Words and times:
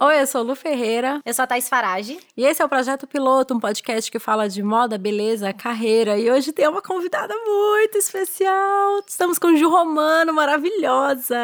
Oi, 0.00 0.20
eu 0.20 0.26
sou 0.26 0.42
Lu 0.42 0.54
Ferreira. 0.54 1.20
Eu 1.24 1.32
sou 1.32 1.44
a 1.44 1.46
Thais 1.46 1.66
Farage. 1.68 2.18
E 2.36 2.44
esse 2.44 2.60
é 2.60 2.64
o 2.64 2.68
Projeto 2.68 3.06
Piloto, 3.06 3.54
um 3.54 3.60
podcast 3.60 4.10
que 4.10 4.18
fala 4.18 4.48
de 4.48 4.62
moda, 4.62 4.98
beleza, 4.98 5.52
carreira. 5.52 6.18
E 6.18 6.30
hoje 6.30 6.52
tem 6.52 6.68
uma 6.68 6.82
convidada 6.82 7.34
muito 7.46 7.96
especial. 7.96 9.02
Estamos 9.06 9.38
com 9.38 9.56
Ju 9.56 9.70
Romano, 9.70 10.34
maravilhosa. 10.34 11.38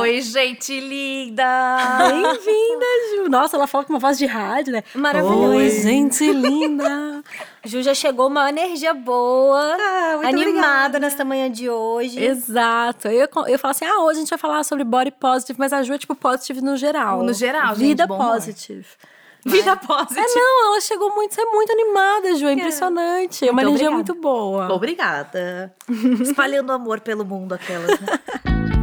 Oi, 0.00 0.22
gente 0.22 0.80
linda! 0.80 1.98
Bem-vinda, 1.98 2.86
Ju. 3.16 3.28
Nossa, 3.28 3.56
ela 3.56 3.66
fala 3.66 3.84
com 3.84 3.92
uma 3.92 3.98
voz 3.98 4.16
de 4.16 4.24
rádio, 4.24 4.72
né? 4.72 4.82
Maravilhosa. 4.94 5.56
Oi, 5.56 5.70
gente 5.70 6.32
linda. 6.32 7.22
Ju 7.66 7.82
já 7.82 7.94
chegou 7.94 8.28
uma 8.28 8.48
energia 8.48 8.94
boa, 8.94 9.60
Ah, 9.60 10.12
animada 10.24 10.40
obrigada. 10.50 10.98
nesta 10.98 11.24
manhã 11.24 11.50
de 11.50 11.68
hoje. 11.68 12.22
Exato. 12.22 13.08
Eu, 13.08 13.28
eu 13.48 13.58
falo 13.58 13.70
assim, 13.72 13.84
ah, 13.84 14.00
hoje 14.02 14.18
a 14.18 14.20
gente 14.20 14.30
vai 14.30 14.38
falar 14.38 14.64
sobre 14.64 14.84
body 14.84 15.10
positive, 15.12 15.58
mas 15.58 15.72
a 15.72 15.82
Ju 15.82 15.94
é 15.94 15.98
tipo 15.98 16.14
positive 16.14 16.60
no 16.60 16.76
geral. 16.76 17.22
No 17.22 17.32
geral, 17.32 17.68
gente, 17.74 17.78
Vida 17.78 18.06
positive. 18.08 18.86
Vida 19.46 19.76
positiva. 19.76 20.20
É, 20.26 20.34
não, 20.34 20.66
ela 20.72 20.80
chegou 20.80 21.14
muito, 21.14 21.32
você 21.34 21.40
é 21.40 21.44
muito 21.44 21.70
animada, 21.72 22.34
Ju, 22.34 22.46
é 22.46 22.52
impressionante. 22.54 23.46
É 23.46 23.50
uma 23.50 23.62
Muito 23.62 23.68
energia 23.68 23.88
obrigada. 23.90 24.12
muito 24.12 24.20
boa. 24.22 24.72
Obrigada. 24.72 25.72
Espalhando 26.20 26.72
amor 26.72 26.98
pelo 27.00 27.24
mundo, 27.24 27.52
aquelas, 27.52 28.00
né? 28.00 28.06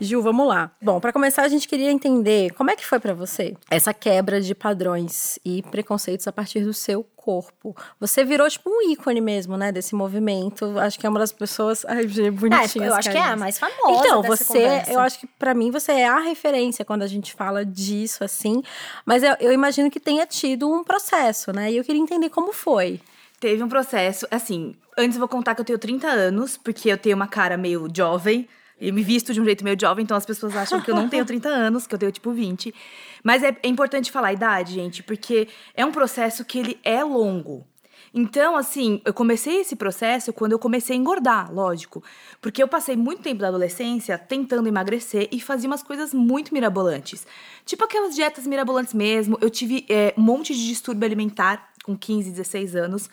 Ju, 0.00 0.22
vamos 0.22 0.46
lá. 0.48 0.70
Bom, 0.80 0.98
pra 0.98 1.12
começar, 1.12 1.42
a 1.42 1.48
gente 1.48 1.68
queria 1.68 1.90
entender 1.90 2.52
como 2.54 2.70
é 2.70 2.76
que 2.76 2.86
foi 2.86 2.98
pra 2.98 3.12
você 3.12 3.54
essa 3.70 3.92
quebra 3.92 4.40
de 4.40 4.54
padrões 4.54 5.38
e 5.44 5.62
preconceitos 5.64 6.26
a 6.26 6.32
partir 6.32 6.60
do 6.60 6.72
seu 6.72 7.04
corpo. 7.14 7.76
Você 8.00 8.24
virou 8.24 8.48
tipo 8.48 8.70
um 8.70 8.90
ícone 8.90 9.20
mesmo, 9.20 9.56
né, 9.56 9.70
desse 9.70 9.94
movimento. 9.94 10.78
Acho 10.78 10.98
que 10.98 11.06
é 11.06 11.08
uma 11.10 11.18
das 11.20 11.32
pessoas, 11.32 11.84
ai, 11.84 12.08
gente, 12.08 12.28
É, 12.28 12.30
bonitinha. 12.30 12.86
eu 12.86 12.92
as 12.92 12.98
acho 13.00 13.10
que 13.10 13.16
é 13.18 13.20
a 13.20 13.36
mais 13.36 13.58
famosa 13.58 14.00
Então, 14.06 14.22
dessa 14.22 14.36
você, 14.44 14.52
conversa. 14.62 14.92
eu 14.92 15.00
acho 15.00 15.20
que 15.20 15.26
pra 15.26 15.52
mim 15.54 15.70
você 15.70 15.92
é 15.92 16.08
a 16.08 16.18
referência 16.20 16.82
quando 16.84 17.02
a 17.02 17.06
gente 17.06 17.34
fala 17.34 17.64
disso 17.64 18.24
assim, 18.24 18.62
mas 19.04 19.22
eu, 19.22 19.36
eu 19.38 19.52
imagino 19.52 19.90
que 19.90 20.00
tenha 20.00 20.26
tido 20.26 20.70
um 20.72 20.82
processo, 20.82 21.52
né? 21.52 21.70
E 21.70 21.76
eu 21.76 21.84
queria 21.84 22.00
entender 22.00 22.30
como 22.30 22.52
foi. 22.54 23.00
Teve 23.38 23.62
um 23.62 23.68
processo, 23.68 24.26
assim, 24.30 24.74
antes 24.96 25.16
eu 25.16 25.20
vou 25.20 25.28
contar 25.28 25.54
que 25.54 25.60
eu 25.60 25.64
tenho 25.64 25.78
30 25.78 26.06
anos, 26.08 26.56
porque 26.56 26.90
eu 26.90 26.96
tenho 26.98 27.16
uma 27.16 27.26
cara 27.28 27.56
meio 27.58 27.86
jovem. 27.94 28.48
Eu 28.80 28.94
me 28.94 29.02
visto 29.02 29.34
de 29.34 29.40
um 29.40 29.44
jeito 29.44 29.62
meio 29.62 29.76
jovem, 29.78 30.02
então 30.02 30.16
as 30.16 30.24
pessoas 30.24 30.56
acham 30.56 30.80
que 30.80 30.90
eu 30.90 30.94
não 30.94 31.08
tenho 31.08 31.24
30 31.26 31.48
anos, 31.48 31.86
que 31.86 31.94
eu 31.94 31.98
tenho 31.98 32.12
tipo 32.12 32.32
20. 32.32 32.74
Mas 33.22 33.42
é, 33.42 33.56
é 33.62 33.68
importante 33.68 34.10
falar 34.10 34.28
a 34.28 34.32
idade, 34.32 34.74
gente, 34.74 35.02
porque 35.02 35.48
é 35.74 35.84
um 35.84 35.92
processo 35.92 36.44
que 36.44 36.58
ele 36.58 36.78
é 36.82 37.04
longo. 37.04 37.66
Então, 38.12 38.56
assim, 38.56 39.00
eu 39.04 39.14
comecei 39.14 39.60
esse 39.60 39.76
processo 39.76 40.32
quando 40.32 40.52
eu 40.52 40.58
comecei 40.58 40.96
a 40.96 40.98
engordar, 40.98 41.52
lógico. 41.52 42.02
Porque 42.40 42.62
eu 42.62 42.66
passei 42.66 42.96
muito 42.96 43.22
tempo 43.22 43.40
da 43.40 43.48
adolescência 43.48 44.18
tentando 44.18 44.66
emagrecer 44.66 45.28
e 45.30 45.40
fazia 45.40 45.68
umas 45.68 45.82
coisas 45.82 46.12
muito 46.12 46.52
mirabolantes. 46.52 47.26
Tipo 47.64 47.84
aquelas 47.84 48.14
dietas 48.14 48.46
mirabolantes 48.46 48.94
mesmo. 48.94 49.38
Eu 49.40 49.48
tive 49.48 49.86
é, 49.88 50.12
um 50.18 50.22
monte 50.22 50.54
de 50.54 50.66
distúrbio 50.66 51.06
alimentar 51.06 51.70
com 51.84 51.96
15, 51.96 52.30
16 52.30 52.74
anos. 52.74 53.08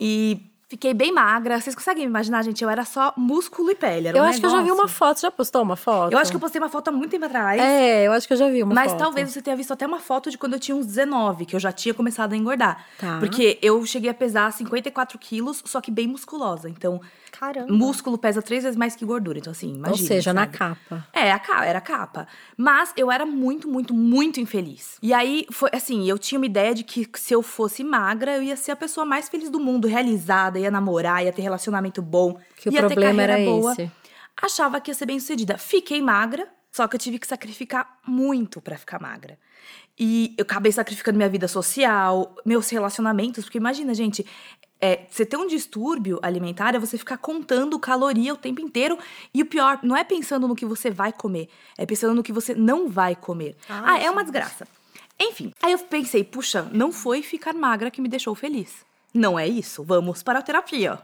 E 0.00 0.51
fiquei 0.72 0.94
bem 0.94 1.12
magra. 1.12 1.60
Vocês 1.60 1.76
conseguem 1.76 2.04
me 2.06 2.10
imaginar, 2.10 2.42
gente? 2.42 2.64
Eu 2.64 2.70
era 2.70 2.82
só 2.82 3.12
músculo 3.14 3.70
e 3.70 3.74
pele. 3.74 4.08
Eu 4.08 4.16
um 4.16 4.22
acho 4.22 4.40
que 4.40 4.46
eu 4.46 4.50
já 4.50 4.62
vi 4.62 4.70
uma 4.70 4.76
negócio. 4.76 4.96
foto. 4.96 5.20
Já 5.20 5.30
postou 5.30 5.62
uma 5.62 5.76
foto? 5.76 6.12
Eu 6.12 6.18
acho 6.18 6.30
que 6.30 6.36
eu 6.36 6.40
postei 6.40 6.58
uma 6.60 6.70
foto 6.70 6.88
há 6.88 6.92
muito 6.92 7.10
tempo 7.10 7.26
atrás. 7.26 7.60
É, 7.60 8.06
eu 8.06 8.12
acho 8.12 8.26
que 8.26 8.32
eu 8.32 8.38
já 8.38 8.48
vi 8.48 8.62
uma 8.62 8.74
Mas 8.74 8.90
foto. 8.92 9.00
talvez 9.00 9.30
você 9.30 9.42
tenha 9.42 9.54
visto 9.54 9.70
até 9.70 9.86
uma 9.86 10.00
foto 10.00 10.30
de 10.30 10.38
quando 10.38 10.54
eu 10.54 10.58
tinha 10.58 10.74
uns 10.74 10.86
19, 10.86 11.44
que 11.44 11.54
eu 11.54 11.60
já 11.60 11.70
tinha 11.72 11.92
começado 11.92 12.32
a 12.32 12.36
engordar. 12.36 12.86
Tá. 12.98 13.18
Porque 13.20 13.58
eu 13.60 13.84
cheguei 13.84 14.10
a 14.10 14.14
pesar 14.14 14.50
54 14.50 15.18
quilos, 15.18 15.62
só 15.66 15.78
que 15.78 15.90
bem 15.90 16.06
musculosa. 16.06 16.70
Então, 16.70 17.02
Caramba. 17.30 17.70
músculo 17.72 18.16
pesa 18.16 18.40
três 18.40 18.62
vezes 18.62 18.76
mais 18.76 18.96
que 18.96 19.04
gordura. 19.04 19.38
Então, 19.38 19.50
assim, 19.50 19.74
imagina. 19.74 19.90
Ou 19.90 20.06
seja, 20.06 20.32
na 20.32 20.42
sabe? 20.42 20.56
capa. 20.56 21.06
É, 21.12 21.32
a 21.32 21.38
capa, 21.38 21.64
era 21.66 21.78
a 21.78 21.82
capa. 21.82 22.26
Mas 22.56 22.94
eu 22.96 23.10
era 23.10 23.26
muito, 23.26 23.68
muito, 23.68 23.92
muito 23.92 24.40
infeliz. 24.40 24.96
E 25.02 25.12
aí, 25.12 25.46
foi 25.50 25.68
assim, 25.72 26.08
eu 26.08 26.18
tinha 26.18 26.38
uma 26.38 26.46
ideia 26.46 26.74
de 26.74 26.82
que 26.82 27.06
se 27.14 27.34
eu 27.34 27.42
fosse 27.42 27.84
magra, 27.84 28.36
eu 28.36 28.42
ia 28.42 28.56
ser 28.56 28.70
a 28.72 28.76
pessoa 28.76 29.04
mais 29.04 29.28
feliz 29.28 29.50
do 29.50 29.60
mundo, 29.60 29.86
realizada, 29.86 30.58
ia 30.62 30.70
namorar, 30.70 31.24
ia 31.24 31.32
ter 31.32 31.42
relacionamento 31.42 32.00
bom, 32.00 32.38
Que 32.56 32.68
o 32.68 32.72
ia 32.72 32.80
ter 32.80 32.86
problema 32.86 33.22
era 33.22 33.32
carreira 33.34 33.52
boa. 33.52 33.72
esse. 33.72 33.90
Achava 34.40 34.80
que 34.80 34.90
ia 34.90 34.94
ser 34.94 35.06
bem 35.06 35.20
sucedida. 35.20 35.58
Fiquei 35.58 36.00
magra, 36.00 36.48
só 36.70 36.88
que 36.88 36.96
eu 36.96 37.00
tive 37.00 37.18
que 37.18 37.26
sacrificar 37.26 37.98
muito 38.06 38.60
pra 38.60 38.78
ficar 38.78 39.00
magra. 39.00 39.38
E 39.98 40.34
eu 40.38 40.42
acabei 40.42 40.72
sacrificando 40.72 41.16
minha 41.16 41.28
vida 41.28 41.46
social, 41.46 42.34
meus 42.44 42.68
relacionamentos, 42.70 43.44
porque 43.44 43.58
imagina, 43.58 43.94
gente, 43.94 44.26
é, 44.80 45.06
você 45.08 45.24
ter 45.24 45.36
um 45.36 45.46
distúrbio 45.46 46.18
alimentar 46.22 46.74
é 46.74 46.78
você 46.78 46.98
ficar 46.98 47.18
contando 47.18 47.78
caloria 47.78 48.34
o 48.34 48.36
tempo 48.36 48.60
inteiro. 48.60 48.98
E 49.32 49.42
o 49.42 49.46
pior, 49.46 49.78
não 49.82 49.96
é 49.96 50.02
pensando 50.02 50.48
no 50.48 50.56
que 50.56 50.66
você 50.66 50.90
vai 50.90 51.12
comer, 51.12 51.48
é 51.78 51.86
pensando 51.86 52.14
no 52.14 52.22
que 52.22 52.32
você 52.32 52.54
não 52.54 52.88
vai 52.88 53.14
comer. 53.14 53.56
Ah, 53.68 53.92
ah 53.92 53.98
é 54.00 54.10
uma 54.10 54.22
desgraça. 54.22 54.66
Enfim, 55.20 55.52
aí 55.62 55.72
eu 55.72 55.78
pensei, 55.78 56.24
puxa, 56.24 56.68
não 56.72 56.90
foi 56.90 57.22
ficar 57.22 57.54
magra 57.54 57.90
que 57.92 58.00
me 58.00 58.08
deixou 58.08 58.34
feliz. 58.34 58.84
Não 59.12 59.38
é 59.38 59.46
isso, 59.46 59.82
vamos 59.82 60.22
para 60.22 60.38
a 60.38 60.42
terapia. 60.42 60.98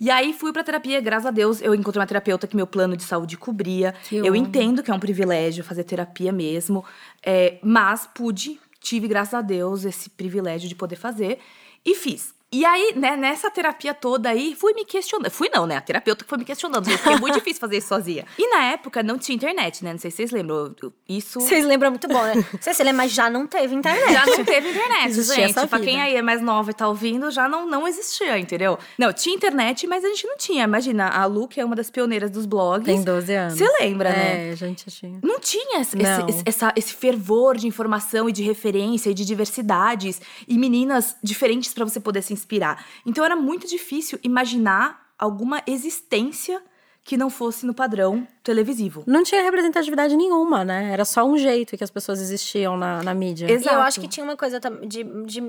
E 0.00 0.10
aí 0.10 0.32
fui 0.32 0.52
pra 0.52 0.64
terapia, 0.64 1.00
graças 1.00 1.26
a 1.26 1.30
Deus, 1.30 1.60
eu 1.60 1.74
encontrei 1.74 2.00
uma 2.00 2.06
terapeuta 2.06 2.46
que 2.46 2.56
meu 2.56 2.66
plano 2.66 2.96
de 2.96 3.04
saúde 3.04 3.36
cobria. 3.36 3.94
Que 4.08 4.16
eu 4.16 4.34
entendo 4.34 4.82
que 4.82 4.90
é 4.90 4.94
um 4.94 5.00
privilégio 5.00 5.64
fazer 5.64 5.84
terapia 5.84 6.32
mesmo, 6.32 6.84
é, 7.24 7.58
mas 7.62 8.08
pude, 8.12 8.58
tive, 8.80 9.08
graças 9.08 9.34
a 9.34 9.40
Deus, 9.40 9.84
esse 9.84 10.10
privilégio 10.10 10.68
de 10.68 10.74
poder 10.74 10.96
fazer 10.96 11.38
e 11.84 11.94
fiz. 11.94 12.34
E 12.54 12.64
aí, 12.64 12.92
né, 12.94 13.16
nessa 13.16 13.50
terapia 13.50 13.92
toda 13.92 14.28
aí, 14.30 14.54
fui 14.54 14.72
me 14.74 14.84
questionando. 14.84 15.30
Fui 15.30 15.50
não, 15.52 15.66
né? 15.66 15.76
A 15.76 15.80
terapeuta 15.80 16.22
que 16.24 16.28
foi 16.28 16.38
me 16.38 16.44
questionando, 16.44 16.84
porque 16.88 17.08
é 17.08 17.18
muito 17.18 17.34
difícil 17.34 17.60
fazer 17.60 17.78
isso 17.78 17.88
sozinha. 17.88 18.24
E 18.38 18.48
na 18.48 18.64
época 18.66 19.02
não 19.02 19.18
tinha 19.18 19.34
internet, 19.34 19.82
né? 19.82 19.92
Não 19.92 19.98
sei 19.98 20.10
se 20.10 20.18
vocês 20.18 20.30
lembram. 20.30 20.74
Isso. 21.08 21.40
Vocês 21.40 21.64
lembram 21.64 21.90
muito 21.90 22.06
bom, 22.06 22.22
né? 22.22 22.34
Não 22.52 22.60
sei 22.60 22.74
se 22.74 22.82
lembra, 22.84 22.98
mas 23.04 23.12
já 23.12 23.28
não 23.30 23.46
teve 23.46 23.74
internet. 23.74 24.12
Já 24.12 24.26
não 24.26 24.44
teve 24.44 24.68
internet, 24.70 25.08
Existia 25.10 25.48
gente. 25.48 25.66
Pra 25.68 25.80
quem 25.80 26.00
aí 26.00 26.14
é 26.14 26.22
mais 26.22 26.40
nova 26.42 26.70
e 26.70 26.74
tá 26.74 26.86
ouvindo, 26.88 27.30
já 27.30 27.48
não, 27.48 27.66
não 27.66 27.88
existia, 27.88 28.38
entendeu? 28.38 28.78
Não, 28.98 29.12
tinha 29.12 29.34
internet, 29.34 29.86
mas 29.86 30.04
a 30.04 30.08
gente 30.08 30.26
não 30.26 30.36
tinha. 30.36 30.64
Imagina, 30.64 31.08
a 31.08 31.24
Lu, 31.26 31.48
que 31.48 31.60
é 31.60 31.64
uma 31.64 31.74
das 31.74 31.90
pioneiras 31.90 32.30
dos 32.30 32.46
blogs. 32.46 32.84
Tem 32.84 33.02
12 33.02 33.32
anos. 33.34 33.54
Você 33.58 33.66
lembra, 33.80 34.10
né? 34.10 34.48
É, 34.48 34.52
a 34.52 34.54
gente 34.54 34.90
tinha. 34.90 35.18
Não 35.22 35.40
tinha 35.40 35.80
esse, 35.80 35.96
Não. 35.96 36.28
esse- 36.28 36.42
essa- 36.46 36.72
esse 36.76 36.92
fervor 36.94 37.56
de 37.56 37.66
informação 37.66 38.28
e 38.28 38.32
de 38.32 38.42
referência 38.42 39.10
e 39.10 39.14
de 39.14 39.24
diversidades 39.24 40.20
e 40.46 40.56
meninas 40.58 41.16
diferentes 41.22 41.72
pra 41.74 41.84
você 41.84 41.98
poder 41.98 42.22
se 42.22 42.32
inspirar. 42.44 42.84
Então 43.06 43.24
era 43.24 43.34
muito 43.34 43.66
difícil 43.66 44.18
imaginar 44.22 45.12
alguma 45.18 45.62
existência 45.66 46.62
que 47.04 47.18
não 47.18 47.28
fosse 47.28 47.66
no 47.66 47.74
padrão 47.74 48.26
televisivo. 48.42 49.04
Não 49.06 49.22
tinha 49.22 49.42
representatividade 49.42 50.16
nenhuma, 50.16 50.64
né? 50.64 50.90
Era 50.90 51.04
só 51.04 51.22
um 51.24 51.36
jeito 51.36 51.76
que 51.76 51.84
as 51.84 51.90
pessoas 51.90 52.18
existiam 52.20 52.76
na, 52.78 53.02
na 53.02 53.12
mídia. 53.14 53.46
E 53.46 53.50
eu 53.50 53.56
Exato. 53.56 53.76
acho 53.76 54.00
que 54.00 54.08
tinha 54.08 54.24
uma 54.24 54.36
coisa 54.36 54.58
de, 54.86 55.04
de 55.26 55.40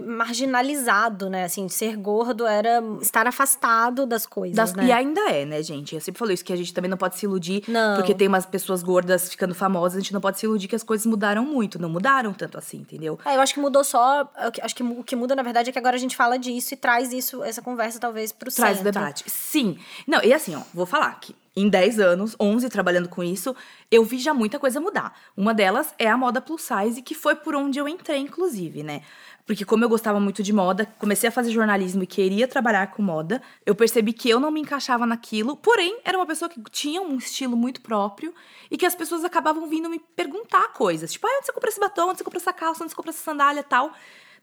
marginalizado, 0.45 1.29
né? 1.29 1.45
Assim, 1.45 1.67
ser 1.69 1.95
gordo 1.97 2.45
era 2.45 2.81
estar 3.01 3.27
afastado 3.27 4.05
das 4.05 4.25
coisas, 4.25 4.55
Das- 4.55 4.73
né? 4.73 4.85
E 4.87 4.91
ainda 4.91 5.21
é, 5.29 5.45
né, 5.45 5.61
gente? 5.63 5.95
Eu 5.95 6.01
sempre 6.01 6.19
falo 6.19 6.31
isso, 6.31 6.43
que 6.43 6.53
a 6.53 6.55
gente 6.55 6.73
também 6.73 6.89
não 6.89 6.97
pode 6.97 7.17
se 7.17 7.25
iludir. 7.25 7.63
Não. 7.67 7.95
Porque 7.95 8.13
tem 8.13 8.27
umas 8.27 8.45
pessoas 8.45 8.83
gordas 8.83 9.29
ficando 9.29 9.55
famosas, 9.55 9.97
a 9.97 10.01
gente 10.01 10.13
não 10.13 10.21
pode 10.21 10.39
se 10.39 10.45
iludir 10.45 10.67
que 10.67 10.75
as 10.75 10.83
coisas 10.83 11.05
mudaram 11.05 11.45
muito. 11.45 11.79
Não 11.79 11.89
mudaram 11.89 12.33
tanto 12.33 12.57
assim, 12.57 12.77
entendeu? 12.77 13.19
É, 13.25 13.35
eu 13.35 13.41
acho 13.41 13.53
que 13.53 13.59
mudou 13.59 13.83
só. 13.83 14.29
Acho 14.61 14.75
que 14.75 14.83
o 14.83 15.03
que 15.03 15.15
muda, 15.15 15.35
na 15.35 15.43
verdade, 15.43 15.69
é 15.69 15.73
que 15.73 15.79
agora 15.79 15.95
a 15.95 15.99
gente 15.99 16.15
fala 16.15 16.37
disso 16.37 16.73
e 16.73 16.77
traz 16.77 17.13
isso, 17.13 17.43
essa 17.43 17.61
conversa, 17.61 17.99
talvez, 17.99 18.31
pro 18.31 18.51
Traz 18.51 18.75
o 18.79 18.83
centro. 18.83 18.91
debate. 18.91 19.23
Sim. 19.27 19.77
Não, 20.07 20.21
e 20.23 20.33
assim, 20.33 20.55
ó, 20.55 20.61
vou 20.73 20.85
falar 20.85 21.17
que 21.19 21.35
em 21.55 21.69
10 21.69 21.99
anos, 21.99 22.35
11 22.39 22.69
trabalhando 22.69 23.07
com 23.07 23.23
isso, 23.23 23.55
eu 23.89 24.03
vi 24.03 24.19
já 24.19 24.33
muita 24.33 24.59
coisa 24.59 24.79
mudar. 24.79 25.17
Uma 25.37 25.53
delas 25.53 25.93
é 25.97 26.07
a 26.07 26.17
moda 26.17 26.41
plus 26.41 26.63
size, 26.63 27.01
que 27.01 27.15
foi 27.15 27.35
por 27.35 27.55
onde 27.55 27.79
eu 27.79 27.87
entrei, 27.87 28.19
inclusive, 28.19 28.83
né? 28.83 29.01
Porque 29.45 29.63
como 29.63 29.83
eu 29.83 29.89
gostava 29.89 30.19
muito 30.19 30.41
de 30.41 30.51
moda, 30.51 30.87
comecei 30.97 31.29
a 31.29 31.31
fazer 31.31 31.51
jornalismo 31.51 32.03
e 32.03 32.07
queria 32.07 32.47
trabalhar 32.47 32.87
com 32.87 33.03
moda, 33.03 33.41
eu 33.65 33.75
percebi 33.75 34.11
que 34.11 34.27
eu 34.27 34.39
não 34.39 34.49
me 34.49 34.59
encaixava 34.59 35.05
naquilo, 35.05 35.55
porém, 35.55 35.99
era 36.03 36.17
uma 36.17 36.25
pessoa 36.25 36.49
que 36.49 36.59
tinha 36.71 36.99
um 36.99 37.15
estilo 37.17 37.55
muito 37.55 37.79
próprio 37.79 38.33
e 38.71 38.77
que 38.77 38.85
as 38.85 38.95
pessoas 38.95 39.23
acabavam 39.23 39.67
vindo 39.67 39.89
me 39.89 39.99
perguntar 39.99 40.73
coisas. 40.73 41.11
Tipo, 41.11 41.27
ah, 41.27 41.37
onde 41.37 41.45
você 41.45 41.53
compra 41.53 41.69
esse 41.69 41.79
batom? 41.79 42.09
Onde 42.09 42.17
você 42.17 42.23
compra 42.23 42.39
essa 42.39 42.53
calça? 42.53 42.83
Onde 42.83 42.91
você 42.91 42.95
compra 42.95 43.11
essa 43.11 43.23
sandália 43.23 43.63
tal? 43.63 43.93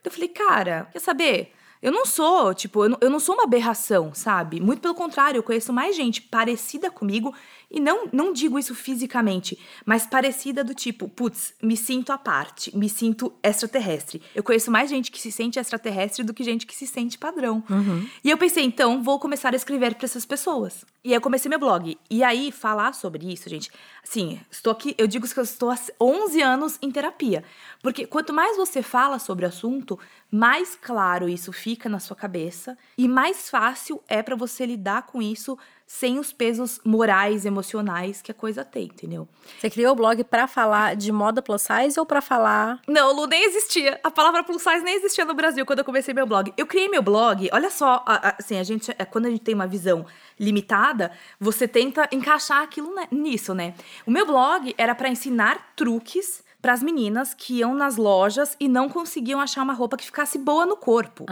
Eu 0.05 0.11
falei, 0.11 0.29
cara, 0.29 0.89
quer 0.93 1.01
saber? 1.01 1.53
Eu 1.83 1.91
não 1.91 2.07
sou, 2.07 2.55
tipo, 2.55 2.85
eu 2.85 2.91
não, 2.91 2.99
eu 3.01 3.11
não 3.11 3.19
sou 3.19 3.35
uma 3.35 3.43
aberração, 3.43 4.15
sabe? 4.15 4.61
Muito 4.61 4.81
pelo 4.81 4.95
contrário, 4.95 5.39
eu 5.39 5.43
conheço 5.43 5.73
mais 5.73 5.97
gente 5.97 6.23
parecida 6.23 6.89
comigo, 6.93 7.35
e 7.73 7.81
não, 7.81 8.07
não 8.13 8.33
digo 8.35 8.59
isso 8.59 8.75
fisicamente, 8.75 9.59
mas 9.87 10.07
parecida 10.07 10.63
do 10.63 10.75
tipo, 10.75 11.09
putz, 11.09 11.55
me 11.63 11.75
sinto 11.75 12.13
à 12.13 12.19
parte, 12.19 12.77
me 12.77 12.89
sinto 12.89 13.33
extraterrestre. 13.43 14.21
Eu 14.35 14.43
conheço 14.43 14.71
mais 14.71 14.91
gente 14.91 15.11
que 15.11 15.19
se 15.19 15.33
sente 15.33 15.59
extraterrestre 15.59 16.23
do 16.23 16.35
que 16.35 16.45
gente 16.45 16.67
que 16.67 16.77
se 16.77 16.87
sente 16.87 17.17
padrão. 17.17 17.65
E 18.23 18.29
eu 18.29 18.37
pensei, 18.37 18.63
então, 18.63 19.03
vou 19.03 19.19
começar 19.19 19.55
a 19.55 19.57
escrever 19.57 19.95
para 19.95 20.05
essas 20.05 20.27
pessoas. 20.27 20.85
E 21.03 21.09
aí 21.09 21.15
eu 21.15 21.21
comecei 21.21 21.49
meu 21.49 21.59
blog. 21.59 21.99
E 22.11 22.23
aí, 22.23 22.53
falar 22.53 22.93
sobre 22.93 23.33
isso, 23.33 23.49
gente, 23.49 23.71
assim, 24.05 24.39
estou 24.51 24.73
aqui, 24.73 24.95
eu 24.99 25.07
digo 25.07 25.27
que 25.27 25.39
eu 25.39 25.43
estou 25.43 25.71
há 25.71 25.79
11 25.99 26.43
anos 26.43 26.79
em 26.83 26.91
terapia. 26.91 27.43
Porque 27.83 28.07
quanto 28.07 28.35
mais 28.35 28.57
você 28.57 28.83
fala 28.83 29.19
sobre 29.19 29.47
o 29.47 29.49
assunto, 29.49 29.99
mais 30.31 30.77
claro 30.81 31.29
isso 31.29 31.53
fica 31.53 31.89
na 31.89 31.99
sua 31.99 32.17
cabeça 32.17 32.77
e 32.97 33.09
mais 33.09 33.51
fácil 33.51 34.03
é 34.09 34.23
para 34.23 34.37
você 34.37 34.65
lidar 34.65 35.03
com 35.03 35.21
isso 35.21 35.59
sem 35.95 36.19
os 36.19 36.33
pesos 36.33 36.81
morais, 36.83 37.45
emocionais 37.45 38.23
que 38.23 38.31
a 38.33 38.35
coisa 38.35 38.65
tem, 38.65 38.85
entendeu? 38.85 39.29
Você 39.61 39.69
criou 39.69 39.93
o 39.93 39.95
blog 39.95 40.25
para 40.25 40.47
falar 40.47 40.97
de 40.97 41.13
moda 41.13 41.43
plus 41.43 41.61
size 41.61 42.01
ou 42.01 42.07
para 42.07 42.23
falar 42.23 42.81
Não, 42.89 43.15
Lu, 43.15 43.27
nem 43.27 43.45
existia. 43.45 44.01
A 44.03 44.11
palavra 44.11 44.43
plus 44.43 44.63
size 44.63 44.83
nem 44.83 44.95
existia 44.97 45.27
no 45.27 45.35
Brasil 45.35 45.67
quando 45.67 45.81
eu 45.81 45.85
comecei 45.85 46.15
meu 46.15 46.27
blog. 46.27 46.51
Eu 46.57 46.67
criei 46.67 46.89
meu 46.89 47.03
blog, 47.03 47.47
olha 47.53 47.71
só, 47.71 48.03
assim, 48.07 48.59
a 48.59 48.63
gente, 48.65 48.91
é, 48.99 49.05
quando 49.05 49.27
a 49.27 49.31
gente 49.31 49.43
tem 49.43 49.55
uma 49.55 49.67
visão 49.67 50.07
limitada, 50.41 51.13
você 51.39 51.69
tenta 51.69 52.09
encaixar 52.11 52.63
aquilo 52.63 52.95
ne- 52.95 53.09
nisso, 53.13 53.53
né? 53.55 53.75
O 54.07 54.11
meu 54.11 54.25
blog 54.25 54.75
era 54.79 54.95
para 54.95 55.11
ensinar 55.11 55.73
truques 55.77 56.43
para 56.63 56.73
as 56.73 56.83
meninas 56.83 57.35
que 57.35 57.59
iam 57.59 57.75
nas 57.75 57.97
lojas 57.97 58.57
e 58.61 58.69
não 58.69 58.89
conseguiam 58.89 59.41
achar 59.41 59.63
uma 59.63 59.73
roupa 59.73 59.97
que 59.97 60.05
ficasse 60.05 60.39
boa 60.39 60.65
no 60.65 60.77
corpo. 60.77 61.27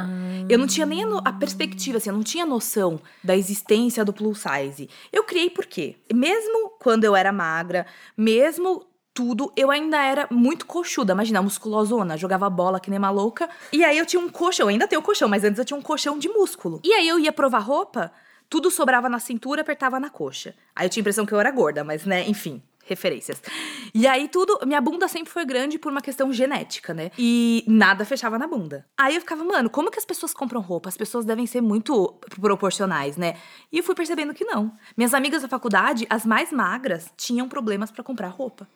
Eu 0.48 0.58
não 0.58 0.66
tinha 0.66 0.84
nem 0.84 1.04
a, 1.04 1.06
a 1.24 1.32
perspectiva, 1.32 1.98
assim, 1.98 2.10
eu 2.10 2.16
não 2.16 2.24
tinha 2.24 2.44
noção 2.44 3.00
da 3.22 3.36
existência 3.36 4.04
do 4.04 4.12
plus 4.12 4.40
size. 4.42 4.90
Eu 5.12 5.22
criei 5.22 5.48
por 5.48 5.64
quê? 5.66 5.94
Mesmo 6.12 6.72
quando 6.80 7.04
eu 7.04 7.14
era 7.14 7.30
magra, 7.32 7.86
mesmo 8.16 8.84
tudo, 9.14 9.52
eu 9.56 9.70
ainda 9.70 10.02
era 10.02 10.26
muito 10.30 10.66
coxuda, 10.66 11.12
imagina, 11.12 11.40
musculosona, 11.40 12.16
jogava 12.16 12.50
bola 12.50 12.80
que 12.80 12.90
nem 12.90 12.98
uma 12.98 13.10
louca. 13.10 13.48
E 13.72 13.84
aí 13.84 13.98
eu 13.98 14.06
tinha 14.06 14.20
um 14.20 14.28
colchão, 14.28 14.66
ainda 14.66 14.88
tenho 14.88 15.02
colchão, 15.02 15.28
mas 15.28 15.44
antes 15.44 15.58
eu 15.58 15.64
tinha 15.64 15.78
um 15.78 15.82
colchão 15.82 16.18
de 16.18 16.28
músculo. 16.28 16.80
E 16.82 16.92
aí 16.92 17.06
eu 17.06 17.18
ia 17.18 17.32
provar 17.32 17.60
roupa, 17.60 18.10
tudo 18.48 18.68
sobrava 18.68 19.08
na 19.08 19.20
cintura, 19.20 19.62
apertava 19.62 20.00
na 20.00 20.10
coxa. 20.10 20.54
Aí 20.74 20.86
eu 20.86 20.90
tinha 20.90 21.00
a 21.00 21.04
impressão 21.04 21.24
que 21.24 21.32
eu 21.32 21.38
era 21.38 21.50
gorda, 21.52 21.84
mas 21.84 22.04
né, 22.04 22.28
enfim. 22.28 22.60
Referências. 22.90 23.40
E 23.94 24.04
aí 24.04 24.26
tudo, 24.26 24.58
minha 24.66 24.80
bunda 24.80 25.06
sempre 25.06 25.32
foi 25.32 25.44
grande 25.44 25.78
por 25.78 25.92
uma 25.92 26.00
questão 26.00 26.32
genética, 26.32 26.92
né? 26.92 27.12
E 27.16 27.62
nada 27.68 28.04
fechava 28.04 28.36
na 28.36 28.48
bunda. 28.48 28.84
Aí 28.98 29.14
eu 29.14 29.20
ficava, 29.20 29.44
mano, 29.44 29.70
como 29.70 29.92
que 29.92 29.98
as 29.98 30.04
pessoas 30.04 30.34
compram 30.34 30.60
roupa? 30.60 30.88
As 30.88 30.96
pessoas 30.96 31.24
devem 31.24 31.46
ser 31.46 31.60
muito 31.60 32.18
proporcionais, 32.40 33.16
né? 33.16 33.36
E 33.70 33.78
eu 33.78 33.84
fui 33.84 33.94
percebendo 33.94 34.34
que 34.34 34.44
não. 34.44 34.72
Minhas 34.96 35.14
amigas 35.14 35.42
da 35.42 35.48
faculdade, 35.48 36.04
as 36.10 36.26
mais 36.26 36.50
magras, 36.50 37.12
tinham 37.16 37.48
problemas 37.48 37.92
pra 37.92 38.02
comprar 38.02 38.26
roupa. 38.26 38.68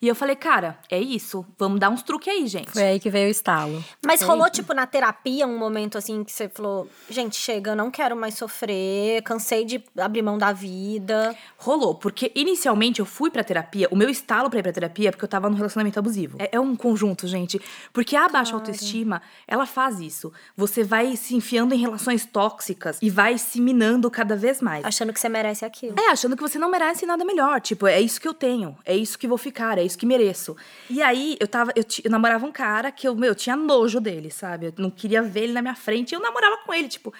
E 0.00 0.06
eu 0.06 0.14
falei, 0.14 0.36
cara, 0.36 0.78
é 0.88 0.98
isso. 1.00 1.44
Vamos 1.58 1.80
dar 1.80 1.90
uns 1.90 2.02
truques 2.02 2.32
aí, 2.32 2.46
gente. 2.46 2.70
foi 2.70 2.82
aí 2.82 3.00
que 3.00 3.10
veio 3.10 3.26
o 3.26 3.30
estalo? 3.30 3.82
Mas 4.04 4.20
Foi 4.20 4.28
rolou, 4.28 4.44
aí. 4.44 4.50
tipo, 4.52 4.72
na 4.72 4.86
terapia 4.86 5.44
um 5.44 5.58
momento 5.58 5.98
assim 5.98 6.22
que 6.22 6.30
você 6.30 6.48
falou: 6.48 6.88
gente, 7.10 7.34
chega, 7.36 7.72
eu 7.72 7.76
não 7.76 7.90
quero 7.90 8.16
mais 8.16 8.34
sofrer, 8.34 9.22
cansei 9.22 9.64
de 9.64 9.82
abrir 9.98 10.22
mão 10.22 10.38
da 10.38 10.52
vida. 10.52 11.36
Rolou, 11.56 11.96
porque 11.96 12.30
inicialmente 12.36 13.00
eu 13.00 13.06
fui 13.06 13.28
pra 13.28 13.42
terapia, 13.42 13.88
o 13.90 13.96
meu 13.96 14.08
estalo 14.08 14.48
pra 14.48 14.60
ir 14.60 14.62
pra 14.62 14.72
terapia 14.72 15.08
é 15.08 15.10
porque 15.10 15.24
eu 15.24 15.28
tava 15.28 15.50
num 15.50 15.56
relacionamento 15.56 15.98
abusivo. 15.98 16.36
É, 16.40 16.50
é 16.52 16.60
um 16.60 16.76
conjunto, 16.76 17.26
gente. 17.26 17.60
Porque 17.92 18.14
a 18.14 18.28
baixa 18.28 18.54
autoestima, 18.54 19.20
ela 19.48 19.66
faz 19.66 19.98
isso. 19.98 20.32
Você 20.56 20.84
vai 20.84 21.16
se 21.16 21.34
enfiando 21.34 21.74
em 21.74 21.78
relações 21.78 22.24
tóxicas 22.24 22.98
e 23.02 23.10
vai 23.10 23.36
se 23.36 23.60
minando 23.60 24.08
cada 24.10 24.36
vez 24.36 24.62
mais. 24.62 24.84
Achando 24.84 25.12
que 25.12 25.18
você 25.18 25.28
merece 25.28 25.64
aquilo. 25.64 25.98
É, 25.98 26.10
achando 26.10 26.36
que 26.36 26.42
você 26.42 26.56
não 26.56 26.70
merece 26.70 27.04
nada 27.04 27.24
melhor. 27.24 27.60
Tipo, 27.60 27.88
é 27.88 28.00
isso 28.00 28.20
que 28.20 28.28
eu 28.28 28.34
tenho, 28.34 28.76
é 28.84 28.96
isso 28.96 29.18
que 29.18 29.26
vou 29.26 29.38
ficar, 29.38 29.76
é 29.76 29.87
isso 29.88 29.98
que 29.98 30.06
mereço. 30.06 30.56
E 30.88 31.02
aí, 31.02 31.36
eu 31.40 31.48
tava. 31.48 31.72
Eu, 31.74 31.84
eu 32.04 32.10
namorava 32.10 32.46
um 32.46 32.52
cara 32.52 32.92
que 32.92 33.08
eu, 33.08 33.16
meu, 33.16 33.30
eu 33.30 33.34
tinha 33.34 33.56
nojo 33.56 34.00
dele, 34.00 34.30
sabe? 34.30 34.66
Eu 34.66 34.74
não 34.78 34.90
queria 34.90 35.22
ver 35.22 35.44
ele 35.44 35.52
na 35.52 35.62
minha 35.62 35.74
frente 35.74 36.14
eu 36.14 36.20
namorava 36.20 36.58
com 36.58 36.72
ele, 36.72 36.88
tipo. 36.88 37.12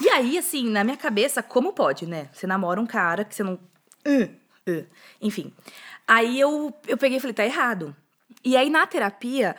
E 0.00 0.08
aí, 0.10 0.36
assim, 0.36 0.68
na 0.68 0.84
minha 0.84 0.96
cabeça, 0.96 1.42
como 1.42 1.72
pode, 1.72 2.06
né? 2.06 2.28
Você 2.32 2.46
namora 2.46 2.80
um 2.80 2.86
cara 2.86 3.24
que 3.24 3.34
você 3.34 3.42
não. 3.42 3.54
Uh, 4.06 4.28
uh. 4.68 4.86
Enfim. 5.22 5.52
Aí 6.06 6.38
eu, 6.38 6.72
eu 6.86 6.96
peguei 6.96 7.18
e 7.18 7.20
falei, 7.20 7.34
tá 7.34 7.44
errado. 7.44 7.96
E 8.44 8.56
aí, 8.56 8.70
na 8.70 8.86
terapia, 8.86 9.56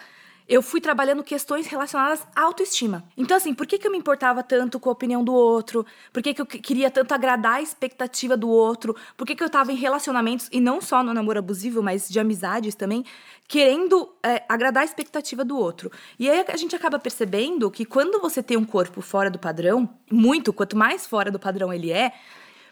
eu 0.47 0.61
fui 0.61 0.79
trabalhando 0.79 1.23
questões 1.23 1.67
relacionadas 1.67 2.25
à 2.35 2.43
autoestima. 2.43 3.03
Então, 3.17 3.35
assim, 3.35 3.53
por 3.53 3.67
que, 3.67 3.77
que 3.77 3.85
eu 3.85 3.91
me 3.91 3.97
importava 3.97 4.41
tanto 4.41 4.79
com 4.79 4.89
a 4.89 4.93
opinião 4.93 5.23
do 5.23 5.33
outro? 5.33 5.85
Por 6.13 6.23
que, 6.23 6.33
que 6.33 6.41
eu 6.41 6.45
que- 6.45 6.59
queria 6.59 6.89
tanto 6.89 7.13
agradar 7.13 7.55
a 7.55 7.61
expectativa 7.61 8.37
do 8.37 8.49
outro? 8.49 8.95
Por 9.17 9.27
que, 9.27 9.35
que 9.35 9.43
eu 9.43 9.49
tava 9.49 9.73
em 9.73 9.75
relacionamentos, 9.75 10.47
e 10.51 10.61
não 10.61 10.79
só 10.79 11.03
no 11.03 11.13
namoro 11.13 11.39
abusivo, 11.39 11.83
mas 11.83 12.07
de 12.07 12.17
amizades 12.19 12.75
também, 12.75 13.03
querendo 13.47 14.09
é, 14.23 14.43
agradar 14.47 14.83
a 14.83 14.85
expectativa 14.85 15.43
do 15.43 15.57
outro? 15.57 15.91
E 16.17 16.29
aí 16.29 16.45
a 16.47 16.57
gente 16.57 16.75
acaba 16.75 16.97
percebendo 16.97 17.69
que 17.69 17.83
quando 17.83 18.19
você 18.21 18.41
tem 18.41 18.55
um 18.55 18.65
corpo 18.65 19.01
fora 19.01 19.29
do 19.29 19.37
padrão, 19.37 19.89
muito, 20.09 20.53
quanto 20.53 20.77
mais 20.77 21.05
fora 21.05 21.29
do 21.29 21.39
padrão 21.39 21.73
ele 21.73 21.91
é, 21.91 22.13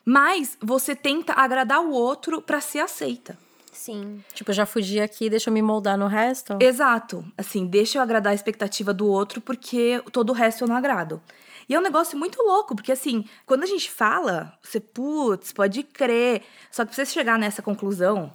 mais 0.06 0.58
você 0.62 0.96
tenta 0.96 1.34
agradar 1.34 1.82
o 1.82 1.92
outro 1.92 2.42
pra 2.42 2.62
ser 2.62 2.80
aceita. 2.80 3.38
Sim. 3.76 4.24
Tipo, 4.34 4.54
já 4.54 4.66
fugi 4.66 5.00
aqui, 5.00 5.30
deixa 5.30 5.50
eu 5.50 5.54
me 5.54 5.62
moldar 5.62 5.98
no 5.98 6.08
resto? 6.08 6.58
Exato. 6.62 7.24
Assim, 7.38 7.68
deixa 7.68 7.98
eu 7.98 8.02
agradar 8.02 8.32
a 8.32 8.36
expectativa 8.36 8.94
do 8.94 9.06
outro, 9.08 9.42
porque 9.42 10.02
todo 10.12 10.30
o 10.30 10.34
resto 10.34 10.64
eu 10.64 10.68
não 10.68 10.76
agrado. 10.76 11.22
E 11.68 11.76
é 11.76 11.80
um 11.80 11.82
negócio 11.82 12.18
muito 12.18 12.42
louco, 12.42 12.76
porque 12.76 12.92
assim, 12.92 13.26
quando 13.46 13.64
a 13.64 13.66
gente 13.66 13.90
fala, 13.92 14.58
você, 14.64 14.80
putz, 14.80 15.52
pode 15.52 15.84
crer. 15.84 16.44
Só 16.72 16.84
que 16.86 16.94
pra 16.94 16.96
você 16.96 17.06
chegar 17.12 17.38
nessa 17.38 17.62
conclusão, 17.62 18.32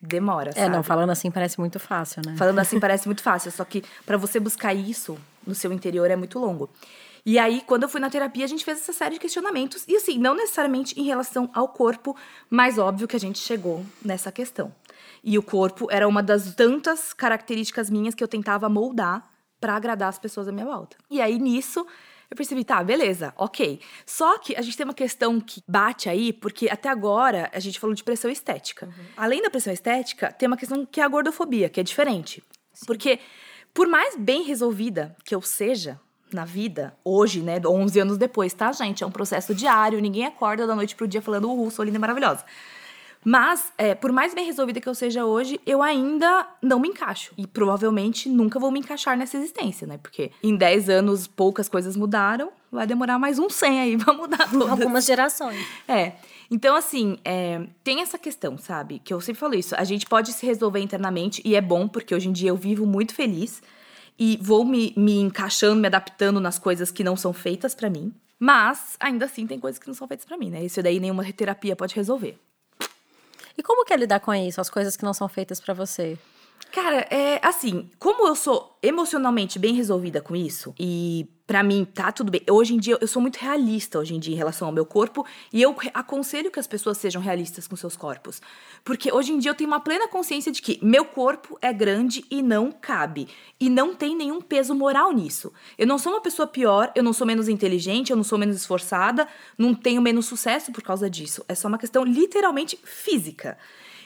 demora, 0.00 0.50
É, 0.50 0.52
sabe? 0.64 0.68
não, 0.70 0.82
falando 0.82 1.10
assim 1.10 1.30
parece 1.30 1.58
muito 1.58 1.78
fácil, 1.78 2.22
né? 2.26 2.36
Falando 2.36 2.58
assim 2.58 2.78
parece 2.80 3.06
muito 3.06 3.22
fácil, 3.22 3.50
só 3.50 3.64
que 3.64 3.82
pra 4.04 4.16
você 4.16 4.38
buscar 4.38 4.74
isso 4.74 5.18
no 5.46 5.54
seu 5.54 5.72
interior 5.72 6.10
é 6.10 6.16
muito 6.16 6.38
longo. 6.38 6.68
E 7.26 7.40
aí, 7.40 7.60
quando 7.66 7.82
eu 7.82 7.88
fui 7.88 8.00
na 8.00 8.08
terapia, 8.08 8.44
a 8.44 8.48
gente 8.48 8.64
fez 8.64 8.78
essa 8.78 8.92
série 8.92 9.14
de 9.14 9.20
questionamentos. 9.20 9.84
E 9.88 9.96
assim, 9.96 10.16
não 10.16 10.32
necessariamente 10.32 10.98
em 10.98 11.02
relação 11.02 11.50
ao 11.52 11.66
corpo, 11.66 12.16
mas 12.48 12.78
óbvio 12.78 13.08
que 13.08 13.16
a 13.16 13.20
gente 13.20 13.40
chegou 13.40 13.84
nessa 14.04 14.30
questão. 14.30 14.72
E 15.24 15.36
o 15.36 15.42
corpo 15.42 15.88
era 15.90 16.06
uma 16.06 16.22
das 16.22 16.54
tantas 16.54 17.12
características 17.12 17.90
minhas 17.90 18.14
que 18.14 18.22
eu 18.22 18.28
tentava 18.28 18.68
moldar 18.68 19.28
pra 19.60 19.74
agradar 19.74 20.08
as 20.08 20.20
pessoas 20.20 20.46
à 20.46 20.52
minha 20.52 20.66
volta. 20.66 20.96
E 21.10 21.20
aí, 21.20 21.36
nisso, 21.36 21.84
eu 22.30 22.36
percebi, 22.36 22.64
tá, 22.64 22.80
beleza, 22.84 23.34
ok. 23.36 23.80
Só 24.06 24.38
que 24.38 24.54
a 24.54 24.62
gente 24.62 24.76
tem 24.76 24.84
uma 24.84 24.94
questão 24.94 25.40
que 25.40 25.60
bate 25.66 26.08
aí, 26.08 26.32
porque 26.32 26.68
até 26.68 26.88
agora 26.88 27.50
a 27.52 27.58
gente 27.58 27.80
falou 27.80 27.96
de 27.96 28.04
pressão 28.04 28.30
estética. 28.30 28.88
Além 29.16 29.42
da 29.42 29.50
pressão 29.50 29.72
estética, 29.72 30.30
tem 30.30 30.46
uma 30.46 30.56
questão 30.56 30.86
que 30.86 31.00
é 31.00 31.02
a 31.02 31.08
gordofobia, 31.08 31.68
que 31.68 31.80
é 31.80 31.82
diferente. 31.82 32.40
Porque, 32.86 33.18
por 33.74 33.88
mais 33.88 34.16
bem 34.16 34.44
resolvida 34.44 35.16
que 35.24 35.34
eu 35.34 35.42
seja 35.42 36.00
na 36.32 36.44
vida, 36.44 36.94
hoje, 37.04 37.40
né, 37.40 37.60
11 37.64 38.00
anos 38.00 38.18
depois, 38.18 38.52
tá, 38.52 38.72
gente? 38.72 39.02
É 39.04 39.06
um 39.06 39.10
processo 39.10 39.54
diário, 39.54 40.00
ninguém 40.00 40.26
acorda 40.26 40.66
da 40.66 40.74
noite 40.74 40.96
pro 40.96 41.06
dia 41.06 41.22
falando, 41.22 41.48
uhul, 41.50 41.70
sou 41.70 41.84
linda 41.84 41.96
e 41.96 42.00
maravilhosa. 42.00 42.44
Mas, 43.28 43.72
é, 43.76 43.92
por 43.92 44.12
mais 44.12 44.32
bem 44.32 44.46
resolvida 44.46 44.80
que 44.80 44.88
eu 44.88 44.94
seja 44.94 45.24
hoje, 45.24 45.60
eu 45.66 45.82
ainda 45.82 46.46
não 46.62 46.78
me 46.78 46.86
encaixo. 46.86 47.32
E 47.36 47.44
provavelmente 47.44 48.28
nunca 48.28 48.56
vou 48.60 48.70
me 48.70 48.78
encaixar 48.78 49.16
nessa 49.18 49.36
existência, 49.36 49.84
né? 49.84 49.98
Porque 49.98 50.30
em 50.40 50.54
10 50.54 50.88
anos 50.88 51.26
poucas 51.26 51.68
coisas 51.68 51.96
mudaram, 51.96 52.52
vai 52.70 52.86
demorar 52.86 53.18
mais 53.18 53.40
uns 53.40 53.54
100 53.54 53.80
aí 53.80 53.98
pra 53.98 54.12
mudar 54.12 54.48
todas. 54.48 54.70
Algumas 54.70 55.04
gerações. 55.04 55.58
É. 55.88 56.12
Então, 56.48 56.76
assim, 56.76 57.18
é, 57.24 57.66
tem 57.82 58.00
essa 58.00 58.16
questão, 58.16 58.56
sabe? 58.56 59.00
Que 59.00 59.12
eu 59.12 59.20
sempre 59.20 59.40
falo 59.40 59.56
isso. 59.56 59.74
A 59.76 59.82
gente 59.82 60.06
pode 60.06 60.32
se 60.32 60.46
resolver 60.46 60.78
internamente, 60.78 61.42
e 61.44 61.56
é 61.56 61.60
bom, 61.60 61.88
porque 61.88 62.14
hoje 62.14 62.28
em 62.28 62.32
dia 62.32 62.50
eu 62.50 62.56
vivo 62.56 62.86
muito 62.86 63.12
feliz. 63.12 63.60
E 64.18 64.38
vou 64.40 64.64
me, 64.64 64.92
me 64.96 65.18
encaixando, 65.18 65.80
me 65.80 65.86
adaptando 65.86 66.40
nas 66.40 66.58
coisas 66.58 66.90
que 66.90 67.04
não 67.04 67.16
são 67.16 67.32
feitas 67.32 67.74
pra 67.74 67.90
mim. 67.90 68.14
Mas, 68.38 68.96
ainda 69.00 69.24
assim, 69.24 69.46
tem 69.46 69.58
coisas 69.58 69.78
que 69.78 69.86
não 69.86 69.94
são 69.94 70.06
feitas 70.06 70.26
pra 70.26 70.36
mim, 70.36 70.50
né? 70.50 70.64
Isso 70.64 70.82
daí 70.82 71.00
nenhuma 71.00 71.24
terapia 71.32 71.74
pode 71.76 71.94
resolver. 71.94 72.38
E 73.56 73.62
como 73.62 73.84
que 73.84 73.92
é 73.92 73.96
lidar 73.96 74.20
com 74.20 74.34
isso, 74.34 74.60
as 74.60 74.68
coisas 74.68 74.96
que 74.96 75.04
não 75.04 75.14
são 75.14 75.28
feitas 75.28 75.60
pra 75.60 75.72
você? 75.72 76.18
Cara, 76.72 77.06
é 77.10 77.40
assim, 77.42 77.88
como 77.98 78.28
eu 78.28 78.36
sou 78.36 78.76
emocionalmente 78.82 79.58
bem 79.58 79.74
resolvida 79.74 80.20
com 80.20 80.36
isso, 80.36 80.74
e 80.78 81.26
pra 81.46 81.62
mim 81.62 81.86
tá 81.86 82.12
tudo 82.12 82.30
bem. 82.30 82.42
Hoje 82.50 82.74
em 82.74 82.78
dia, 82.78 82.98
eu 83.00 83.08
sou 83.08 83.22
muito 83.22 83.36
realista 83.36 83.98
hoje 83.98 84.14
em 84.14 84.18
dia 84.18 84.34
em 84.34 84.36
relação 84.36 84.68
ao 84.68 84.74
meu 84.74 84.84
corpo, 84.84 85.24
e 85.50 85.62
eu 85.62 85.74
aconselho 85.94 86.50
que 86.50 86.60
as 86.60 86.66
pessoas 86.66 86.98
sejam 86.98 87.22
realistas 87.22 87.66
com 87.66 87.76
seus 87.76 87.96
corpos. 87.96 88.42
Porque 88.84 89.10
hoje 89.10 89.32
em 89.32 89.38
dia 89.38 89.52
eu 89.52 89.54
tenho 89.54 89.70
uma 89.70 89.80
plena 89.80 90.06
consciência 90.06 90.52
de 90.52 90.60
que 90.60 90.78
meu 90.82 91.06
corpo 91.06 91.58
é 91.62 91.72
grande 91.72 92.24
e 92.30 92.42
não 92.42 92.70
cabe. 92.70 93.26
E 93.58 93.70
não 93.70 93.94
tem 93.94 94.14
nenhum 94.14 94.42
peso 94.42 94.74
moral 94.74 95.12
nisso. 95.12 95.52
Eu 95.78 95.86
não 95.86 95.98
sou 95.98 96.12
uma 96.12 96.20
pessoa 96.20 96.46
pior, 96.46 96.92
eu 96.94 97.02
não 97.02 97.14
sou 97.14 97.26
menos 97.26 97.48
inteligente, 97.48 98.10
eu 98.10 98.16
não 98.16 98.24
sou 98.24 98.36
menos 98.36 98.54
esforçada, 98.54 99.26
não 99.56 99.74
tenho 99.74 100.02
menos 100.02 100.26
sucesso 100.26 100.70
por 100.72 100.82
causa 100.82 101.08
disso. 101.08 101.42
É 101.48 101.54
só 101.54 101.68
uma 101.68 101.78
questão 101.78 102.04
literalmente 102.04 102.78
física. 102.84 103.56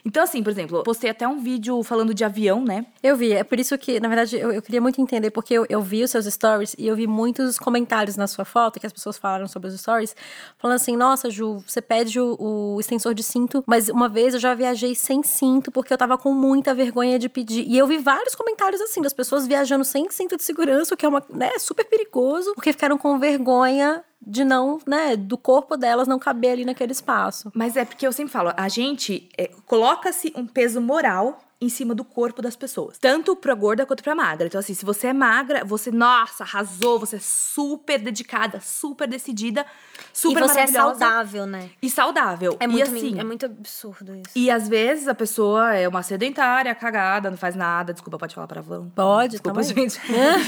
Então, 0.05 0.23
assim, 0.23 0.43
por 0.43 0.51
exemplo, 0.51 0.83
postei 0.83 1.11
até 1.11 1.27
um 1.27 1.39
vídeo 1.39 1.83
falando 1.83 2.15
de 2.15 2.25
avião, 2.25 2.65
né? 2.65 2.87
Eu 3.03 3.17
vi, 3.17 3.33
é 3.33 3.45
por 3.45 3.59
isso 3.59 3.77
que, 3.77 4.01
na 4.01 4.09
verdade, 4.09 4.37
eu, 4.37 4.53
eu 4.53 4.63
queria 4.63 4.81
muito 4.81 5.01
entender, 5.01 5.31
porque 5.31 5.55
eu, 5.55 5.67
eu 5.69 5.81
vi 5.83 6.03
os 6.03 6.11
seus 6.11 6.27
stories 6.27 6.75
e 6.79 6.87
eu 6.87 6.97
vi 6.97 7.07
muitos 7.07 7.59
comentários 7.59 8.17
na 8.17 8.27
sua 8.27 8.45
foto 8.45 8.81
que 8.81 8.87
as 8.87 8.93
pessoas 8.93 9.19
falaram 9.19 9.47
sobre 9.47 9.69
os 9.69 9.79
stories, 9.79 10.15
falando 10.59 10.77
assim: 10.77 10.97
nossa, 10.97 11.31
Ju, 11.31 11.63
você 11.67 11.81
pede 11.81 12.19
o, 12.19 12.37
o 12.39 12.81
extensor 12.81 13.15
de 13.15 13.23
cinto, 13.23 13.63
mas 13.67 13.89
uma 13.89 14.09
vez 14.09 14.35
eu 14.35 14.41
já 14.41 14.55
viajei 14.55 14.95
sem 14.95 15.23
cinto 15.23 15.71
porque 15.71 15.93
eu 15.93 15.99
tava 15.99 16.17
com 16.17 16.33
muita 16.33 16.75
vergonha 16.75 17.19
de 17.19 17.29
pedir. 17.29 17.67
E 17.67 17.77
eu 17.77 17.87
vi 17.87 17.99
vários 17.99 18.35
comentários 18.35 18.81
assim, 18.81 19.01
das 19.03 19.13
pessoas 19.13 19.47
viajando 19.47 19.85
sem 19.85 20.11
cinto 20.11 20.37
de 20.37 20.43
segurança, 20.43 20.95
o 20.95 20.97
que 20.97 21.05
é 21.05 21.09
uma, 21.09 21.23
né, 21.29 21.59
super 21.59 21.85
perigoso, 21.85 22.55
porque 22.55 22.73
ficaram 22.73 22.97
com 22.97 23.19
vergonha 23.19 24.03
de 24.21 24.45
não, 24.45 24.79
né, 24.87 25.17
do 25.17 25.39
corpo 25.39 25.77
delas 25.77 26.07
não 26.07 26.19
caber 26.19 26.53
ali 26.53 26.65
naquele 26.65 26.93
espaço. 26.93 27.51
Mas 27.55 27.77
é 27.77 27.85
porque 27.85 28.07
eu 28.07 28.13
sempre 28.13 28.33
falo, 28.33 28.53
a 28.57 28.69
gente 28.69 29.29
é, 29.37 29.49
coloca-se 29.67 30.33
um 30.37 30.47
peso 30.47 30.81
moral 30.81 31.39
em 31.61 31.69
cima 31.69 31.95
do 31.95 32.03
corpo 32.05 32.41
das 32.41 32.57
pessoas. 32.57 32.97
Tanto 32.99 33.37
pra 33.37 33.55
gorda 33.55 33.85
quanto 33.85 34.03
pra 34.03 34.15
magra. 34.15 34.47
Então, 34.47 34.59
assim, 34.59 34.73
se 34.73 34.85
você 34.85 35.09
é 35.09 35.13
magra, 35.13 35.65
você, 35.65 35.91
nossa, 35.91 36.43
arrasou, 36.43 36.99
você 36.99 37.17
é 37.17 37.21
super 37.21 37.99
dedicada, 37.99 38.61
super 38.61 39.07
decidida, 39.07 39.67
super 40.13 40.43
e 40.43 40.49
você 40.49 40.61
é 40.61 40.67
saudável, 40.67 41.47
né? 41.47 41.71
E 41.83 41.91
saudável. 41.91 42.57
É 42.59 42.67
muito, 42.67 42.79
e 42.79 42.83
assim, 42.83 43.21
é 43.21 43.25
muito 43.25 43.47
absurdo 43.47 44.15
isso. 44.15 44.31
e 44.35 44.51
às 44.51 44.69
vezes 44.69 45.07
a 45.07 45.15
pessoa 45.15 45.75
é 45.75 45.87
uma 45.87 46.03
sedentária, 46.03 46.75
cagada, 46.75 47.31
não 47.31 47.37
faz 47.37 47.55
nada. 47.55 47.93
Desculpa, 47.93 48.17
pode 48.17 48.35
falar 48.35 48.47
palavrão? 48.47 48.91
Pode, 48.95 49.33
Desculpa, 49.33 49.63
gente. 49.63 50.01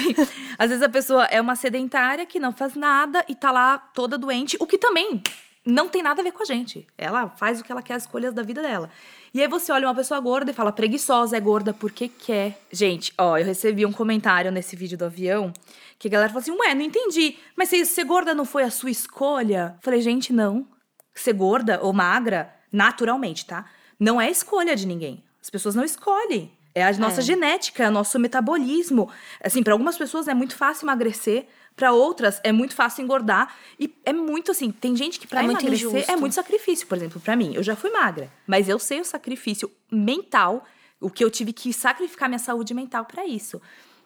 Às 0.58 0.68
vezes 0.68 0.82
a 0.82 0.88
pessoa 0.88 1.24
é 1.24 1.40
uma 1.40 1.56
sedentária 1.56 2.24
que 2.24 2.38
não 2.38 2.52
faz 2.52 2.74
nada 2.74 3.24
e 3.28 3.34
tá 3.34 3.50
lá 3.50 3.78
toda 3.78 4.16
doente, 4.16 4.56
o 4.60 4.66
que 4.66 4.78
também 4.78 5.22
não 5.64 5.88
tem 5.88 6.02
nada 6.02 6.20
a 6.20 6.24
ver 6.24 6.32
com 6.32 6.42
a 6.42 6.46
gente. 6.46 6.86
Ela 6.98 7.28
faz 7.30 7.60
o 7.60 7.64
que 7.64 7.70
ela 7.70 7.82
quer, 7.82 7.94
as 7.94 8.02
escolhas 8.02 8.34
da 8.34 8.42
vida 8.42 8.60
dela. 8.62 8.90
E 9.32 9.40
aí 9.40 9.48
você 9.48 9.72
olha 9.72 9.86
uma 9.88 9.94
pessoa 9.94 10.18
gorda 10.20 10.50
e 10.50 10.54
fala, 10.54 10.72
preguiçosa, 10.72 11.36
é 11.36 11.40
gorda 11.40 11.72
porque 11.72 12.08
quer. 12.08 12.60
Gente, 12.70 13.12
ó, 13.16 13.38
eu 13.38 13.44
recebi 13.44 13.86
um 13.86 13.92
comentário 13.92 14.50
nesse 14.52 14.76
vídeo 14.76 14.98
do 14.98 15.04
avião 15.04 15.52
que 15.98 16.08
a 16.08 16.10
galera 16.10 16.30
falou 16.32 16.40
assim: 16.42 16.50
Ué, 16.50 16.74
não 16.74 16.82
entendi. 16.82 17.36
Mas 17.56 17.68
se 17.68 17.84
ser 17.86 18.04
gorda 18.04 18.34
não 18.34 18.44
foi 18.44 18.64
a 18.64 18.70
sua 18.70 18.90
escolha? 18.90 19.76
Falei, 19.80 20.00
gente, 20.02 20.32
não. 20.32 20.66
Ser 21.14 21.32
gorda 21.34 21.78
ou 21.82 21.92
magra, 21.92 22.52
naturalmente, 22.72 23.46
tá? 23.46 23.64
Não 24.00 24.20
é 24.20 24.30
escolha 24.30 24.74
de 24.74 24.86
ninguém. 24.86 25.22
As 25.40 25.48
pessoas 25.48 25.74
não 25.74 25.84
escolhem. 25.84 26.50
É 26.74 26.84
a 26.84 26.92
nossa 26.94 27.20
É. 27.20 27.22
genética, 27.22 27.84
é 27.84 27.88
o 27.88 27.92
nosso 27.92 28.18
metabolismo. 28.18 29.08
Assim, 29.44 29.62
para 29.62 29.74
algumas 29.74 29.96
pessoas 29.98 30.26
é 30.26 30.34
muito 30.34 30.56
fácil 30.56 30.86
emagrecer, 30.86 31.46
para 31.74 31.92
outras 31.92 32.40
é 32.44 32.52
muito 32.52 32.74
fácil 32.74 33.02
engordar 33.02 33.54
e 33.78 33.92
é 34.04 34.12
muito 34.12 34.50
assim, 34.50 34.70
tem 34.70 34.94
gente 34.94 35.18
que 35.18 35.26
para 35.26 35.40
É 35.40 35.42
muito 35.44 35.60
emagrecer 35.62 35.88
injusto. 35.88 36.10
é 36.10 36.16
muito 36.16 36.34
sacrifício, 36.34 36.86
por 36.86 36.96
exemplo, 36.96 37.20
para 37.20 37.34
mim. 37.36 37.52
Eu 37.54 37.62
já 37.62 37.74
fui 37.74 37.90
magra, 37.90 38.30
mas 38.46 38.68
eu 38.68 38.78
sei 38.78 39.00
o 39.00 39.04
sacrifício 39.04 39.70
mental, 39.90 40.64
o 41.00 41.10
que 41.10 41.24
eu 41.24 41.30
tive 41.30 41.52
que 41.52 41.72
sacrificar 41.72 42.28
minha 42.28 42.38
saúde 42.38 42.74
mental 42.74 43.04
para 43.04 43.26
isso. 43.26 43.60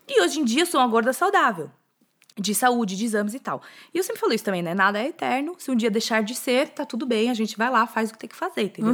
E 0.09 0.23
hoje 0.23 0.41
em 0.41 0.45
dia 0.45 0.63
eu 0.63 0.67
sou 0.67 0.81
uma 0.81 0.87
gorda 0.89 1.13
saudável. 1.13 1.71
De 2.39 2.55
saúde, 2.55 2.97
de 2.97 3.05
exames 3.07 3.33
e 3.33 3.41
tal. 3.41 3.63
E 3.95 3.99
eu 3.99 4.05
sempre 4.05 4.21
falo 4.21 4.35
isso 4.35 4.45
também, 4.45 4.63
né? 4.63 4.75
Nada 4.75 4.99
é 5.01 5.09
eterno. 5.09 5.55
Se 5.59 5.71
um 5.71 5.75
dia 5.75 5.91
deixar 5.91 6.23
de 6.23 6.35
ser, 6.35 6.69
tá 6.69 6.85
tudo 6.85 7.07
bem. 7.07 7.31
A 7.31 7.35
gente 7.35 7.57
vai 7.57 7.71
lá, 7.71 7.87
faz 7.87 8.11
o 8.11 8.13
que 8.13 8.19
tem 8.19 8.29
que 8.29 8.37
fazer, 8.37 8.65
entendeu? 8.65 8.93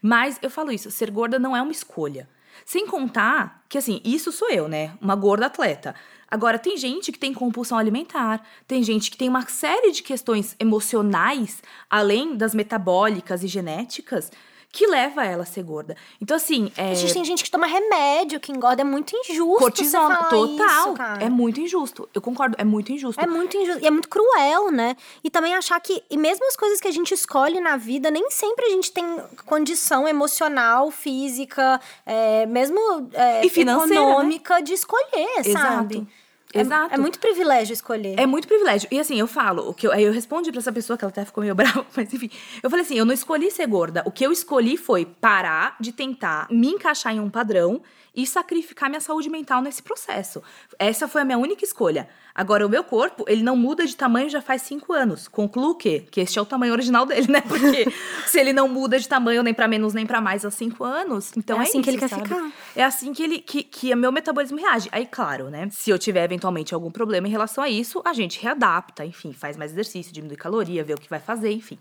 Mas 0.00 0.38
eu 0.40 0.48
falo 0.48 0.70
isso: 0.70 0.92
ser 0.92 1.10
gorda 1.10 1.36
não 1.36 1.56
é 1.56 1.60
uma 1.60 1.72
escolha. 1.72 2.28
Sem 2.64 2.86
contar 2.86 3.64
que, 3.68 3.76
assim, 3.76 4.00
isso 4.04 4.30
sou 4.30 4.48
eu, 4.48 4.68
né? 4.68 4.92
Uma 5.00 5.16
gorda 5.16 5.46
atleta. 5.46 5.92
Agora, 6.30 6.58
tem 6.58 6.76
gente 6.76 7.12
que 7.12 7.18
tem 7.18 7.32
compulsão 7.32 7.78
alimentar, 7.78 8.44
tem 8.66 8.82
gente 8.82 9.10
que 9.10 9.16
tem 9.16 9.28
uma 9.28 9.46
série 9.46 9.92
de 9.92 10.02
questões 10.02 10.56
emocionais, 10.58 11.62
além 11.88 12.36
das 12.36 12.54
metabólicas 12.54 13.42
e 13.44 13.46
genéticas, 13.46 14.30
que 14.74 14.88
leva 14.88 15.24
ela 15.24 15.44
a 15.44 15.46
ser 15.46 15.62
gorda. 15.62 15.96
Então, 16.20 16.36
assim. 16.36 16.72
É... 16.76 16.90
A 16.90 16.94
gente 16.94 17.14
tem 17.14 17.24
gente 17.24 17.44
que 17.44 17.50
toma 17.50 17.64
remédio, 17.64 18.40
que 18.40 18.50
engorda. 18.50 18.82
É 18.82 18.84
muito 18.84 19.14
injusto 19.16 19.60
Cortisona, 19.60 20.24
total. 20.24 20.46
isso, 20.56 20.94
cara. 20.94 21.24
é 21.24 21.30
muito 21.30 21.60
injusto. 21.60 22.08
Eu 22.12 22.20
concordo, 22.20 22.56
é 22.58 22.64
muito 22.64 22.90
injusto. 22.90 23.22
É 23.22 23.26
muito 23.26 23.56
injusto. 23.56 23.80
E 23.84 23.86
é 23.86 23.90
muito 23.90 24.08
cruel, 24.08 24.72
né? 24.72 24.96
E 25.22 25.30
também 25.30 25.54
achar 25.54 25.80
que, 25.80 26.02
e 26.10 26.16
mesmo 26.16 26.44
as 26.48 26.56
coisas 26.56 26.80
que 26.80 26.88
a 26.88 26.90
gente 26.90 27.14
escolhe 27.14 27.60
na 27.60 27.76
vida, 27.76 28.10
nem 28.10 28.28
sempre 28.32 28.66
a 28.66 28.70
gente 28.70 28.90
tem 28.90 29.04
condição 29.46 30.08
emocional, 30.08 30.90
física, 30.90 31.80
é, 32.04 32.44
mesmo 32.46 33.08
é, 33.12 33.46
E 33.46 33.48
financeira, 33.48 33.94
né? 33.94 34.10
econômica 34.10 34.60
de 34.60 34.72
escolher, 34.72 35.38
Exato. 35.38 35.52
sabe? 35.52 36.08
É- 36.54 36.60
Exato. 36.60 36.94
É, 36.94 36.98
muito 36.98 37.18
privilégio 37.18 37.72
escolher. 37.72 38.18
É 38.18 38.26
muito 38.26 38.46
privilégio. 38.46 38.88
E 38.90 38.98
assim, 39.00 39.18
eu 39.18 39.26
falo, 39.26 39.68
o 39.68 39.74
que 39.74 39.86
eu, 39.86 39.92
aí 39.92 40.04
eu 40.04 40.12
respondi 40.12 40.50
pra 40.50 40.60
essa 40.60 40.72
pessoa 40.72 40.96
que 40.96 41.04
ela 41.04 41.10
até 41.10 41.24
ficou 41.24 41.42
meio 41.42 41.54
brava, 41.56 41.86
mas 41.96 42.12
enfim. 42.12 42.30
Eu 42.62 42.70
falei 42.70 42.84
assim: 42.84 42.96
eu 42.96 43.04
não 43.04 43.12
escolhi 43.14 43.50
ser 43.50 43.66
gorda. 43.66 44.02
O 44.06 44.10
que 44.10 44.24
eu 44.24 44.32
escolhi 44.32 44.76
foi 44.76 45.04
parar 45.04 45.76
de 45.80 45.92
tentar 45.92 46.46
me 46.50 46.68
encaixar 46.68 47.14
em 47.14 47.20
um 47.20 47.28
padrão 47.28 47.82
e 48.14 48.26
sacrificar 48.26 48.88
minha 48.88 49.00
saúde 49.00 49.28
mental 49.28 49.60
nesse 49.60 49.82
processo. 49.82 50.40
Essa 50.78 51.08
foi 51.08 51.22
a 51.22 51.24
minha 51.24 51.38
única 51.38 51.64
escolha. 51.64 52.08
Agora, 52.36 52.66
o 52.66 52.68
meu 52.68 52.82
corpo, 52.82 53.24
ele 53.28 53.44
não 53.44 53.54
muda 53.56 53.86
de 53.86 53.94
tamanho 53.94 54.28
já 54.28 54.42
faz 54.42 54.62
cinco 54.62 54.92
anos. 54.92 55.28
Concluo 55.28 55.70
o 55.70 55.74
quê? 55.76 56.04
Que 56.10 56.20
este 56.20 56.36
é 56.36 56.42
o 56.42 56.44
tamanho 56.44 56.72
original 56.72 57.06
dele, 57.06 57.30
né? 57.30 57.40
Porque 57.40 57.86
se 58.26 58.40
ele 58.40 58.52
não 58.52 58.66
muda 58.66 58.98
de 58.98 59.08
tamanho 59.08 59.40
nem 59.42 59.54
pra 59.54 59.68
menos 59.68 59.94
nem 59.94 60.04
pra 60.04 60.20
mais 60.20 60.44
há 60.44 60.50
cinco 60.50 60.82
anos, 60.82 61.30
então 61.36 61.58
É 61.58 61.60
é, 61.60 61.68
assim 61.68 61.80
que 61.80 61.90
isso, 61.90 61.90
ele 61.90 61.98
quer 61.98 62.08
sabe? 62.08 62.22
ficar. 62.24 62.52
É 62.74 62.82
assim 62.82 63.12
que 63.12 63.22
ele 63.22 63.38
que, 63.38 63.62
que 63.62 63.94
o 63.94 63.96
meu 63.96 64.10
metabolismo 64.10 64.58
reage. 64.58 64.88
Aí, 64.90 65.06
claro, 65.06 65.48
né? 65.48 65.68
Se 65.70 65.90
eu 65.90 65.98
tiver 65.98 66.24
eventualmente 66.24 66.74
algum 66.74 66.90
problema 66.90 67.28
em 67.28 67.30
relação 67.30 67.62
a 67.62 67.68
isso, 67.68 68.02
a 68.04 68.12
gente 68.12 68.42
readapta, 68.42 69.04
enfim, 69.04 69.32
faz 69.32 69.56
mais 69.56 69.70
exercício, 69.70 70.12
diminui 70.12 70.36
caloria, 70.36 70.82
vê 70.82 70.92
o 70.94 70.98
que 70.98 71.08
vai 71.08 71.20
fazer, 71.20 71.52
enfim. 71.52 71.78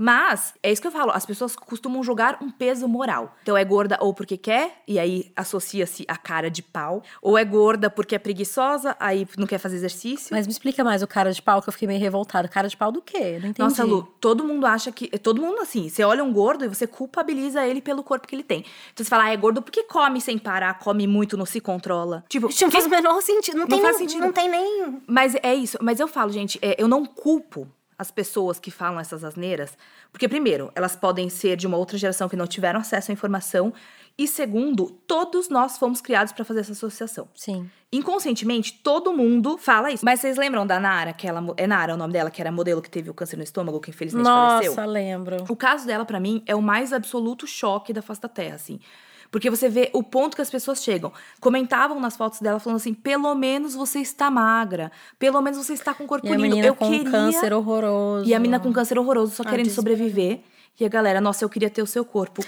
Mas, 0.00 0.54
é 0.62 0.70
isso 0.70 0.80
que 0.80 0.86
eu 0.86 0.92
falo, 0.92 1.10
as 1.10 1.26
pessoas 1.26 1.56
costumam 1.56 2.04
jogar 2.04 2.38
um 2.40 2.50
peso 2.50 2.86
moral. 2.86 3.36
Então 3.42 3.56
é 3.56 3.64
gorda 3.64 3.98
ou 4.00 4.14
porque 4.14 4.36
quer, 4.36 4.80
e 4.86 4.96
aí 4.96 5.32
associa-se 5.34 6.04
a 6.06 6.16
cara 6.16 6.48
de 6.48 6.62
pau. 6.62 7.02
Ou 7.20 7.36
é 7.36 7.44
gorda 7.44 7.90
porque 7.90 8.14
é 8.14 8.18
preguiçosa, 8.18 8.96
aí 9.00 9.26
não 9.36 9.46
quer 9.46 9.58
fazer 9.58 9.74
exercício. 9.74 10.28
Mas 10.30 10.46
me 10.46 10.52
explica 10.52 10.84
mais 10.84 11.02
o 11.02 11.06
cara 11.08 11.32
de 11.32 11.42
pau, 11.42 11.60
que 11.60 11.68
eu 11.68 11.72
fiquei 11.72 11.88
meio 11.88 12.00
revoltada. 12.00 12.46
Cara 12.46 12.68
de 12.68 12.76
pau 12.76 12.92
do 12.92 13.02
quê? 13.02 13.38
Não 13.40 13.48
entendi. 13.48 13.58
Nossa, 13.58 13.82
Lu, 13.82 14.04
todo 14.20 14.44
mundo 14.44 14.66
acha 14.66 14.92
que. 14.92 15.08
Todo 15.18 15.42
mundo 15.42 15.60
assim, 15.60 15.88
você 15.88 16.04
olha 16.04 16.22
um 16.22 16.32
gordo 16.32 16.64
e 16.64 16.68
você 16.68 16.86
culpabiliza 16.86 17.66
ele 17.66 17.80
pelo 17.80 18.04
corpo 18.04 18.28
que 18.28 18.36
ele 18.36 18.44
tem. 18.44 18.60
Então 18.92 19.04
você 19.04 19.10
fala, 19.10 19.24
ah, 19.24 19.32
é 19.32 19.36
gordo 19.36 19.60
porque 19.60 19.82
come 19.82 20.20
sem 20.20 20.38
parar, 20.38 20.78
come 20.78 21.08
muito, 21.08 21.36
não 21.36 21.46
se 21.46 21.60
controla. 21.60 22.24
Tipo, 22.28 22.48
Isso 22.48 22.64
não 22.64 22.70
faz 22.70 22.86
o 22.86 22.88
menor 22.88 23.20
sentido. 23.20 23.54
Não, 23.54 23.62
Não 23.62 23.68
tem 23.68 23.80
faz 23.82 23.98
nem, 23.98 24.08
sentido. 24.08 24.24
Não 24.24 24.32
tem 24.32 24.48
nem. 24.48 25.02
Mas 25.08 25.34
é 25.42 25.54
isso. 25.54 25.76
Mas 25.80 25.98
eu 25.98 26.06
falo, 26.06 26.30
gente, 26.30 26.56
é, 26.62 26.80
eu 26.80 26.86
não 26.86 27.04
culpo 27.04 27.66
as 27.98 28.10
pessoas 28.10 28.60
que 28.60 28.70
falam 28.70 29.00
essas 29.00 29.24
asneiras, 29.24 29.76
porque, 30.12 30.28
primeiro, 30.28 30.70
elas 30.74 30.94
podem 30.94 31.28
ser 31.28 31.56
de 31.56 31.66
uma 31.66 31.76
outra 31.76 31.98
geração 31.98 32.28
que 32.28 32.36
não 32.36 32.46
tiveram 32.46 32.80
acesso 32.80 33.10
à 33.10 33.12
informação, 33.12 33.74
e 34.16 34.26
segundo, 34.26 34.90
todos 35.06 35.48
nós 35.48 35.78
fomos 35.78 36.00
criados 36.00 36.32
para 36.32 36.44
fazer 36.44 36.60
essa 36.60 36.72
associação. 36.72 37.28
Sim. 37.34 37.70
Inconscientemente, 37.92 38.72
todo 38.82 39.12
mundo 39.12 39.56
fala 39.56 39.92
isso. 39.92 40.04
Mas 40.04 40.20
vocês 40.20 40.36
lembram 40.36 40.66
da 40.66 40.80
Nara, 40.80 41.12
que 41.12 41.26
ela. 41.26 41.54
É 41.56 41.66
Nara 41.66 41.94
o 41.94 41.96
nome 41.96 42.12
dela, 42.12 42.30
que 42.30 42.42
era 42.42 42.50
a 42.50 42.52
modelo 42.52 42.82
que 42.82 42.90
teve 42.90 43.08
o 43.08 43.14
câncer 43.14 43.36
no 43.36 43.44
estômago, 43.44 43.80
que 43.80 43.90
infelizmente 43.90 44.24
faleceu? 44.24 44.72
Nossa, 44.72 44.84
lembro. 44.84 45.36
O 45.48 45.54
caso 45.54 45.86
dela, 45.86 46.04
pra 46.04 46.18
mim, 46.18 46.42
é 46.46 46.54
o 46.54 46.60
mais 46.60 46.92
absoluto 46.92 47.46
choque 47.46 47.92
da 47.92 48.02
face 48.02 48.20
da 48.20 48.28
Terra, 48.28 48.56
assim. 48.56 48.80
Porque 49.30 49.50
você 49.50 49.68
vê 49.68 49.90
o 49.92 50.02
ponto 50.02 50.34
que 50.34 50.42
as 50.42 50.48
pessoas 50.50 50.82
chegam. 50.82 51.12
Comentavam 51.40 52.00
nas 52.00 52.16
fotos 52.16 52.40
dela 52.40 52.58
falando 52.58 52.76
assim: 52.78 52.94
pelo 52.94 53.34
menos 53.34 53.74
você 53.74 53.98
está 54.00 54.30
magra. 54.30 54.90
Pelo 55.18 55.40
menos 55.42 55.58
você 55.58 55.74
está 55.74 55.92
com 55.92 56.04
o 56.04 56.06
corpo 56.06 56.26
E 56.26 56.30
a 56.30 56.32
lindo. 56.32 56.42
menina 56.42 56.66
Eu 56.66 56.74
com 56.74 56.88
queria. 56.90 57.10
câncer 57.10 57.52
horroroso. 57.52 58.26
E 58.28 58.34
a 58.34 58.38
menina 58.38 58.58
com 58.58 58.72
câncer 58.72 58.98
horroroso, 58.98 59.34
só 59.34 59.42
Ah, 59.42 59.50
querendo 59.50 59.70
sobreviver. 59.70 60.40
E 60.80 60.84
a 60.84 60.88
galera, 60.88 61.20
nossa, 61.20 61.44
eu 61.44 61.48
queria 61.48 61.68
ter 61.68 61.82
o 61.82 61.86
seu 61.86 62.04
corpo. 62.04 62.42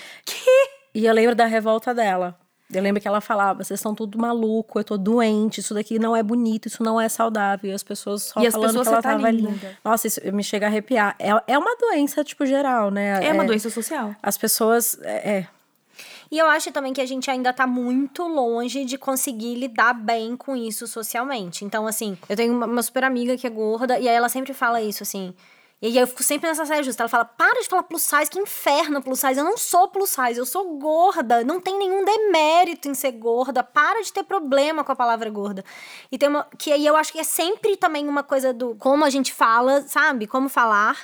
E 0.94 1.04
eu 1.06 1.12
lembro 1.14 1.34
da 1.34 1.46
revolta 1.46 1.94
dela. 1.94 2.36
Eu 2.72 2.80
lembro 2.82 3.00
que 3.02 3.08
ela 3.08 3.20
falava: 3.20 3.64
vocês 3.64 3.78
estão 3.80 3.94
tudo 3.94 4.16
maluco, 4.18 4.78
eu 4.78 4.84
tô 4.84 4.96
doente, 4.96 5.58
isso 5.58 5.74
daqui 5.74 5.98
não 5.98 6.14
é 6.14 6.22
bonito, 6.22 6.66
isso 6.66 6.82
não 6.84 7.00
é 7.00 7.08
saudável. 7.08 7.70
E 7.70 7.74
as 7.74 7.82
pessoas 7.82 8.22
só 8.22 8.40
E 8.40 8.46
as 8.46 8.54
falando 8.54 8.68
pessoas, 8.68 8.88
que 8.88 8.94
ela 8.94 9.02
tá 9.02 9.10
tava 9.10 9.30
linda. 9.30 9.50
linda. 9.50 9.78
Nossa, 9.84 10.06
isso 10.06 10.20
me 10.32 10.44
chega 10.44 10.66
a 10.66 10.68
arrepiar. 10.68 11.16
É, 11.18 11.30
é 11.48 11.58
uma 11.58 11.76
doença, 11.76 12.22
tipo, 12.22 12.46
geral, 12.46 12.90
né? 12.92 13.24
É 13.24 13.32
uma 13.32 13.44
doença 13.44 13.68
social. 13.70 14.14
As 14.22 14.38
pessoas. 14.38 14.96
É, 15.02 15.30
é. 15.38 15.48
E 16.30 16.38
eu 16.38 16.46
acho 16.46 16.70
também 16.70 16.92
que 16.92 17.00
a 17.00 17.06
gente 17.06 17.28
ainda 17.28 17.52
tá 17.52 17.66
muito 17.66 18.22
longe 18.22 18.84
de 18.84 18.96
conseguir 18.96 19.56
lidar 19.56 19.92
bem 19.92 20.36
com 20.36 20.54
isso 20.54 20.86
socialmente. 20.86 21.64
Então, 21.64 21.86
assim, 21.88 22.16
eu 22.28 22.36
tenho 22.36 22.54
uma, 22.54 22.82
super 22.82 23.02
amiga 23.02 23.36
que 23.36 23.46
é 23.46 23.50
gorda, 23.50 23.98
e 23.98 24.08
aí 24.08 24.14
ela 24.14 24.28
sempre 24.28 24.54
fala 24.54 24.80
isso, 24.80 25.02
assim. 25.02 25.34
E 25.82 25.86
aí 25.86 25.96
eu 25.96 26.06
fico 26.06 26.22
sempre 26.22 26.46
nessa 26.46 26.66
saia 26.66 26.82
justa. 26.82 27.02
Ela 27.02 27.08
fala: 27.08 27.24
para 27.24 27.60
de 27.60 27.66
falar 27.66 27.82
plus 27.84 28.02
size, 28.02 28.30
que 28.30 28.38
inferno 28.38 29.02
plus 29.02 29.18
size. 29.18 29.38
Eu 29.38 29.44
não 29.44 29.56
sou 29.56 29.88
plus 29.88 30.10
size, 30.10 30.38
eu 30.38 30.44
sou 30.44 30.76
gorda. 30.76 31.42
Não 31.42 31.58
tem 31.58 31.78
nenhum 31.78 32.04
demérito 32.04 32.86
em 32.88 32.94
ser 32.94 33.12
gorda. 33.12 33.62
Para 33.62 34.02
de 34.02 34.12
ter 34.12 34.22
problema 34.22 34.84
com 34.84 34.92
a 34.92 34.96
palavra 34.96 35.30
gorda. 35.30 35.64
E 36.12 36.18
tem 36.18 36.28
uma. 36.28 36.46
Que 36.58 36.70
aí 36.70 36.86
eu 36.86 36.96
acho 36.96 37.10
que 37.12 37.18
é 37.18 37.24
sempre 37.24 37.76
também 37.76 38.06
uma 38.06 38.22
coisa 38.22 38.52
do 38.52 38.74
como 38.76 39.04
a 39.06 39.10
gente 39.10 39.32
fala, 39.32 39.82
sabe? 39.82 40.26
Como 40.26 40.50
falar. 40.50 40.98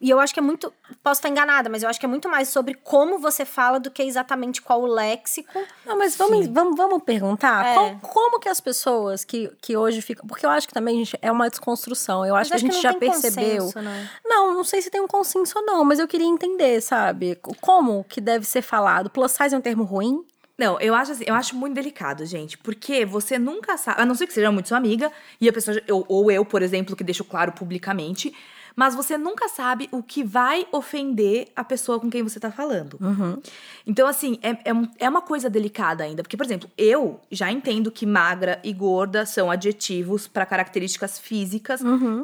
E 0.00 0.08
eu 0.10 0.20
acho 0.20 0.32
que 0.32 0.38
é 0.38 0.42
muito. 0.42 0.72
Posso 1.02 1.18
estar 1.18 1.28
enganada, 1.28 1.68
mas 1.68 1.82
eu 1.82 1.88
acho 1.88 1.98
que 1.98 2.06
é 2.06 2.08
muito 2.08 2.28
mais 2.28 2.48
sobre 2.50 2.74
como 2.74 3.18
você 3.18 3.44
fala 3.44 3.80
do 3.80 3.90
que 3.90 4.00
exatamente 4.02 4.62
qual 4.62 4.80
o 4.82 4.86
léxico. 4.86 5.60
Não, 5.84 5.98
mas 5.98 6.14
vamos, 6.14 6.46
vamos, 6.46 6.76
vamos 6.76 7.02
perguntar 7.02 7.66
É. 7.66 7.74
como, 7.74 8.00
como 8.00 8.38
que 8.40 8.48
as 8.48 8.60
pessoas 8.60 9.24
que, 9.24 9.50
que 9.60 9.76
hoje 9.76 10.00
ficam. 10.00 10.24
Porque 10.26 10.46
eu 10.46 10.50
acho 10.50 10.68
que 10.68 10.72
também 10.74 11.04
gente, 11.04 11.18
é 11.20 11.32
uma 11.32 11.50
desconstrução. 11.50 12.24
Eu 12.24 12.36
acho 12.36 12.48
Mas 12.50 12.60
que 12.62 12.68
a 12.68 12.70
gente 12.70 12.76
não 12.76 12.82
já 12.82 12.94
tem 12.94 13.10
percebeu. 13.10 13.64
consenso, 13.64 13.80
né? 13.82 14.08
Não, 14.24 14.54
não 14.54 14.62
sei 14.62 14.80
se 14.82 14.88
tem 14.88 15.00
um 15.00 15.08
consenso 15.08 15.58
ou 15.58 15.66
não, 15.66 15.84
mas 15.84 15.98
eu 15.98 16.06
queria 16.06 16.26
entender, 16.28 16.80
sabe? 16.80 17.36
Como 17.60 18.04
que 18.04 18.20
deve 18.20 18.46
ser 18.46 18.62
falado. 18.62 19.10
Plus 19.10 19.32
size 19.32 19.52
é 19.54 19.58
um 19.58 19.60
termo 19.60 19.82
ruim? 19.82 20.24
Não, 20.56 20.80
eu 20.80 20.94
acho 20.94 21.12
assim, 21.12 21.24
eu 21.26 21.34
acho 21.34 21.54
muito 21.56 21.74
delicado, 21.74 22.24
gente, 22.26 22.58
porque 22.58 23.04
você 23.04 23.38
nunca 23.38 23.76
sabe, 23.76 24.00
a 24.02 24.04
não 24.04 24.14
ser 24.16 24.26
que 24.26 24.32
seja 24.32 24.50
muito 24.50 24.68
sua 24.68 24.76
amiga, 24.78 25.10
e 25.40 25.48
a 25.48 25.52
pessoa, 25.52 25.80
eu- 25.86 26.04
ou 26.08 26.32
eu, 26.32 26.44
por 26.44 26.62
exemplo, 26.62 26.96
que 26.96 27.04
deixo 27.04 27.22
claro 27.24 27.52
publicamente, 27.52 28.34
mas 28.78 28.94
você 28.94 29.18
nunca 29.18 29.48
sabe 29.48 29.88
o 29.90 30.00
que 30.04 30.22
vai 30.22 30.64
ofender 30.70 31.48
a 31.56 31.64
pessoa 31.64 31.98
com 31.98 32.08
quem 32.08 32.22
você 32.22 32.38
tá 32.38 32.48
falando. 32.48 32.96
Uhum. 33.00 33.42
Então, 33.84 34.06
assim, 34.06 34.38
é, 34.40 34.56
é, 34.66 34.72
um- 34.72 34.88
é 35.00 35.08
uma 35.08 35.20
coisa 35.20 35.50
delicada 35.50 36.04
ainda. 36.04 36.22
Porque, 36.22 36.36
por 36.36 36.46
exemplo, 36.46 36.70
eu 36.78 37.18
já 37.28 37.50
entendo 37.50 37.90
que 37.90 38.06
magra 38.06 38.60
e 38.62 38.72
gorda 38.72 39.26
são 39.26 39.50
adjetivos 39.50 40.28
para 40.28 40.46
características 40.46 41.18
físicas. 41.18 41.80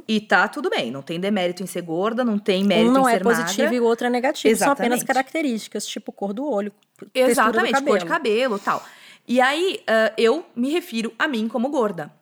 E 0.07 0.21
tá 0.21 0.47
tudo 0.47 0.71
bem. 0.71 0.93
Não 0.93 1.03
tem 1.03 1.19
demérito 1.19 1.61
em 1.61 1.67
ser 1.67 1.83
gorda, 1.83 2.25
não 2.25 2.39
tem 2.39 2.63
mérito 2.63 2.89
Um 2.91 2.93
não 2.93 3.09
em 3.09 3.13
é 3.13 3.17
ser 3.19 3.25
positivo 3.25 3.63
magra. 3.65 3.75
e 3.75 3.81
o 3.81 3.85
outro 3.85 4.07
é 4.07 4.11
negativo. 4.11 4.57
São 4.57 4.71
apenas 4.71 4.99
Exatamente. 5.01 5.07
características, 5.07 5.85
tipo 5.87 6.13
cor 6.13 6.33
do 6.33 6.49
olho, 6.49 6.71
Exatamente, 7.13 7.81
do 7.81 7.85
cor 7.85 7.99
de 7.99 8.07
cabelo 8.07 8.61
tal. 8.61 8.81
E 9.27 9.41
aí, 9.41 9.81
ah, 9.89 10.13
eu 10.17 10.45
me 10.55 10.71
refiro 10.71 11.13
a 11.19 11.27
mim 11.27 11.49
como 11.49 11.69
gorda. 11.69 12.13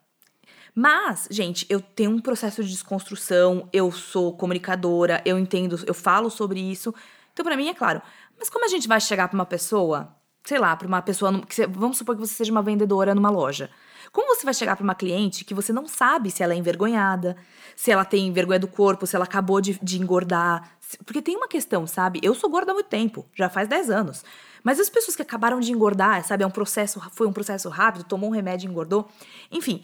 Mas, 0.75 1.27
gente, 1.29 1.65
eu 1.69 1.79
tenho 1.79 2.11
um 2.11 2.19
processo 2.19 2.63
de 2.63 2.69
desconstrução, 2.69 3.69
eu 3.71 3.91
sou 3.91 4.35
comunicadora, 4.35 5.21
eu 5.23 5.37
entendo, 5.37 5.79
eu 5.85 5.93
falo 5.93 6.29
sobre 6.29 6.59
isso. 6.59 6.93
Então, 7.31 7.45
pra 7.45 7.55
mim, 7.55 7.67
é 7.67 7.73
claro. 7.73 8.01
Mas 8.37 8.49
como 8.49 8.65
a 8.65 8.67
gente 8.67 8.87
vai 8.87 8.99
chegar 8.99 9.27
pra 9.27 9.35
uma 9.35 9.45
pessoa, 9.45 10.15
sei 10.43 10.57
lá, 10.57 10.75
pra 10.75 10.87
uma 10.87 11.01
pessoa. 11.01 11.41
que 11.41 11.67
vamos 11.67 11.97
supor 11.97 12.15
que 12.15 12.21
você 12.21 12.33
seja 12.33 12.51
uma 12.51 12.61
vendedora 12.61 13.13
numa 13.13 13.29
loja. 13.29 13.69
Como 14.11 14.35
você 14.35 14.45
vai 14.45 14.53
chegar 14.53 14.75
pra 14.75 14.83
uma 14.83 14.95
cliente 14.95 15.45
que 15.45 15.53
você 15.53 15.71
não 15.71 15.87
sabe 15.87 16.29
se 16.29 16.43
ela 16.43 16.53
é 16.53 16.55
envergonhada, 16.57 17.37
se 17.75 17.91
ela 17.91 18.05
tem 18.05 18.31
vergonha 18.31 18.59
do 18.59 18.67
corpo, 18.67 19.07
se 19.07 19.15
ela 19.15 19.25
acabou 19.25 19.61
de, 19.61 19.79
de 19.81 20.01
engordar? 20.01 20.71
Porque 21.05 21.21
tem 21.21 21.35
uma 21.35 21.47
questão, 21.47 21.87
sabe? 21.87 22.19
Eu 22.21 22.35
sou 22.35 22.49
gorda 22.49 22.71
há 22.71 22.73
muito 22.73 22.89
tempo, 22.89 23.25
já 23.33 23.49
faz 23.49 23.67
10 23.67 23.89
anos. 23.89 24.23
Mas 24.63 24.79
as 24.79 24.89
pessoas 24.89 25.15
que 25.15 25.21
acabaram 25.21 25.59
de 25.59 25.71
engordar, 25.71 26.23
sabe? 26.25 26.43
É 26.43 26.47
um 26.47 26.51
processo, 26.51 27.01
foi 27.11 27.27
um 27.27 27.33
processo 27.33 27.69
rápido, 27.69 28.03
tomou 28.03 28.29
um 28.29 28.33
remédio 28.33 28.67
e 28.67 28.71
engordou. 28.71 29.09
Enfim. 29.51 29.83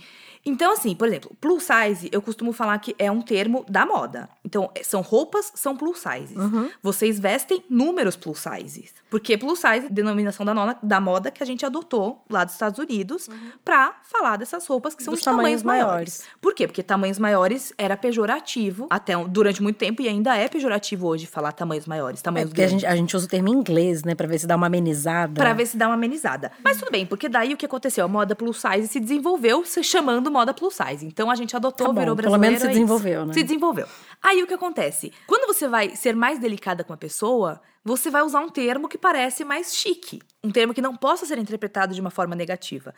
Então, 0.52 0.72
assim, 0.74 0.96
por 0.96 1.08
exemplo, 1.08 1.32
plus 1.40 1.64
size, 1.64 2.10
eu 2.12 2.22
costumo 2.22 2.52
falar 2.52 2.78
que 2.80 2.96
é 2.98 3.12
um 3.12 3.22
termo 3.22 3.64
da 3.70 3.86
moda. 3.86 4.28
Então, 4.44 4.70
é- 4.76 4.84
são 4.84 5.02
roupas, 5.02 5.52
são 5.56 5.76
plus 5.76 6.00
sizes. 6.00 6.36
Vocês 6.82 7.20
vestem 7.20 7.64
números 7.70 8.16
plus 8.16 8.40
sizes. 8.40 8.94
Porque 9.10 9.38
plus 9.38 9.60
size, 9.60 9.88
denominação 9.90 10.46
da, 10.46 10.54
nona- 10.54 10.78
da 10.82 11.00
moda 11.00 11.30
que 11.32 11.42
a 11.44 11.46
gente 11.46 11.66
adotou 11.66 12.24
lá 12.30 12.44
dos 12.44 12.54
Estados 12.54 12.80
Unidos 12.80 13.30
pra 13.64 13.96
falar 14.04 14.38
dessas 14.38 14.66
roupas 14.68 14.96
que 14.96 15.04
são 15.04 15.12
Dos 15.14 15.20
de 15.20 15.26
tamanhos, 15.26 15.62
tamanhos 15.62 15.64
maiores. 15.64 15.90
maiores. 16.20 16.24
Por 16.42 16.54
quê? 16.54 16.68
Porque 16.68 16.82
tamanhos 16.84 17.20
maiores 17.20 17.74
era 17.78 17.96
pejorativo 17.98 18.88
até 18.90 19.16
durante 19.28 19.62
muito 19.62 19.78
tempo 19.78 20.02
e 20.02 20.08
ainda 20.08 20.36
é 20.36 20.48
pejorativo 20.48 21.08
hoje 21.08 21.26
falar 21.28 21.52
tamanhos 21.52 21.86
maiores, 21.86 22.20
É 22.22 22.24
tamanhos 22.24 22.50
porque 22.50 22.62
a 22.64 22.68
gente, 22.68 22.86
a 22.86 22.96
gente 22.96 23.16
usa 23.16 23.26
o 23.26 23.30
termo 23.30 23.50
em 23.50 23.54
inglês, 23.54 24.04
né? 24.04 24.16
Pra 24.16 24.28
ver 24.28 24.40
se 24.40 24.48
dá 24.48 24.56
uma 24.56 24.68
amenizada. 24.68 25.34
Pra 25.40 25.54
ver 25.54 25.66
se 25.66 25.78
dá 25.78 25.88
uma 25.88 25.96
amenizada. 25.96 26.52
Mas 26.64 26.78
tudo 26.78 26.92
bem, 26.92 27.06
porque 27.06 27.28
daí 27.30 27.54
o 27.54 27.58
que 27.58 27.66
aconteceu? 27.66 28.06
A 28.06 28.08
moda 28.08 28.36
plus 28.36 28.62
size 28.62 28.88
se 28.88 29.00
desenvolveu 29.00 29.66
se 29.66 29.84
chamando 29.84 30.32
moda 30.32 30.39
plus 30.54 30.74
size. 30.76 31.06
Então 31.06 31.30
a 31.30 31.36
gente 31.36 31.56
adotou, 31.56 31.88
Tá 31.88 31.94
bom, 31.94 32.00
virou 32.00 32.16
pelo 32.16 32.30
brasileiro. 32.30 32.42
menos 32.42 32.62
se 32.62 32.68
é 32.68 32.70
desenvolveu, 32.70 33.26
né? 33.26 33.34
Se 33.34 33.44
desenvolveu. 33.44 33.88
Aí 34.22 34.42
o 34.44 34.48
que 34.48 34.54
acontece? 34.54 35.12
Quando 35.28 35.48
você 35.48 35.68
vai 35.68 35.96
ser 35.96 36.16
mais 36.16 36.40
delicada 36.40 36.84
com 36.84 36.94
a 36.94 36.98
pessoa, 36.98 37.62
você 37.84 38.10
vai 38.10 38.22
usar 38.24 38.40
um 38.42 38.50
termo 38.50 38.88
que 38.90 38.98
parece 38.98 39.44
mais 39.44 39.76
chique. 39.76 40.22
Um 40.44 40.52
termo 40.52 40.74
que 40.74 40.82
não 40.82 40.96
possa 40.96 41.26
ser 41.26 41.38
interpretado 41.38 41.94
de 41.94 42.02
uma 42.02 42.10
forma 42.10 42.36
negativa. 42.36 42.94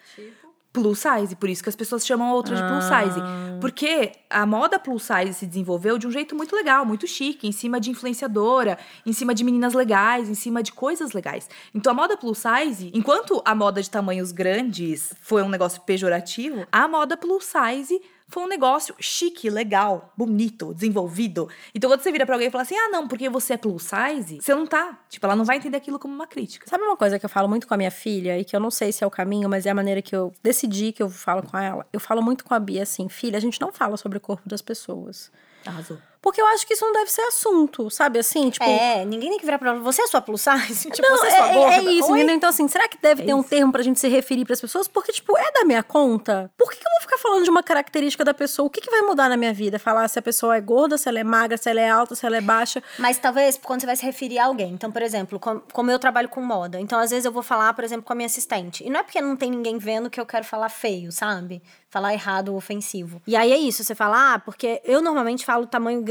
Plus 0.73 0.99
size, 0.99 1.35
por 1.35 1.49
isso 1.49 1.61
que 1.61 1.67
as 1.67 1.75
pessoas 1.75 2.05
chamam 2.05 2.29
a 2.29 2.33
outra 2.33 2.55
de 2.55 2.63
plus 2.63 2.83
size. 2.85 3.19
Ah. 3.19 3.57
Porque 3.59 4.13
a 4.29 4.45
moda 4.45 4.79
plus 4.79 5.03
size 5.03 5.33
se 5.33 5.45
desenvolveu 5.45 5.97
de 5.97 6.07
um 6.07 6.11
jeito 6.11 6.33
muito 6.35 6.55
legal, 6.55 6.85
muito 6.85 7.05
chique, 7.05 7.45
em 7.45 7.51
cima 7.51 7.79
de 7.79 7.91
influenciadora, 7.91 8.77
em 9.05 9.11
cima 9.11 9.35
de 9.35 9.43
meninas 9.43 9.73
legais, 9.73 10.29
em 10.29 10.33
cima 10.33 10.63
de 10.63 10.71
coisas 10.71 11.11
legais. 11.11 11.49
Então 11.75 11.91
a 11.91 11.95
moda 11.95 12.15
plus 12.15 12.37
size, 12.37 12.89
enquanto 12.93 13.41
a 13.43 13.53
moda 13.53 13.81
de 13.81 13.89
tamanhos 13.89 14.31
grandes 14.31 15.13
foi 15.21 15.43
um 15.43 15.49
negócio 15.49 15.81
pejorativo, 15.81 16.65
a 16.71 16.87
moda 16.87 17.17
plus 17.17 17.43
size 17.43 18.01
foi 18.31 18.43
um 18.43 18.47
negócio 18.47 18.95
chique, 18.99 19.49
legal, 19.49 20.11
bonito, 20.17 20.73
desenvolvido. 20.73 21.49
Então 21.75 21.89
quando 21.89 22.01
você 22.01 22.11
vira 22.11 22.25
pra 22.25 22.35
alguém 22.35 22.47
e 22.47 22.51
fala 22.51 22.63
assim: 22.63 22.75
"Ah, 22.75 22.89
não, 22.89 23.07
porque 23.07 23.29
você 23.29 23.53
é 23.53 23.57
plus 23.57 23.83
size", 23.83 24.39
você 24.41 24.55
não 24.55 24.65
tá, 24.65 24.97
tipo, 25.09 25.25
ela 25.25 25.35
não 25.35 25.45
vai 25.45 25.57
entender 25.57 25.77
aquilo 25.77 25.99
como 25.99 26.13
uma 26.13 26.25
crítica. 26.25 26.65
Sabe 26.67 26.83
uma 26.83 26.97
coisa 26.97 27.19
que 27.19 27.25
eu 27.25 27.29
falo 27.29 27.47
muito 27.49 27.67
com 27.67 27.73
a 27.73 27.77
minha 27.77 27.91
filha 27.91 28.39
e 28.39 28.45
que 28.45 28.55
eu 28.55 28.59
não 28.59 28.71
sei 28.71 28.91
se 28.91 29.03
é 29.03 29.07
o 29.07 29.11
caminho, 29.11 29.49
mas 29.49 29.65
é 29.65 29.69
a 29.69 29.75
maneira 29.75 30.01
que 30.01 30.15
eu 30.15 30.33
decidi 30.41 30.91
que 30.91 31.03
eu 31.03 31.09
falo 31.09 31.43
com 31.43 31.57
ela? 31.57 31.85
Eu 31.91 31.99
falo 31.99 32.21
muito 32.21 32.45
com 32.45 32.53
a 32.53 32.59
Bia 32.59 32.83
assim, 32.83 33.09
filha, 33.09 33.37
a 33.37 33.41
gente 33.41 33.59
não 33.59 33.71
fala 33.71 33.97
sobre 33.97 34.17
o 34.17 34.21
corpo 34.21 34.47
das 34.47 34.61
pessoas. 34.61 35.31
Arrasou. 35.65 35.97
Porque 36.21 36.39
eu 36.39 36.45
acho 36.47 36.67
que 36.67 36.73
isso 36.75 36.85
não 36.85 36.93
deve 36.93 37.11
ser 37.11 37.21
assunto, 37.23 37.89
sabe? 37.89 38.19
Assim, 38.19 38.49
tipo. 38.51 38.63
É, 38.63 39.03
ninguém 39.05 39.29
tem 39.31 39.39
que 39.39 39.45
virar 39.45 39.57
pra. 39.57 39.73
Você 39.73 40.03
é 40.03 40.07
sua 40.07 40.21
plus 40.21 40.41
size? 40.41 40.89
Tipo, 40.91 41.07
Não, 41.07 41.17
você 41.17 41.25
é 41.25 41.29
é, 41.29 41.35
sua 41.37 41.47
é- 41.47 41.53
gorda? 41.53 41.75
é 41.75 41.81
isso, 41.93 42.11
Oi? 42.11 42.21
Então, 42.31 42.49
assim, 42.49 42.67
será 42.67 42.87
que 42.87 42.97
deve 43.01 43.23
É 43.23 43.25
ter 43.25 43.33
um 43.33 43.39
isso. 43.39 43.49
termo 43.49 43.71
pra 43.71 43.81
gente 43.81 43.99
se 43.99 44.07
referir 44.07 44.45
pras 44.45 44.61
pessoas? 44.61 44.87
Porque, 44.87 45.11
tipo, 45.11 45.35
é 45.37 45.51
da 45.51 45.65
minha 45.65 45.81
conta? 45.81 46.51
Por 46.57 46.69
que, 46.69 46.77
que 46.77 46.85
eu 46.85 46.91
vou 46.91 47.01
ficar 47.01 47.17
falando 47.17 47.43
de 47.43 47.49
uma 47.49 47.63
característica 47.63 48.23
da 48.23 48.33
pessoa? 48.33 48.67
O 48.67 48.69
que, 48.69 48.79
que 48.81 48.91
vai 48.91 49.01
mudar 49.01 49.29
na 49.29 49.35
minha 49.37 49.51
vida? 49.53 49.79
Falar 49.79 50.07
se 50.07 50.19
a 50.19 50.21
pessoa 50.21 50.55
é 50.55 50.61
gorda, 50.61 50.97
se 50.97 51.09
ela 51.09 51.19
é 51.19 51.23
magra, 51.23 51.57
se 51.57 51.69
ela 51.69 51.81
é 51.81 51.89
alta, 51.89 52.13
se 52.13 52.23
ela 52.25 52.37
é 52.37 52.41
baixa. 52.41 52.83
Mas 52.99 53.17
talvez 53.17 53.59
quando 53.61 53.79
você 53.81 53.87
vai 53.87 53.95
se 53.95 54.05
referir 54.05 54.37
a 54.37 54.45
alguém. 54.45 54.71
Então, 54.73 54.91
por 54.91 55.01
exemplo, 55.01 55.39
com- 55.39 55.59
como 55.73 55.89
eu 55.89 55.97
trabalho 55.97 56.29
com 56.29 56.41
moda. 56.41 56.79
Então, 56.79 56.99
às 56.99 57.09
vezes 57.09 57.25
eu 57.25 57.31
vou 57.31 57.41
falar, 57.43 57.73
por 57.73 57.83
exemplo, 57.83 58.03
com 58.03 58.13
a 58.13 58.15
minha 58.15 58.27
assistente. 58.27 58.83
E 58.85 58.89
não 58.91 58.99
é 58.99 59.03
porque 59.03 59.19
não 59.21 59.35
tem 59.35 59.49
ninguém 59.49 59.77
vendo 59.79 60.07
que 60.09 60.19
eu 60.21 60.25
quero 60.25 60.45
falar 60.45 60.69
feio, 60.69 61.11
sabe? 61.11 61.63
Falar 61.89 62.13
errado 62.13 62.49
ou 62.49 62.57
ofensivo. 62.57 63.21
E 63.27 63.35
aí 63.35 63.51
é 63.51 63.57
isso, 63.57 63.83
você 63.83 63.93
fala, 63.95 64.35
ah, 64.35 64.39
porque 64.39 64.81
eu 64.85 65.01
normalmente 65.01 65.43
falo 65.45 65.65
tamanho 65.65 66.01
grande 66.01 66.10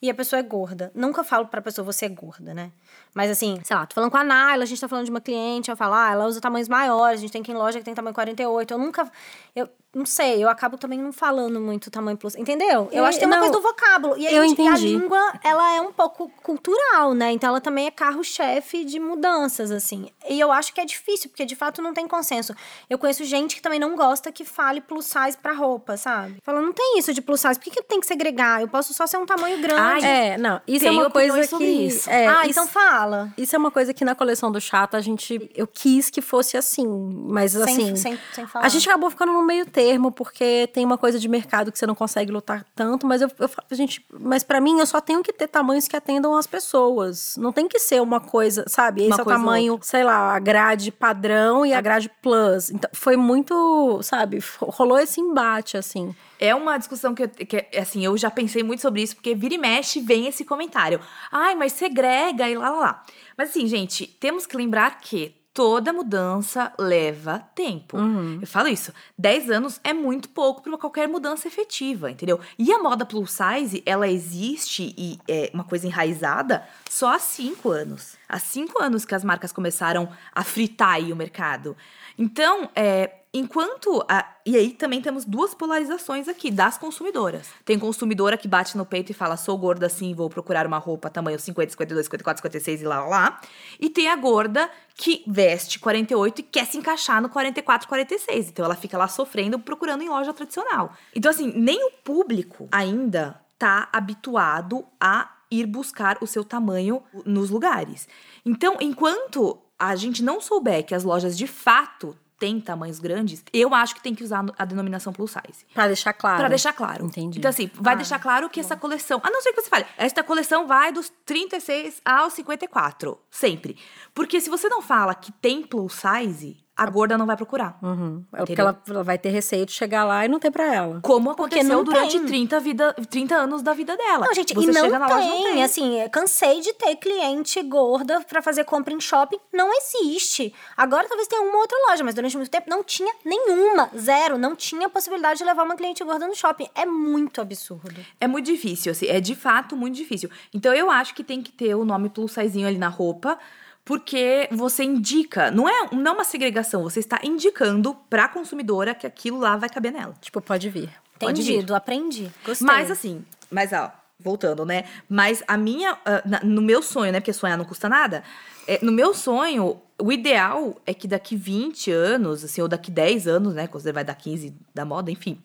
e 0.00 0.10
a 0.10 0.14
pessoa 0.14 0.40
é 0.40 0.42
gorda. 0.42 0.90
Nunca 0.94 1.24
falo 1.24 1.46
pra 1.46 1.60
pessoa, 1.60 1.84
você 1.84 2.06
é 2.06 2.08
gorda, 2.08 2.54
né? 2.54 2.70
Mas 3.14 3.30
assim, 3.30 3.58
sei 3.64 3.74
lá, 3.76 3.86
tô 3.86 3.94
falando 3.94 4.10
com 4.10 4.16
a 4.16 4.24
Naila, 4.24 4.64
a 4.64 4.66
gente 4.66 4.80
tá 4.80 4.88
falando 4.88 5.04
de 5.04 5.10
uma 5.10 5.20
cliente, 5.20 5.70
eu 5.70 5.76
falo, 5.76 5.94
ah, 5.94 6.12
ela 6.12 6.26
usa 6.26 6.40
tamanhos 6.40 6.68
maiores, 6.68 7.18
a 7.18 7.22
gente 7.22 7.32
tem 7.32 7.42
que 7.42 7.50
ir 7.50 7.54
em 7.54 7.56
loja 7.56 7.78
que 7.78 7.84
tem 7.84 7.94
tamanho 7.94 8.14
48. 8.14 8.74
Eu 8.74 8.78
nunca. 8.78 9.10
Eu 9.54 9.68
não 9.94 10.04
sei, 10.04 10.42
eu 10.44 10.48
acabo 10.48 10.76
também 10.76 10.98
não 10.98 11.12
falando 11.12 11.58
muito 11.60 11.90
tamanho 11.90 12.16
plus. 12.18 12.34
Entendeu? 12.36 12.88
Eu 12.92 12.98
Eu- 12.98 13.04
acho 13.06 13.18
que 13.18 13.20
tem 13.20 13.26
uma 13.28 13.36
não, 13.36 13.44
coisa 13.50 13.54
do 13.58 13.62
vocábulo. 13.62 14.16
E, 14.18 14.26
a 14.26 14.32
eu 14.32 14.46
gente- 14.46 14.60
a 14.66 14.76
língua, 14.76 15.32
ela 15.42 15.74
é 15.76 15.80
um 15.80 15.92
pouco 15.92 16.28
cultural, 16.42 17.14
né? 17.14 17.32
Então 17.32 17.48
ela 17.48 17.60
também 17.60 17.86
é 17.86 17.90
carro-chefe 17.90 18.84
de 18.84 18.98
mudanças, 19.00 19.70
assim. 19.70 20.08
E 20.28 20.38
eu 20.38 20.52
acho 20.52 20.72
que 20.74 20.80
é 20.80 20.84
difícil, 20.84 21.30
porque 21.30 21.44
de 21.44 21.56
fato 21.56 21.80
não 21.80 21.94
tem 21.94 22.06
consenso. 22.06 22.54
Eu 22.90 22.98
conheço 22.98 23.24
gente 23.24 23.56
que 23.56 23.62
também 23.62 23.78
não 23.78 23.96
gosta 23.96 24.30
que 24.30 24.44
fale 24.44 24.80
plus 24.80 25.06
size 25.06 25.36
pra 25.40 25.52
roupa, 25.52 25.96
sabe? 25.96 26.36
Fala, 26.42 26.60
não 26.60 26.72
tem 26.72 26.98
isso 26.98 27.12
de 27.14 27.22
plus 27.22 27.40
size, 27.40 27.54
por 27.58 27.64
que, 27.64 27.70
que 27.70 27.82
tem 27.82 28.00
que 28.00 28.06
segregar? 28.06 28.60
Eu 28.60 28.68
posso 28.68 28.92
só 28.92 29.06
ser 29.06 29.16
um 29.16 29.24
tamanho 29.26 29.60
grande. 29.62 30.04
É, 30.04 30.36
não, 30.36 30.60
isso 30.66 30.84
Tem 30.84 30.88
é 30.96 31.00
uma 31.00 31.10
coisa 31.10 31.46
que. 31.56 31.64
isso. 31.64 32.10
é, 32.10 32.26
ah, 32.26 32.42
isso- 32.42 32.50
então 32.50 32.66
fala. 32.66 33.32
Isso 33.38 33.54
é 33.54 33.58
uma 33.58 33.70
coisa 33.70 33.94
que 33.94 34.04
na 34.04 34.14
coleção 34.14 34.50
do 34.52 34.60
Chata 34.60 34.96
a 34.96 35.00
gente. 35.00 35.50
Eu 35.54 35.66
quis 35.66 36.10
que 36.10 36.20
fosse 36.20 36.56
assim. 36.56 36.86
Mas 36.86 37.56
assim. 37.56 37.74
sem, 37.74 37.96
sem, 37.96 38.18
sem 38.32 38.46
falar. 38.46 38.66
A 38.66 38.68
gente 38.68 38.88
acabou 38.88 39.08
ficando 39.10 39.32
no 39.32 39.42
meio 39.42 39.64
termo, 39.66 39.85
porque 40.12 40.68
tem 40.72 40.84
uma 40.84 40.98
coisa 40.98 41.18
de 41.18 41.28
mercado 41.28 41.70
que 41.72 41.78
você 41.78 41.86
não 41.86 41.94
consegue 41.94 42.30
lutar 42.32 42.64
tanto, 42.74 43.06
mas 43.06 43.22
eu, 43.22 43.30
eu 43.38 43.48
gente, 43.76 44.04
mas 44.20 44.42
para 44.42 44.60
mim 44.60 44.78
eu 44.80 44.86
só 44.86 45.00
tenho 45.00 45.22
que 45.22 45.32
ter 45.32 45.48
tamanhos 45.48 45.86
que 45.88 45.96
atendam 45.96 46.34
as 46.36 46.46
pessoas. 46.46 47.36
Não 47.36 47.52
tem 47.52 47.68
que 47.68 47.78
ser 47.78 48.00
uma 48.02 48.20
coisa, 48.20 48.64
sabe? 48.68 49.02
Esse 49.02 49.10
Uma 49.12 49.18
é 49.18 49.22
o 49.22 49.24
tamanho, 49.24 49.78
sei 49.82 50.04
lá, 50.04 50.34
a 50.34 50.38
grade 50.38 50.90
padrão 50.92 51.64
e 51.64 51.72
a 51.72 51.80
grade 51.80 52.10
plus. 52.22 52.70
Então, 52.70 52.90
foi 52.92 53.16
muito, 53.16 54.00
sabe, 54.02 54.38
rolou 54.60 54.98
esse 54.98 55.20
embate, 55.20 55.76
assim. 55.76 56.14
É 56.38 56.54
uma 56.54 56.76
discussão 56.76 57.14
que, 57.14 57.22
eu- 57.22 57.28
que, 57.28 57.66
assim, 57.78 58.04
eu 58.04 58.16
já 58.18 58.30
pensei 58.30 58.62
muito 58.62 58.80
sobre 58.82 59.02
isso, 59.02 59.14
porque 59.14 59.34
vira 59.34 59.54
e 59.54 59.58
mexe 59.58 60.00
vem 60.00 60.26
esse 60.26 60.44
comentário. 60.44 61.00
Ai, 61.32 61.54
mas 61.54 61.72
segrega 61.72 62.48
e 62.48 62.54
lá, 62.56 62.68
lá, 62.70 62.78
lá. 62.80 63.02
Mas 63.38 63.50
assim, 63.50 63.66
gente, 63.66 64.06
temos 64.06 64.44
que 64.46 64.56
lembrar 64.56 64.98
que 65.00 65.34
toda 65.56 65.90
mudança 65.90 66.70
leva 66.78 67.38
tempo. 67.54 67.96
Eu 68.42 68.46
falo 68.46 68.68
isso. 68.68 68.92
10 69.16 69.50
anos 69.50 69.80
é 69.82 69.94
muito 69.94 70.28
pouco 70.28 70.60
para 70.60 70.76
qualquer 70.76 71.08
mudança 71.08 71.48
efetiva, 71.48 72.10
entendeu? 72.10 72.38
E 72.58 72.70
a 72.70 72.78
moda 72.78 73.06
plus 73.06 73.30
size, 73.30 73.82
ela 73.86 74.06
existe 74.06 74.94
e 74.98 75.18
é 75.26 75.50
uma 75.54 75.64
coisa 75.64 75.86
enraizada 75.86 76.62
só 76.90 77.14
há 77.14 77.18
5 77.18 77.70
anos. 77.70 78.18
Há 78.28 78.38
5 78.38 78.82
anos 78.82 79.06
que 79.06 79.14
as 79.14 79.24
marcas 79.24 79.50
começaram 79.50 80.10
a 80.30 80.44
fritar 80.44 80.96
aí 80.96 81.10
o 81.10 81.16
mercado. 81.16 81.74
Então, 82.18 82.68
é, 82.76 83.14
enquanto. 83.38 84.04
a- 84.08 84.26
e 84.44 84.56
aí 84.56 84.70
também 84.72 85.00
temos 85.02 85.24
duas 85.24 85.54
polarizações 85.54 86.28
aqui 86.28 86.50
das 86.50 86.78
consumidoras. 86.78 87.48
Tem 87.64 87.78
consumidora 87.78 88.36
que 88.36 88.46
bate 88.46 88.76
no 88.76 88.86
peito 88.86 89.10
e 89.10 89.14
fala: 89.14 89.36
sou 89.36 89.56
gorda 89.58 89.86
assim, 89.86 90.14
vou 90.14 90.28
procurar 90.30 90.66
uma 90.66 90.78
roupa 90.78 91.10
tamanho 91.10 91.38
50, 91.38 91.70
52, 91.70 92.06
54, 92.06 92.40
56 92.42 92.82
e 92.82 92.84
lá, 92.84 93.00
lá, 93.00 93.08
lá. 93.08 93.40
E 93.80 93.90
tem 93.90 94.08
a 94.08 94.16
gorda 94.16 94.70
que 94.94 95.22
veste 95.26 95.78
48 95.78 96.40
e 96.40 96.42
quer 96.42 96.66
se 96.66 96.78
encaixar 96.78 97.20
no 97.20 97.28
44, 97.28 97.88
46. 97.88 98.48
Então 98.48 98.64
ela 98.64 98.74
fica 98.76 98.96
lá 98.96 99.08
sofrendo 99.08 99.58
procurando 99.58 100.02
em 100.02 100.08
loja 100.08 100.32
tradicional. 100.32 100.92
Então, 101.14 101.30
assim, 101.30 101.52
nem 101.54 101.84
o 101.86 101.90
público 102.04 102.68
ainda 102.72 103.40
tá 103.58 103.88
habituado 103.92 104.84
a 105.00 105.30
ir 105.50 105.66
buscar 105.66 106.18
o 106.20 106.26
seu 106.26 106.44
tamanho 106.44 107.02
nos 107.24 107.50
lugares. 107.50 108.08
Então, 108.44 108.76
enquanto 108.80 109.58
a 109.78 109.94
gente 109.94 110.22
não 110.22 110.40
souber 110.40 110.84
que 110.84 110.94
as 110.94 111.04
lojas 111.04 111.36
de 111.36 111.46
fato 111.46 112.16
têm 112.38 112.60
tamanhos 112.60 112.98
grandes, 112.98 113.42
eu 113.52 113.74
acho 113.74 113.94
que 113.94 114.02
tem 114.02 114.14
que 114.14 114.22
usar 114.24 114.44
a 114.58 114.64
denominação 114.64 115.12
plus 115.12 115.30
size. 115.32 115.64
Pra 115.72 115.86
deixar 115.86 116.12
claro. 116.12 116.38
Pra 116.38 116.48
deixar 116.48 116.72
claro. 116.72 117.06
Entendi. 117.06 117.38
Então, 117.38 117.48
assim, 117.48 117.70
vai 117.74 117.94
Ah, 117.94 117.96
deixar 117.96 118.18
claro 118.18 118.48
que 118.50 118.60
essa 118.60 118.76
coleção. 118.76 119.20
A 119.24 119.30
não 119.30 119.40
ser 119.42 119.52
que 119.52 119.60
você 119.62 119.68
fale, 119.68 119.86
esta 119.96 120.22
coleção 120.22 120.66
vai 120.66 120.92
dos 120.92 121.10
36 121.24 122.00
aos 122.04 122.32
54. 122.34 123.18
Sempre. 123.30 123.76
Porque 124.14 124.40
se 124.40 124.50
você 124.50 124.68
não 124.68 124.82
fala 124.82 125.14
que 125.14 125.32
tem 125.32 125.62
plus 125.62 125.94
size, 125.94 126.56
a 126.76 126.86
gorda 126.90 127.16
não 127.16 127.24
vai 127.24 127.36
procurar. 127.36 127.78
Uhum. 127.82 128.22
É 128.32 128.38
porque 128.38 128.60
ela, 128.60 128.78
ela 128.88 129.02
vai 129.02 129.16
ter 129.16 129.30
receio 129.30 129.64
de 129.64 129.72
chegar 129.72 130.04
lá 130.04 130.24
e 130.24 130.28
não 130.28 130.38
ter 130.38 130.50
pra 130.50 130.74
ela. 130.74 131.00
Como 131.00 131.30
aconteceu 131.30 131.64
não 131.64 131.82
durante 131.82 132.18
tem. 132.18 132.26
30, 132.26 132.60
vida, 132.60 132.92
30 133.08 133.34
anos 133.34 133.62
da 133.62 133.72
vida 133.72 133.96
dela. 133.96 134.26
Não, 134.26 134.34
gente, 134.34 134.54
Você 134.54 134.70
e 134.70 134.74
não 134.74 134.84
chega 134.84 134.98
na 134.98 135.06
tem, 135.06 135.16
loja, 135.16 135.28
não 135.30 135.42
tem. 135.44 135.64
assim, 135.64 136.00
eu 136.02 136.10
cansei 136.10 136.60
de 136.60 136.74
ter 136.74 136.96
cliente 136.96 137.62
gorda 137.62 138.20
pra 138.20 138.42
fazer 138.42 138.64
compra 138.64 138.92
em 138.92 139.00
shopping, 139.00 139.38
não 139.52 139.70
existe. 139.72 140.52
Agora 140.76 141.08
talvez 141.08 141.26
tenha 141.28 141.42
uma 141.42 141.58
outra 141.58 141.78
loja, 141.88 142.04
mas 142.04 142.14
durante 142.14 142.36
muito 142.36 142.50
tempo 142.50 142.68
não 142.68 142.84
tinha 142.84 143.12
nenhuma, 143.24 143.90
zero, 143.96 144.36
não 144.36 144.54
tinha 144.54 144.88
possibilidade 144.88 145.38
de 145.38 145.44
levar 145.44 145.62
uma 145.64 145.76
cliente 145.76 146.04
gorda 146.04 146.28
no 146.28 146.34
shopping. 146.34 146.68
É 146.74 146.84
muito 146.84 147.40
absurdo. 147.40 147.94
É 148.20 148.26
muito 148.26 148.46
difícil, 148.46 148.92
assim, 148.92 149.06
é 149.06 149.20
de 149.20 149.34
fato 149.34 149.74
muito 149.76 149.94
difícil. 149.96 150.30
Então 150.52 150.74
eu 150.74 150.90
acho 150.90 151.14
que 151.14 151.24
tem 151.24 151.42
que 151.42 151.52
ter 151.52 151.74
o 151.74 151.84
nome 151.84 152.10
plus 152.10 152.32
sizezinho 152.32 152.68
ali 152.68 152.78
na 152.78 152.88
roupa, 152.88 153.38
porque 153.86 154.48
você 154.50 154.82
indica, 154.82 155.48
não 155.50 155.66
é, 155.68 155.88
não 155.92 156.10
é 156.10 156.14
uma 156.16 156.24
segregação, 156.24 156.82
você 156.82 156.98
está 156.98 157.20
indicando 157.22 157.94
pra 158.10 158.26
consumidora 158.28 158.92
que 158.96 159.06
aquilo 159.06 159.38
lá 159.38 159.56
vai 159.56 159.68
caber 159.70 159.92
nela. 159.92 160.12
Tipo, 160.20 160.40
pode 160.42 160.68
vir. 160.68 160.90
Pode 161.18 161.40
vir. 161.40 161.48
Entendido, 161.52 161.74
aprendi. 161.74 162.28
Gostei. 162.44 162.66
Mas 162.66 162.90
assim, 162.90 163.24
mas 163.48 163.72
ó, 163.72 163.92
voltando, 164.18 164.66
né? 164.66 164.84
Mas 165.08 165.42
a 165.46 165.56
minha, 165.56 165.96
ah, 166.04 166.20
na- 166.26 166.40
no 166.42 166.60
meu 166.60 166.82
sonho, 166.82 167.12
né? 167.12 167.20
Porque 167.20 167.32
sonhar 167.32 167.56
não 167.56 167.64
custa 167.64 167.88
nada. 167.88 168.24
é, 168.68 168.80
no 168.82 168.90
meu 168.90 169.14
sonho, 169.14 169.80
o 170.02 170.10
ideal 170.10 170.74
é 170.84 170.92
que 170.92 171.06
daqui 171.06 171.36
20 171.36 171.88
anos, 171.92 172.42
assim, 172.42 172.60
ou 172.60 172.66
daqui 172.66 172.90
10 172.90 173.28
anos, 173.28 173.54
né? 173.54 173.68
Quando 173.68 173.84
você 173.84 173.92
vai 173.92 174.02
dar 174.02 174.16
15 174.16 174.52
da 174.74 174.84
moda, 174.84 175.08
enfim, 175.12 175.40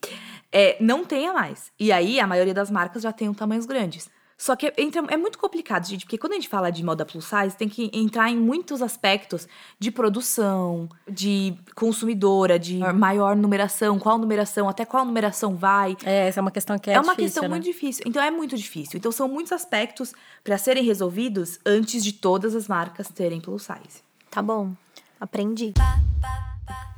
é, 0.50 0.76
não 0.80 1.04
tenha 1.04 1.32
mais. 1.32 1.70
E 1.78 1.92
aí, 1.92 2.18
a 2.18 2.26
maioria 2.26 2.52
das 2.52 2.68
marcas 2.72 3.00
já 3.04 3.12
tem 3.12 3.32
tamanhos 3.32 3.64
grandes. 3.66 4.10
Só 4.42 4.56
que 4.56 4.72
entra- 4.76 5.04
é 5.08 5.16
muito 5.16 5.38
complicado, 5.38 5.86
gente, 5.86 6.04
porque 6.04 6.18
quando 6.18 6.32
a 6.32 6.34
gente 6.34 6.48
fala 6.48 6.68
de 6.72 6.82
moda 6.82 7.06
plus 7.06 7.26
size, 7.26 7.56
tem 7.56 7.68
que 7.68 7.88
entrar 7.92 8.28
em 8.28 8.36
muitos 8.36 8.82
aspectos 8.82 9.46
de 9.78 9.88
produção, 9.92 10.88
de 11.08 11.54
consumidora, 11.76 12.58
de 12.58 12.78
maior 12.92 13.36
numeração, 13.36 14.00
qual 14.00 14.18
numeração, 14.18 14.68
até 14.68 14.84
qual 14.84 15.04
numeração 15.04 15.54
vai. 15.54 15.96
É, 16.04 16.26
essa 16.26 16.40
é 16.40 16.42
uma 16.42 16.50
questão 16.50 16.76
que 16.76 16.90
é, 16.90 16.94
É, 16.94 16.96
uma 16.98 17.12
difícil, 17.14 17.24
questão 17.26 17.42
né? 17.44 17.48
muito 17.50 17.62
difícil. 17.64 18.02
Então 18.04 18.20
é 18.20 18.32
muito 18.32 18.56
difícil. 18.56 18.98
Então 18.98 19.12
são 19.12 19.28
muitos 19.28 19.52
aspectos 19.52 20.12
para 20.42 20.58
serem 20.58 20.82
resolvidos 20.82 21.60
antes 21.64 22.02
de 22.02 22.12
todas 22.12 22.56
as 22.56 22.66
marcas 22.66 23.06
terem 23.10 23.40
plus 23.40 23.62
size. 23.62 24.02
Tá 24.28 24.42
bom, 24.42 24.72
aprendi. 25.20 25.72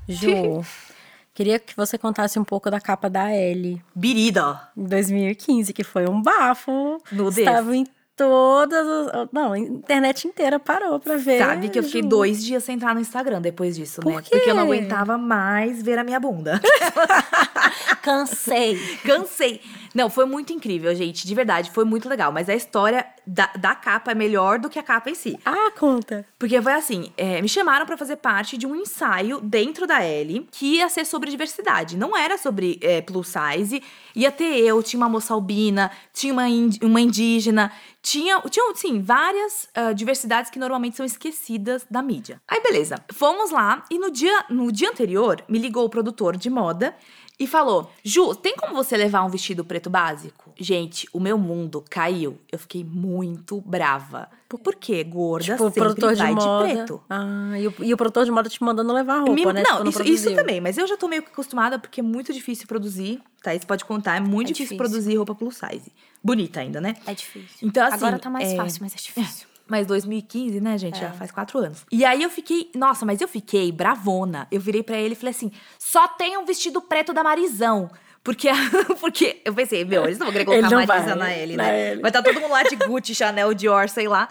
Ju, 0.08 0.64
queria 1.34 1.58
que 1.58 1.76
você 1.76 1.98
contasse 1.98 2.38
um 2.38 2.44
pouco 2.44 2.70
da 2.70 2.80
capa 2.80 3.10
da 3.10 3.30
Ellie. 3.34 3.82
Birida. 3.94 4.68
em 4.76 4.84
2015, 4.84 5.72
que 5.72 5.84
foi 5.84 6.08
um 6.08 6.22
bafo. 6.22 7.02
Nudez. 7.12 7.38
Estava 7.46 7.76
em 7.76 7.86
todas 8.16 8.86
as. 8.86 9.28
Não, 9.32 9.52
a 9.52 9.58
internet 9.58 10.28
inteira 10.28 10.58
parou 10.60 11.00
pra 11.00 11.16
ver. 11.16 11.38
Sabe 11.38 11.68
que 11.68 11.78
eu 11.78 11.82
fiquei 11.82 12.02
dois 12.02 12.44
dias 12.44 12.62
sem 12.64 12.76
entrar 12.76 12.94
no 12.94 13.00
Instagram 13.00 13.40
depois 13.40 13.74
disso, 13.76 14.00
Por 14.00 14.14
né? 14.14 14.22
quê? 14.22 14.30
Porque 14.30 14.50
eu 14.50 14.54
não 14.54 14.62
aguentava 14.62 15.18
mais 15.18 15.82
ver 15.82 15.98
a 15.98 16.04
minha 16.04 16.20
bunda. 16.20 16.60
Cansei. 18.02 18.78
Cansei. 19.04 19.60
Não, 19.94 20.10
foi 20.10 20.24
muito 20.24 20.52
incrível, 20.52 20.92
gente. 20.94 21.26
De 21.26 21.34
verdade, 21.34 21.70
foi 21.70 21.84
muito 21.84 22.08
legal. 22.08 22.32
Mas 22.32 22.48
a 22.48 22.54
história 22.54 23.06
da, 23.24 23.46
da 23.56 23.74
capa 23.74 24.10
é 24.10 24.14
melhor 24.14 24.58
do 24.58 24.68
que 24.68 24.78
a 24.78 24.82
capa 24.82 25.08
em 25.08 25.14
si. 25.14 25.38
Ah, 25.44 25.70
conta. 25.78 26.26
Porque 26.38 26.60
foi 26.60 26.72
assim, 26.72 27.12
é, 27.16 27.40
me 27.40 27.48
chamaram 27.48 27.86
pra 27.86 27.96
fazer 27.96 28.16
parte 28.16 28.58
de 28.58 28.66
um 28.66 28.74
ensaio 28.74 29.40
dentro 29.40 29.86
da 29.86 30.02
L 30.02 30.48
que 30.50 30.76
ia 30.76 30.88
ser 30.88 31.06
sobre 31.06 31.30
diversidade. 31.30 31.96
Não 31.96 32.16
era 32.16 32.36
sobre 32.36 32.78
é, 32.82 33.00
plus 33.00 33.28
size. 33.28 33.82
Ia 34.16 34.32
ter 34.32 34.58
eu, 34.58 34.82
tinha 34.82 34.98
uma 34.98 35.08
moça 35.08 35.32
albina, 35.32 35.90
tinha 36.12 36.32
uma, 36.32 36.44
uma 36.82 37.00
indígena, 37.00 37.70
tinha, 38.02 38.40
tinha, 38.50 38.74
sim, 38.74 39.00
várias 39.00 39.68
ah, 39.74 39.92
diversidades 39.92 40.50
que 40.50 40.58
normalmente 40.58 40.96
são 40.96 41.06
esquecidas 41.06 41.86
da 41.90 42.02
mídia. 42.02 42.40
Aí, 42.48 42.60
beleza. 42.60 42.96
Fomos 43.12 43.50
lá 43.50 43.84
e 43.90 43.98
no 43.98 44.10
dia, 44.10 44.44
no 44.50 44.70
dia 44.70 44.90
anterior 44.90 45.42
me 45.48 45.58
ligou 45.58 45.84
o 45.84 45.88
produtor 45.88 46.36
de 46.36 46.50
moda 46.50 46.94
e 47.38 47.46
falou: 47.46 47.90
Ju, 48.04 48.34
tem 48.34 48.54
como 48.56 48.74
você 48.74 48.96
levar 48.96 49.24
um 49.24 49.28
vestido 49.28 49.64
preto 49.64 49.90
básico? 49.90 50.52
Gente, 50.56 51.08
o 51.12 51.18
meu 51.18 51.36
mundo 51.36 51.84
caiu. 51.90 52.38
Eu 52.50 52.58
fiquei 52.58 52.84
muito 52.84 53.60
brava. 53.60 54.28
Por 54.48 54.76
quê? 54.76 55.02
Gorda 55.02 55.44
Tipo, 55.54 55.64
sempre 55.64 55.80
produtor 55.80 56.12
de 56.14 56.22
vai 56.22 56.32
moda. 56.32 56.64
preto. 56.64 57.02
Ah, 57.10 57.58
e 57.58 57.66
o, 57.66 57.74
e 57.80 57.92
o 57.92 57.96
produtor 57.96 58.24
de 58.24 58.30
moda 58.30 58.48
te 58.48 58.62
mandando 58.62 58.92
levar 58.92 59.16
roupa, 59.18 59.32
Me- 59.32 59.44
né? 59.52 59.62
tipo, 59.64 59.74
não, 59.74 59.82
isso, 59.82 59.92
produziu. 59.98 60.14
isso 60.14 60.34
também, 60.34 60.60
mas 60.60 60.78
eu 60.78 60.86
já 60.86 60.96
tô 60.96 61.08
meio 61.08 61.22
que 61.24 61.30
acostumada 61.30 61.76
porque 61.76 61.98
é 61.98 62.04
muito 62.04 62.32
difícil 62.32 62.68
produzir, 62.68 63.20
tá? 63.42 63.52
Isso 63.52 63.66
pode 63.66 63.84
contar, 63.84 64.16
é 64.16 64.20
muito 64.20 64.50
É 64.50 64.52
difícil, 64.52 64.76
difícil. 64.76 64.76
produzir 64.76 65.16
roupa 65.16 65.34
plus 65.34 65.56
size. 65.56 65.90
Bonita 66.22 66.60
ainda, 66.60 66.80
né? 66.80 66.94
É 67.04 67.14
difícil. 67.14 67.66
Então, 67.66 67.84
assim, 67.84 67.96
Agora 67.96 68.18
tá 68.20 68.30
mais 68.30 68.52
é- 68.52 68.56
fácil, 68.56 68.78
mas 68.82 68.92
é 68.92 68.96
difícil. 68.96 69.48
Mas 69.66 69.86
2015, 69.86 70.60
né, 70.60 70.76
gente? 70.76 70.98
Já 70.98 71.06
É. 71.08 71.12
faz 71.12 71.30
quatro 71.30 71.58
anos. 71.58 71.86
E 71.90 72.04
aí 72.04 72.22
eu 72.22 72.28
fiquei, 72.30 72.70
nossa, 72.74 73.06
mas 73.06 73.20
eu 73.20 73.28
fiquei 73.28 73.72
bravona. 73.72 74.46
Eu 74.50 74.60
virei 74.60 74.82
pra 74.82 74.96
ele 74.96 75.14
e 75.14 75.16
falei 75.16 75.30
assim: 75.30 75.50
só 75.78 76.06
tem 76.06 76.36
um 76.36 76.44
vestido 76.44 76.80
preto 76.82 77.12
da 77.12 77.22
Marizão. 77.22 77.90
Porque, 78.22 78.48
porque 79.00 79.42
eu 79.44 79.52
pensei, 79.54 79.84
meu, 79.84 80.04
eles 80.04 80.18
não 80.18 80.26
vão 80.26 80.32
querer 80.32 80.44
colocar 80.44 80.66
Ele 80.66 80.74
Marisa 80.86 81.14
vai, 81.16 81.46
na 81.46 81.56
na 81.56 81.62
né? 81.62 81.96
Vai 81.96 82.10
estar 82.10 82.22
todo 82.22 82.40
mundo 82.40 82.52
lá 82.52 82.62
de 82.62 82.76
Gucci, 82.76 83.14
Chanel, 83.14 83.52
Dior, 83.54 83.88
sei 83.88 84.08
lá. 84.08 84.28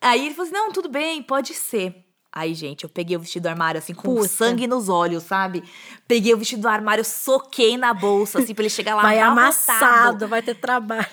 Aí 0.00 0.26
ele 0.26 0.34
falou 0.34 0.46
assim: 0.50 0.56
não, 0.58 0.72
tudo 0.72 0.88
bem, 0.88 1.22
pode 1.22 1.54
ser. 1.54 2.04
Aí, 2.30 2.54
gente, 2.54 2.84
eu 2.84 2.90
peguei 2.90 3.16
o 3.16 3.20
vestido 3.20 3.44
do 3.44 3.48
armário, 3.48 3.78
assim, 3.78 3.94
com 3.94 4.14
Puta. 4.14 4.28
sangue 4.28 4.66
nos 4.66 4.88
olhos, 4.88 5.22
sabe? 5.22 5.64
Peguei 6.06 6.34
o 6.34 6.36
vestido 6.36 6.62
do 6.62 6.68
armário, 6.68 7.04
soquei 7.04 7.76
na 7.76 7.94
bolsa, 7.94 8.38
assim, 8.38 8.54
pra 8.54 8.62
ele 8.62 8.70
chegar 8.70 8.94
lá 8.94 9.02
Vai 9.02 9.18
amassado, 9.18 10.28
vai 10.28 10.42
ter 10.42 10.54
trabalho. 10.54 11.06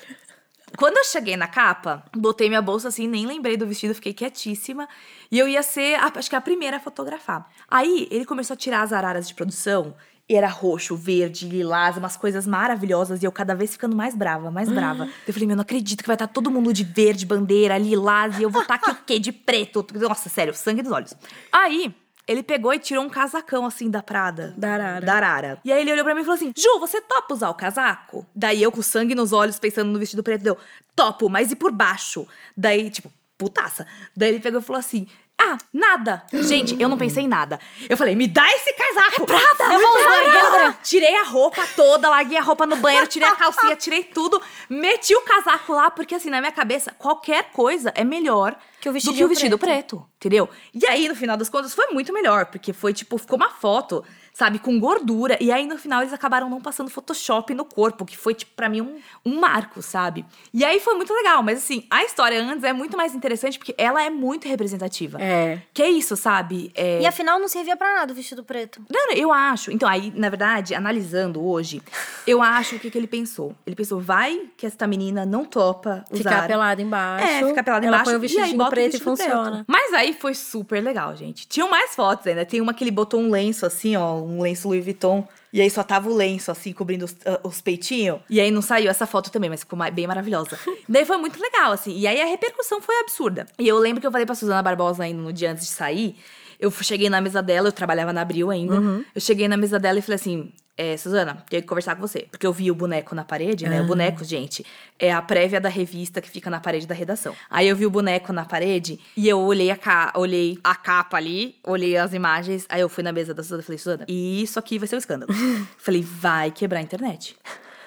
Quando 0.77 0.97
eu 0.97 1.03
cheguei 1.05 1.38
na 1.38 1.47
capa, 1.47 2.03
botei 2.15 2.47
minha 2.49 2.61
bolsa 2.61 2.88
assim, 2.89 3.07
nem 3.07 3.25
lembrei 3.25 3.55
do 3.57 3.65
vestido, 3.67 3.93
fiquei 3.95 4.13
quietíssima. 4.13 4.88
E 5.31 5.39
eu 5.39 5.47
ia 5.47 5.63
ser, 5.63 5.95
a- 5.95 6.11
acho 6.15 6.29
que 6.29 6.35
a 6.35 6.41
primeira 6.41 6.77
a 6.77 6.79
fotografar. 6.79 7.49
Aí 7.69 8.07
ele 8.11 8.25
começou 8.25 8.53
a 8.53 8.57
tirar 8.57 8.81
as 8.81 8.91
araras 8.93 9.27
de 9.27 9.33
produção. 9.33 9.95
E 10.27 10.35
era 10.35 10.47
roxo, 10.47 10.95
verde, 10.95 11.47
lilás, 11.47 11.97
umas 11.97 12.17
coisas 12.17 12.47
maravilhosas. 12.47 13.21
E 13.21 13.25
eu 13.27 13.31
cada 13.31 13.53
vez 13.53 13.73
ficando 13.73 13.95
mais 13.95 14.15
brava, 14.15 14.49
mais 14.49 14.67
brava. 14.67 15.07
Eu 15.27 15.31
falei, 15.31 15.45
meu, 15.45 15.55
não 15.55 15.61
acredito 15.61 16.01
que 16.01 16.07
vai 16.07 16.15
estar 16.15 16.25
todo 16.25 16.49
mundo 16.49 16.73
de 16.73 16.83
verde, 16.83 17.27
bandeira, 17.27 17.77
lilás. 17.77 18.39
E 18.39 18.41
eu 18.43 18.49
vou 18.49 18.63
estar 18.63 18.73
aqui 18.73 18.89
o 18.89 18.97
quê? 19.05 19.19
De 19.19 19.31
preto. 19.31 19.85
Nossa, 19.93 20.27
sério, 20.27 20.51
sangue 20.55 20.81
dos 20.81 20.91
olhos. 20.91 21.13
Aí, 21.51 21.93
ele 22.27 22.41
pegou 22.41 22.73
e 22.73 22.79
tirou 22.79 23.03
um 23.03 23.09
casacão, 23.09 23.65
assim, 23.65 23.89
da 23.89 24.01
Prada. 24.01 24.53
Da 24.57 24.73
Arara. 24.73 25.05
Da 25.05 25.13
Arara. 25.13 25.59
E 25.63 25.71
aí 25.71 25.81
ele 25.81 25.91
olhou 25.91 26.03
pra 26.03 26.15
mim 26.15 26.21
e 26.21 26.23
falou 26.23 26.35
assim: 26.35 26.53
Ju, 26.55 26.79
você 26.79 27.01
topa 27.01 27.33
usar 27.33 27.49
o 27.49 27.53
casaco? 27.53 28.25
Daí 28.35 28.61
eu 28.63 28.71
com 28.71 28.81
sangue 28.81 29.13
nos 29.13 29.31
olhos, 29.31 29.59
pensando 29.59 29.91
no 29.91 29.99
vestido 29.99 30.23
preto, 30.23 30.41
deu, 30.41 30.57
topo, 30.95 31.29
mas 31.29 31.51
e 31.51 31.55
por 31.55 31.71
baixo? 31.71 32.27
Daí, 32.57 32.89
tipo, 32.89 33.11
putaça. 33.38 33.85
Daí 34.15 34.29
ele 34.29 34.39
pegou 34.39 34.59
e 34.59 34.63
falou 34.63 34.79
assim. 34.79 35.07
Ah, 35.47 35.58
nada. 35.71 36.23
Gente, 36.34 36.75
eu 36.81 36.89
não 36.89 36.97
pensei 36.97 37.23
em 37.23 37.27
nada. 37.27 37.60
Eu 37.88 37.95
falei, 37.95 38.15
me 38.15 38.27
dá 38.27 38.45
esse 38.51 38.73
casaco. 38.73 39.23
É 39.23 39.25
Prada, 39.25 39.73
eu 39.73 39.79
vou 39.79 39.99
usar. 39.99 40.79
Tirei 40.84 41.15
a 41.17 41.23
roupa 41.23 41.62
toda, 41.75 42.10
larguei 42.10 42.38
a 42.38 42.41
roupa 42.41 42.65
no 42.65 42.75
banheiro, 42.77 43.05
tirei 43.08 43.27
a 43.27 43.36
calcinha, 43.36 43.75
tirei 43.75 44.03
tudo, 44.03 44.41
meti 44.69 45.15
o 45.15 45.21
casaco 45.21 45.73
lá, 45.73 45.91
porque 45.91 46.15
assim, 46.15 46.29
na 46.29 46.39
minha 46.39 46.51
cabeça, 46.51 46.91
qualquer 46.97 47.51
coisa 47.51 47.91
é 47.95 48.03
melhor 48.03 48.55
Que 48.81 48.89
o 48.89 48.93
do 48.93 48.99
que 49.13 49.23
o 49.23 49.27
vestido 49.27 49.58
preto. 49.58 49.97
preto, 49.97 50.10
entendeu? 50.17 50.49
E 50.73 50.86
aí, 50.88 51.08
no 51.08 51.15
final 51.15 51.38
das 51.38 51.49
contas, 51.49 51.73
foi 51.73 51.88
muito 51.88 52.12
melhor, 52.12 52.47
porque 52.47 52.73
foi 52.73 52.93
tipo, 52.93 53.17
ficou 53.17 53.38
uma 53.38 53.49
foto, 53.49 54.03
sabe, 54.35 54.59
com 54.59 54.77
gordura. 54.77 55.37
E 55.39 55.49
aí, 55.49 55.65
no 55.65 55.77
final, 55.77 56.01
eles 56.01 56.11
acabaram 56.11 56.49
não 56.49 56.59
passando 56.59 56.89
Photoshop 56.89 57.53
no 57.53 57.63
corpo, 57.63 58.03
que 58.03 58.17
foi, 58.17 58.33
tipo, 58.33 58.51
pra 58.53 58.67
mim, 58.67 58.81
um, 58.81 58.97
um 59.25 59.39
marco, 59.39 59.81
sabe? 59.81 60.25
E 60.53 60.65
aí 60.65 60.77
foi 60.81 60.93
muito 60.95 61.13
legal, 61.13 61.41
mas 61.41 61.59
assim, 61.59 61.85
a 61.89 62.03
história 62.03 62.43
antes 62.43 62.65
é 62.65 62.73
muito 62.73 62.97
mais 62.97 63.15
interessante 63.15 63.57
porque 63.57 63.73
ela 63.77 64.03
é 64.03 64.09
muito 64.09 64.45
representativa. 64.45 65.21
É. 65.21 65.61
Que 65.73 65.81
é 65.81 65.89
isso, 65.89 66.17
sabe? 66.17 66.69
É... 66.75 67.01
E 67.01 67.05
afinal 67.07 67.39
não 67.39 67.47
servia 67.47 67.77
pra 67.77 67.93
nada 67.93 68.11
o 68.11 68.15
vestido 68.15 68.43
preto. 68.43 68.81
Não, 68.91 69.07
não, 69.07 69.15
eu 69.15 69.31
acho. 69.31 69.71
Então, 69.71 69.87
aí, 69.87 70.11
na 70.13 70.27
verdade, 70.27 70.75
analisando 70.75 71.41
hoje, 71.41 71.81
eu 72.27 72.41
acho 72.41 72.75
o 72.75 72.79
que, 72.79 72.91
que 72.91 72.97
ele 72.97 73.07
pensou. 73.07 73.55
Ele 73.65 73.75
pensou, 73.75 74.01
vai 74.01 74.49
que 74.57 74.65
esta 74.65 74.85
menina 74.85 75.25
não 75.25 75.45
topa 75.45 76.03
usar... 76.11 76.17
Ficar 76.17 76.47
pelada 76.47 76.81
embaixo. 76.81 77.25
É, 77.25 77.47
ficar 77.47 77.63
pelada 77.63 77.85
ela 77.85 77.95
embaixo. 78.01 78.11
põe 78.11 78.15
o 78.15 78.17
e 78.17 78.25
aí 78.25 78.27
vestidinho 78.27 78.57
bota 78.57 78.69
o 78.69 78.73
preto 78.73 78.87
e 78.87 78.91
vestido 78.91 79.15
funciona. 79.15 79.65
Mas 79.65 79.93
aí 79.93 80.11
foi 80.11 80.33
super 80.33 80.83
legal, 80.83 81.15
gente. 81.15 81.47
Tinham 81.47 81.69
mais 81.69 81.95
fotos 81.95 82.27
ainda. 82.27 82.45
Tem 82.45 82.59
uma 82.59 82.73
que 82.73 82.83
ele 82.83 82.91
botou 82.91 83.21
um 83.21 83.31
lenço 83.31 83.65
assim, 83.65 83.95
ó, 83.95 84.24
um 84.25 84.41
lenço 84.41 84.67
Louis 84.67 84.83
Vuitton. 84.83 85.27
E 85.53 85.61
aí 85.61 85.69
só 85.69 85.83
tava 85.83 86.09
o 86.09 86.13
lenço, 86.13 86.51
assim, 86.51 86.73
cobrindo 86.73 87.05
os, 87.05 87.15
ah, 87.25 87.39
os 87.43 87.61
peitinhos. 87.61 88.19
E 88.29 88.39
aí 88.41 88.51
não 88.51 88.61
saiu 88.61 88.89
essa 88.89 89.05
foto 89.05 89.31
também, 89.31 89.49
mas 89.49 89.61
ficou 89.61 89.79
bem 89.91 90.07
maravilhosa. 90.07 90.59
Daí 90.88 91.05
foi 91.05 91.17
muito 91.17 91.39
legal, 91.39 91.71
assim. 91.71 91.97
E 91.97 92.05
aí 92.05 92.21
a 92.21 92.25
repercussão 92.25 92.81
foi 92.81 92.99
absurda. 92.99 93.45
E 93.57 93.67
eu 93.67 93.77
lembro 93.77 94.01
que 94.01 94.07
eu 94.07 94.11
falei 94.11 94.25
pra 94.25 94.35
Suzana 94.35 94.61
Barbosa 94.61 95.03
ainda 95.03 95.21
no 95.21 95.31
dia 95.31 95.51
antes 95.51 95.65
de 95.65 95.71
sair. 95.71 96.15
Eu 96.59 96.71
cheguei 96.71 97.09
na 97.09 97.21
mesa 97.21 97.41
dela, 97.41 97.67
eu 97.67 97.71
trabalhava 97.71 98.11
na 98.11 98.21
Abril 98.21 98.49
ainda. 98.49 98.75
Eu 99.13 99.21
cheguei 99.21 99.47
na 99.47 99.57
mesa 99.57 99.79
dela 99.79 99.99
e 99.99 100.01
falei 100.01 100.15
assim: 100.15 100.51
é, 100.77 100.97
Suzana, 100.97 101.38
tenho 101.49 101.61
que 101.61 101.67
conversar 101.67 101.95
com 101.95 102.01
você. 102.01 102.27
Porque 102.29 102.45
eu 102.45 102.51
vi 102.51 102.69
o 102.69 102.75
boneco 102.75 103.15
na 103.15 103.23
parede, 103.23 103.67
né? 103.67 103.81
O 103.81 103.85
boneco, 103.85 104.23
gente, 104.23 104.65
é 104.99 105.11
a 105.11 105.21
prévia 105.21 105.61
da 105.61 105.69
revista 105.69 106.21
que 106.21 106.29
fica 106.29 106.49
na 106.49 106.59
parede 106.59 106.85
da 106.85 106.93
redação. 106.93 107.33
Aí 107.49 107.67
eu 107.67 107.75
vi 107.75 107.85
o 107.85 107.89
boneco 107.89 108.33
na 108.33 108.43
parede 108.43 108.99
e 109.15 109.27
eu 109.29 109.39
olhei 109.39 109.71
a, 109.71 109.77
ca 109.77 110.11
olhei 110.15 110.59
a 110.63 110.75
capa 110.75 111.17
ali, 111.17 111.55
olhei 111.63 111.95
as 111.95 112.13
imagens. 112.13 112.65
Aí 112.67 112.81
eu 112.81 112.89
fui 112.89 113.03
na 113.03 113.13
mesa 113.13 113.33
da 113.33 113.41
Suzana 113.41 113.61
e 113.61 113.65
falei, 113.65 113.77
Suzana, 113.77 114.05
isso 114.07 114.59
aqui 114.59 114.77
vai 114.77 114.88
ser 114.88 114.95
um 114.95 114.99
escândalo. 114.99 115.33
falei, 115.77 116.01
vai 116.01 116.51
quebrar 116.51 116.79
a 116.79 116.81
internet. 116.81 117.38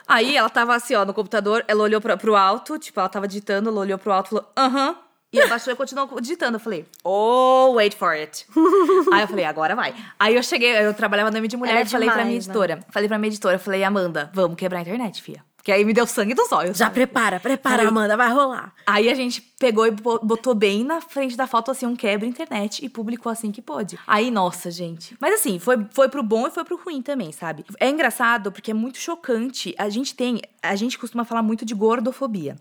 Aí 0.07 0.37
ela 0.37 0.48
tava 0.48 0.74
assim, 0.74 0.94
ó, 0.94 1.05
no 1.05 1.12
computador, 1.12 1.62
ela 1.68 1.83
olhou 1.83 2.01
pra, 2.01 2.16
pro 2.16 2.35
alto, 2.35 2.79
tipo, 2.79 2.98
ela 2.98 3.11
tava 3.11 3.29
digitando, 3.29 3.68
ela 3.68 3.81
olhou 3.81 3.98
pro 3.98 4.11
alto 4.11 4.29
e 4.29 4.31
falou, 4.31 4.53
aham. 4.57 4.96
E 5.33 5.41
abaixou 5.41 5.73
e 5.73 5.77
continuou 5.77 6.21
digitando. 6.21 6.57
Eu 6.57 6.61
falei, 6.61 6.87
oh, 7.05 7.73
wait 7.75 7.95
for 7.95 8.12
it. 8.12 8.47
aí 9.12 9.21
eu 9.21 9.29
falei, 9.29 9.45
agora 9.45 9.77
vai. 9.77 9.95
Aí 10.19 10.35
eu 10.35 10.43
cheguei, 10.43 10.71
eu 10.85 10.95
trabalhava 10.95 11.31
no 11.31 11.37
M 11.37 11.47
de 11.47 11.57
mulher 11.57 11.85
e 11.85 11.88
falei 11.88 12.09
pra 12.09 12.25
minha 12.25 12.29
né? 12.29 12.37
editora. 12.37 12.81
Falei 12.91 13.09
pra 13.09 13.19
minha 13.19 13.29
editora, 13.29 13.59
falei, 13.59 13.85
Amanda, 13.85 14.31
vamos 14.33 14.57
quebrar 14.57 14.79
a 14.79 14.83
internet, 14.83 15.23
fia. 15.23 15.47
Que 15.62 15.73
aí 15.73 15.85
me 15.85 15.92
deu 15.92 16.07
sangue 16.07 16.33
dos 16.35 16.51
olhos. 16.53 16.79
Já 16.79 16.87
sabe? 16.87 16.94
prepara, 16.94 17.38
prepara, 17.40 17.77
Falei, 17.77 17.88
Amanda, 17.88 18.16
vai 18.16 18.31
rolar. 18.33 18.73
Aí 18.87 19.11
a 19.11 19.14
gente 19.14 19.42
pegou 19.59 19.87
e 19.87 19.90
bo- 19.90 20.18
botou 20.23 20.55
bem 20.55 20.83
na 20.85 21.01
frente 21.01 21.37
da 21.37 21.47
foto, 21.47 21.71
assim, 21.71 21.85
um 21.85 21.94
quebra 21.97 22.27
internet 22.27 22.83
e 22.83 22.88
publicou 22.88 23.31
assim 23.31 23.51
que 23.53 23.61
pôde. 23.61 23.99
Aí, 24.07 24.31
nossa, 24.31 24.71
gente. 24.71 25.14
Mas 25.21 25.35
assim, 25.35 25.59
foi, 25.59 25.85
foi 25.90 26.09
pro 26.09 26.23
bom 26.23 26.47
e 26.47 26.51
foi 26.51 26.64
pro 26.64 26.81
ruim 26.83 27.03
também, 27.03 27.33
sabe? 27.33 27.64
É 27.79 27.90
engraçado 27.90 28.51
porque 28.51 28.71
é 28.71 28.75
muito 28.75 28.97
chocante. 28.99 29.75
A 29.77 29.88
gente 29.90 30.14
tem. 30.14 30.40
A 30.62 30.75
gente 30.75 30.97
costuma 30.99 31.25
falar 31.25 31.42
muito 31.42 31.66
de 31.66 31.75
gordofobia. 31.75 32.57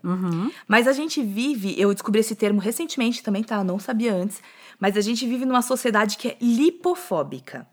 Mas 0.66 0.86
a 0.86 0.92
gente 0.92 1.22
vive. 1.22 1.74
Eu 1.80 1.92
descobri 1.94 2.20
esse 2.20 2.34
termo 2.34 2.60
recentemente 2.60 3.22
também, 3.22 3.42
tá? 3.42 3.56
Eu 3.58 3.64
não 3.64 3.78
sabia 3.78 4.12
antes. 4.12 4.42
Mas 4.78 4.96
a 4.96 5.00
gente 5.00 5.26
vive 5.26 5.46
numa 5.46 5.62
sociedade 5.62 6.18
que 6.18 6.28
é 6.28 6.36
lipofóbica. 6.40 7.66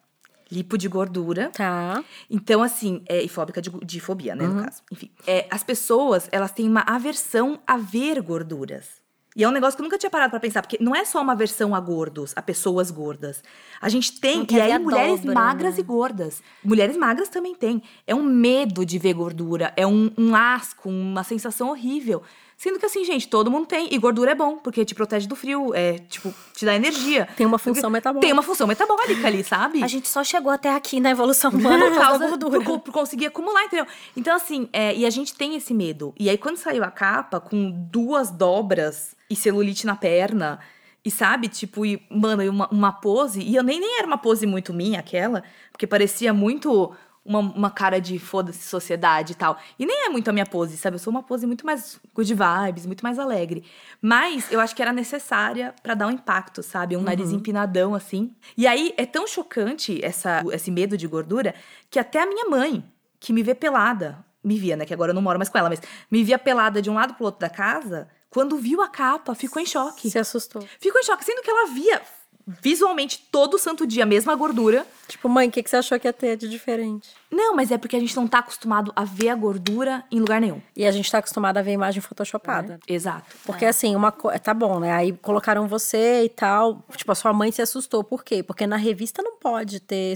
Lipo 0.55 0.77
de 0.77 0.87
gordura. 0.87 1.49
Tá. 1.49 2.03
Então, 2.29 2.63
assim, 2.63 3.03
é, 3.09 3.21
e 3.21 3.27
fóbica 3.27 3.61
de, 3.61 3.69
de 3.69 3.99
fobia, 3.99 4.35
né, 4.35 4.47
no 4.47 4.63
caso. 4.63 4.81
Enfim, 4.91 5.11
é, 5.27 5.47
as 5.51 5.63
pessoas, 5.63 6.29
elas 6.31 6.51
têm 6.51 6.67
uma 6.67 6.81
aversão 6.81 7.59
a 7.67 7.75
ver 7.75 8.21
gorduras. 8.21 9.05
E 9.35 9.43
é 9.43 9.49
um 9.49 9.51
negócio 9.51 9.75
que 9.75 9.81
eu 9.81 9.83
nunca 9.83 9.97
tinha 9.97 10.09
parado 10.09 10.31
pra 10.31 10.39
pensar, 10.39 10.61
porque 10.61 10.77
não 10.79 10.95
é 10.95 11.03
só 11.03 11.21
uma 11.21 11.33
aversão 11.33 11.75
a 11.75 11.79
gordos, 11.79 12.31
a 12.37 12.41
pessoas 12.41 12.89
gordas. 12.89 13.43
A 13.81 13.89
gente 13.89 14.17
tem, 14.17 14.47
e 14.49 14.61
aí 14.61 14.79
mulheres 14.79 15.19
dobra, 15.19 15.33
magras 15.33 15.73
né? 15.73 15.79
e 15.81 15.83
gordas. 15.83 16.41
Mulheres 16.63 16.95
magras 16.95 17.27
também 17.27 17.53
têm. 17.53 17.83
É 18.07 18.15
um 18.15 18.23
medo 18.23 18.85
de 18.85 18.97
ver 18.97 19.13
gordura, 19.13 19.73
é 19.75 19.85
um, 19.85 20.09
um 20.17 20.33
asco, 20.33 20.87
uma 20.87 21.23
sensação 21.25 21.67
horrível. 21.67 22.23
Sendo 22.57 22.79
que 22.79 22.85
assim, 22.85 23.03
gente, 23.03 23.27
todo 23.27 23.51
mundo 23.51 23.65
tem. 23.65 23.93
E 23.93 23.97
gordura 23.97 24.31
é 24.31 24.35
bom, 24.35 24.57
porque 24.57 24.85
te 24.85 24.95
protege 24.95 25.27
do 25.27 25.35
frio, 25.35 25.73
é, 25.73 25.99
tipo, 25.99 26.33
te 26.53 26.65
dá 26.65 26.73
energia. 26.73 27.27
Tem 27.35 27.45
uma 27.45 27.59
função 27.59 27.89
metabólica. 27.89 28.25
Tem 28.25 28.33
uma 28.33 28.41
função 28.41 28.65
metabólica 28.65 29.27
ali, 29.27 29.43
sabe? 29.43 29.83
A 29.83 29.87
gente 29.87 30.07
só 30.07 30.23
chegou 30.23 30.51
até 30.51 30.73
aqui 30.73 30.99
na 30.99 31.11
evolução 31.11 31.51
humana 31.51 31.85
por 31.91 31.99
causa 31.99 32.19
da 32.19 32.27
gordura. 32.29 32.61
por, 32.61 32.79
por 32.79 32.93
conseguir 32.93 33.25
acumular, 33.25 33.65
entendeu? 33.65 33.85
Então, 34.15 34.35
assim, 34.35 34.69
é, 34.71 34.95
e 34.95 35.05
a 35.05 35.09
gente 35.09 35.35
tem 35.35 35.55
esse 35.55 35.73
medo. 35.73 36.13
E 36.17 36.29
aí, 36.29 36.37
quando 36.37 36.57
saiu 36.57 36.83
a 36.83 36.91
capa 36.91 37.41
com 37.41 37.71
duas 37.91 38.31
dobras 38.31 39.15
e 39.29 39.35
celulite 39.35 39.85
na 39.85 39.95
perna, 39.95 40.59
e 41.05 41.11
sabe, 41.11 41.47
tipo, 41.47 41.85
e, 41.85 42.01
mano, 42.09 42.41
e 42.41 42.49
uma, 42.49 42.67
uma 42.69 42.91
pose, 42.91 43.39
e 43.41 43.55
eu 43.55 43.61
nem, 43.61 43.79
nem 43.79 43.99
era 43.99 44.07
uma 44.07 44.17
pose 44.17 44.47
muito 44.47 44.73
minha, 44.73 44.99
aquela, 44.99 45.43
porque 45.71 45.85
parecia 45.85 46.33
muito 46.33 46.95
uma, 47.25 47.39
uma 47.39 47.71
cara 47.71 47.99
de 47.99 48.19
foda-se 48.19 48.67
sociedade 48.67 49.33
e 49.33 49.35
tal. 49.35 49.57
E 49.79 49.85
nem 49.85 50.05
é 50.05 50.09
muito 50.09 50.29
a 50.29 50.33
minha 50.33 50.45
pose, 50.45 50.77
sabe? 50.77 50.95
Eu 50.95 50.99
sou 50.99 51.09
uma 51.09 51.23
pose 51.23 51.47
muito 51.47 51.65
mais 51.65 51.99
good 52.13 52.33
vibes, 52.33 52.85
muito 52.85 53.03
mais 53.03 53.17
alegre. 53.17 53.63
Mas 53.99 54.51
eu 54.51 54.59
acho 54.59 54.75
que 54.75 54.81
era 54.81 54.93
necessária 54.93 55.73
pra 55.81 55.95
dar 55.95 56.07
um 56.07 56.11
impacto, 56.11 56.61
sabe? 56.61 56.95
Um 56.95 57.01
nariz 57.01 57.31
empinadão 57.31 57.95
assim. 57.95 58.31
E 58.55 58.67
aí 58.67 58.93
é 58.95 59.05
tão 59.05 59.25
chocante 59.25 59.99
essa, 60.05 60.43
esse 60.53 60.69
medo 60.69 60.95
de 60.95 61.07
gordura 61.07 61.55
que 61.89 61.97
até 61.97 62.21
a 62.21 62.27
minha 62.27 62.45
mãe, 62.45 62.83
que 63.19 63.33
me 63.33 63.41
vê 63.41 63.55
pelada, 63.55 64.23
me 64.43 64.59
via, 64.59 64.77
né? 64.77 64.85
Que 64.85 64.93
agora 64.93 65.09
eu 65.09 65.15
não 65.15 65.21
moro 65.21 65.39
mais 65.39 65.49
com 65.49 65.57
ela, 65.57 65.69
mas 65.69 65.81
me 66.11 66.23
via 66.23 66.37
pelada 66.37 66.81
de 66.81 66.89
um 66.89 66.93
lado 66.93 67.15
pro 67.15 67.25
outro 67.25 67.41
da 67.41 67.49
casa, 67.49 68.07
quando 68.29 68.57
viu 68.57 68.81
a 68.81 68.87
capa, 68.87 69.33
ficou 69.33 69.61
em 69.61 69.65
choque. 69.65 70.11
Se 70.11 70.19
assustou. 70.19 70.61
Ficou 70.79 70.99
em 71.01 71.03
choque, 71.03 71.25
sendo 71.25 71.41
que 71.41 71.49
ela 71.49 71.67
via 71.73 72.01
visualmente 72.47 73.19
todo 73.31 73.57
santo 73.57 73.87
dia 73.87 74.03
a 74.03 74.07
mesma 74.07 74.35
gordura. 74.35 74.85
Tipo, 75.07 75.27
mãe, 75.27 75.47
o 75.47 75.51
que, 75.51 75.63
que 75.63 75.69
você 75.69 75.77
achou 75.77 75.99
que 75.99 76.07
ia 76.07 76.13
ter 76.13 76.37
de 76.37 76.47
diferente? 76.47 77.09
Não, 77.31 77.55
mas 77.55 77.71
é 77.71 77.77
porque 77.77 77.95
a 77.95 77.99
gente 77.99 78.15
não 78.15 78.27
tá 78.27 78.39
acostumado 78.39 78.91
a 78.95 79.03
ver 79.03 79.29
a 79.29 79.35
gordura 79.35 80.03
em 80.11 80.19
lugar 80.19 80.39
nenhum. 80.39 80.61
E 80.75 80.85
a 80.85 80.91
gente 80.91 81.09
tá 81.11 81.17
acostumado 81.17 81.57
a 81.57 81.61
ver 81.61 81.71
imagem 81.71 82.01
photoshopada. 82.01 82.79
Exato. 82.87 83.25
Porque 83.45 83.65
assim, 83.65 83.95
uma 83.95 84.11
coisa. 84.11 84.39
Tá 84.39 84.53
bom, 84.53 84.79
né? 84.79 84.91
Aí 84.91 85.11
colocaram 85.13 85.67
você 85.67 86.23
e 86.23 86.29
tal. 86.29 86.83
Tipo, 86.95 87.11
a 87.11 87.15
sua 87.15 87.33
mãe 87.33 87.51
se 87.51 87.61
assustou. 87.61 88.03
Por 88.03 88.23
quê? 88.23 88.43
Porque 88.43 88.67
na 88.67 88.77
revista 88.77 89.21
não 89.21 89.37
pode 89.37 89.79
ter 89.79 90.13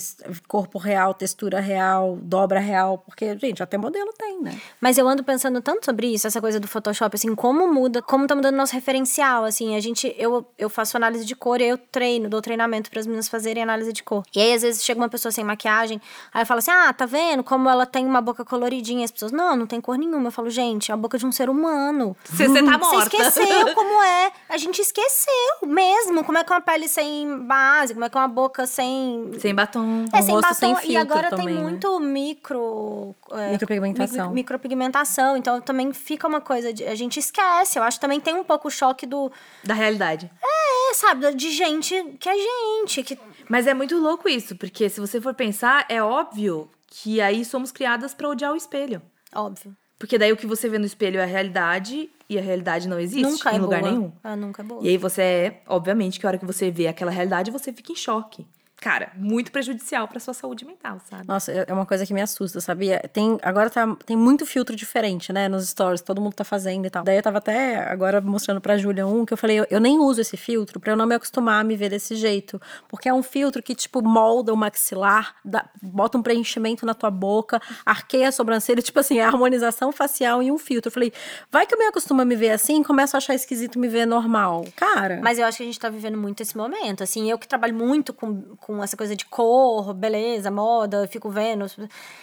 corpo 0.48 0.78
real, 0.78 1.14
textura 1.14 1.60
real, 1.60 2.18
dobra 2.22 2.60
real. 2.60 2.98
Porque, 3.00 3.38
gente, 3.38 3.62
até 3.62 3.78
modelo 3.78 4.12
tem, 4.18 4.42
né? 4.42 4.60
Mas 4.80 4.98
eu 4.98 5.08
ando 5.08 5.24
pensando 5.24 5.62
tanto 5.62 5.86
sobre 5.86 6.08
isso, 6.08 6.28
essa 6.28 6.40
coisa 6.40 6.60
do 6.60 6.68
Photoshop, 6.68 7.16
assim, 7.16 7.36
como 7.36 7.72
muda, 7.72 8.02
como 8.02 8.28
tá 8.28 8.36
mudando 8.36 8.56
nosso 8.56 8.74
referencial, 8.74 9.44
assim, 9.44 9.76
a 9.76 9.80
gente, 9.80 10.14
eu, 10.18 10.46
eu 10.58 10.70
faço 10.70 10.98
análise 10.98 11.26
de 11.26 11.36
cor 11.36 11.62
e 11.62 11.68
eu 11.68 11.78
treino, 11.78 12.30
dou 12.30 12.42
treinamento 12.42 12.90
para 12.90 13.00
as 13.00 13.08
meninas 13.08 13.28
fazerem 13.28 13.64
análise 13.64 13.92
de 13.92 14.04
cor. 14.04 14.24
E 14.36 14.40
aí, 14.40 14.54
às 14.54 14.62
vezes, 14.62 14.84
chega 14.84 15.00
uma 15.00 15.10
pessoa 15.10 15.32
sem 15.32 15.44
maquiagem, 15.44 16.02
aí 16.34 16.42
eu 16.42 16.46
falo 16.46 16.60
assim, 16.60 16.72
ah, 16.72 16.94
tá 16.94 17.06
vendo 17.10 17.44
como 17.44 17.68
ela 17.70 17.86
tem 17.86 18.06
uma 18.06 18.22
boca 18.22 18.46
coloridinha? 18.46 19.04
As 19.04 19.12
pessoas, 19.12 19.32
não, 19.32 19.56
não 19.58 19.66
tem 19.68 19.82
cor 19.82 19.98
nenhuma. 19.98 20.28
Eu 20.28 20.32
falo, 20.32 20.50
gente, 20.50 20.92
é 20.92 20.94
a 20.94 20.98
boca 20.98 21.18
de 21.18 21.26
um 21.26 21.32
ser 21.32 21.50
humano. 21.50 22.16
Você 22.24 22.48
você 22.48 22.64
tá 22.64 22.78
Você 22.78 22.96
morta. 22.96 23.16
esqueceu 23.18 23.74
como 23.76 24.02
é. 24.04 24.32
A 24.48 24.58
gente 24.58 24.80
esqueceu 24.82 25.34
mesmo. 25.66 26.24
Como 26.24 26.38
é 26.38 26.44
que 26.44 26.54
é 26.54 26.56
uma 26.56 26.62
pele 26.62 26.88
sem 26.88 27.40
base, 27.46 27.94
como 27.94 28.06
é 28.06 28.10
que 28.10 28.18
é 28.18 28.22
uma 28.22 28.28
boca 28.28 28.66
sem 28.68 29.32
Sem 29.40 29.54
batom. 29.56 30.06
é, 30.14 30.20
Um 30.20 30.22
sem 30.22 30.36
batom. 30.40 30.54
sem 30.76 30.92
e 30.92 30.96
agora 30.98 31.30
também, 31.30 31.48
tem 31.48 31.56
né? 31.56 31.62
muito 31.64 32.00
micro. 32.00 33.16
é, 33.32 33.52
Micropigmentação. 33.52 34.16
micro- 34.32 34.34
micropigmentação. 34.34 35.38
Então 35.38 35.60
também 35.62 35.92
fica 35.94 36.28
uma 36.28 36.42
coisa. 36.42 36.72
De, 36.72 36.86
a 36.86 36.96
gente 36.96 37.20
esquece. 37.20 37.80
Eu 37.80 37.84
acho 37.84 37.98
que 37.98 38.02
também 38.02 38.20
tem 38.20 38.36
um 38.36 38.44
pouco 38.44 38.68
o 38.68 38.72
choque 38.72 39.06
do. 39.06 39.32
Da 39.64 39.74
realidade. 39.74 40.30
É, 40.44 40.94
sabe? 40.94 41.34
De 41.34 41.52
gente 41.52 42.18
que 42.20 42.30
é 42.30 42.36
gente. 42.36 43.04
Que, 43.04 43.18
Mas 43.48 43.68
é 43.68 43.74
muito 43.74 43.98
louco 43.98 44.28
isso, 44.30 44.56
porque 44.56 44.90
se 44.90 45.00
você 45.00 45.20
for 45.22 45.34
pensar, 45.34 45.86
é 45.90 46.02
óbvio 46.04 46.70
que 46.90 47.22
aí 47.22 47.46
somos 47.46 47.72
criadas 47.72 48.14
pra 48.14 48.30
odiar 48.30 48.54
o 48.54 48.56
espelho. 48.56 49.02
óbvio. 49.34 49.76
Porque 49.98 50.18
daí 50.18 50.32
o 50.32 50.38
que 50.38 50.48
você 50.48 50.70
vê 50.70 50.80
no 50.80 50.86
espelho 50.86 51.20
é 51.20 51.24
a 51.24 51.26
realidade 51.26 52.10
e 52.30 52.38
a 52.40 52.42
realidade 52.42 52.88
não 52.88 52.98
existe 52.98 53.30
nunca 53.30 53.52
em 53.52 53.58
é 53.58 53.60
lugar 53.60 53.82
boa. 53.82 53.92
nenhum. 53.92 54.12
É, 54.24 54.36
nunca 54.36 54.62
é 54.62 54.66
boa. 54.66 54.82
E 54.82 54.88
aí 54.88 54.98
você 54.98 55.22
é, 55.22 55.62
obviamente, 55.68 56.20
que 56.20 56.26
a 56.26 56.30
hora 56.30 56.38
que 56.38 56.46
você 56.46 56.72
vê 56.72 56.88
aquela 56.88 57.12
realidade, 57.12 57.52
você 57.52 57.74
fica 57.74 57.92
em 57.92 57.96
choque. 57.96 58.48
Cara, 58.82 59.12
muito 59.16 59.52
prejudicial 59.52 60.08
pra 60.08 60.20
sua 60.20 60.34
saúde 60.34 60.66
mental, 60.66 61.00
sabe? 61.10 61.28
Nossa, 61.28 61.52
é 61.52 61.66
é 61.68 61.74
uma 61.74 61.86
coisa 61.86 62.06
que 62.06 62.14
me 62.14 62.22
assusta, 62.22 62.60
sabia? 62.62 63.00
Tem, 63.12 63.38
agora 63.42 63.70
tá, 63.70 63.96
tem 64.06 64.16
muito 64.18 64.46
filtro 64.46 64.76
diferente, 64.76 65.32
né? 65.34 65.48
Nos 65.48 65.68
stories, 65.70 66.02
todo 66.02 66.22
mundo 66.22 66.34
tá 66.34 66.44
fazendo 66.44 66.86
e 66.86 66.90
tal. 66.90 67.04
Daí 67.04 67.18
eu 67.18 67.22
tava 67.22 67.38
até 67.40 67.78
agora 67.90 68.22
mostrando 68.22 68.60
pra 68.62 68.78
Júlia 68.78 69.06
um 69.06 69.26
que 69.26 69.34
eu 69.34 69.38
falei, 69.38 69.60
eu, 69.60 69.68
eu 69.70 69.80
nem 69.80 70.00
uso 70.00 70.22
esse 70.22 70.38
filtro 70.38 70.80
pra 70.80 70.94
eu 70.94 70.98
não 70.98 71.06
me 71.06 71.16
acostumar 71.16 71.62
a 71.62 71.64
me 71.64 71.76
ver 71.76 71.90
desse 71.90 72.16
jeito. 72.16 72.60
Porque 72.88 73.08
é 73.10 73.14
um 73.14 73.22
filtro 73.22 73.62
que, 73.62 73.76
tipo, 73.76 74.02
molda 74.02 74.54
o 74.54 74.58
maxilar, 74.58 75.36
dá- 75.44 75.70
bota 75.82 76.18
um 76.18 76.24
preenchimento 76.24 76.86
na 76.86 76.94
tua 76.94 77.12
boca, 77.12 77.62
arqueia 77.86 78.30
a 78.30 78.32
sobrancelha, 78.32 78.82
tipo 78.82 79.00
assim, 79.00 79.20
é 79.20 79.24
harmonização 79.24 79.92
facial 79.92 80.42
em 80.42 80.52
um 80.52 80.58
filtro. 80.58 80.88
Eu 80.88 80.94
falei, 80.94 81.12
vai 81.52 81.66
que 81.68 81.74
eu 81.76 81.78
me 81.80 81.86
acostumo 81.86 82.22
a 82.22 82.26
me 82.26 82.36
ver 82.36 82.52
assim, 82.52 82.82
começo 82.82 83.16
a 83.16 83.20
achar 83.20 83.36
esquisito 83.36 83.78
me 83.78 83.88
ver 83.88 84.06
normal. 84.06 84.66
Cara. 84.76 85.20
Mas 85.22 85.38
eu 85.38 85.46
acho 85.46 85.58
que 85.58 85.64
a 85.64 85.66
gente 85.66 85.80
tá 85.80 85.90
vivendo 85.90 86.18
muito 86.18 86.42
esse 86.42 86.56
momento. 86.58 87.04
Assim, 87.04 87.30
eu 87.30 87.38
que 87.38 87.48
trabalho 87.48 87.74
muito 87.76 88.14
com, 88.14 88.42
com 88.58 88.69
essa 88.84 88.96
coisa 88.96 89.16
de 89.16 89.26
cor, 89.26 89.94
beleza, 89.94 90.52
moda, 90.52 90.98
eu 91.04 91.08
fico 91.08 91.30
vendo. 91.30 91.66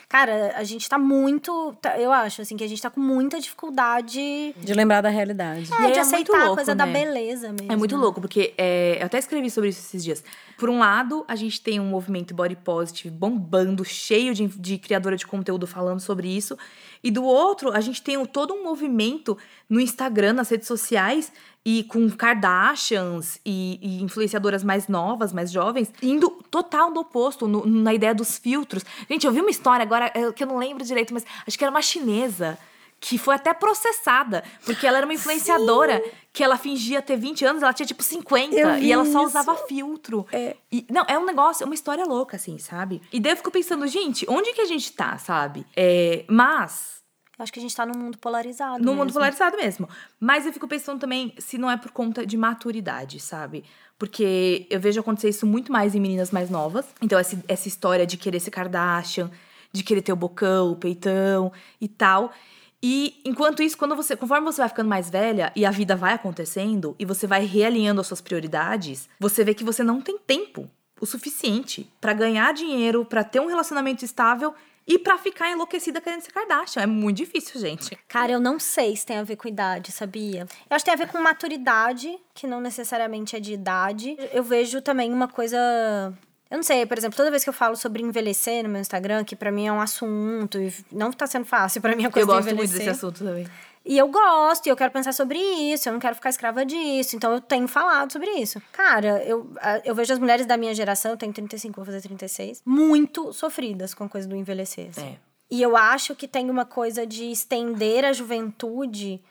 Cara, 0.09 0.53
a 0.57 0.63
gente 0.65 0.89
tá 0.89 0.99
muito. 0.99 1.75
tá- 1.83 1.99
Eu 1.99 2.13
acho, 2.13 2.43
assim, 2.43 2.57
que 2.57 2.63
a 2.65 2.69
gente 2.69 2.81
tá 2.81 2.89
com 2.91 3.01
muita 3.01 3.41
dificuldade 3.41 4.55
De 4.57 4.73
lembrar 4.75 5.01
da 5.01 5.09
realidade. 5.09 5.71
é, 5.73 5.75
E 5.75 5.77
de 5.77 5.77
é 5.77 5.87
muito 5.87 6.01
aceitar 6.01 6.37
a 6.37 6.41
louco, 6.41 6.55
coisa 6.57 6.75
da 6.75 6.87
né? 6.87 6.93
beleza 6.93 7.49
mesmo. 7.53 7.73
É 7.73 7.77
muito 7.77 7.97
louco, 7.97 8.21
porque 8.21 8.55
é, 8.57 8.99
eu 9.01 9.07
até 9.07 9.19
escrevi 9.19 9.51
sobre 9.51 9.71
isso 9.71 9.81
esses 9.81 10.03
dias. 10.05 10.25
Por 10.59 10.71
um 10.71 10.79
lado, 10.79 11.25
a 11.29 11.37
gente 11.37 11.61
tem 11.61 11.79
um 11.81 11.87
movimento 11.87 12.35
body 12.35 12.57
positive 12.57 13.15
bombando, 13.15 13.85
cheio 13.85 14.35
de, 14.35 14.47
de 14.47 14.79
criadora 14.79 15.17
de 15.17 15.27
conteúdo 15.27 15.67
falando 15.67 16.01
sobre 16.01 16.29
isso. 16.29 16.57
E 17.03 17.11
do 17.11 17.25
outro, 17.25 17.73
a 17.73 17.81
gente 17.81 18.03
tem 18.03 18.17
o- 18.17 18.27
todo 18.27 18.55
um 18.55 18.65
movimento 18.65 19.37
no 19.69 19.81
Instagram, 19.81 20.33
nas 20.33 20.49
redes 20.49 20.67
sociais, 20.67 21.31
e 21.69 21.83
com 21.83 22.09
Kardashians 22.09 23.41
e, 23.45 23.79
e 23.83 24.03
influenciadoras 24.03 24.63
mais 24.63 24.87
novas, 24.87 25.33
mais 25.33 25.51
jovens, 25.51 25.93
indo 26.01 26.31
total 26.51 26.93
do 26.93 27.01
oposto, 27.01 27.49
no- 27.49 27.67
na 27.67 27.93
ideia 27.93 28.15
dos 28.15 28.39
filtros. 28.39 28.85
Gente, 29.11 29.27
eu 29.27 29.33
vi 29.33 29.41
uma 29.41 29.51
história 29.51 29.83
agora, 29.83 30.11
é, 30.15 30.31
que 30.33 30.45
eu 30.45 30.47
não 30.47 30.59
lembro 30.59 30.85
direito, 30.85 31.13
mas 31.13 31.25
acho 31.47 31.59
que 31.59 31.65
era 31.65 31.71
uma 31.73 31.83
chinesa 31.83 32.57
que 32.99 33.19
foi 33.19 33.35
até 33.35 33.53
processada, 33.53 34.43
porque 34.65 34.87
ela 34.87 34.97
era 34.97 35.07
uma 35.07 35.13
influenciadora 35.13 36.03
que 36.33 36.43
ela 36.43 36.57
fingia 36.57 37.03
ter 37.03 37.17
20 37.17 37.45
anos, 37.45 37.63
ela 37.63 37.73
tinha 37.73 37.87
tipo 37.87 38.03
50 38.03 38.57
Eu 38.57 38.75
vi 38.77 38.87
e 38.87 38.93
ela 38.93 39.05
só 39.05 39.19
isso. 39.21 39.29
usava 39.29 39.55
filtro. 39.69 40.27
É. 40.33 40.57
E, 40.73 40.87
não, 40.91 41.05
é 41.09 41.19
um 41.19 41.25
negócio, 41.27 41.63
é 41.63 41.67
uma 41.67 41.75
história 41.75 42.05
louca, 42.07 42.37
assim, 42.37 42.57
sabe? 42.59 43.03
E 43.13 43.21
daí 43.21 43.33
eu 43.33 43.37
fico 43.37 43.51
pensando, 43.51 43.87
gente, 43.87 44.25
onde 44.29 44.53
que 44.55 44.61
a 44.63 44.65
gente 44.67 44.93
tá, 44.93 45.19
sabe? 45.19 45.67
É, 45.77 46.25
mas 46.29 46.96
Eu 47.39 47.43
acho 47.43 47.53
que 47.53 47.59
a 47.59 47.63
gente 47.63 47.77
tá 47.77 47.85
num 47.85 47.99
mundo 47.99 48.17
polarizado. 48.17 48.83
no 48.83 48.95
mundo 48.95 49.13
polarizado 49.13 49.57
mesmo. 49.57 49.89
Mas 50.19 50.47
eu 50.47 50.53
fico 50.53 50.67
pensando 50.67 50.99
também 50.99 51.35
se 51.39 51.59
não 51.59 51.71
é 51.71 51.77
por 51.77 51.91
conta 51.91 52.25
de 52.27 52.37
maturidade, 52.37 53.21
sabe? 53.21 53.63
Porque 53.99 54.67
eu 54.71 54.81
vejo 54.81 55.01
acontecer 55.01 55.29
isso 55.29 55.47
muito 55.47 55.71
mais 55.71 55.95
em 55.95 56.01
meninas 56.01 56.31
mais 56.31 56.49
novas. 56.49 56.87
Então, 57.03 57.19
essa, 57.19 57.43
essa 57.47 57.69
história 57.69 58.07
de 58.07 58.17
querer 58.17 58.41
ser 58.41 58.51
Kardashian, 58.51 59.31
de 59.71 59.83
querer 59.83 60.01
ter 60.01 60.13
o 60.13 60.17
bocão, 60.17 60.73
o 60.73 60.77
peitão 60.77 61.53
e 61.79 61.89
tal. 61.89 62.33
E 62.83 63.21
enquanto 63.25 63.63
isso, 63.63 63.77
quando 63.77 63.95
você, 63.95 64.17
conforme 64.17 64.47
você 64.47 64.63
vai 64.63 64.69
ficando 64.69 64.89
mais 64.89 65.11
velha 65.11 65.53
e 65.55 65.67
a 65.67 65.71
vida 65.71 65.95
vai 65.95 66.15
acontecendo 66.15 66.95
e 66.99 67.05
você 67.05 67.27
vai 67.27 67.45
realinhando 67.45 68.01
as 68.01 68.07
suas 68.07 68.21
prioridades, 68.21 69.09
você 69.21 69.45
vê 69.45 69.53
que 69.53 69.65
você 69.65 69.83
não 69.83 70.01
tem 70.01 70.19
tempo 70.19 70.71
o 71.01 71.07
suficiente 71.07 71.91
pra 72.01 72.13
ganhar 72.13 72.53
dinheiro, 72.55 73.05
pra 73.05 73.23
ter 73.23 73.41
um 73.41 73.47
relacionamento 73.47 74.05
estável 74.05 74.55
e 74.87 74.99
pra 74.99 75.19
ficar 75.19 75.51
enlouquecida 75.51 76.01
querendo 76.01 76.21
ser 76.21 76.33
Kardashian. 76.33 76.83
É 76.83 76.87
muito 76.87 77.17
difícil, 77.17 77.61
gente. 77.61 77.99
Cara, 78.07 78.33
eu 78.33 78.41
não 78.41 78.59
sei 78.59 78.95
se 78.95 79.05
tem 79.05 79.19
a 79.19 79.25
ver 79.25 79.37
com 79.37 79.49
idade, 79.49 79.91
sabia? 79.91 80.47
Eu 80.71 80.77
acho 80.77 80.85
que 80.85 80.91
tem 80.91 80.95
a 80.95 81.05
ver 81.05 81.11
com 81.11 81.21
maturidade, 81.21 82.17
que 82.33 82.47
não 82.47 82.61
necessariamente 82.61 83.35
é 83.35 83.41
de 83.41 83.53
idade. 83.53 84.17
Eu 84.33 84.45
vejo 84.45 84.81
também 84.81 85.13
uma 85.13 85.27
coisa. 85.27 85.57
Eu 86.49 86.59
não 86.59 86.63
sei, 86.63 86.87
por 86.87 86.97
exemplo, 86.97 87.17
toda 87.17 87.31
vez 87.31 87.43
que 87.43 87.51
eu 87.51 87.55
falo 87.55 87.75
sobre 87.75 88.01
envelhecer 88.03 88.63
no 88.63 88.69
meu 88.69 88.81
Instagram, 88.81 89.25
que 89.25 89.35
pra 89.35 89.51
mim 89.51 89.67
é 89.67 89.73
um 89.73 89.81
assunto, 89.81 90.61
e 90.61 90.73
não 90.93 91.11
tá 91.11 91.27
sendo 91.27 91.45
fácil 91.45 91.81
pra 91.81 91.97
mim 91.97 92.05
a 92.05 92.11
coisa 92.11 92.31
Eu 92.31 92.35
gosto 92.37 92.55
muito 92.55 92.73
desse 92.73 92.89
assunto 92.89 93.25
também. 93.25 93.49
E 93.89 93.97
eu 93.97 94.09
gosto, 94.09 94.67
e 94.67 94.69
eu 94.69 94.77
quero 94.77 94.91
pensar 94.91 95.13
sobre 95.13 95.39
isso, 95.39 95.89
eu 95.89 95.93
não 95.93 96.01
quero 96.01 96.17
ficar 96.17 96.31
escrava 96.31 96.67
disso, 96.67 97.15
então 97.15 97.33
eu 97.33 97.41
tenho 97.41 97.69
falado 97.69 98.13
sobre 98.13 98.29
isso. 98.33 98.61
Cara, 98.73 99.23
eu, 99.23 99.49
eu 99.85 99.95
vejo 99.95 100.13
as 100.13 100.19
mulheres 100.19 100.45
da 100.45 100.57
minha 100.57 100.75
geração, 100.75 101.13
eu 101.13 101.17
tenho 101.17 101.33
35, 101.33 101.77
vou 101.77 101.85
fazer 101.85 102.01
36, 102.01 102.63
muito 102.67 103.33
sofridas 103.33 103.95
com 103.95 104.03
a 104.03 104.09
coisa 104.09 104.27
do 104.27 104.35
envelhecer. 104.35 104.89
assim. 104.91 105.07
É. 105.07 105.17
E 105.49 105.63
eu 105.63 105.77
acho 105.77 106.17
que 106.17 106.27
tem 106.27 106.51
uma 106.51 106.65
coisa 106.65 107.07
de 107.07 107.31
estender 107.31 108.05
a 108.05 108.13
juventude 108.13 109.23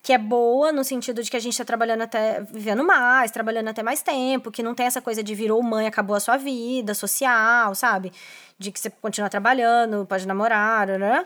que 0.00 0.12
é 0.12 0.18
boa 0.18 0.70
no 0.70 0.84
sentido 0.84 1.22
de 1.22 1.30
que 1.30 1.36
a 1.36 1.40
gente 1.40 1.56
tá 1.56 1.64
trabalhando 1.64 2.02
até 2.02 2.42
vivendo 2.42 2.84
mais, 2.84 3.30
trabalhando 3.30 3.68
até 3.68 3.82
mais 3.82 4.02
tempo, 4.02 4.52
que 4.52 4.62
não 4.62 4.74
tem 4.74 4.84
essa 4.84 5.00
coisa 5.00 5.24
de 5.24 5.34
virou 5.34 5.62
mãe, 5.62 5.86
acabou 5.86 6.14
a 6.14 6.20
sua 6.20 6.36
vida 6.36 6.92
social, 6.92 7.74
sabe? 7.74 8.12
De 8.58 8.70
que 8.70 8.78
você 8.78 8.90
continua 8.90 9.30
trabalhando, 9.30 10.04
pode 10.04 10.28
namorar, 10.28 10.86
né? 10.98 11.24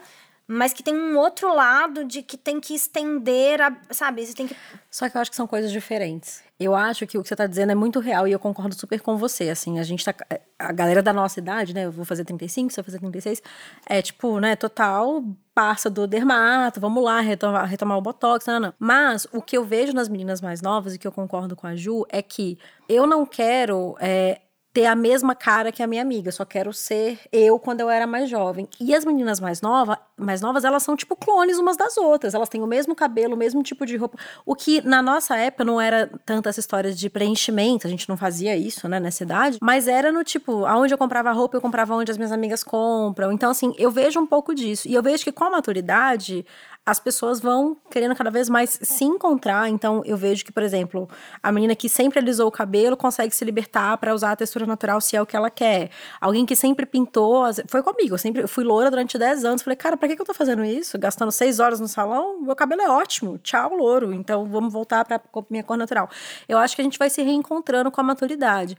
Mas 0.51 0.73
que 0.73 0.83
tem 0.83 0.95
um 0.95 1.19
outro 1.19 1.55
lado 1.55 2.07
de 2.07 2.23
que 2.23 2.39
tem 2.39 2.59
que 2.59 2.75
estender 2.75 3.61
a, 3.61 3.77
sabe? 3.91 4.25
Você 4.25 4.33
tem 4.33 4.47
que 4.47 4.57
Só 4.91 5.07
que 5.07 5.15
eu 5.15 5.21
acho 5.21 5.31
que 5.31 5.37
são 5.37 5.47
coisas 5.47 5.71
diferentes. 5.71 6.43
Eu 6.59 6.75
acho 6.75 7.07
que 7.07 7.19
o 7.19 7.23
que 7.23 7.29
você 7.29 7.37
tá 7.37 7.47
dizendo 7.47 7.73
é 7.73 7.75
muito 7.75 8.01
real 8.01 8.27
e 8.27 8.33
eu 8.33 8.39
concordo 8.39 8.75
super 8.75 8.99
com 9.03 9.19
você. 9.19 9.51
Assim, 9.51 9.79
a 9.79 9.83
gente 9.83 10.03
tá. 10.03 10.15
A 10.59 10.73
galera 10.73 11.03
da 11.03 11.13
nossa 11.13 11.39
idade, 11.39 11.75
né? 11.75 11.85
Eu 11.85 11.93
vou 11.93 12.07
fazer 12.07 12.25
35, 12.25 12.73
você 12.73 12.81
vai 12.81 12.85
fazer 12.87 12.99
36. 12.99 13.43
É 13.87 14.01
tipo, 14.01 14.41
né? 14.41 14.57
Total 14.57 15.23
passa 15.55 15.91
do 15.91 16.07
dermato, 16.07 16.81
vamos 16.81 17.03
lá, 17.03 17.21
retomar, 17.21 17.67
retomar 17.67 17.99
o 17.99 18.01
botox, 18.01 18.47
não, 18.47 18.61
não. 18.61 18.75
Mas 18.79 19.27
o 19.33 19.43
que 19.43 19.59
eu 19.59 19.65
vejo 19.65 19.93
nas 19.93 20.09
meninas 20.09 20.41
mais 20.41 20.63
novas 20.63 20.95
e 20.95 20.99
que 20.99 21.07
eu 21.07 21.13
concordo 21.13 21.55
com 21.55 21.67
a 21.67 21.77
Ju 21.77 22.07
é 22.09 22.23
que 22.23 22.59
eu 22.89 23.07
não 23.07 23.27
quero. 23.27 23.97
é, 24.01 24.41
ter 24.79 24.87
a 24.87 24.95
mesma 24.95 25.35
cara 25.35 25.73
que 25.73 25.83
a 25.83 25.89
minha 25.89 26.01
amiga, 26.01 26.31
só 26.31 26.45
quero 26.45 26.73
ser 26.73 27.19
eu 27.33 27.59
quando 27.59 27.81
eu 27.81 27.91
era 27.91 28.07
mais 28.07 28.31
jovem. 28.31 28.69
E 28.81 28.95
as 28.95 29.05
meninas 29.05 29.41
mais 29.41 29.61
novas, 29.61 29.97
mais 30.17 30.41
novas, 30.41 30.65
elas 30.65 30.85
são 30.85 30.95
tipo 30.95 31.17
clones 31.17 31.59
umas 31.59 31.77
das 31.77 31.97
outras. 31.97 32.33
Elas 32.33 32.49
têm 32.49 32.63
o 32.63 32.67
mesmo 32.67 32.95
cabelo, 32.95 33.35
o 33.35 33.37
mesmo 33.37 33.61
tipo 33.61 33.85
de 33.85 33.97
roupa. 33.97 34.17
O 34.47 34.55
que 34.55 34.81
na 34.83 35.03
nossa 35.03 35.37
época 35.37 35.65
não 35.65 35.81
era 35.81 36.09
tanto 36.25 36.49
essa 36.49 36.61
história 36.61 36.93
de 36.93 37.11
preenchimento, 37.11 37.89
a 37.89 37.91
gente 37.91 38.09
não 38.09 38.17
fazia 38.17 38.57
isso, 38.57 38.89
né, 38.89 39.01
nessa 39.01 39.25
idade, 39.25 39.59
mas 39.61 39.89
era 39.89 40.13
no 40.13 40.23
tipo, 40.23 40.65
aonde 40.65 40.95
eu 40.95 40.99
comprava 40.99 41.33
roupa, 41.33 41.57
eu 41.57 41.61
comprava 41.61 41.97
onde 41.97 42.13
as 42.13 42.17
minhas 42.17 42.31
amigas 42.31 42.63
compram. 42.63 43.33
Então 43.33 43.51
assim, 43.51 43.75
eu 43.79 43.91
vejo 43.91 44.21
um 44.21 44.27
pouco 44.29 44.55
disso. 44.55 44.87
E 44.87 44.95
eu 44.95 45.03
vejo 45.03 45.25
que 45.25 45.33
com 45.33 45.43
a 45.43 45.51
maturidade, 45.51 46.47
as 46.89 46.99
pessoas 46.99 47.39
vão 47.39 47.77
querendo 47.91 48.17
cada 48.17 48.31
vez 48.31 48.49
mais 48.49 48.79
se 48.81 49.05
encontrar. 49.05 49.69
Então, 49.69 50.01
eu 50.07 50.17
vejo 50.17 50.43
que, 50.43 50.51
por 50.51 50.63
exemplo, 50.63 51.07
a 51.43 51.53
menina 51.53 51.77
que 51.77 51.87
sempre 51.87 52.19
alisou 52.19 52.49
o 52.49 52.51
cabelo 52.51 52.97
consegue 52.97 53.35
se 53.37 53.45
libertar 53.45 53.99
para 53.99 54.15
usar 54.15 54.33
a 54.33 54.37
textura 54.37 54.65
natural 54.65 54.99
se 54.99 55.15
é 55.15 55.21
o 55.21 55.27
que 55.27 55.37
ela 55.37 55.51
quer. 55.51 55.91
Alguém 56.19 56.47
que 56.47 56.57
sempre 56.57 56.87
pintou. 56.87 57.45
Foi 57.67 57.83
comigo, 57.83 58.15
eu 58.15 58.19
sempre 58.19 58.47
fui 58.47 58.65
loura 58.65 58.89
durante 58.89 59.19
10 59.19 59.45
anos. 59.45 59.61
Falei, 59.61 59.77
cara, 59.77 59.99
pra 59.99 60.09
que, 60.09 60.19
eu 60.19 60.25
tô 60.25 60.33
fazendo 60.33 60.65
isso? 60.65 60.99
Gastando 60.99 61.31
6 61.31 61.61
horas 61.61 61.79
no 61.79 61.89
salão? 61.89 62.41
Meu 62.41 62.57
cabelo 62.57 62.81
é 62.81 62.89
ótimo. 62.89 63.37
Tchau, 63.37 63.77
louro. 63.77 64.15
Então, 64.15 64.47
vamos 64.47 64.73
voltar 64.73 65.05
pra 65.05 65.21
minha 65.51 65.63
cor 65.63 65.77
natural. 65.77 66.09
Eu 66.49 66.57
acho 66.57 66.75
que 66.75 66.81
a 66.81 66.85
gente 66.85 66.99
vai 66.99 67.11
se 67.11 67.21
reencontrando 67.21 67.91
com 67.91 68.01
a 68.01 68.05
maturidade. 68.05 68.79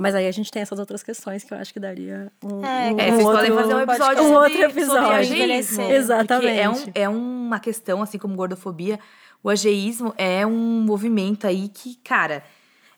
Mas 0.00 0.14
aí 0.14 0.28
a 0.28 0.30
gente 0.30 0.48
tem 0.50 0.62
essas 0.62 0.78
outras 0.78 1.02
questões 1.02 1.42
que 1.42 1.52
eu 1.52 1.58
acho 1.58 1.72
que 1.72 1.80
daria 1.80 2.30
um, 2.42 2.64
É, 2.64 2.92
um, 2.92 3.00
É, 3.00 3.12
um 3.12 3.16
vocês 3.16 3.24
outro, 3.26 3.32
podem 3.40 3.52
fazer 3.52 3.74
um 3.74 3.80
episódio 3.80 4.22
um 4.22 4.28
sobre, 4.28 4.36
outro 4.36 4.52
sobre 4.52 4.80
episódio. 4.80 5.10
ageísmo. 5.10 5.36
Envelhecer. 5.36 5.90
Exatamente. 5.90 6.60
É, 6.60 6.70
um, 6.70 6.84
é 6.94 7.08
uma 7.08 7.58
questão, 7.58 8.00
assim 8.00 8.16
como 8.16 8.36
gordofobia, 8.36 9.00
o 9.42 9.50
ageísmo 9.50 10.14
é 10.16 10.46
um 10.46 10.82
movimento 10.82 11.48
aí 11.48 11.68
que, 11.68 11.96
cara, 11.96 12.44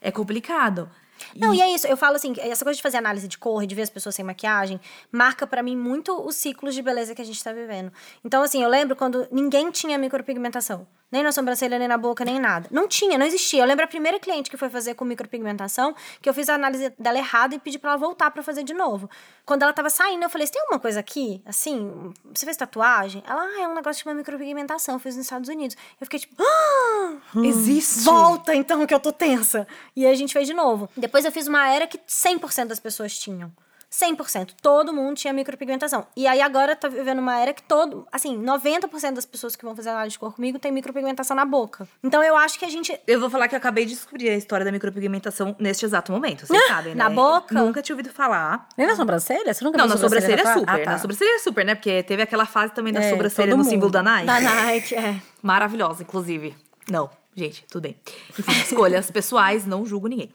é 0.01 0.11
complicado. 0.11 0.91
Não, 1.37 1.55
e 1.55 1.61
é 1.61 1.71
isso. 1.71 1.87
Eu 1.87 1.97
falo 1.97 2.17
assim, 2.17 2.35
essa 2.39 2.65
coisa 2.65 2.77
de 2.77 2.83
fazer 2.83 2.99
análise 2.99 3.29
de 3.29 3.39
cor 3.39 3.63
e 3.63 3.67
de 3.67 3.75
ver 3.75 3.83
as 3.83 3.91
pessoas 3.91 4.15
sem 4.15 4.25
maquiagem, 4.25 4.81
marca 5.11 5.47
pra 5.47 5.63
mim 5.63 5.77
muito 5.77 6.15
os 6.27 6.35
ciclos 6.35 6.75
de 6.75 6.83
beleza 6.83 7.15
que 7.15 7.23
a 7.23 7.25
gente 7.25 7.43
tá 7.43 7.53
vivendo. 7.53 7.91
Então, 8.25 8.43
assim, 8.43 8.63
eu 8.63 8.69
lembro 8.69 8.95
quando 8.95 9.27
ninguém 9.31 9.71
tinha 9.71 9.97
micropigmentação. 9.99 10.87
Nem 11.11 11.23
na 11.23 11.33
sobrancelha, 11.33 11.79
nem 11.79 11.89
na 11.89 11.99
boca, 11.99 12.25
nem 12.25 12.39
nada. 12.39 12.69
Não 12.71 12.87
tinha, 12.87 13.19
não 13.19 13.27
existia. 13.27 13.63
Eu 13.63 13.67
lembro 13.67 13.85
a 13.85 13.89
primeira 13.89 14.21
cliente 14.21 14.49
que 14.49 14.57
foi 14.57 14.69
fazer 14.71 14.95
com 14.95 15.05
micropigmentação, 15.05 15.95
que 16.23 16.29
eu 16.29 16.35
fiz 16.35 16.49
a 16.49 16.55
análise 16.55 16.93
dela 16.99 17.19
errada 17.19 17.55
e 17.55 17.59
pedi 17.59 17.79
pra 17.79 17.91
ela 17.91 17.99
voltar 17.99 18.31
pra 18.31 18.43
fazer 18.43 18.63
de 18.63 18.73
novo. 18.73 19.11
Quando 19.45 19.63
ela 19.63 19.73
tava 19.73 19.91
saindo, 19.91 20.23
eu 20.23 20.31
falei: 20.31 20.47
Você 20.47 20.53
tem 20.53 20.63
alguma 20.63 20.79
coisa 20.79 21.01
aqui? 21.01 21.43
Assim, 21.45 22.13
você 22.33 22.45
fez 22.45 22.57
tatuagem? 22.57 23.23
Ela, 23.27 23.43
ah, 23.43 23.63
é 23.63 23.69
um 23.69 23.75
negócio 23.75 24.03
que 24.03 24.09
chama 24.09 24.17
micropigmentação, 24.17 24.95
eu 24.95 24.99
fiz 25.01 25.17
nos 25.17 25.27
Estados 25.27 25.49
Unidos. 25.49 25.77
Eu 26.01 26.07
fiquei 26.07 26.21
tipo, 26.21 26.37
ah! 26.41 27.17
Existe. 27.45 28.05
Volta 28.05 28.55
então 28.55 28.87
que 28.87 28.95
eu 28.95 29.01
tô 29.01 29.13
tensa. 29.13 29.67
E 29.97 30.07
aí 30.07 30.13
a 30.13 30.17
gente 30.17 30.33
fez 30.33 30.47
de 30.47 30.55
novo. 30.55 30.89
Depois 30.97 31.25
eu 31.25 31.33
fiz 31.33 31.47
uma 31.47 31.69
era 31.69 31.87
que 31.87 31.99
100% 31.99 32.67
das 32.67 32.79
pessoas 32.79 33.19
tinham. 33.19 33.53
100%. 33.93 34.51
Todo 34.63 34.93
mundo 34.93 35.17
tinha 35.17 35.33
micropigmentação. 35.33 36.07
E 36.17 36.27
aí 36.27 36.41
agora 36.41 36.77
tá 36.77 36.89
vivendo 36.89 37.19
uma 37.19 37.37
era 37.39 37.53
que 37.53 37.63
todo, 37.63 38.07
assim, 38.13 38.39
90% 38.41 39.15
das 39.15 39.27
pessoas 39.27 39.57
que 39.57 39.65
vão 39.65 39.75
fazer 39.75 39.91
análise 39.91 40.13
de 40.13 40.19
cor 40.19 40.33
comigo 40.35 40.59
tem 40.61 40.71
micropigmentação 40.71 41.37
na 41.37 41.45
boca. 41.45 41.89
Então 42.03 42.23
eu 42.23 42.37
acho 42.37 42.57
que 42.59 42.65
a 42.65 42.69
gente 42.69 42.97
Eu 43.07 43.19
vou 43.19 43.29
falar 43.29 43.49
que 43.49 43.55
eu 43.55 43.59
acabei 43.59 43.85
de 43.85 43.95
descobrir 43.95 44.31
a 44.31 44.37
história 44.37 44.65
da 44.65 44.71
micropigmentação 44.71 45.57
neste 45.59 45.85
exato 45.85 46.13
momento. 46.13 46.47
Vocês 46.47 46.63
sabem, 46.69 46.95
né? 46.95 47.03
na 47.03 47.11
boca? 47.11 47.53
Nunca 47.55 47.83
tinha 47.83 47.95
ouvido 47.97 48.13
falar. 48.15 48.69
Nem 48.77 48.87
na 48.87 48.95
sobrancelha? 48.95 49.53
Você 49.53 49.65
nunca 49.65 49.77
Não, 49.79 49.89
na 49.89 49.97
sobrancelha 49.97 50.35
é 50.41 50.45
tatuada? 50.45 50.61
super. 50.61 50.73
Ah, 50.83 50.85
tá. 50.85 50.91
Na 50.93 50.99
sobrancelha 50.99 51.35
é 51.35 51.39
super, 51.41 51.65
né? 51.65 51.75
Porque 51.75 52.03
teve 52.05 52.23
aquela 52.23 52.47
fase 52.47 52.73
também 52.73 52.93
da 52.93 53.01
É, 53.01 53.11
sobrancelha 53.11 53.51
no 53.51 53.57
mundo. 53.59 53.69
símbolo 53.69 53.91
da 53.91 54.03
Nike. 54.05 54.27
da 54.27 54.41
Nike, 54.41 54.95
é. 54.95 55.17
Maravilhosa, 55.43 56.03
inclusive. 56.05 56.55
Não, 56.89 57.11
gente, 57.35 57.65
tudo 57.69 57.83
bem. 57.83 57.97
Enfim, 58.39 58.53
escolhas 58.63 59.11
pessoais, 59.11 59.67
não 59.67 59.85
julgo 59.85 60.07
ninguém. 60.07 60.31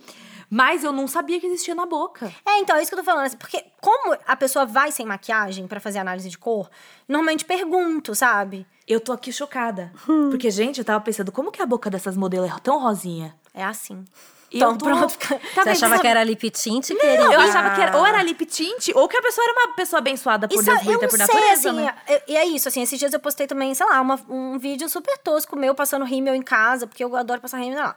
Mas 0.49 0.83
eu 0.83 0.91
não 0.91 1.07
sabia 1.07 1.39
que 1.39 1.47
existia 1.47 1.73
na 1.75 1.85
boca. 1.85 2.31
É, 2.45 2.59
então, 2.59 2.75
é 2.75 2.81
isso 2.81 2.89
que 2.89 2.95
eu 2.95 2.99
tô 2.99 3.03
falando. 3.05 3.25
assim, 3.25 3.37
porque 3.37 3.63
como 3.81 4.15
a 4.27 4.35
pessoa 4.35 4.65
vai 4.65 4.91
sem 4.91 5.05
maquiagem 5.05 5.67
pra 5.67 5.79
fazer 5.79 5.99
análise 5.99 6.29
de 6.29 6.37
cor, 6.37 6.69
normalmente 7.07 7.43
pergunto, 7.45 8.13
sabe? 8.15 8.65
Eu 8.87 8.99
tô 8.99 9.11
aqui 9.11 9.31
chocada. 9.31 9.91
Hum. 10.07 10.29
Porque, 10.29 10.49
gente, 10.51 10.77
eu 10.79 10.85
tava 10.85 11.01
pensando, 11.03 11.31
como 11.31 11.51
que 11.51 11.61
a 11.61 11.65
boca 11.65 11.89
dessas 11.89 12.15
modelos 12.15 12.49
é 12.51 12.59
tão 12.61 12.79
rosinha? 12.79 13.35
É 13.53 13.63
assim. 13.63 14.05
E 14.51 14.57
Então, 14.57 14.71
eu 14.73 14.77
tô- 14.77 14.85
pronto. 14.85 15.17
Tá 15.17 15.27
Você 15.27 15.39
vendo? 15.63 15.67
achava 15.69 15.89
Sabe- 15.95 16.01
que 16.01 16.07
era 16.07 16.23
lip 16.23 16.49
tint, 16.51 16.87
querida? 16.87 17.23
Eu 17.33 17.41
achava 17.41 17.73
que 17.73 17.81
era, 17.81 17.97
ou 17.97 18.05
era 18.05 18.21
lip 18.21 18.45
tint, 18.45 18.89
ou 18.93 19.07
que 19.07 19.17
a 19.17 19.21
pessoa 19.21 19.43
era 19.43 19.53
uma 19.67 19.75
pessoa 19.75 19.97
abençoada 19.97 20.47
por 20.47 20.53
Isso, 20.53 20.63
Deus, 20.65 20.77
eu 20.77 20.83
bonita 20.85 21.01
não 21.01 21.09
por 21.09 21.17
natureza, 21.17 21.69
assim, 21.71 21.79
né? 21.81 21.95
é- 22.07 22.23
e 22.27 22.37
é 22.37 22.45
isso, 22.45 22.67
assim, 22.67 22.83
esses 22.83 22.97
dias 22.99 23.11
eu 23.11 23.19
postei 23.19 23.47
também, 23.47 23.73
sei 23.73 23.85
lá, 23.87 23.99
uma- 23.99 24.19
um 24.29 24.59
vídeo 24.59 24.87
super 24.87 25.17
tosco 25.17 25.55
meu 25.57 25.73
passando 25.73 26.05
rímel 26.05 26.35
em 26.35 26.43
casa, 26.43 26.85
porque 26.85 27.03
eu 27.03 27.13
adoro 27.15 27.41
passar 27.41 27.57
rímel 27.57 27.79
lá. 27.79 27.95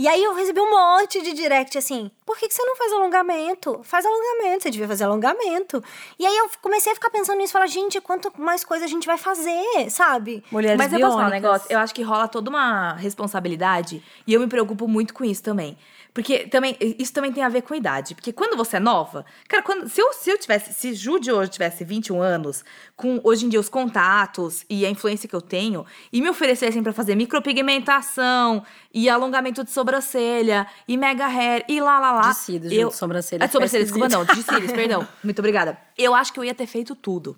E 0.00 0.08
aí 0.08 0.24
eu 0.24 0.34
recebi 0.34 0.58
um 0.58 0.70
monte 0.70 1.20
de 1.20 1.34
direct 1.34 1.76
assim, 1.76 2.10
por 2.24 2.38
que, 2.38 2.48
que 2.48 2.54
você 2.54 2.62
não 2.64 2.74
faz 2.74 2.90
alongamento? 2.90 3.82
Faz 3.82 4.06
alongamento, 4.06 4.62
você 4.62 4.70
devia 4.70 4.88
fazer 4.88 5.04
alongamento. 5.04 5.84
E 6.18 6.24
aí 6.24 6.38
eu 6.38 6.48
comecei 6.62 6.90
a 6.90 6.94
ficar 6.94 7.10
pensando 7.10 7.36
nisso, 7.36 7.52
falar, 7.52 7.66
gente, 7.66 8.00
quanto 8.00 8.32
mais 8.40 8.64
coisa 8.64 8.86
a 8.86 8.88
gente 8.88 9.06
vai 9.06 9.18
fazer, 9.18 9.90
sabe? 9.90 10.42
Mulheres 10.50 10.78
Mas 10.78 10.90
eu 10.94 11.00
posso 11.00 11.12
falar 11.12 11.26
um 11.26 11.28
biônicas. 11.28 11.42
negócio? 11.42 11.66
Eu 11.70 11.78
acho 11.80 11.94
que 11.94 12.00
rola 12.00 12.26
toda 12.28 12.48
uma 12.48 12.94
responsabilidade 12.94 14.02
e 14.26 14.32
eu 14.32 14.40
me 14.40 14.46
preocupo 14.46 14.88
muito 14.88 15.12
com 15.12 15.22
isso 15.22 15.42
também. 15.42 15.76
Porque 16.12 16.46
também, 16.48 16.76
isso 16.80 17.12
também 17.12 17.32
tem 17.32 17.42
a 17.42 17.48
ver 17.48 17.62
com 17.62 17.74
idade. 17.74 18.14
Porque 18.14 18.32
quando 18.32 18.56
você 18.56 18.76
é 18.76 18.80
nova, 18.80 19.24
cara, 19.48 19.62
quando, 19.62 19.88
se, 19.88 20.00
eu, 20.00 20.12
se 20.12 20.30
eu 20.30 20.38
tivesse, 20.38 20.72
se 20.72 20.92
Ju 20.94 21.18
de 21.20 21.30
hoje 21.30 21.50
tivesse 21.50 21.84
21 21.84 22.20
anos, 22.20 22.64
com 22.96 23.20
hoje 23.22 23.46
em 23.46 23.48
dia 23.48 23.60
os 23.60 23.68
contatos 23.68 24.64
e 24.68 24.84
a 24.84 24.90
influência 24.90 25.28
que 25.28 25.34
eu 25.34 25.40
tenho, 25.40 25.86
e 26.12 26.20
me 26.20 26.28
oferecessem 26.28 26.82
pra 26.82 26.92
fazer 26.92 27.14
micropigmentação 27.14 28.64
e 28.92 29.08
alongamento 29.08 29.62
de 29.62 29.70
sobrancelha 29.70 30.66
e 30.86 30.96
mega 30.96 31.26
hair 31.26 31.64
e 31.68 31.80
lá 31.80 32.00
lá 32.00 32.12
lá. 32.12 32.28
De 32.30 32.36
cílios, 32.36 32.72
Ju, 32.72 32.88
de 32.88 32.96
sobrancelha 32.96 33.44
Ah, 33.44 33.46
de 33.46 33.52
sobrancelha, 33.52 33.84
desculpa, 33.84 34.08
não, 34.08 34.24
de 34.24 34.42
cílios, 34.42 34.72
perdão. 34.72 35.06
Muito 35.22 35.38
obrigada. 35.38 35.78
Eu 35.96 36.14
acho 36.14 36.32
que 36.32 36.40
eu 36.40 36.44
ia 36.44 36.54
ter 36.54 36.66
feito 36.66 36.94
tudo. 36.94 37.36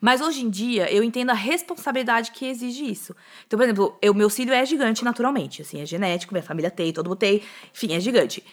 Mas 0.00 0.20
hoje 0.20 0.44
em 0.44 0.50
dia, 0.50 0.92
eu 0.92 1.02
entendo 1.02 1.30
a 1.30 1.34
responsabilidade 1.34 2.30
que 2.32 2.46
exige 2.46 2.90
isso. 2.90 3.14
Então, 3.46 3.58
por 3.58 3.64
exemplo, 3.64 3.98
o 4.02 4.14
meu 4.14 4.28
cílio 4.28 4.52
é 4.52 4.64
gigante 4.64 5.04
naturalmente. 5.04 5.62
Assim, 5.62 5.80
é 5.80 5.86
genético, 5.86 6.34
minha 6.34 6.42
família 6.42 6.70
tem, 6.70 6.92
todo 6.92 7.08
mundo 7.08 7.18
tem. 7.18 7.42
Enfim, 7.72 7.94
é 7.94 8.00
gigante. 8.00 8.44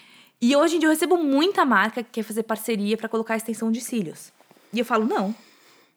E 0.41 0.56
hoje 0.56 0.75
em 0.75 0.80
dia 0.80 0.88
eu 0.88 0.91
recebo 0.91 1.17
muita 1.17 1.63
marca 1.63 2.04
que 2.04 2.10
quer 2.12 2.23
fazer 2.23 2.43
parceria 2.43 2.97
pra 2.97 3.08
colocar 3.08 3.36
extensão 3.36 3.71
de 3.71 3.80
cílios. 3.80 4.32
E 4.73 4.80
eu 4.80 4.86
falo, 4.86 5.06
não. 5.06 5.36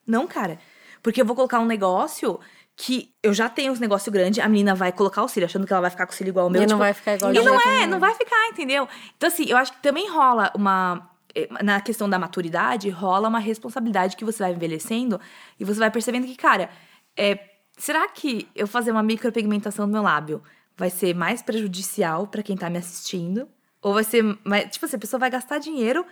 Não, 0.06 0.26
cara. 0.26 0.58
Porque 1.02 1.20
eu 1.20 1.24
vou 1.24 1.34
colocar 1.34 1.60
um 1.60 1.66
negócio 1.66 2.38
que 2.76 3.10
eu 3.22 3.32
já 3.32 3.48
tenho 3.48 3.72
uns 3.72 3.78
negócio 3.78 4.10
grande, 4.10 4.40
a 4.40 4.48
menina 4.48 4.74
vai 4.74 4.90
colocar 4.90 5.22
o 5.22 5.28
cílio, 5.28 5.46
achando 5.46 5.66
que 5.66 5.72
ela 5.72 5.82
vai 5.82 5.90
ficar 5.90 6.06
com 6.06 6.12
o 6.12 6.14
cílio 6.14 6.30
igual 6.30 6.48
o 6.48 6.50
meu. 6.50 6.62
E 6.62 6.66
não 6.66 6.70
tipo, 6.70 6.78
vai 6.78 6.92
ficar 6.92 7.14
igual 7.14 7.32
E 7.32 7.40
não 7.40 7.60
é, 7.60 7.86
não 7.86 8.00
vai 8.00 8.14
ficar, 8.14 8.48
entendeu? 8.48 8.88
Então, 9.16 9.28
assim, 9.28 9.44
eu 9.48 9.56
acho 9.56 9.72
que 9.72 9.82
também 9.82 10.10
rola 10.10 10.50
uma. 10.54 11.08
Eh, 11.34 11.48
Na 11.62 11.80
questão 11.80 12.08
da 12.08 12.18
maturidade, 12.18 12.88
rola 12.90 13.28
uma 13.28 13.38
responsabilidade 13.38 14.16
que 14.16 14.24
você 14.24 14.42
vai 14.42 14.52
envelhecendo 14.52 15.20
e 15.58 15.64
você 15.64 15.78
vai 15.80 15.90
percebendo 15.90 16.26
que, 16.26 16.36
cara, 16.36 16.70
é, 17.16 17.38
será 17.76 18.08
que 18.08 18.48
eu 18.54 18.66
fazer 18.66 18.90
uma 18.90 19.02
micropigmentação 19.02 19.86
no 19.86 19.92
meu 19.92 20.02
lábio 20.02 20.42
vai 20.76 20.90
ser 20.90 21.14
mais 21.14 21.40
prejudicial 21.42 22.26
pra 22.26 22.42
quem 22.42 22.56
tá 22.56 22.68
me 22.68 22.78
assistindo? 22.78 23.48
Ou 23.82 23.94
vai 23.94 24.04
ser 24.04 24.22
mais. 24.44 24.70
Tipo 24.70 24.86
assim, 24.86 24.96
a 24.96 25.00
pessoa 25.00 25.20
vai 25.20 25.30
gastar 25.30 25.58
dinheiro 25.58 26.04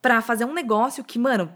pra 0.00 0.20
fazer 0.20 0.44
um 0.44 0.52
negócio 0.52 1.04
que, 1.04 1.16
mano, 1.16 1.48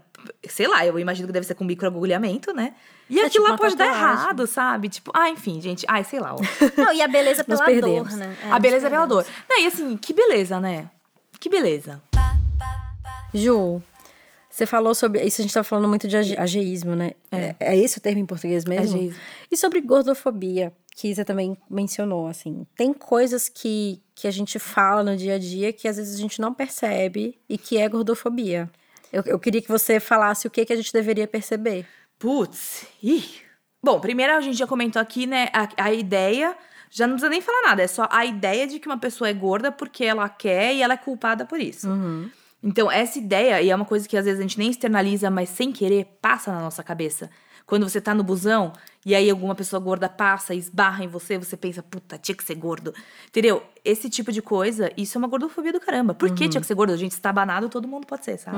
sei 0.47 0.65
lá, 0.67 0.85
eu 0.85 0.97
imagino 0.97 1.27
que 1.27 1.33
deve 1.33 1.45
ser 1.45 1.53
com 1.55 1.65
microagulhamento, 1.65 2.53
né? 2.53 2.73
E 3.09 3.19
É 3.19 3.25
aquilo 3.25 3.43
tipo 3.43 3.51
lá 3.51 3.57
pode 3.57 3.75
dar 3.75 3.85
tatuagem. 3.87 4.09
errado, 4.13 4.47
sabe? 4.47 4.87
Tipo, 4.89 5.11
ah, 5.13 5.29
enfim, 5.29 5.59
gente. 5.59 5.85
Ai, 5.89 6.05
sei 6.05 6.19
lá. 6.21 6.33
ó. 6.33 6.37
Não, 6.81 6.93
e 6.93 7.01
a 7.01 7.07
beleza 7.09 7.43
pela 7.43 7.65
perdemos. 7.65 8.09
dor, 8.09 8.17
né? 8.17 8.37
É, 8.43 8.51
a 8.51 8.57
beleza 8.59 8.87
é 8.87 8.89
pela 8.89 9.05
dor. 9.05 9.25
Não, 9.49 9.59
e 9.59 9.67
assim, 9.67 9.97
que 9.97 10.13
beleza, 10.13 10.59
né? 10.61 10.89
Que 11.39 11.49
beleza. 11.49 12.01
Ju, 13.33 13.81
você 14.49 14.65
falou 14.65 14.95
sobre. 14.95 15.21
Isso 15.23 15.41
a 15.41 15.43
gente 15.43 15.53
tá 15.53 15.63
falando 15.63 15.87
muito 15.87 16.07
de 16.07 16.17
age- 16.17 16.37
ageísmo, 16.37 16.95
né? 16.95 17.11
É. 17.31 17.55
é 17.59 17.77
esse 17.77 17.97
o 17.97 18.01
termo 18.01 18.19
em 18.21 18.25
português 18.25 18.65
mesmo? 18.65 18.95
Ageísmo. 18.97 19.19
E 19.51 19.57
sobre 19.57 19.81
gordofobia, 19.81 20.73
que 20.95 21.13
você 21.13 21.23
também 21.25 21.57
mencionou, 21.69 22.27
assim. 22.27 22.65
Tem 22.75 22.93
coisas 22.93 23.47
que, 23.49 24.01
que 24.15 24.27
a 24.27 24.31
gente 24.31 24.57
fala 24.59 25.03
no 25.03 25.15
dia 25.15 25.35
a 25.35 25.39
dia 25.39 25.71
que 25.73 25.87
às 25.87 25.97
vezes 25.97 26.15
a 26.15 26.19
gente 26.19 26.41
não 26.41 26.53
percebe 26.53 27.37
e 27.47 27.57
que 27.57 27.77
é 27.77 27.87
gordofobia. 27.87 28.69
Eu, 29.13 29.23
eu 29.25 29.39
queria 29.39 29.61
que 29.61 29.69
você 29.69 29.99
falasse 29.99 30.47
o 30.47 30.49
que, 30.49 30.65
que 30.65 30.73
a 30.73 30.75
gente 30.75 30.91
deveria 30.91 31.27
perceber. 31.27 31.85
Putz. 32.17 32.85
Ih. 33.03 33.23
Bom, 33.83 33.99
primeiro 33.99 34.33
a 34.35 34.41
gente 34.41 34.57
já 34.57 34.65
comentou 34.65 35.01
aqui, 35.01 35.27
né? 35.27 35.49
A, 35.53 35.85
a 35.85 35.93
ideia. 35.93 36.57
Já 36.89 37.05
não 37.05 37.15
precisa 37.15 37.29
nem 37.29 37.41
falar 37.41 37.61
nada, 37.63 37.83
é 37.83 37.87
só 37.87 38.07
a 38.09 38.25
ideia 38.25 38.65
de 38.65 38.79
que 38.79 38.87
uma 38.87 38.97
pessoa 38.97 39.29
é 39.29 39.33
gorda 39.33 39.71
porque 39.73 40.05
ela 40.05 40.27
quer 40.29 40.73
e 40.73 40.81
ela 40.81 40.93
é 40.93 40.97
culpada 40.97 41.45
por 41.45 41.59
isso. 41.59 41.87
Então, 42.63 42.91
essa 42.91 43.17
ideia, 43.19 43.61
e 43.61 43.69
é 43.69 43.75
uma 43.75 43.85
coisa 43.85 44.07
que 44.07 44.17
às 44.17 44.25
vezes 44.25 44.39
a 44.39 44.41
gente 44.43 44.57
nem 44.57 44.69
externaliza, 44.69 45.29
mas 45.29 45.49
sem 45.49 45.71
querer, 45.71 46.05
passa 46.21 46.51
na 46.51 46.59
nossa 46.61 46.83
cabeça. 46.83 47.29
Quando 47.65 47.87
você 47.87 47.99
tá 47.99 48.13
no 48.15 48.23
busão 48.23 48.71
e 49.05 49.13
aí 49.13 49.29
alguma 49.29 49.53
pessoa 49.53 49.77
gorda 49.79 50.07
passa 50.07 50.53
e 50.53 50.57
esbarra 50.57 51.03
em 51.03 51.07
você, 51.09 51.37
você 51.37 51.57
pensa, 51.57 51.83
puta, 51.83 52.17
tinha 52.17 52.33
que 52.35 52.43
ser 52.43 52.55
gordo. 52.55 52.93
Entendeu? 53.27 53.61
Esse 53.83 54.09
tipo 54.09 54.31
de 54.31 54.41
coisa, 54.41 54.89
isso 54.95 55.17
é 55.17 55.19
uma 55.19 55.27
gordofobia 55.27 55.73
do 55.73 55.79
caramba. 55.79 56.13
Por 56.13 56.29
que 56.33 56.47
tinha 56.47 56.61
que 56.61 56.67
ser 56.67 56.75
gordo? 56.75 56.93
A 56.93 56.97
gente 56.97 57.11
está 57.11 57.31
banado, 57.31 57.67
todo 57.67 57.85
mundo 57.87 58.07
pode 58.07 58.23
ser, 58.23 58.37
sabe? 58.37 58.57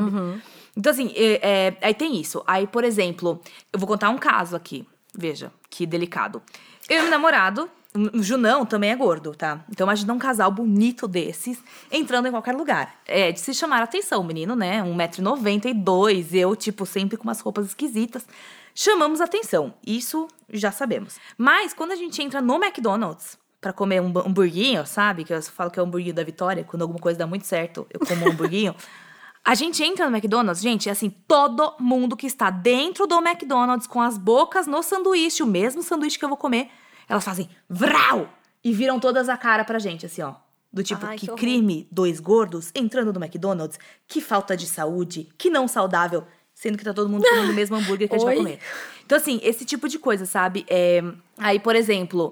Então, 0.78 0.91
assim, 0.91 1.12
é- 1.16 1.39
é- 1.68 1.78
aí 1.82 1.93
tem 1.95 2.22
isso. 2.22 2.43
Aí, 2.45 2.68
por 2.68 2.84
exemplo, 2.84 3.41
eu 3.74 3.80
vou 3.80 3.88
contar 3.88 4.12
um 4.12 4.18
caso 4.20 4.56
aqui. 4.56 4.88
Veja, 5.18 5.52
que 5.72 5.88
delicado. 5.88 6.39
Eu 6.88 7.00
e 7.00 7.02
meu 7.02 7.10
namorado, 7.12 7.68
o 7.95 8.21
Junão 8.21 8.65
também 8.65 8.91
é 8.91 8.95
gordo, 8.95 9.33
tá? 9.33 9.65
Então 9.69 9.85
imagina 9.85 10.13
um 10.13 10.19
casal 10.19 10.51
bonito 10.51 11.07
desses 11.07 11.63
entrando 11.91 12.27
em 12.27 12.31
qualquer 12.31 12.55
lugar. 12.55 12.95
É 13.05 13.31
de 13.31 13.39
se 13.39 13.53
chamar 13.53 13.81
a 13.81 13.83
atenção, 13.83 14.23
menino, 14.23 14.55
né? 14.55 14.83
1,92m, 14.83 16.35
eu, 16.35 16.55
tipo, 16.55 16.85
sempre 16.85 17.17
com 17.17 17.23
umas 17.23 17.39
roupas 17.39 17.65
esquisitas. 17.65 18.27
Chamamos 18.75 19.19
atenção. 19.19 19.73
Isso 19.85 20.27
já 20.51 20.71
sabemos. 20.71 21.17
Mas 21.37 21.73
quando 21.73 21.91
a 21.91 21.95
gente 21.95 22.21
entra 22.21 22.41
no 22.41 22.63
McDonald's 22.63 23.37
pra 23.59 23.73
comer 23.73 24.01
um 24.01 24.07
hamburguinho, 24.19 24.85
sabe? 24.85 25.23
Que 25.23 25.33
eu 25.33 25.41
falo 25.41 25.71
que 25.71 25.79
é 25.79 25.83
o 25.83 25.85
hambúrguer 25.85 26.13
da 26.13 26.23
vitória, 26.23 26.63
quando 26.63 26.83
alguma 26.83 26.99
coisa 26.99 27.17
dá 27.17 27.25
muito 27.27 27.47
certo, 27.47 27.87
eu 27.91 27.99
como 28.05 28.25
um 28.25 28.29
hamburguinho. 28.29 28.75
A 29.43 29.55
gente 29.55 29.81
entra 29.81 30.07
no 30.07 30.15
McDonald's, 30.15 30.61
gente, 30.61 30.89
é 30.89 30.91
assim, 30.91 31.09
todo 31.09 31.73
mundo 31.79 32.15
que 32.15 32.27
está 32.27 32.49
dentro 32.49 33.07
do 33.07 33.17
McDonald's 33.19 33.87
com 33.87 34.01
as 34.01 34.17
bocas 34.17 34.67
no 34.67 34.83
sanduíche, 34.83 35.41
o 35.41 35.47
mesmo 35.47 35.81
sanduíche 35.81 36.19
que 36.19 36.25
eu 36.25 36.29
vou 36.29 36.37
comer, 36.37 36.69
elas 37.10 37.26
fazem 37.26 37.49
vrau 37.68 38.30
e 38.64 38.72
viram 38.72 38.99
todas 38.99 39.28
a 39.28 39.36
cara 39.36 39.66
pra 39.66 39.80
gente, 39.80 40.05
assim, 40.05 40.22
ó. 40.22 40.36
Do 40.72 40.84
tipo, 40.84 41.03
Ai, 41.05 41.18
que, 41.18 41.28
que 41.28 41.36
crime, 41.36 41.88
dois 41.91 42.20
gordos 42.20 42.72
entrando 42.76 43.12
no 43.12 43.20
McDonald's, 43.20 43.80
que 44.07 44.22
falta 44.22 44.55
de 44.55 44.68
saúde, 44.68 45.28
que 45.36 45.49
não 45.49 45.68
saudável, 45.68 46.24
sendo 46.53 46.78
que 46.78 46.84
tá 46.84 46.93
todo 46.93 47.10
mundo 47.10 47.24
comendo 47.28 47.51
o 47.51 47.55
mesmo 47.55 47.76
hambúrguer 47.76 48.07
que 48.07 48.14
a 48.14 48.18
gente 48.20 48.26
vai 48.26 48.36
Oi? 48.36 48.43
comer. 48.43 48.60
Então, 49.03 49.18
assim, 49.18 49.39
esse 49.41 49.66
tipo 49.66 49.89
de 49.89 49.97
coisa, 49.97 50.28
sabe? 50.28 50.66
É, 50.70 51.01
Aí, 51.39 51.60
por 51.60 51.76
exemplo, 51.76 52.32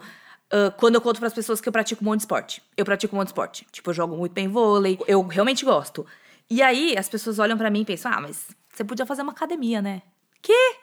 ah, 0.51 0.71
quando 0.77 0.95
eu 0.95 1.01
conto 1.01 1.19
pras 1.19 1.33
pessoas 1.33 1.59
que 1.59 1.67
eu 1.67 1.73
pratico 1.73 2.03
um 2.03 2.05
monte 2.05 2.19
de 2.19 2.23
esporte. 2.23 2.61
Eu 2.75 2.85
pratico 2.85 3.15
um 3.15 3.19
monte 3.19 3.27
de 3.27 3.31
esporte. 3.31 3.67
Tipo, 3.71 3.89
eu 3.89 3.93
jogo 3.93 4.15
muito 4.15 4.33
bem 4.33 4.47
vôlei. 4.47 4.99
Eu 5.07 5.21
realmente 5.25 5.65
gosto. 5.65 6.05
E 6.49 6.61
aí, 6.61 6.95
as 6.97 7.09
pessoas 7.09 7.39
olham 7.39 7.57
pra 7.57 7.69
mim 7.69 7.81
e 7.81 7.85
pensam, 7.85 8.11
ah, 8.11 8.21
mas 8.21 8.47
você 8.73 8.83
podia 8.83 9.05
fazer 9.05 9.21
uma 9.21 9.31
academia, 9.31 9.81
né? 9.81 10.01
Que? 10.41 10.75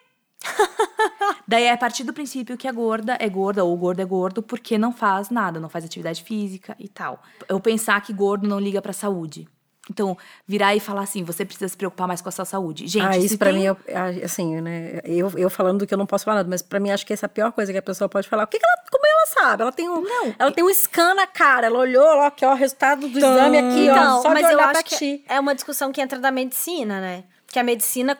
Daí 1.46 1.64
é 1.64 1.72
a 1.72 1.76
partir 1.76 2.04
do 2.04 2.12
princípio 2.12 2.56
que 2.56 2.66
a 2.68 2.72
gorda 2.72 3.16
é 3.20 3.28
gorda 3.28 3.64
ou 3.64 3.74
o 3.74 3.76
gordo 3.76 4.00
é 4.00 4.04
gordo 4.04 4.42
porque 4.42 4.78
não 4.78 4.92
faz 4.92 5.30
nada, 5.30 5.60
não 5.60 5.68
faz 5.68 5.84
atividade 5.84 6.22
física 6.22 6.74
e 6.78 6.88
tal. 6.88 7.22
Eu 7.48 7.60
pensar 7.60 8.00
que 8.00 8.12
gordo 8.12 8.48
não 8.48 8.58
liga 8.58 8.80
pra 8.80 8.92
saúde. 8.92 9.46
Então, 9.90 10.16
virar 10.48 10.74
e 10.74 10.80
falar 10.80 11.02
assim, 11.02 11.22
você 11.24 11.44
precisa 11.44 11.68
se 11.68 11.76
preocupar 11.76 12.08
mais 12.08 12.22
com 12.22 12.28
a 12.30 12.32
sua 12.32 12.46
saúde. 12.46 12.86
Gente, 12.86 13.04
ah, 13.04 13.18
isso 13.18 13.36
pra 13.36 13.50
tem- 13.50 13.58
mim, 13.60 13.66
é, 13.86 13.92
é, 14.20 14.24
assim, 14.24 14.58
né? 14.62 15.00
Eu, 15.04 15.30
eu 15.36 15.50
falando 15.50 15.80
do 15.80 15.86
que 15.86 15.92
eu 15.92 15.98
não 15.98 16.06
posso 16.06 16.24
falar 16.24 16.36
nada, 16.38 16.48
mas 16.48 16.62
pra 16.62 16.80
mim 16.80 16.90
acho 16.90 17.04
que 17.04 17.12
essa 17.12 17.26
é 17.26 17.28
a 17.28 17.28
pior 17.28 17.52
coisa 17.52 17.70
que 17.70 17.76
a 17.76 17.82
pessoa 17.82 18.08
pode 18.08 18.26
falar. 18.26 18.44
O 18.44 18.46
que, 18.46 18.58
que 18.58 18.64
ela, 18.64 18.82
como 18.90 19.04
ela 19.06 19.26
sabe? 19.26 19.62
Ela 19.62 19.72
tem 19.72 19.86
um, 19.90 20.00
não, 20.00 20.34
ela 20.38 20.50
tem 20.50 20.64
um 20.64 20.70
scan 20.72 21.12
na 21.14 21.26
cara. 21.26 21.66
Ela 21.66 21.78
olhou, 21.78 22.02
ó, 22.02 22.22
aqui, 22.28 22.46
ó, 22.46 22.52
o 22.52 22.56
resultado 22.56 23.06
do 23.06 23.18
exame 23.18 23.58
aqui, 23.58 23.90
ó. 23.90 23.92
Então, 23.92 24.22
Só 24.22 24.28
mas 24.30 24.38
de 24.38 24.44
eu 24.44 24.56
olhar 24.56 24.64
acho 24.70 24.72
pra 24.72 24.82
que 24.84 24.96
ti. 24.96 25.24
é 25.28 25.38
uma 25.38 25.54
discussão 25.54 25.92
que 25.92 26.00
entra 26.00 26.18
da 26.18 26.30
medicina, 26.30 26.98
né? 26.98 27.24
Que 27.46 27.58
a 27.58 27.62
medicina 27.62 28.18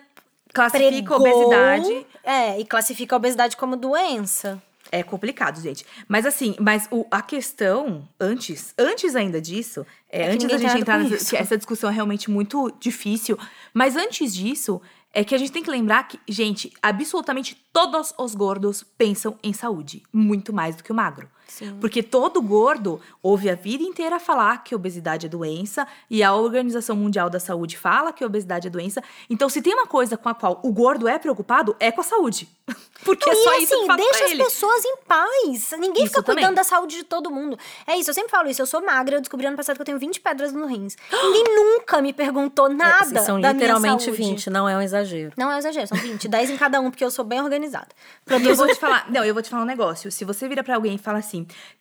classifica 0.55 1.14
a 1.14 1.18
pregou- 1.20 1.20
obesidade 1.20 2.07
É, 2.22 2.59
e 2.61 2.64
classifica 2.64 3.14
a 3.14 3.18
obesidade 3.18 3.57
como 3.57 3.76
doença. 3.76 4.62
É 4.92 5.02
complicado, 5.02 5.61
gente. 5.61 5.84
Mas 6.07 6.24
assim, 6.24 6.55
mas 6.61 6.86
o, 6.90 7.05
a 7.11 7.20
questão, 7.20 8.07
antes, 8.20 8.72
antes 8.78 9.16
ainda 9.16 9.40
disso, 9.40 9.84
é, 10.11 10.22
É 10.22 10.30
antes 10.30 10.46
da 10.46 10.57
gente 10.57 10.78
entrar 10.78 10.98
nessa 10.98 11.36
essa 11.36 11.57
discussão 11.57 11.90
é 11.90 11.92
realmente 11.92 12.30
muito 12.30 12.72
difícil. 12.78 13.36
Mas 13.72 13.96
antes 13.96 14.32
disso, 14.34 14.80
é 15.12 15.24
que 15.24 15.34
a 15.34 15.38
gente 15.38 15.50
tem 15.50 15.62
que 15.62 15.70
lembrar 15.70 16.07
que, 16.07 16.20
gente, 16.28 16.72
absolutamente 16.82 17.57
todos 17.72 18.14
os 18.18 18.34
gordos 18.34 18.84
pensam 18.96 19.36
em 19.42 19.52
saúde. 19.52 20.02
Muito 20.12 20.52
mais 20.52 20.76
do 20.76 20.84
que 20.84 20.92
o 20.92 20.94
magro. 20.94 21.28
Sim. 21.47 21.76
Porque 21.80 22.03
todo 22.03 22.42
gordo 22.42 23.01
ouve 23.22 23.49
a 23.49 23.55
vida 23.55 23.82
inteira 23.82 24.18
falar 24.18 24.64
que 24.64 24.74
obesidade 24.74 25.26
é 25.26 25.28
doença 25.28 25.86
e 26.11 26.22
a 26.22 26.34
Organização 26.34 26.97
Mundial 26.97 27.30
da 27.30 27.38
Saúde 27.38 27.78
fala 27.78 28.12
que 28.12 28.24
obesidade 28.24 28.66
é 28.66 28.70
doença. 28.70 29.03
Então, 29.30 29.49
se 29.49 29.62
tem 29.62 29.72
uma 29.74 29.86
coisa 29.86 30.16
com 30.16 30.28
a 30.28 30.34
qual 30.34 30.61
o 30.62 30.72
gordo 30.72 31.07
é 31.07 31.18
preocupado, 31.18 31.76
é 31.78 31.92
com 31.92 32.01
a 32.01 32.05
saúde. 32.05 32.49
Porque 33.05 33.28
é 33.28 33.32
e 33.32 33.36
só 33.36 33.59
isso 33.59 33.74
assim, 33.74 33.80
que 33.82 33.86
fala 33.86 33.97
deixa 33.99 34.24
as 34.24 34.30
ele. 34.30 34.45
pessoas 34.45 34.84
em 34.84 34.97
paz. 35.07 35.74
Ninguém 35.78 36.05
Isso 36.05 36.14
fica 36.14 36.22
cuidando 36.22 36.45
também. 36.45 36.55
da 36.55 36.64
saúde 36.64 36.97
de 36.97 37.05
todo 37.05 37.30
mundo. 37.30 37.59
É 37.86 37.99
isso, 37.99 38.09
eu 38.09 38.14
sempre 38.14 38.30
falo 38.30 38.49
isso. 38.49 38.62
Eu 38.62 38.66
sou 38.66 38.80
magra, 38.80 39.16
eu 39.16 39.20
descobri 39.20 39.47
ano 39.47 39.57
passado 39.57 39.76
que 39.76 39.82
eu 39.82 39.86
tenho 39.86 39.99
20 39.99 40.20
pedras 40.20 40.53
no 40.53 40.66
rins. 40.66 40.97
Ninguém 41.12 41.45
nunca 41.55 42.01
me 42.01 42.12
perguntou 42.14 42.68
nada. 42.68 43.18
É, 43.18 43.22
são 43.22 43.38
da 43.38 43.53
literalmente 43.53 44.11
minha 44.11 44.16
saúde. 44.16 44.30
20, 44.36 44.51
não 44.51 44.66
é 44.68 44.76
um 44.76 44.80
exagero. 44.80 45.32
Não 45.36 45.51
é 45.51 45.57
um 45.57 45.59
exagero, 45.59 45.86
são 45.86 45.99
20. 45.99 46.28
10 46.28 46.51
em 46.51 46.57
cada 46.57 46.80
um, 46.80 46.90
porque 46.90 47.05
eu 47.05 47.11
sou 47.11 47.24
bem 47.24 47.40
organizada. 47.42 47.88
E 48.45 48.47
eu 48.47 48.57
vou 48.57 48.66
te 48.66 48.74
falar, 48.74 49.11
não, 49.11 49.24
eu 49.24 49.32
vou 49.32 49.42
te 49.42 49.49
falar 49.49 49.62
um 49.62 49.66
negócio. 49.66 50.11
Se 50.11 50.24
você 50.24 50.49
vira 50.49 50.62
pra 50.62 50.74
alguém 50.74 50.95
e 50.95 50.99
fala 50.99 51.18
assim, 51.18 51.34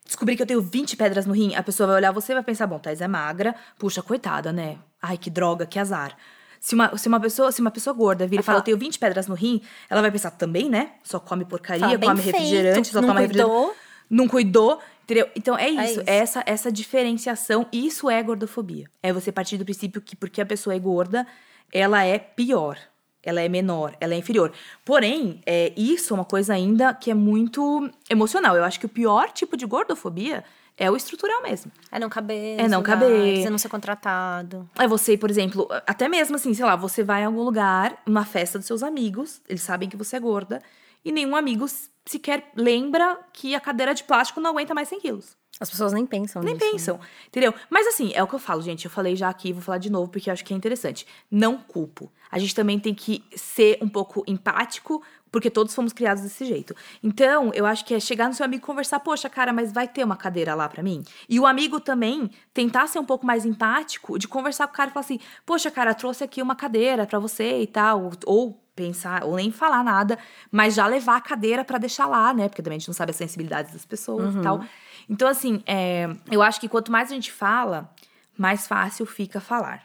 descobri 0.05 0.35
que 0.35 0.41
eu 0.41 0.47
tenho 0.47 0.61
20 0.61 0.95
pedras 0.95 1.25
no 1.25 1.33
rim, 1.33 1.53
a 1.55 1.63
pessoa 1.63 1.87
vai 1.87 1.95
olhar 1.97 2.11
você 2.11 2.31
e 2.31 2.35
vai 2.35 2.43
pensar, 2.43 2.67
bom, 2.67 2.79
Thais 2.79 3.01
é 3.01 3.07
magra, 3.07 3.55
puxa, 3.77 4.01
coitada, 4.01 4.51
né? 4.51 4.77
Ai, 5.01 5.17
que 5.17 5.29
droga, 5.29 5.65
que 5.65 5.77
azar. 5.77 6.15
Se 6.59 6.75
uma, 6.75 6.97
se 6.97 7.09
uma 7.09 7.19
pessoa, 7.19 7.51
se 7.51 7.59
uma 7.59 7.71
pessoa 7.71 7.93
gorda 7.93 8.25
vira 8.25 8.41
e 8.41 8.43
fala, 8.43 8.59
eu 8.59 8.63
tenho 8.63 8.77
20 8.77 8.97
pedras 8.97 9.27
no 9.27 9.35
rim, 9.35 9.61
ela 9.89 10.01
vai 10.01 10.09
pensar 10.09 10.31
também, 10.31 10.69
né? 10.69 10.91
Só 11.03 11.19
come 11.19 11.43
porcaria, 11.43 11.85
Fala, 11.85 11.99
come 11.99 12.21
feito, 12.21 12.35
refrigerante, 12.37 12.87
só 12.87 13.01
não 13.01 13.09
toma 13.09 13.19
refrigerante. 13.19 13.51
cuidou. 13.51 13.75
Não 14.09 14.27
cuidou, 14.27 14.79
entendeu? 15.03 15.29
Então 15.35 15.57
é 15.57 15.69
isso, 15.69 15.99
isso. 15.99 16.03
é 16.05 16.15
essa 16.15 16.43
essa 16.45 16.71
diferenciação, 16.71 17.67
isso 17.71 18.09
é 18.09 18.23
gordofobia. 18.23 18.87
É 19.01 19.11
você 19.11 19.31
partir 19.31 19.57
do 19.57 19.65
princípio 19.65 20.01
que 20.01 20.15
porque 20.15 20.39
a 20.39 20.45
pessoa 20.45 20.73
é 20.73 20.79
gorda, 20.79 21.27
ela 21.71 22.05
é 22.05 22.17
pior, 22.17 22.77
ela 23.23 23.41
é 23.41 23.47
menor, 23.47 23.95
ela 23.99 24.13
é 24.13 24.17
inferior. 24.17 24.51
Porém, 24.83 25.41
é, 25.45 25.71
isso 25.77 26.13
é 26.13 26.15
uma 26.15 26.25
coisa 26.25 26.53
ainda 26.53 26.93
que 26.93 27.09
é 27.09 27.13
muito 27.13 27.89
emocional. 28.09 28.55
Eu 28.55 28.63
acho 28.63 28.79
que 28.79 28.85
o 28.85 28.89
pior 28.89 29.31
tipo 29.31 29.55
de 29.55 29.65
gordofobia 29.65 30.43
é 30.77 30.89
o 30.89 30.95
estrutural 30.95 31.41
mesmo. 31.41 31.71
É 31.91 31.99
não 31.99 32.09
caber. 32.09 32.59
É 32.59 32.67
não 32.67 32.79
lugares, 32.79 33.01
caber. 33.01 33.45
É 33.45 33.49
não 33.49 33.57
ser 33.57 33.69
contratado. 33.69 34.69
É 34.77 34.87
você, 34.87 35.17
por 35.17 35.29
exemplo, 35.29 35.67
até 35.87 36.07
mesmo 36.09 36.35
assim, 36.35 36.53
sei 36.53 36.65
lá, 36.65 36.75
você 36.75 37.03
vai 37.03 37.21
em 37.21 37.25
algum 37.25 37.43
lugar, 37.43 38.01
uma 38.05 38.25
festa 38.25 38.57
dos 38.57 38.67
seus 38.67 38.83
amigos, 38.83 39.41
eles 39.47 39.61
sabem 39.61 39.87
que 39.87 39.95
você 39.95 40.17
é 40.17 40.19
gorda, 40.19 40.61
e 41.05 41.11
nenhum 41.11 41.35
amigo 41.35 41.65
sequer 42.05 42.51
lembra 42.55 43.19
que 43.31 43.55
a 43.55 43.59
cadeira 43.59 43.93
de 43.93 44.03
plástico 44.03 44.41
não 44.41 44.51
aguenta 44.51 44.73
mais 44.73 44.87
100 44.89 44.99
quilos. 44.99 45.37
As 45.63 45.69
pessoas 45.69 45.93
nem 45.93 46.05
pensam 46.05 46.43
Nem 46.43 46.55
nisso. 46.55 46.65
né? 46.65 46.71
pensam, 46.73 46.99
entendeu? 47.25 47.53
Mas 47.69 47.87
assim, 47.87 48.11
é 48.13 48.21
o 48.21 48.27
que 48.27 48.35
eu 48.35 48.39
falo, 48.39 48.61
gente. 48.61 48.83
Eu 48.83 48.91
falei 48.91 49.15
já 49.15 49.29
aqui, 49.29 49.53
vou 49.53 49.61
falar 49.61 49.77
de 49.77 49.89
novo 49.89 50.11
porque 50.11 50.29
eu 50.29 50.33
acho 50.33 50.43
que 50.43 50.53
é 50.53 50.57
interessante. 50.57 51.07
Não 51.31 51.57
culpo. 51.57 52.11
A 52.29 52.37
gente 52.37 52.53
também 52.53 52.77
tem 52.77 52.93
que 52.93 53.23
ser 53.33 53.77
um 53.81 53.87
pouco 53.87 54.25
empático, 54.27 55.01
porque 55.31 55.49
todos 55.49 55.73
fomos 55.73 55.93
criados 55.93 56.21
desse 56.21 56.43
jeito. 56.43 56.75
Então, 57.01 57.51
eu 57.53 57.65
acho 57.65 57.85
que 57.85 57.93
é 57.93 57.99
chegar 57.99 58.27
no 58.27 58.33
seu 58.33 58.45
amigo 58.45 58.61
e 58.61 58.65
conversar, 58.65 58.99
poxa, 58.99 59.29
cara, 59.29 59.53
mas 59.53 59.71
vai 59.71 59.87
ter 59.87 60.03
uma 60.03 60.17
cadeira 60.17 60.53
lá 60.53 60.67
pra 60.67 60.83
mim? 60.83 61.01
E 61.29 61.39
o 61.39 61.45
amigo 61.45 61.79
também 61.79 62.29
tentar 62.53 62.87
ser 62.87 62.99
um 62.99 63.05
pouco 63.05 63.25
mais 63.25 63.45
empático, 63.45 64.19
de 64.19 64.27
conversar 64.27 64.67
com 64.67 64.73
o 64.73 64.75
cara 64.75 64.89
e 64.89 64.93
falar 64.93 65.05
assim, 65.05 65.19
poxa, 65.45 65.71
cara, 65.71 65.93
trouxe 65.93 66.25
aqui 66.25 66.41
uma 66.41 66.55
cadeira 66.55 67.07
pra 67.07 67.19
você 67.19 67.61
e 67.61 67.67
tal. 67.67 68.11
Ou 68.25 68.59
pensar, 68.75 69.23
ou 69.23 69.35
nem 69.35 69.51
falar 69.51 69.83
nada, 69.83 70.17
mas 70.51 70.73
já 70.73 70.87
levar 70.87 71.17
a 71.17 71.21
cadeira 71.21 71.63
pra 71.63 71.77
deixar 71.77 72.07
lá, 72.07 72.33
né? 72.33 72.49
Porque 72.49 72.61
também 72.61 72.77
a 72.77 72.79
gente 72.79 72.87
não 72.89 72.93
sabe 72.95 73.11
as 73.11 73.15
sensibilidades 73.15 73.71
das 73.71 73.85
pessoas 73.85 74.33
e 74.35 74.41
tal. 74.41 74.63
Então, 75.09 75.27
assim, 75.27 75.61
é, 75.65 76.09
eu 76.31 76.41
acho 76.41 76.59
que 76.59 76.67
quanto 76.67 76.91
mais 76.91 77.11
a 77.11 77.15
gente 77.15 77.31
fala, 77.31 77.93
mais 78.37 78.67
fácil 78.67 79.05
fica 79.05 79.39
falar. 79.39 79.83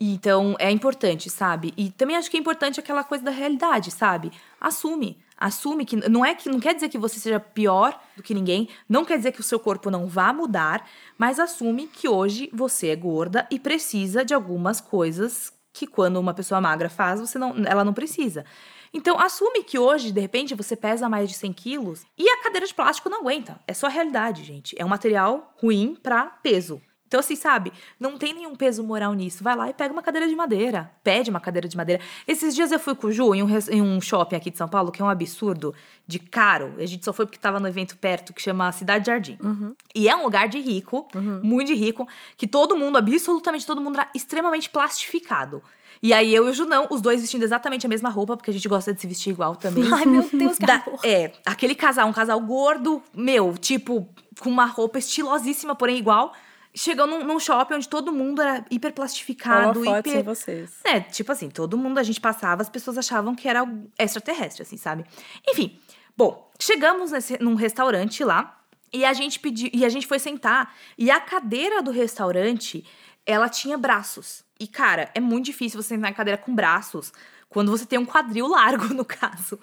E 0.00 0.12
Então, 0.14 0.56
é 0.58 0.70
importante, 0.70 1.28
sabe? 1.28 1.74
E 1.76 1.90
também 1.90 2.16
acho 2.16 2.30
que 2.30 2.36
é 2.36 2.40
importante 2.40 2.78
aquela 2.78 3.02
coisa 3.04 3.24
da 3.24 3.30
realidade, 3.30 3.90
sabe? 3.90 4.30
Assume. 4.60 5.18
Assume 5.36 5.84
que 5.84 5.96
não 6.08 6.24
é 6.24 6.34
que 6.34 6.48
não 6.48 6.58
quer 6.58 6.74
dizer 6.74 6.88
que 6.88 6.98
você 6.98 7.20
seja 7.20 7.38
pior 7.38 7.98
do 8.16 8.22
que 8.22 8.34
ninguém, 8.34 8.68
não 8.88 9.04
quer 9.04 9.16
dizer 9.16 9.30
que 9.30 9.40
o 9.40 9.44
seu 9.44 9.60
corpo 9.60 9.88
não 9.88 10.08
vá 10.08 10.32
mudar, 10.32 10.84
mas 11.16 11.38
assume 11.38 11.86
que 11.86 12.08
hoje 12.08 12.50
você 12.52 12.88
é 12.88 12.96
gorda 12.96 13.46
e 13.48 13.58
precisa 13.58 14.24
de 14.24 14.34
algumas 14.34 14.80
coisas 14.80 15.52
que 15.72 15.86
quando 15.86 16.18
uma 16.18 16.34
pessoa 16.34 16.60
magra 16.60 16.90
faz, 16.90 17.20
você 17.20 17.38
não, 17.38 17.54
ela 17.64 17.84
não 17.84 17.94
precisa. 17.94 18.44
Então, 18.92 19.18
assume 19.18 19.62
que 19.62 19.78
hoje, 19.78 20.12
de 20.12 20.20
repente, 20.20 20.54
você 20.54 20.76
pesa 20.76 21.08
mais 21.08 21.28
de 21.28 21.34
100 21.36 21.52
quilos 21.52 22.06
e 22.16 22.28
a 22.28 22.42
cadeira 22.42 22.66
de 22.66 22.74
plástico 22.74 23.08
não 23.08 23.20
aguenta. 23.20 23.60
É 23.66 23.74
só 23.74 23.86
a 23.86 23.90
realidade, 23.90 24.44
gente. 24.44 24.74
É 24.78 24.84
um 24.84 24.88
material 24.88 25.54
ruim 25.60 25.96
para 26.02 26.26
peso. 26.26 26.80
Então, 27.08 27.20
assim, 27.20 27.34
sabe? 27.34 27.72
Não 27.98 28.18
tem 28.18 28.34
nenhum 28.34 28.54
peso 28.54 28.84
moral 28.84 29.14
nisso. 29.14 29.42
Vai 29.42 29.56
lá 29.56 29.70
e 29.70 29.72
pega 29.72 29.92
uma 29.92 30.02
cadeira 30.02 30.28
de 30.28 30.36
madeira. 30.36 30.92
Pede 31.02 31.30
uma 31.30 31.40
cadeira 31.40 31.66
de 31.66 31.74
madeira. 31.74 32.02
Esses 32.26 32.54
dias 32.54 32.70
eu 32.70 32.78
fui 32.78 32.94
com 32.94 33.06
o 33.06 33.12
Ju 33.12 33.34
em 33.34 33.42
um, 33.42 33.48
em 33.70 33.80
um 33.80 33.98
shopping 33.98 34.36
aqui 34.36 34.50
de 34.50 34.58
São 34.58 34.68
Paulo, 34.68 34.92
que 34.92 35.00
é 35.00 35.04
um 35.04 35.08
absurdo 35.08 35.74
de 36.06 36.18
caro. 36.18 36.74
A 36.76 36.84
gente 36.84 37.06
só 37.06 37.12
foi 37.14 37.24
porque 37.24 37.38
tava 37.38 37.58
no 37.58 37.66
evento 37.66 37.96
perto, 37.96 38.34
que 38.34 38.42
chama 38.42 38.70
Cidade 38.72 39.06
Jardim. 39.06 39.38
Uhum. 39.42 39.74
E 39.94 40.06
é 40.06 40.14
um 40.14 40.22
lugar 40.22 40.48
de 40.48 40.60
rico, 40.60 41.08
muito 41.42 41.68
de 41.68 41.74
rico, 41.74 42.06
que 42.36 42.46
todo 42.46 42.76
mundo, 42.76 42.98
absolutamente 42.98 43.66
todo 43.66 43.80
mundo, 43.80 43.98
era 43.98 44.10
extremamente 44.14 44.68
plastificado. 44.68 45.62
E 46.02 46.12
aí 46.12 46.34
eu 46.34 46.46
e 46.46 46.50
o 46.50 46.54
Junão, 46.54 46.86
os 46.90 47.00
dois 47.00 47.20
vestindo 47.20 47.42
exatamente 47.42 47.84
a 47.86 47.88
mesma 47.88 48.08
roupa, 48.08 48.36
porque 48.36 48.50
a 48.50 48.54
gente 48.54 48.68
gosta 48.68 48.94
de 48.94 49.00
se 49.00 49.06
vestir 49.06 49.30
igual 49.30 49.56
também. 49.56 49.84
Ai, 49.92 50.06
meu 50.06 50.28
Deus, 50.32 50.58
que 50.58 50.66
Da-. 50.66 50.84
É, 51.04 51.32
aquele 51.44 51.74
casal, 51.74 52.08
um 52.08 52.12
casal 52.12 52.40
gordo, 52.40 53.02
meu, 53.14 53.56
tipo, 53.56 54.08
com 54.40 54.48
uma 54.50 54.66
roupa 54.66 54.98
estilosíssima, 54.98 55.74
porém 55.74 55.98
igual. 55.98 56.32
Chegou 56.74 57.06
num, 57.06 57.24
num 57.24 57.40
shopping 57.40 57.74
onde 57.74 57.88
todo 57.88 58.12
mundo 58.12 58.40
era 58.40 58.64
hiper 58.70 58.92
plastificado, 58.92 59.80
Holofotes 59.80 60.12
em 60.12 60.18
hiper. 60.18 60.24
vocês. 60.24 60.70
É, 60.84 61.00
tipo 61.00 61.32
assim, 61.32 61.48
todo 61.48 61.76
mundo 61.76 61.98
a 61.98 62.02
gente 62.02 62.20
passava, 62.20 62.62
as 62.62 62.68
pessoas 62.68 62.98
achavam 62.98 63.34
que 63.34 63.48
era 63.48 63.66
extraterrestre, 63.98 64.62
assim, 64.62 64.76
sabe? 64.76 65.04
Enfim, 65.48 65.80
bom, 66.16 66.48
chegamos 66.60 67.10
nesse, 67.10 67.42
num 67.42 67.54
restaurante 67.54 68.22
lá 68.22 68.60
e 68.92 69.04
a 69.04 69.12
gente 69.12 69.40
pediu, 69.40 69.70
e 69.72 69.84
a 69.84 69.88
gente 69.88 70.06
foi 70.06 70.18
sentar 70.18 70.72
e 70.96 71.10
a 71.10 71.18
cadeira 71.18 71.82
do 71.82 71.90
restaurante, 71.90 72.84
ela 73.26 73.48
tinha 73.48 73.76
braços. 73.76 74.44
E 74.60 74.66
cara, 74.66 75.10
é 75.14 75.20
muito 75.20 75.44
difícil 75.46 75.80
você 75.80 75.88
sentar 75.94 76.10
em 76.10 76.14
cadeira 76.14 76.36
com 76.38 76.54
braços 76.54 77.12
quando 77.48 77.70
você 77.70 77.86
tem 77.86 77.98
um 77.98 78.04
quadril 78.04 78.46
largo, 78.48 78.92
no 78.92 79.04
caso. 79.04 79.58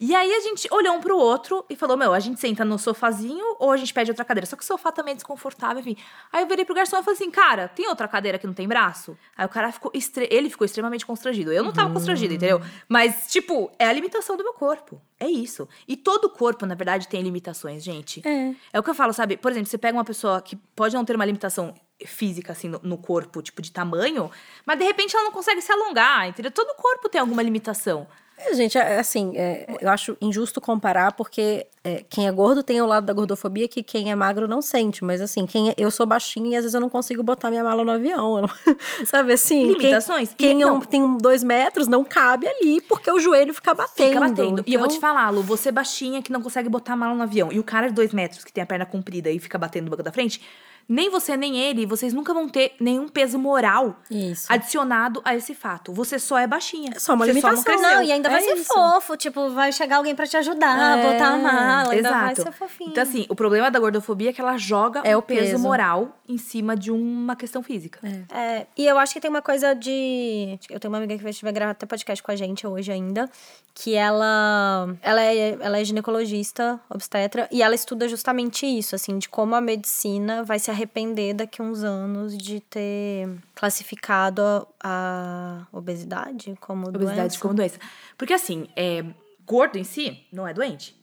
E 0.00 0.14
aí 0.14 0.32
a 0.34 0.40
gente 0.40 0.66
olhou 0.72 0.94
um 0.94 1.00
pro 1.00 1.16
outro 1.16 1.64
e 1.70 1.76
falou: 1.76 1.96
Meu, 1.96 2.12
a 2.12 2.18
gente 2.20 2.40
senta 2.40 2.64
no 2.64 2.78
sofazinho 2.78 3.56
ou 3.58 3.70
a 3.70 3.76
gente 3.76 3.92
pede 3.94 4.10
outra 4.10 4.24
cadeira? 4.24 4.46
Só 4.46 4.56
que 4.56 4.62
o 4.62 4.66
sofá 4.66 4.90
também 4.90 5.12
é 5.12 5.14
desconfortável, 5.14 5.80
enfim. 5.80 5.96
Aí 6.32 6.42
eu 6.42 6.48
virei 6.48 6.64
pro 6.64 6.74
garçom 6.74 6.96
e 6.98 7.02
falei 7.02 7.14
assim: 7.16 7.30
Cara, 7.30 7.68
tem 7.68 7.86
outra 7.88 8.08
cadeira 8.08 8.38
que 8.38 8.46
não 8.46 8.54
tem 8.54 8.66
braço? 8.66 9.16
Aí 9.36 9.44
o 9.46 9.48
cara 9.48 9.70
ficou. 9.70 9.92
estre- 9.94 10.28
Ele 10.30 10.48
ficou 10.50 10.64
extremamente 10.64 11.04
constrangido. 11.06 11.52
Eu 11.52 11.62
não 11.62 11.72
tava 11.72 11.92
constrangida, 11.92 12.34
entendeu? 12.34 12.60
Mas, 12.88 13.30
tipo, 13.30 13.70
é 13.78 13.86
a 13.86 13.92
limitação 13.92 14.36
do 14.36 14.42
meu 14.42 14.54
corpo. 14.54 15.00
É 15.18 15.28
isso. 15.28 15.68
E 15.86 15.96
todo 15.96 16.30
corpo, 16.30 16.64
na 16.66 16.74
verdade, 16.74 17.06
tem 17.08 17.22
limitações, 17.22 17.84
gente. 17.84 18.26
É. 18.26 18.54
É 18.72 18.80
o 18.80 18.82
que 18.82 18.90
eu 18.90 18.94
falo, 18.94 19.12
sabe? 19.12 19.36
Por 19.36 19.50
exemplo, 19.52 19.68
você 19.68 19.78
pega 19.78 19.96
uma 19.96 20.04
pessoa 20.04 20.40
que 20.40 20.56
pode 20.74 20.94
não 20.96 21.04
ter 21.04 21.14
uma 21.14 21.24
limitação 21.26 21.74
física, 22.06 22.52
assim, 22.52 22.68
no, 22.68 22.80
no 22.82 22.98
corpo, 22.98 23.42
tipo, 23.42 23.60
de 23.62 23.70
tamanho, 23.72 24.30
mas 24.66 24.78
de 24.78 24.84
repente 24.84 25.14
ela 25.14 25.24
não 25.24 25.32
consegue 25.32 25.60
se 25.60 25.70
alongar, 25.72 26.28
entendeu? 26.28 26.50
Todo 26.50 26.74
corpo 26.76 27.08
tem 27.08 27.20
alguma 27.20 27.42
limitação. 27.42 28.06
É, 28.42 28.54
gente, 28.54 28.78
é, 28.78 28.98
assim, 28.98 29.36
é, 29.36 29.66
eu 29.82 29.90
acho 29.90 30.16
injusto 30.18 30.62
comparar, 30.62 31.12
porque 31.12 31.66
é, 31.84 32.02
quem 32.08 32.26
é 32.26 32.32
gordo 32.32 32.62
tem 32.62 32.80
o 32.80 32.86
lado 32.86 33.04
da 33.04 33.12
gordofobia 33.12 33.68
que 33.68 33.82
quem 33.82 34.10
é 34.10 34.14
magro 34.14 34.48
não 34.48 34.62
sente. 34.62 35.04
Mas 35.04 35.20
assim, 35.20 35.44
quem 35.44 35.68
é- 35.68 35.74
eu 35.76 35.90
sou 35.90 36.06
baixinha 36.06 36.52
e 36.52 36.56
às 36.56 36.62
vezes 36.62 36.72
eu 36.74 36.80
não 36.80 36.88
consigo 36.88 37.22
botar 37.22 37.50
minha 37.50 37.62
mala 37.62 37.84
no 37.84 37.90
avião. 37.90 38.40
não- 38.40 38.48
sabe 39.04 39.34
assim? 39.34 39.66
quem- 39.66 39.76
Limitações? 39.76 40.34
Quem, 40.38 40.62
é 40.62 40.66
um- 40.66 40.70
não. 40.76 40.80
tem 40.80 41.02
um 41.02 41.18
dois 41.18 41.44
metros 41.44 41.86
não 41.86 42.02
cabe 42.02 42.48
ali, 42.48 42.80
porque 42.80 43.10
o 43.10 43.20
joelho 43.20 43.52
fica 43.52 43.74
batendo. 43.74 44.08
Fica 44.08 44.20
batendo. 44.20 44.64
E 44.66 44.72
eu 44.72 44.80
vou 44.80 44.88
te 44.88 44.96
Então, 44.96 45.00
falar, 45.10 45.28
Lu, 45.28 45.42
você 45.42 45.70
baixinha 45.70 46.22
que 46.22 46.32
não 46.32 46.40
consegue 46.40 46.70
botar 46.70 46.94
a 46.94 46.96
mala 46.96 47.14
no 47.14 47.22
avião, 47.22 47.52
e 47.52 47.58
o 47.58 47.62
cara 47.62 47.88
de 47.88 47.92
dois 47.94 48.10
metros 48.14 48.42
que 48.42 48.50
tem 48.50 48.62
a 48.64 48.66
perna 48.66 48.86
comprida 48.86 49.28
e 49.30 49.38
fica 49.38 49.58
batendo 49.58 49.84
no 49.84 49.90
banco 49.90 50.02
da 50.02 50.12
frente, 50.12 50.40
nem 50.88 51.08
você 51.10 51.36
nem 51.36 51.56
ele, 51.58 51.86
vocês 51.86 52.12
nunca 52.12 52.34
vão 52.34 52.48
ter 52.48 52.72
nenhum 52.80 53.08
peso 53.08 53.38
moral 53.38 53.96
Isso. 54.10 54.46
adicionado 54.48 55.20
a 55.24 55.34
esse 55.34 55.54
fato. 55.54 55.92
Você 55.92 56.18
só 56.18 56.38
é 56.38 56.46
baixinha. 56.46 56.92
É 56.94 56.98
só 56.98 57.14
uma 57.14 57.24
você 57.24 57.32
limitação. 57.32 57.62
Só 57.62 57.82
não. 57.82 57.90
Não, 57.96 58.02
e 58.02 58.12
ainda 58.12 58.28
vai 58.28 58.40
É 58.40 58.42
ser 58.44 58.54
isso. 58.54 58.72
fofo. 58.72 59.16
Tipo, 59.16 59.50
vai 59.50 59.72
chegar 59.72 59.96
alguém 59.96 60.14
pra 60.14 60.26
te 60.26 60.36
ajudar, 60.36 60.98
É, 60.98 61.12
botar 61.12 61.28
a 61.28 61.36
mala. 61.36 61.92
Ainda 61.92 62.10
vai 62.10 62.32
Exato. 62.32 62.42
ser 62.50 62.52
fofinho. 62.52 62.90
Então, 62.90 63.02
assim, 63.02 63.26
o 63.28 63.34
problema 63.34 63.70
da 63.70 63.78
gordofobia 63.78 64.30
é 64.30 64.32
que 64.32 64.40
ela 64.40 64.56
joga 64.56 65.00
É 65.04 65.14
o 65.16 65.20
o 65.20 65.22
peso, 65.22 65.52
peso. 65.52 65.58
moral 65.58 66.16
em 66.28 66.38
cima 66.38 66.76
de 66.76 66.90
uma 66.90 67.36
questão 67.36 67.62
física. 67.62 67.98
É, 68.32 68.66
e 68.76 68.86
eu 68.86 68.98
acho 68.98 69.12
que 69.12 69.20
tem 69.20 69.30
uma 69.30 69.42
coisa 69.42 69.74
de. 69.74 70.58
Eu 70.70 70.78
tenho 70.80 70.92
uma 70.92 70.98
amiga 70.98 71.16
que 71.16 71.22
vai 71.22 71.32
vai 71.40 71.52
gravar 71.52 71.72
até 71.72 71.86
podcast 71.86 72.22
com 72.22 72.30
a 72.30 72.36
gente 72.36 72.66
hoje 72.66 72.90
ainda. 72.90 73.28
Que 73.74 73.94
ela. 73.94 74.94
Ela 75.02 75.22
é, 75.22 75.56
ela 75.60 75.78
é 75.78 75.84
ginecologista, 75.84 76.78
obstetra, 76.88 77.48
e 77.52 77.62
ela 77.62 77.74
estuda 77.74 78.08
justamente 78.08 78.66
isso, 78.66 78.94
assim, 78.94 79.18
de 79.18 79.28
como 79.28 79.54
a 79.54 79.60
medicina 79.60 80.42
vai 80.42 80.58
se 80.58 80.69
arrepender 80.70 81.34
daqui 81.34 81.60
a 81.60 81.64
uns 81.64 81.82
anos 81.84 82.36
de 82.36 82.60
ter 82.60 83.28
classificado 83.54 84.42
a, 84.82 85.66
a 85.72 85.76
obesidade 85.76 86.54
como 86.60 86.88
Obesidade 86.88 87.16
doença. 87.16 87.38
como 87.40 87.54
doença. 87.54 87.78
Porque, 88.16 88.32
assim, 88.32 88.68
é, 88.76 89.04
gordo 89.46 89.76
em 89.78 89.84
si 89.84 90.26
não 90.32 90.46
é 90.46 90.52
doente. 90.54 90.98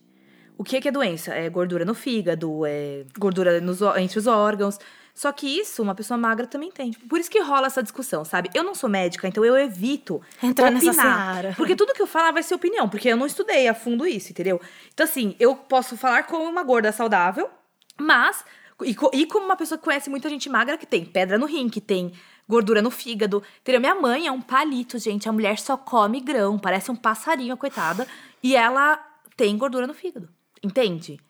O 0.56 0.64
que 0.64 0.76
é, 0.76 0.80
que 0.80 0.88
é 0.88 0.90
doença? 0.92 1.32
É 1.32 1.48
gordura 1.48 1.84
no 1.84 1.94
fígado, 1.94 2.66
é 2.66 3.04
gordura 3.18 3.60
nos 3.60 3.80
entre 3.96 4.18
os 4.18 4.26
órgãos. 4.26 4.78
Só 5.14 5.32
que 5.32 5.46
isso, 5.46 5.82
uma 5.82 5.94
pessoa 5.96 6.16
magra 6.18 6.46
também 6.46 6.70
tem. 6.70 6.92
Tipo, 6.92 7.08
Por 7.08 7.18
isso 7.18 7.28
que 7.30 7.40
rola 7.40 7.66
essa 7.66 7.82
discussão, 7.82 8.24
sabe? 8.24 8.50
Eu 8.54 8.62
não 8.62 8.72
sou 8.74 8.88
médica, 8.88 9.26
então 9.26 9.44
eu 9.44 9.56
evito 9.58 10.20
Entrar 10.42 10.70
nessa 10.70 10.90
opinar. 10.90 11.34
seara. 11.34 11.54
Porque 11.56 11.74
tudo 11.74 11.92
que 11.92 12.00
eu 12.02 12.06
falar 12.06 12.30
vai 12.32 12.42
ser 12.42 12.54
opinião, 12.54 12.88
porque 12.88 13.08
eu 13.08 13.16
não 13.16 13.26
estudei 13.26 13.66
a 13.66 13.74
fundo 13.74 14.06
isso, 14.06 14.30
entendeu? 14.30 14.60
Então, 14.94 15.02
assim, 15.04 15.34
eu 15.40 15.56
posso 15.56 15.96
falar 15.96 16.24
como 16.24 16.44
uma 16.44 16.62
gorda 16.62 16.92
saudável, 16.92 17.48
mas. 17.96 18.44
E, 18.84 18.96
e 19.12 19.26
como 19.26 19.44
uma 19.44 19.56
pessoa 19.56 19.78
que 19.78 19.84
conhece 19.84 20.08
muita 20.08 20.28
gente 20.28 20.48
magra 20.48 20.78
que 20.78 20.86
tem 20.86 21.04
pedra 21.04 21.36
no 21.36 21.46
rim, 21.46 21.68
que 21.68 21.80
tem 21.80 22.12
gordura 22.48 22.80
no 22.80 22.90
fígado. 22.90 23.42
Entendeu? 23.60 23.80
Minha 23.80 23.94
mãe 23.94 24.26
é 24.26 24.32
um 24.32 24.40
palito, 24.40 24.98
gente. 24.98 25.28
A 25.28 25.32
mulher 25.32 25.58
só 25.58 25.76
come 25.76 26.20
grão, 26.20 26.58
parece 26.58 26.90
um 26.90 26.96
passarinho, 26.96 27.56
coitada. 27.56 28.06
E 28.42 28.54
ela 28.54 28.96
tem 29.36 29.56
gordura 29.58 29.86
no 29.86 29.94
fígado. 29.94 30.28
Entende? 30.62 31.20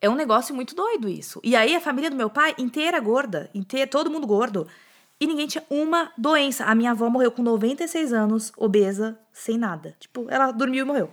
É 0.00 0.10
um 0.10 0.14
negócio 0.14 0.54
muito 0.54 0.74
doido 0.74 1.08
isso. 1.08 1.40
E 1.42 1.56
aí 1.56 1.74
a 1.74 1.80
família 1.80 2.10
do 2.10 2.16
meu 2.16 2.28
pai 2.28 2.54
inteira 2.58 3.00
gorda, 3.00 3.50
inteira, 3.54 3.86
todo 3.86 4.10
mundo 4.10 4.26
gordo. 4.26 4.66
E 5.18 5.26
ninguém 5.26 5.46
tinha 5.46 5.64
uma 5.70 6.12
doença. 6.18 6.64
A 6.64 6.74
minha 6.74 6.90
avó 6.90 7.08
morreu 7.08 7.32
com 7.32 7.42
96 7.42 8.12
anos, 8.12 8.52
obesa, 8.56 9.18
sem 9.32 9.56
nada. 9.56 9.96
Tipo, 9.98 10.26
ela 10.28 10.52
dormiu 10.52 10.84
e 10.84 10.86
morreu. 10.86 11.10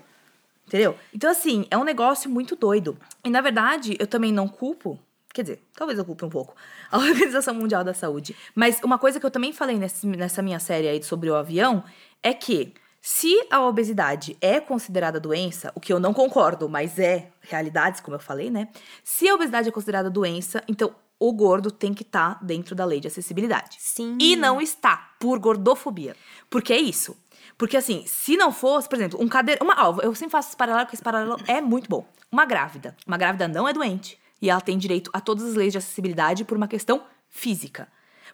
Entendeu? 0.67 0.97
Então, 1.13 1.29
assim, 1.29 1.65
é 1.71 1.77
um 1.77 1.83
negócio 1.83 2.29
muito 2.29 2.55
doido. 2.55 2.97
E, 3.23 3.29
na 3.29 3.41
verdade, 3.41 3.95
eu 3.99 4.07
também 4.07 4.31
não 4.31 4.47
culpo. 4.47 4.99
Quer 5.33 5.41
dizer, 5.41 5.63
talvez 5.75 5.97
eu 5.99 6.05
culpe 6.05 6.23
um 6.23 6.29
pouco. 6.29 6.55
A 6.91 6.97
Organização 6.99 7.53
Mundial 7.55 7.83
da 7.83 7.93
Saúde. 7.93 8.35
Mas 8.53 8.79
uma 8.83 8.97
coisa 8.99 9.19
que 9.19 9.25
eu 9.25 9.31
também 9.31 9.51
falei 9.51 9.77
nesse- 9.77 10.05
nessa 10.07 10.41
minha 10.41 10.59
série 10.59 10.87
aí 10.87 11.01
sobre 11.03 11.29
o 11.29 11.35
avião 11.35 11.83
é 12.21 12.33
que 12.33 12.73
se 13.01 13.45
a 13.51 13.59
obesidade 13.61 14.37
é 14.39 14.59
considerada 14.61 15.19
doença, 15.19 15.71
o 15.75 15.79
que 15.81 15.91
eu 15.91 15.99
não 15.99 16.13
concordo, 16.13 16.69
mas 16.69 16.97
é 16.99 17.31
realidades, 17.41 17.99
como 17.99 18.15
eu 18.15 18.19
falei, 18.19 18.49
né? 18.49 18.69
Se 19.03 19.27
a 19.27 19.35
obesidade 19.35 19.67
é 19.67 19.71
considerada 19.71 20.09
doença, 20.09 20.63
então 20.69 20.95
o 21.19 21.33
gordo 21.33 21.69
tem 21.71 21.93
que 21.93 22.03
estar 22.03 22.37
dentro 22.43 22.75
da 22.75 22.85
lei 22.85 22.99
de 22.99 23.07
acessibilidade. 23.07 23.77
Sim. 23.79 24.17
E 24.21 24.35
não 24.35 24.61
está, 24.61 25.15
por 25.19 25.39
gordofobia. 25.39 26.15
Porque 26.49 26.71
é 26.73 26.77
isso. 26.79 27.17
Porque 27.57 27.75
assim, 27.77 28.05
se 28.07 28.37
não 28.37 28.51
fosse, 28.51 28.87
por 28.87 28.95
exemplo, 28.97 29.21
um 29.21 29.27
cadeira. 29.27 29.63
Uma, 29.63 29.75
ó, 29.89 29.99
eu 30.01 30.13
sempre 30.15 30.31
faço 30.31 30.49
esse 30.49 30.57
paralelo, 30.57 30.85
porque 30.85 30.95
esse 30.95 31.03
paralelo 31.03 31.37
é 31.47 31.59
muito 31.59 31.89
bom. 31.89 32.05
Uma 32.31 32.45
grávida. 32.45 32.95
Uma 33.05 33.17
grávida 33.17 33.47
não 33.47 33.67
é 33.67 33.73
doente. 33.73 34.17
E 34.43 34.49
ela 34.49 34.59
tem 34.59 34.77
direito 34.77 35.09
a 35.13 35.21
todas 35.21 35.45
as 35.45 35.55
leis 35.55 35.71
de 35.71 35.77
acessibilidade 35.77 36.43
por 36.43 36.57
uma 36.57 36.67
questão 36.67 37.01
física. 37.29 37.87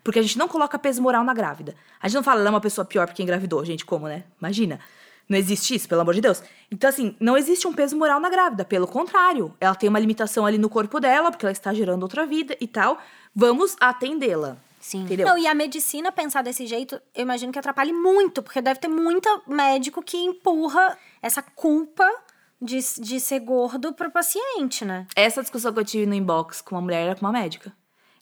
Porque 0.03 0.17
a 0.17 0.23
gente 0.23 0.39
não 0.39 0.47
coloca 0.47 0.79
peso 0.79 1.03
moral 1.03 1.23
na 1.23 1.35
grávida. 1.35 1.75
A 2.01 2.07
gente 2.07 2.15
não 2.15 2.23
fala, 2.23 2.39
ela 2.39 2.49
é 2.49 2.53
uma 2.53 2.59
pessoa 2.59 2.83
pior 2.83 3.05
porque 3.05 3.21
engravidou. 3.21 3.63
Gente, 3.63 3.85
como, 3.85 4.07
né? 4.07 4.23
Imagina. 4.41 4.79
Não 5.29 5.37
existe 5.37 5.75
isso, 5.75 5.87
pelo 5.87 6.01
amor 6.01 6.15
de 6.15 6.21
Deus. 6.21 6.41
Então, 6.71 6.89
assim, 6.89 7.15
não 7.19 7.37
existe 7.37 7.67
um 7.67 7.73
peso 7.73 7.95
moral 7.95 8.19
na 8.19 8.27
grávida. 8.27 8.65
Pelo 8.65 8.87
contrário, 8.87 9.55
ela 9.61 9.75
tem 9.75 9.87
uma 9.87 9.99
limitação 9.99 10.47
ali 10.47 10.57
no 10.57 10.67
corpo 10.67 10.99
dela, 10.99 11.29
porque 11.29 11.45
ela 11.45 11.51
está 11.51 11.71
gerando 11.75 12.01
outra 12.01 12.25
vida 12.25 12.57
e 12.59 12.65
tal. 12.65 12.97
Vamos 13.35 13.75
atendê-la. 13.79 14.57
Sim. 14.79 15.03
Entendeu? 15.03 15.27
Não, 15.27 15.37
e 15.37 15.45
a 15.45 15.53
medicina 15.53 16.11
pensar 16.11 16.41
desse 16.41 16.65
jeito, 16.65 16.99
eu 17.13 17.21
imagino 17.21 17.53
que 17.53 17.59
atrapalhe 17.59 17.93
muito, 17.93 18.41
porque 18.41 18.59
deve 18.59 18.79
ter 18.79 18.87
muito 18.87 19.29
médico 19.45 20.01
que 20.01 20.17
empurra 20.17 20.97
essa 21.21 21.43
culpa 21.43 22.09
de, 22.61 22.79
de 22.99 23.19
ser 23.19 23.39
gordo 23.39 23.93
pro 23.93 24.11
paciente, 24.11 24.83
né? 24.83 25.07
Essa 25.15 25.41
discussão 25.41 25.73
que 25.73 25.79
eu 25.79 25.85
tive 25.85 26.05
no 26.05 26.13
inbox 26.13 26.61
com 26.61 26.75
uma 26.75 26.81
mulher 26.81 27.05
era 27.05 27.15
com 27.15 27.25
uma 27.25 27.31
médica. 27.31 27.71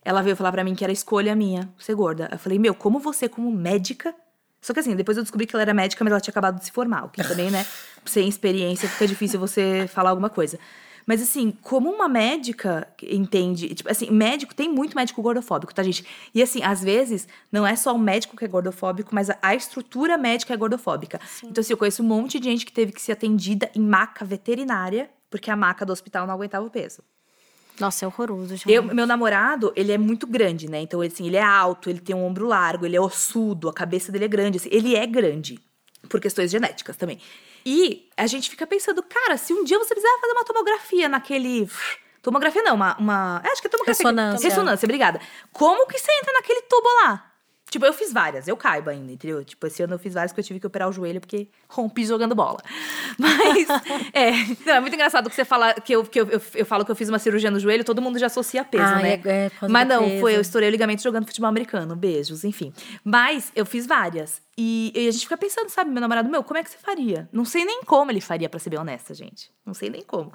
Ela 0.03 0.21
veio 0.21 0.35
falar 0.35 0.51
pra 0.51 0.63
mim 0.63 0.75
que 0.75 0.83
era 0.83 0.93
escolha 0.93 1.35
minha 1.35 1.69
ser 1.77 1.95
gorda. 1.95 2.29
Eu 2.31 2.39
falei, 2.39 2.57
meu, 2.57 2.73
como 2.73 2.99
você, 2.99 3.27
como 3.27 3.51
médica. 3.51 4.15
Só 4.61 4.73
que 4.73 4.79
assim, 4.79 4.95
depois 4.95 5.17
eu 5.17 5.23
descobri 5.23 5.45
que 5.45 5.55
ela 5.55 5.63
era 5.63 5.73
médica, 5.73 6.03
mas 6.03 6.11
ela 6.11 6.21
tinha 6.21 6.31
acabado 6.31 6.59
de 6.59 6.65
se 6.65 6.71
formar. 6.71 7.05
O 7.05 7.09
que 7.09 7.23
também, 7.23 7.51
né, 7.51 7.65
sem 8.05 8.27
experiência, 8.27 8.87
fica 8.87 9.07
difícil 9.07 9.39
você 9.39 9.87
falar 9.87 10.11
alguma 10.11 10.29
coisa. 10.29 10.59
Mas 11.07 11.21
assim, 11.21 11.51
como 11.61 11.89
uma 11.89 12.09
médica 12.09 12.85
entende, 13.01 13.73
tipo 13.73 13.89
assim, 13.89 14.11
médico, 14.11 14.53
tem 14.53 14.67
muito 14.67 14.93
médico 14.93 15.21
gordofóbico, 15.21 15.73
tá, 15.73 15.81
gente? 15.81 16.05
E 16.35 16.43
assim, 16.43 16.61
às 16.61 16.83
vezes, 16.83 17.25
não 17.49 17.65
é 17.65 17.77
só 17.77 17.95
o 17.95 17.97
médico 17.97 18.35
que 18.35 18.43
é 18.43 18.47
gordofóbico, 18.47 19.15
mas 19.15 19.29
a, 19.29 19.37
a 19.41 19.55
estrutura 19.55 20.17
médica 20.17 20.53
é 20.53 20.57
gordofóbica. 20.57 21.21
Então, 21.41 21.61
assim, 21.61 21.71
eu 21.71 21.77
conheço 21.77 22.03
um 22.03 22.05
monte 22.05 22.41
de 22.41 22.49
gente 22.49 22.65
que 22.65 22.73
teve 22.73 22.91
que 22.91 23.01
ser 23.01 23.13
atendida 23.13 23.71
em 23.73 23.79
maca 23.79 24.25
veterinária, 24.25 25.09
porque 25.29 25.49
a 25.49 25.55
maca 25.55 25.85
do 25.85 25.93
hospital 25.93 26.27
não 26.27 26.33
aguentava 26.33 26.65
o 26.65 26.69
peso. 26.69 27.01
Nossa, 27.79 28.03
é 28.03 28.07
horroroso, 28.07 28.57
gente. 28.57 28.69
Eu, 28.69 28.83
meu 28.83 29.07
namorado, 29.07 29.71
ele 29.77 29.93
é 29.93 29.97
muito 29.97 30.27
grande, 30.27 30.69
né? 30.69 30.81
Então, 30.81 30.99
assim, 30.99 31.27
ele 31.27 31.37
é 31.37 31.43
alto, 31.43 31.89
ele 31.89 31.99
tem 31.99 32.13
um 32.13 32.25
ombro 32.25 32.47
largo, 32.47 32.85
ele 32.85 32.97
é 32.97 33.01
ossudo, 33.01 33.69
a 33.69 33.73
cabeça 33.73 34.11
dele 34.11 34.25
é 34.25 34.27
grande. 34.27 34.57
Assim, 34.57 34.69
ele 34.73 34.93
é 34.93 35.05
grande, 35.05 35.57
por 36.09 36.19
questões 36.19 36.51
genéticas 36.51 36.97
também. 36.97 37.19
E 37.69 38.07
a 38.15 38.25
gente 38.27 38.49
fica 38.49 38.65
pensando, 38.65 39.03
cara, 39.03 39.35
se 39.35 39.51
um 39.51 39.65
dia 39.65 39.77
você 39.77 39.93
precisar 39.93 40.17
fazer 40.21 40.31
uma 40.31 40.45
tomografia 40.45 41.09
naquele. 41.09 41.69
Tomografia 42.23 42.63
não, 42.63 42.75
uma. 42.75 42.95
uma 42.97 43.41
acho 43.43 43.59
que 43.61 43.67
é 43.67 43.69
tomografia. 43.69 44.05
Ressonância. 44.05 44.49
Ressonância, 44.49 44.85
obrigada. 44.85 45.19
Como 45.51 45.85
que 45.85 45.99
você 45.99 46.09
entra 46.13 46.31
naquele 46.31 46.61
tubo 46.61 46.87
lá? 47.03 47.29
Tipo, 47.69 47.85
eu 47.85 47.91
fiz 47.93 48.13
várias, 48.13 48.47
eu 48.47 48.55
caibo 48.55 48.89
ainda, 48.89 49.11
entendeu? 49.11 49.43
Tipo, 49.43 49.67
esse 49.67 49.83
ano 49.83 49.95
eu 49.95 49.99
fiz 49.99 50.13
várias 50.13 50.31
que 50.31 50.39
eu 50.39 50.43
tive 50.43 50.59
que 50.59 50.65
operar 50.67 50.87
o 50.87 50.91
joelho 50.91 51.19
porque 51.19 51.49
rompi 51.67 52.05
jogando 52.05 52.33
bola. 52.33 52.59
Mas, 53.17 53.67
é. 54.13 54.31
Não, 54.65 54.73
é 54.75 54.79
muito 54.79 54.93
engraçado 54.93 55.29
que 55.29 55.35
você 55.35 55.43
fala 55.45 55.73
que 55.73 55.93
eu, 55.93 56.03
que 56.05 56.19
eu, 56.21 56.27
eu, 56.29 56.41
eu 56.55 56.65
falo 56.65 56.85
que 56.85 56.91
eu 56.91 56.95
fiz 56.95 57.09
uma 57.09 57.19
cirurgia 57.19 57.51
no 57.51 57.59
joelho, 57.59 57.83
todo 57.83 58.01
mundo 58.01 58.17
já 58.17 58.27
associa 58.27 58.63
peso, 58.63 58.83
Ah, 58.83 59.01
né? 59.01 59.21
é- 59.25 59.47
é 59.47 59.67
Mas 59.67 59.87
não, 59.87 60.03
peso. 60.07 60.19
foi, 60.21 60.35
eu 60.35 60.41
estourei 60.41 60.69
o 60.69 60.71
ligamento 60.71 61.01
jogando 61.03 61.25
futebol 61.25 61.49
americano, 61.49 61.95
beijos, 61.95 62.43
enfim. 62.43 62.71
Mas 63.03 63.51
eu 63.55 63.65
fiz 63.65 63.85
várias. 63.85 64.41
E, 64.57 64.91
e 64.95 65.07
a 65.07 65.11
gente 65.11 65.23
fica 65.23 65.37
pensando, 65.37 65.69
sabe, 65.69 65.91
meu 65.91 66.01
namorado, 66.01 66.29
meu, 66.29 66.43
como 66.43 66.57
é 66.57 66.63
que 66.63 66.69
você 66.71 66.77
faria? 66.77 67.27
Não 67.31 67.45
sei 67.45 67.63
nem 67.65 67.83
como 67.83 68.09
ele 68.11 68.21
faria, 68.21 68.49
pra 68.49 68.59
ser 68.59 68.69
bem 68.69 68.79
honesta, 68.79 69.13
gente. 69.13 69.51
Não 69.65 69.73
sei 69.73 69.89
nem 69.89 70.01
como. 70.01 70.31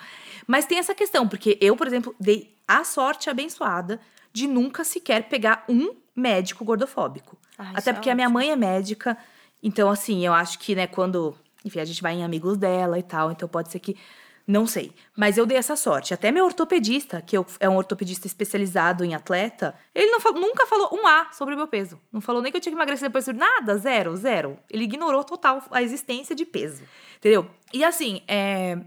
Mas 0.46 0.64
tem 0.66 0.78
essa 0.78 0.94
questão, 0.94 1.26
porque 1.26 1.58
eu, 1.60 1.74
por 1.76 1.86
exemplo, 1.86 2.14
dei 2.20 2.54
a 2.68 2.84
sorte 2.84 3.28
abençoada 3.28 3.98
de 4.32 4.46
nunca 4.46 4.84
sequer 4.84 5.24
pegar 5.28 5.64
um 5.68 5.94
médico 6.14 6.64
gordofóbico. 6.64 7.38
Até 7.78 7.90
é 7.90 7.92
porque 7.92 8.10
a 8.10 8.14
minha 8.14 8.28
mãe 8.28 8.50
é 8.50 8.56
médica, 8.56 9.16
então 9.62 9.90
assim, 9.90 10.24
eu 10.26 10.32
acho 10.32 10.58
que, 10.58 10.74
né, 10.74 10.86
quando, 10.86 11.34
enfim, 11.64 11.80
a 11.80 11.84
gente 11.84 12.02
vai 12.02 12.14
em 12.14 12.24
amigos 12.24 12.56
dela 12.56 12.98
e 12.98 13.02
tal, 13.02 13.30
então 13.30 13.48
pode 13.48 13.70
ser 13.70 13.78
que 13.78 13.96
não 14.44 14.66
sei, 14.66 14.92
mas 15.16 15.38
eu 15.38 15.46
dei 15.46 15.56
essa 15.56 15.76
sorte. 15.76 16.12
Até 16.12 16.32
meu 16.32 16.44
ortopedista, 16.44 17.22
que 17.22 17.36
eu- 17.38 17.46
é 17.60 17.68
um 17.68 17.76
ortopedista 17.76 18.26
especializado 18.26 19.04
em 19.04 19.14
atleta, 19.14 19.72
ele 19.94 20.10
não 20.10 20.18
nunca 20.40 20.66
falou 20.66 20.90
um 20.92 21.06
A 21.06 21.28
sobre 21.32 21.54
o 21.54 21.56
meu 21.56 21.68
peso. 21.68 21.98
Não 22.12 22.20
falou 22.20 22.42
nem 22.42 22.50
que 22.50 22.56
eu 22.58 22.60
tinha 22.60 22.72
que 22.72 22.76
emagrecer 22.76 23.08
depois. 23.08 23.24
Nada, 23.28 23.78
zero, 23.78 24.16
zero. 24.16 24.58
Ele 24.68 24.82
ignorou 24.82 25.22
total 25.22 25.62
a 25.70 25.80
existência 25.80 26.34
de 26.34 26.44
peso. 26.44 26.82
Entendeu? 27.18 27.48
E 27.72 27.84
assim, 27.84 28.20
é, 28.26 28.80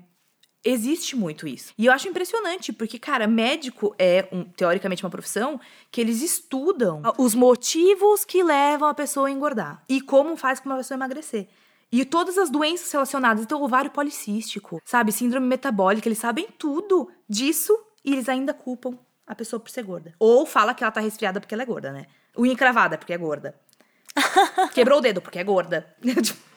Existe 0.67 1.15
muito 1.15 1.47
isso. 1.47 1.71
E 1.77 1.85
eu 1.85 1.93
acho 1.93 2.07
impressionante, 2.09 2.73
porque, 2.73 2.97
cara, 2.97 3.27
médico 3.27 3.93
é, 3.99 4.27
um- 4.31 4.43
teoricamente, 4.43 5.03
uma 5.05 5.11
profissão 5.11 5.59
que 5.91 6.01
eles 6.01 6.23
estudam 6.23 7.03
os 7.19 7.35
motivos 7.35 8.25
que 8.25 8.41
levam 8.43 8.89
a 8.89 8.93
pessoa 8.95 9.27
a 9.27 9.31
engordar 9.31 9.83
e 9.87 10.01
como 10.01 10.35
faz 10.35 10.59
com 10.59 10.67
uma 10.69 10.77
pessoa 10.77 10.97
emagrecer. 10.97 11.47
E 11.91 12.03
todas 12.03 12.37
as 12.39 12.49
doenças 12.49 12.91
relacionadas, 12.91 13.43
então, 13.43 13.61
ovário 13.61 13.91
policístico, 13.91 14.81
sabe? 14.83 15.11
Síndrome 15.11 15.45
metabólica, 15.47 16.07
eles 16.07 16.17
sabem 16.17 16.47
tudo 16.57 17.09
disso 17.29 17.77
e 18.03 18.11
eles 18.13 18.27
ainda 18.27 18.53
culpam 18.53 18.97
a 19.27 19.35
pessoa 19.35 19.59
por 19.59 19.69
ser 19.69 19.83
gorda. 19.83 20.13
Ou 20.19 20.45
fala 20.47 20.73
que 20.73 20.83
ela 20.83 20.91
tá 20.91 20.99
resfriada 20.99 21.39
porque 21.39 21.53
ela 21.53 21.61
é 21.63 21.65
gorda, 21.65 21.91
né? 21.91 22.07
Unha 22.35 22.51
encravada 22.53 22.97
porque 22.97 23.13
é 23.13 23.17
gorda. 23.17 23.55
Quebrou 24.73 24.97
o 24.97 25.01
dedo 25.01 25.21
porque 25.21 25.37
é 25.39 25.43
gorda. 25.43 25.95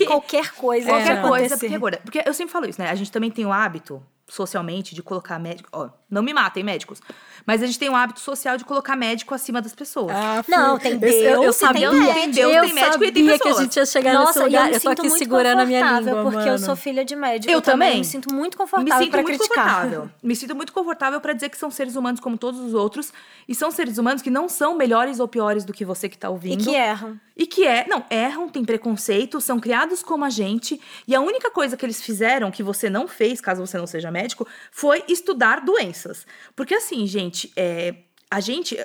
Que- 0.00 0.06
Qualquer 0.06 0.52
coisa. 0.54 0.88
Qualquer 0.88 1.16
pode 1.22 1.28
coisa, 1.28 1.58
porque 1.58 1.74
é 1.74 1.78
gorda. 1.78 2.00
Porque 2.04 2.22
eu 2.26 2.34
sempre 2.34 2.52
falo 2.52 2.66
isso, 2.68 2.80
né? 2.80 2.90
A 2.90 2.94
gente 2.94 3.10
também 3.12 3.30
tem 3.30 3.44
o 3.46 3.52
hábito, 3.52 4.02
socialmente, 4.28 4.94
de 4.94 5.02
colocar 5.02 5.38
médico. 5.38 5.68
Ó, 5.72 5.88
não 6.10 6.22
me 6.22 6.32
matem, 6.34 6.62
médicos. 6.64 7.00
Mas 7.46 7.62
a 7.62 7.66
gente 7.66 7.78
tem 7.78 7.88
o 7.88 7.94
hábito 7.96 8.20
social 8.20 8.56
de 8.58 8.64
colocar 8.64 8.94
médico 8.96 9.34
acima 9.34 9.62
das 9.62 9.74
pessoas. 9.74 10.14
Ah, 10.14 10.44
Não, 10.46 10.78
tem 10.78 10.92
esse- 11.02 11.22
eu- 11.24 11.30
Eu 11.30 11.40
Deus 11.42 11.56
e 11.56 11.58
sabia, 11.58 11.90
tem 11.90 12.00
médico. 12.00 12.38
eu 12.40 12.50
Deus 12.50 12.66
tem 12.66 12.74
médico 12.74 13.04
e 13.04 13.12
tem 13.12 13.24
sabia 13.24 13.24
que 13.24 13.30
a 13.30 13.38
pessoas. 13.50 13.62
gente 13.64 13.76
ia 13.76 13.86
chegar 13.86 14.12
Nossa, 14.12 14.26
nesse 14.26 14.38
e 14.38 14.42
eu 14.42 14.46
lugar. 14.46 14.62
me 14.62 14.68
Eu 14.68 14.72
tô 14.74 14.80
sinto 14.80 14.92
aqui 15.00 15.08
muito 15.08 15.18
segurando 15.18 15.60
a 15.60 15.64
minha 15.64 15.80
confortável, 15.80 16.14
língua, 16.16 16.30
porque 16.32 16.48
eu 16.48 16.52
mano. 16.52 16.66
sou 16.66 16.76
filha 16.76 17.04
de 17.04 17.16
médico. 17.16 17.52
Eu 17.52 17.62
também. 17.62 17.98
Me 17.98 18.04
sinto 18.04 18.34
muito 18.34 18.54
Me 18.54 18.58
confortável 18.58 18.98
sinto 19.04 19.10
pra 19.10 19.22
muito 19.22 19.38
criticar. 19.38 19.64
confortável. 19.64 20.10
Me 20.22 20.36
sinto 20.36 20.54
muito 20.54 20.72
confortável 20.72 21.20
pra 21.20 21.32
dizer 21.32 21.48
que 21.48 21.56
são 21.56 21.70
seres 21.70 21.96
humanos 21.96 22.20
como 22.20 22.36
todos 22.36 22.60
os 22.60 22.74
outros. 22.74 23.12
E 23.48 23.54
são 23.54 23.70
seres 23.70 23.96
humanos 23.98 24.20
que 24.22 24.30
não 24.30 24.48
são 24.48 24.76
melhores 24.76 25.18
ou 25.18 25.26
piores 25.26 25.64
do 25.64 25.72
que 25.72 25.84
você 25.84 26.08
que 26.08 26.18
tá 26.18 26.28
E 26.28 26.30
ouvindo. 26.30 26.62
que 26.64 26.74
erram. 26.74 27.18
E 27.36 27.46
que 27.46 27.66
é, 27.66 27.86
não, 27.88 28.04
erram, 28.10 28.48
têm 28.50 28.64
preconceito, 28.66 29.40
são 29.40 29.58
criados 29.58 30.02
como 30.02 30.26
a 30.26 30.30
gente. 30.30 30.78
E 31.08 31.14
a 31.14 31.20
única 31.22 31.50
coisa 31.50 31.74
que 31.74 31.86
eles 31.86 32.02
fizeram, 32.02 32.50
que 32.50 32.62
você 32.62 32.90
não 32.90 33.08
fez, 33.08 33.40
caso 33.40 33.64
você 33.66 33.78
não 33.78 33.86
seja 33.86 34.10
médico, 34.10 34.46
foi 34.70 35.02
estudar 35.08 35.60
doenças. 36.00 36.26
Porque 36.56 36.74
assim, 36.74 37.06
gente, 37.06 37.52
é, 37.56 37.94
a 38.30 38.40
gente, 38.40 38.76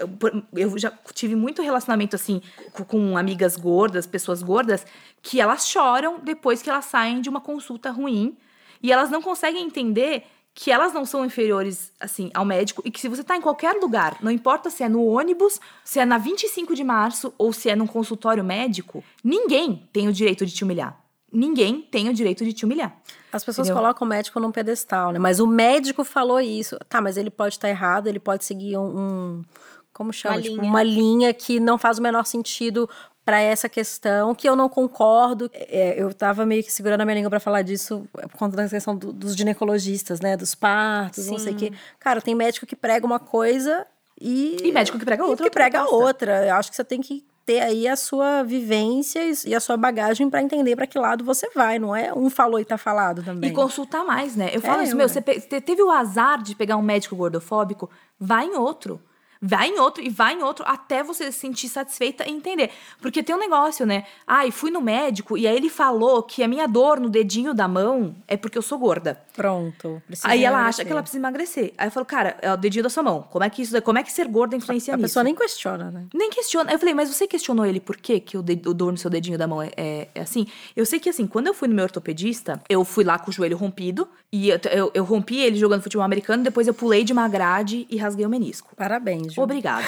eu 0.53 0.77
já 0.77 0.91
tive 1.13 1.35
muito 1.35 1.61
relacionamento 1.61 2.15
assim 2.15 2.41
com, 2.87 3.17
amigas 3.17 3.55
gordas, 3.55 4.05
pessoas 4.05 4.41
gordas, 4.41 4.85
que 5.21 5.39
elas 5.39 5.67
choram 5.67 6.19
depois 6.19 6.61
que 6.61 6.69
elas 6.69 6.85
saem 6.85 7.21
de 7.21 7.29
uma 7.29 7.41
consulta 7.41 7.91
ruim. 7.91 8.37
E 8.81 8.91
elas 8.91 9.09
não 9.09 9.21
conseguem 9.21 9.65
entender 9.65 10.25
que 10.53 10.71
elas 10.71 10.93
não 10.93 11.05
são 11.05 11.25
inferiores, 11.25 11.91
assim, 11.99 12.31
ao 12.33 12.45
médico 12.45 12.81
e 12.85 12.91
que 12.91 12.99
se 12.99 13.09
você 13.09 13.23
tá 13.23 13.35
em 13.35 13.41
qualquer 13.41 13.73
lugar, 13.73 14.17
não 14.21 14.31
importa 14.31 14.69
se 14.69 14.83
é 14.83 14.89
no 14.89 15.05
ônibus, 15.05 15.59
se 15.83 15.99
é 15.99 16.05
na 16.05 16.17
25 16.17 16.73
de 16.73 16.83
março 16.83 17.33
ou 17.37 17.51
se 17.51 17.69
é 17.69 17.75
num 17.75 17.87
consultório 17.87 18.43
médico, 18.43 19.03
ninguém 19.21 19.87
tem 19.91 20.07
o 20.07 20.13
direito 20.13 20.45
de 20.45 20.53
te 20.53 20.63
humilhar. 20.63 21.04
Ninguém 21.35 21.81
tem 21.81 22.07
o 22.09 22.13
direito 22.13 22.43
de 22.45 22.53
te 22.53 22.65
humilhar. 22.65 22.95
As 23.31 23.43
pessoas 23.43 23.67
Entendeu? 23.67 23.81
colocam 23.83 24.05
o 24.05 24.09
médico 24.09 24.39
num 24.39 24.51
pedestal, 24.51 25.11
né? 25.11 25.19
Mas 25.19 25.39
o 25.39 25.45
médico 25.47 26.03
falou 26.03 26.39
isso. 26.39 26.77
Tá, 26.87 27.01
mas 27.01 27.17
ele 27.17 27.29
pode 27.29 27.55
estar 27.55 27.69
errado, 27.69 28.07
ele 28.07 28.19
pode 28.19 28.45
seguir 28.45 28.77
um. 28.77 28.97
um- 28.97 29.43
como 29.91 30.11
chama? 30.11 30.35
Uma 30.35 30.41
Tipo, 30.41 30.55
linha. 30.55 30.69
uma 30.69 30.83
linha 30.83 31.33
que 31.33 31.59
não 31.59 31.77
faz 31.77 31.97
o 31.99 32.01
menor 32.01 32.25
sentido 32.25 32.89
pra 33.23 33.39
essa 33.39 33.67
questão, 33.67 34.35
que 34.35 34.47
eu 34.47 34.55
não 34.55 34.69
concordo. 34.69 35.49
É, 35.53 35.95
eu 36.01 36.13
tava 36.13 36.45
meio 36.45 36.63
que 36.63 36.71
segurando 36.71 37.01
a 37.01 37.05
minha 37.05 37.15
língua 37.15 37.29
pra 37.29 37.39
falar 37.39 37.61
disso 37.63 38.05
por 38.11 38.29
conta 38.37 38.55
da 38.57 38.67
questão 38.69 38.95
do- 38.95 39.11
dos 39.13 39.35
ginecologistas, 39.35 40.19
né? 40.21 40.35
Dos 40.37 40.53
partos, 40.53 41.27
não 41.27 41.39
sei 41.39 41.53
o 41.53 41.55
quê. 41.55 41.71
Cara, 41.99 42.21
tem 42.21 42.35
médico 42.35 42.65
que 42.65 42.75
prega 42.75 43.05
uma 43.05 43.19
coisa 43.19 43.85
e. 44.19 44.57
E 44.63 44.71
médico 44.71 44.99
que 44.99 45.05
prega 45.05 45.23
e 45.23 45.27
outra, 45.27 45.37
Que 45.37 45.43
outra 45.49 45.59
prega 45.61 45.85
outra. 45.89 46.45
Eu 46.47 46.55
acho 46.55 46.69
que 46.69 46.75
você 46.75 46.83
tem 46.83 47.01
que 47.01 47.25
ter 47.45 47.59
aí 47.61 47.87
a 47.87 47.95
sua 47.95 48.41
vivência 48.43 49.21
e- 49.45 49.53
a 49.53 49.59
sua 49.59 49.77
bagagem 49.77 50.29
pra 50.29 50.41
entender 50.41 50.75
pra 50.75 50.87
que 50.87 50.97
lado 50.97 51.23
você 51.23 51.49
vai. 51.53 51.77
Não 51.77 51.95
é 51.95 52.13
um 52.13 52.29
falou 52.29 52.59
e 52.59 52.65
tá 52.65 52.77
falado 52.77 53.21
também. 53.23 53.49
E 53.49 53.53
consultar 53.53 54.03
mais, 54.03 54.35
né? 54.35 54.49
Eu 54.53 54.61
falo 54.61 54.81
É, 54.81 54.83
isso, 54.85 54.95
meu, 54.95 55.05
ué. 55.07 55.13
você 55.13 55.21
teve 55.21 55.81
o 55.83 55.91
azar 55.91 56.41
de 56.41 56.55
pegar 56.55 56.75
um 56.77 56.81
médico 56.81 57.15
gordofóbico, 57.15 57.89
vai 58.19 58.45
em 58.45 58.55
outro. 58.55 58.99
Vai 59.41 59.69
em 59.69 59.79
outro 59.79 60.03
e 60.03 60.09
vai 60.09 60.33
em 60.33 60.41
outro 60.43 60.63
até 60.67 61.03
você 61.03 61.31
se 61.31 61.39
sentir 61.39 61.69
satisfeita 61.69 62.27
e 62.27 62.31
entender. 62.31 62.69
Porque 63.01 63.21
tem 63.21 63.35
um 63.35 63.39
negócio, 63.39 63.85
né? 63.85 64.05
Ai, 64.25 64.49
fui 64.51 64.71
no 64.71 64.81
médico 64.81 65.37
e 65.37 65.45
aí 65.47 65.55
ele 65.55 65.69
falou 65.69 66.23
que 66.23 66.41
a 66.43 66.47
minha 66.47 66.67
dor 66.67 66.99
no 66.99 67.09
dedinho 67.09 67.53
da 67.53 67.67
mão 67.67 68.15
é 68.27 68.35
porque 68.37 68.57
eu 68.57 68.61
sou 68.61 68.77
gorda. 68.79 69.19
Pronto. 69.35 70.01
Aí 70.23 70.43
ela 70.43 70.57
emagrecer. 70.57 70.67
acha 70.81 70.85
que 70.85 70.91
ela 70.91 71.01
precisa 71.01 71.19
emagrecer. 71.19 71.73
Aí 71.77 71.87
eu 71.87 71.91
falo, 71.91 72.05
cara, 72.05 72.37
é 72.41 72.51
o 72.51 72.57
dedinho 72.57 72.83
da 72.83 72.89
sua 72.89 73.03
mão. 73.03 73.23
Como 73.29 73.43
é 73.43 73.49
que 73.49 73.61
isso, 73.61 73.79
como 73.81 73.97
é 73.99 74.03
que 74.03 74.11
ser 74.11 74.27
gorda 74.27 74.55
influencia 74.55 74.93
A 74.93 74.97
nisso? 74.97 75.07
pessoa 75.09 75.23
nem 75.23 75.35
questiona, 75.35 75.91
né? 75.91 76.05
Nem 76.13 76.29
questiona. 76.29 76.69
Aí 76.69 76.75
eu 76.75 76.79
falei, 76.79 76.93
mas 76.95 77.09
você 77.13 77.27
questionou 77.27 77.65
ele 77.65 77.79
por 77.79 77.97
quê 77.97 78.19
que 78.19 78.37
o, 78.37 78.41
de- 78.41 78.61
o 78.67 78.73
dor 78.73 78.91
no 78.91 78.97
seu 78.97 79.09
dedinho 79.09 79.37
da 79.37 79.45
mão 79.47 79.61
é, 79.61 79.71
é- 79.75 80.07
é 80.15 80.21
assim? 80.21 80.47
Eu 80.75 80.85
sei 80.85 80.99
que, 80.99 81.09
assim, 81.09 81.27
quando 81.27 81.47
eu 81.47 81.53
fui 81.53 81.67
no 81.67 81.75
meu 81.75 81.83
ortopedista, 81.83 82.61
eu 82.69 82.83
fui 82.85 83.03
lá 83.03 83.19
com 83.19 83.29
o 83.29 83.33
joelho 83.33 83.57
rompido. 83.57 84.07
E 84.31 84.49
eu, 84.49 84.59
eu, 84.71 84.91
eu 84.93 85.03
rompi 85.03 85.37
ele 85.39 85.57
jogando 85.57 85.81
futebol 85.81 86.03
americano. 86.05 86.43
Depois 86.43 86.67
eu 86.67 86.73
pulei 86.73 87.03
de 87.03 87.13
uma 87.13 87.27
grade 87.27 87.85
e 87.89 87.97
rasguei 87.97 88.25
o 88.25 88.29
menisco. 88.29 88.73
Parabéns, 88.75 89.34
Obrigada. 89.43 89.87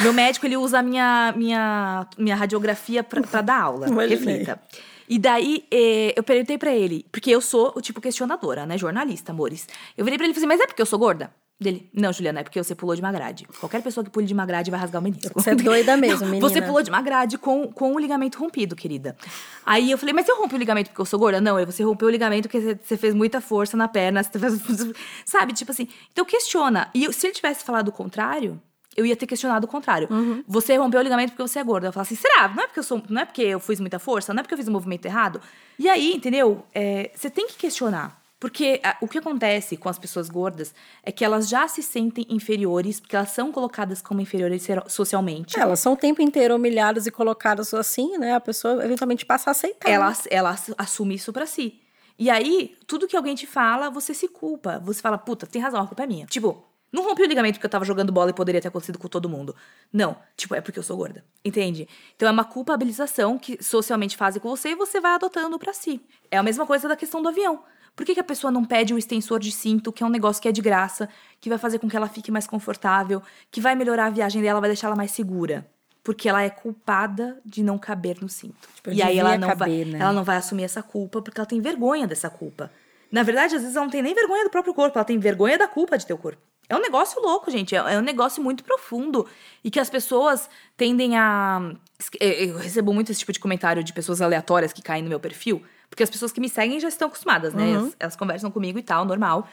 Meu 0.00 0.12
médico, 0.12 0.46
ele 0.46 0.56
usa 0.56 0.78
a 0.78 0.82
minha, 0.82 1.32
minha, 1.36 2.06
minha 2.18 2.36
radiografia 2.36 3.02
pra, 3.02 3.20
pra 3.22 3.40
dar 3.42 3.60
aula. 3.60 3.88
Imaginei. 3.88 4.16
Reflita. 4.38 4.60
E 5.08 5.18
daí, 5.18 5.64
eh, 5.70 6.14
eu 6.16 6.22
perguntei 6.22 6.56
pra 6.56 6.72
ele, 6.74 7.04
porque 7.12 7.30
eu 7.30 7.40
sou 7.40 7.72
o 7.76 7.80
tipo 7.80 8.00
questionadora, 8.00 8.64
né? 8.64 8.78
Jornalista, 8.78 9.32
amores. 9.32 9.66
Eu 9.96 10.04
virei 10.04 10.16
pra 10.16 10.24
ele 10.26 10.32
e 10.32 10.34
falei 10.34 10.46
assim, 10.46 10.56
mas 10.56 10.60
é 10.64 10.66
porque 10.66 10.80
eu 10.80 10.86
sou 10.86 10.98
gorda? 10.98 11.30
Dele, 11.60 11.88
não, 11.94 12.12
Juliana, 12.12 12.40
é 12.40 12.42
porque 12.42 12.60
você 12.62 12.74
pulou 12.74 12.94
de 12.96 13.00
uma 13.02 13.12
grade. 13.12 13.46
Qualquer 13.60 13.82
pessoa 13.82 14.02
que 14.02 14.10
pule 14.10 14.26
de 14.26 14.32
uma 14.34 14.44
grade 14.44 14.68
vai 14.70 14.80
rasgar 14.80 15.00
o 15.00 15.04
menisco. 15.04 15.30
Você 15.40 15.50
é 15.50 15.54
doida 15.54 15.96
mesmo, 15.96 16.26
menina. 16.26 16.48
Você 16.48 16.60
pulou 16.60 16.82
de 16.82 16.88
uma 16.90 17.00
grade 17.02 17.38
com, 17.38 17.68
com 17.68 17.94
o 17.94 17.98
ligamento 18.00 18.36
rompido, 18.38 18.74
querida. 18.74 19.16
Aí 19.64 19.90
eu 19.90 19.98
falei, 19.98 20.12
mas 20.12 20.28
eu 20.28 20.38
rompi 20.40 20.56
o 20.56 20.58
ligamento 20.58 20.88
porque 20.88 21.00
eu 21.00 21.04
sou 21.04 21.20
gorda? 21.20 21.40
Não, 21.40 21.64
você 21.64 21.84
rompeu 21.84 22.08
o 22.08 22.10
ligamento 22.10 22.48
porque 22.48 22.76
você- 22.82 22.96
fez 22.96 23.14
muita 23.14 23.40
força 23.40 23.76
na 23.76 23.86
perna. 23.86 24.24
Você 24.24 24.38
fez... 24.38 24.60
Sabe, 25.24 25.52
tipo 25.52 25.70
assim. 25.70 25.86
Então 26.10 26.24
questiona. 26.24 26.88
E 26.94 27.12
se 27.12 27.26
ele 27.28 27.34
tivesse 27.34 27.62
falado 27.64 27.88
o 27.88 27.92
contrário, 27.92 28.60
eu 28.96 29.04
ia 29.06 29.16
ter 29.16 29.26
questionado 29.26 29.64
o 29.66 29.68
contrário. 29.68 30.08
Uhum. 30.10 30.42
Você 30.46 30.76
rompeu 30.76 31.00
o 31.00 31.02
ligamento 31.02 31.30
porque 31.30 31.42
você 31.42 31.58
é 31.58 31.64
gorda. 31.64 31.88
Eu 31.88 31.92
falo 31.92 32.02
assim, 32.02 32.16
será? 32.16 32.48
Não 32.48 32.62
é 32.62 32.66
porque 32.66 32.80
eu 32.80 32.84
sou, 32.84 33.02
não 33.08 33.22
é 33.22 33.24
porque 33.24 33.42
eu 33.42 33.60
fiz 33.60 33.80
muita 33.80 33.98
força? 33.98 34.32
Não 34.34 34.40
é 34.40 34.42
porque 34.42 34.54
eu 34.54 34.58
fiz 34.58 34.68
o 34.68 34.72
movimento 34.72 35.06
errado? 35.06 35.40
E 35.78 35.88
aí, 35.88 36.12
entendeu? 36.14 36.64
É, 36.74 37.10
você 37.14 37.30
tem 37.30 37.46
que 37.46 37.56
questionar. 37.56 38.20
Porque 38.38 38.80
ah, 38.82 38.96
o 39.00 39.06
que 39.06 39.18
acontece 39.18 39.76
com 39.76 39.88
as 39.88 40.00
pessoas 40.00 40.28
gordas 40.28 40.74
é 41.04 41.12
que 41.12 41.24
elas 41.24 41.48
já 41.48 41.68
se 41.68 41.80
sentem 41.80 42.26
inferiores, 42.28 42.98
porque 42.98 43.14
elas 43.14 43.30
são 43.30 43.52
colocadas 43.52 44.02
como 44.02 44.20
inferiores 44.20 44.66
socialmente. 44.88 45.58
Elas 45.58 45.78
são 45.78 45.92
o 45.92 45.96
tempo 45.96 46.20
inteiro 46.20 46.56
humilhadas 46.56 47.06
e 47.06 47.10
colocadas 47.12 47.72
assim, 47.72 48.18
né? 48.18 48.34
A 48.34 48.40
pessoa 48.40 48.84
eventualmente 48.84 49.24
passa 49.24 49.50
a 49.50 49.52
aceitar. 49.52 49.88
ela, 49.88 50.12
ela 50.28 50.50
ass- 50.50 50.74
assume 50.76 51.14
isso 51.14 51.32
pra 51.32 51.46
si. 51.46 51.78
E 52.18 52.28
aí, 52.28 52.76
tudo 52.86 53.06
que 53.06 53.16
alguém 53.16 53.34
te 53.36 53.46
fala, 53.46 53.88
você 53.90 54.12
se 54.12 54.26
culpa. 54.28 54.80
Você 54.84 55.00
fala, 55.00 55.16
puta, 55.18 55.46
tem 55.46 55.62
razão, 55.62 55.80
a 55.80 55.86
culpa 55.86 56.02
é 56.02 56.06
minha. 56.08 56.26
Tipo, 56.26 56.62
não 56.92 57.04
rompi 57.04 57.22
o 57.22 57.26
ligamento 57.26 57.54
porque 57.54 57.66
eu 57.66 57.70
tava 57.70 57.84
jogando 57.84 58.12
bola 58.12 58.30
e 58.30 58.34
poderia 58.34 58.60
ter 58.60 58.68
acontecido 58.68 58.98
com 58.98 59.08
todo 59.08 59.28
mundo. 59.28 59.56
Não, 59.90 60.16
tipo, 60.36 60.54
é 60.54 60.60
porque 60.60 60.78
eu 60.78 60.82
sou 60.82 60.96
gorda. 60.96 61.24
Entende? 61.42 61.88
Então 62.14 62.28
é 62.28 62.30
uma 62.30 62.44
culpabilização 62.44 63.38
que 63.38 63.62
socialmente 63.62 64.16
fazem 64.16 64.42
com 64.42 64.50
você 64.50 64.70
e 64.70 64.74
você 64.74 65.00
vai 65.00 65.14
adotando 65.14 65.58
pra 65.58 65.72
si. 65.72 66.00
É 66.30 66.36
a 66.36 66.42
mesma 66.42 66.66
coisa 66.66 66.86
da 66.86 66.94
questão 66.94 67.22
do 67.22 67.30
avião. 67.30 67.62
Por 67.94 68.06
que, 68.06 68.14
que 68.14 68.20
a 68.20 68.24
pessoa 68.24 68.50
não 68.50 68.64
pede 68.64 68.94
o 68.94 68.98
extensor 68.98 69.38
de 69.38 69.52
cinto, 69.52 69.92
que 69.92 70.02
é 70.02 70.06
um 70.06 70.10
negócio 70.10 70.40
que 70.40 70.48
é 70.48 70.52
de 70.52 70.62
graça, 70.62 71.08
que 71.40 71.48
vai 71.48 71.58
fazer 71.58 71.78
com 71.78 71.88
que 71.88 71.96
ela 71.96 72.08
fique 72.08 72.30
mais 72.30 72.46
confortável, 72.46 73.22
que 73.50 73.60
vai 73.60 73.74
melhorar 73.74 74.06
a 74.06 74.10
viagem 74.10 74.40
dela, 74.40 74.60
vai 74.60 74.70
deixar 74.70 74.86
ela 74.86 74.96
mais 74.96 75.10
segura? 75.10 75.66
Porque 76.02 76.28
ela 76.28 76.42
é 76.42 76.50
culpada 76.50 77.38
de 77.44 77.62
não 77.62 77.78
caber 77.78 78.18
no 78.20 78.28
cinto. 78.28 78.68
Tipo, 78.74 78.90
e 78.90 79.02
aí 79.02 79.18
ela 79.18 79.36
não, 79.36 79.48
vai, 79.48 79.56
caber, 79.56 79.86
né? 79.86 79.98
ela 79.98 80.12
não 80.12 80.24
vai 80.24 80.36
assumir 80.36 80.64
essa 80.64 80.82
culpa 80.82 81.20
porque 81.20 81.38
ela 81.38 81.46
tem 81.46 81.60
vergonha 81.60 82.06
dessa 82.06 82.28
culpa. 82.30 82.70
Na 83.10 83.22
verdade, 83.22 83.54
às 83.54 83.60
vezes 83.60 83.76
ela 83.76 83.84
não 83.84 83.92
tem 83.92 84.02
nem 84.02 84.14
vergonha 84.14 84.44
do 84.44 84.50
próprio 84.50 84.72
corpo, 84.72 84.98
ela 84.98 85.04
tem 85.04 85.18
vergonha 85.18 85.58
da 85.58 85.68
culpa 85.68 85.98
de 85.98 86.06
ter 86.06 86.14
o 86.14 86.18
corpo. 86.18 86.40
É 86.68 86.76
um 86.76 86.80
negócio 86.80 87.20
louco, 87.20 87.50
gente. 87.50 87.74
É 87.74 87.78
é 87.78 87.98
um 87.98 88.02
negócio 88.02 88.42
muito 88.42 88.64
profundo. 88.64 89.26
E 89.62 89.70
que 89.70 89.78
as 89.80 89.90
pessoas 89.90 90.48
tendem 90.76 91.16
a. 91.16 91.72
Eu 92.18 92.56
recebo 92.56 92.92
muito 92.92 93.10
esse 93.12 93.20
tipo 93.20 93.32
de 93.32 93.38
comentário 93.40 93.84
de 93.84 93.92
pessoas 93.92 94.22
aleatórias 94.22 94.72
que 94.72 94.80
caem 94.82 95.02
no 95.02 95.08
meu 95.08 95.20
perfil. 95.20 95.62
Porque 95.88 96.02
as 96.02 96.08
pessoas 96.08 96.32
que 96.32 96.40
me 96.40 96.48
seguem 96.48 96.80
já 96.80 96.88
estão 96.88 97.08
acostumadas, 97.08 97.52
né? 97.52 97.64
Uhum. 97.64 97.74
Elas, 97.74 97.96
elas 98.00 98.16
conversam 98.16 98.50
comigo 98.50 98.78
e 98.78 98.82
tal, 98.82 99.04
normal. 99.04 99.46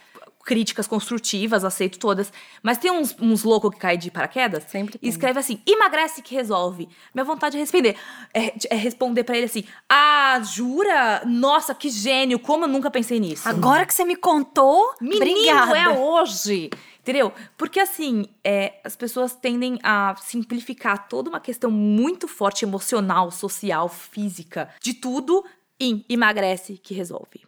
Críticas 0.46 0.88
construtivas, 0.88 1.66
aceito 1.66 2.00
todas. 2.00 2.32
Mas 2.64 2.78
tem 2.78 2.90
uns, 2.90 3.14
uns 3.20 3.44
loucos 3.44 3.72
que 3.72 3.78
caem 3.78 4.00
de 4.00 4.10
paraquedas 4.10 4.64
Sempre 4.64 4.96
e 4.96 5.00
tem. 5.00 5.10
escreve 5.10 5.38
assim: 5.38 5.62
emagrece 5.66 6.22
que 6.22 6.34
resolve. 6.34 6.88
Minha 7.14 7.26
vontade 7.26 7.58
é 7.58 7.60
responder. 7.60 7.98
É, 8.34 8.54
é 8.70 8.76
responder 8.78 9.26
pra 9.26 9.36
ele 9.36 9.48
assim: 9.48 9.66
Ah, 9.90 10.40
jura? 10.42 11.24
Nossa, 11.26 11.76
que 11.76 11.90
gênio! 11.90 12.40
Como 12.40 12.64
eu 12.64 12.70
nunca 12.70 12.90
pensei 12.90 13.20
nisso. 13.20 13.48
Agora 13.48 13.86
que 13.86 13.94
você 13.94 14.06
me 14.06 14.16
contou, 14.16 14.94
Menino, 15.02 15.26
obrigada. 15.26 15.78
é 15.78 15.90
hoje! 15.90 16.70
Entendeu? 17.10 17.34
Porque 17.58 17.80
assim, 17.80 18.28
é, 18.44 18.80
as 18.84 18.96
pessoas 18.96 19.34
tendem 19.34 19.80
a 19.82 20.16
simplificar 20.22 21.08
toda 21.10 21.28
uma 21.28 21.40
questão 21.40 21.72
muito 21.72 22.28
forte 22.28 22.64
emocional, 22.64 23.32
social, 23.32 23.90
física, 23.90 24.70
de 24.80 24.94
tudo 24.94 25.44
em 25.80 26.06
emagrece 26.08 26.78
que 26.78 26.94
resolve. 26.94 27.48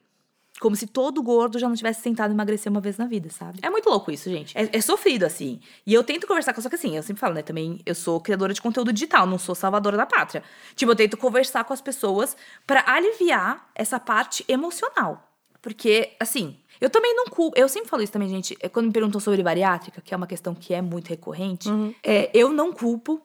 Como 0.59 0.76
se 0.76 0.88
todo 0.88 1.22
gordo 1.22 1.59
já 1.59 1.70
não 1.70 1.76
tivesse 1.76 2.01
tentado 2.01 2.34
emagrecer 2.34 2.72
uma 2.72 2.82
vez 2.82 2.97
na 2.97 3.05
vida, 3.05 3.30
sabe? 3.30 3.59
É 3.62 3.70
muito 3.70 3.88
louco 3.88 4.12
isso, 4.12 4.32
gente. 4.32 4.57
É, 4.57 4.68
é 4.76 4.82
sofrido, 4.82 5.26
assim. 5.26 5.59
E 5.86 5.93
eu 5.93 6.03
tento 6.03 6.26
conversar 6.26 6.55
com... 6.55 6.62
Só 6.62 6.68
que 6.68 6.76
assim, 6.76 6.97
eu 6.97 7.03
sempre 7.03 7.20
falo, 7.20 7.36
né? 7.36 7.43
Também, 7.43 7.82
eu 7.86 7.93
sou 7.93 8.20
criadora 8.20 8.55
de 8.55 8.62
conteúdo 8.64 8.91
digital, 8.91 9.28
não 9.28 9.38
sou 9.38 9.53
salvadora 9.53 9.95
da 9.95 10.07
pátria. 10.07 10.43
Tipo, 10.76 10.93
eu 10.93 10.95
tento 10.95 11.18
conversar 11.18 11.66
com 11.66 11.74
as 11.74 11.82
pessoas 11.82 12.36
pra 12.66 12.84
aliviar 12.88 13.70
essa 13.76 13.99
parte 13.99 14.43
emocional. 14.47 15.28
Porque, 15.62 16.16
assim, 16.20 16.57
eu 16.82 16.89
também 16.89 17.15
não 17.15 17.25
culpo. 17.25 17.57
Eu 17.57 17.69
sempre 17.69 17.88
falo 17.88 18.01
isso 18.01 18.11
também, 18.11 18.27
gente. 18.27 18.57
é 18.59 18.67
Quando 18.67 18.88
me 18.88 18.91
perguntam 18.91 19.21
sobre 19.21 19.43
bariátrica, 19.43 20.01
que 20.01 20.13
é 20.13 20.17
uma 20.17 20.25
questão 20.25 20.55
que 20.55 20.73
é 20.73 20.82
muito 20.82 21.09
recorrente, 21.09 21.69
é, 22.03 22.32
eu 22.34 22.51
não 22.51 22.73
culpo. 22.73 23.21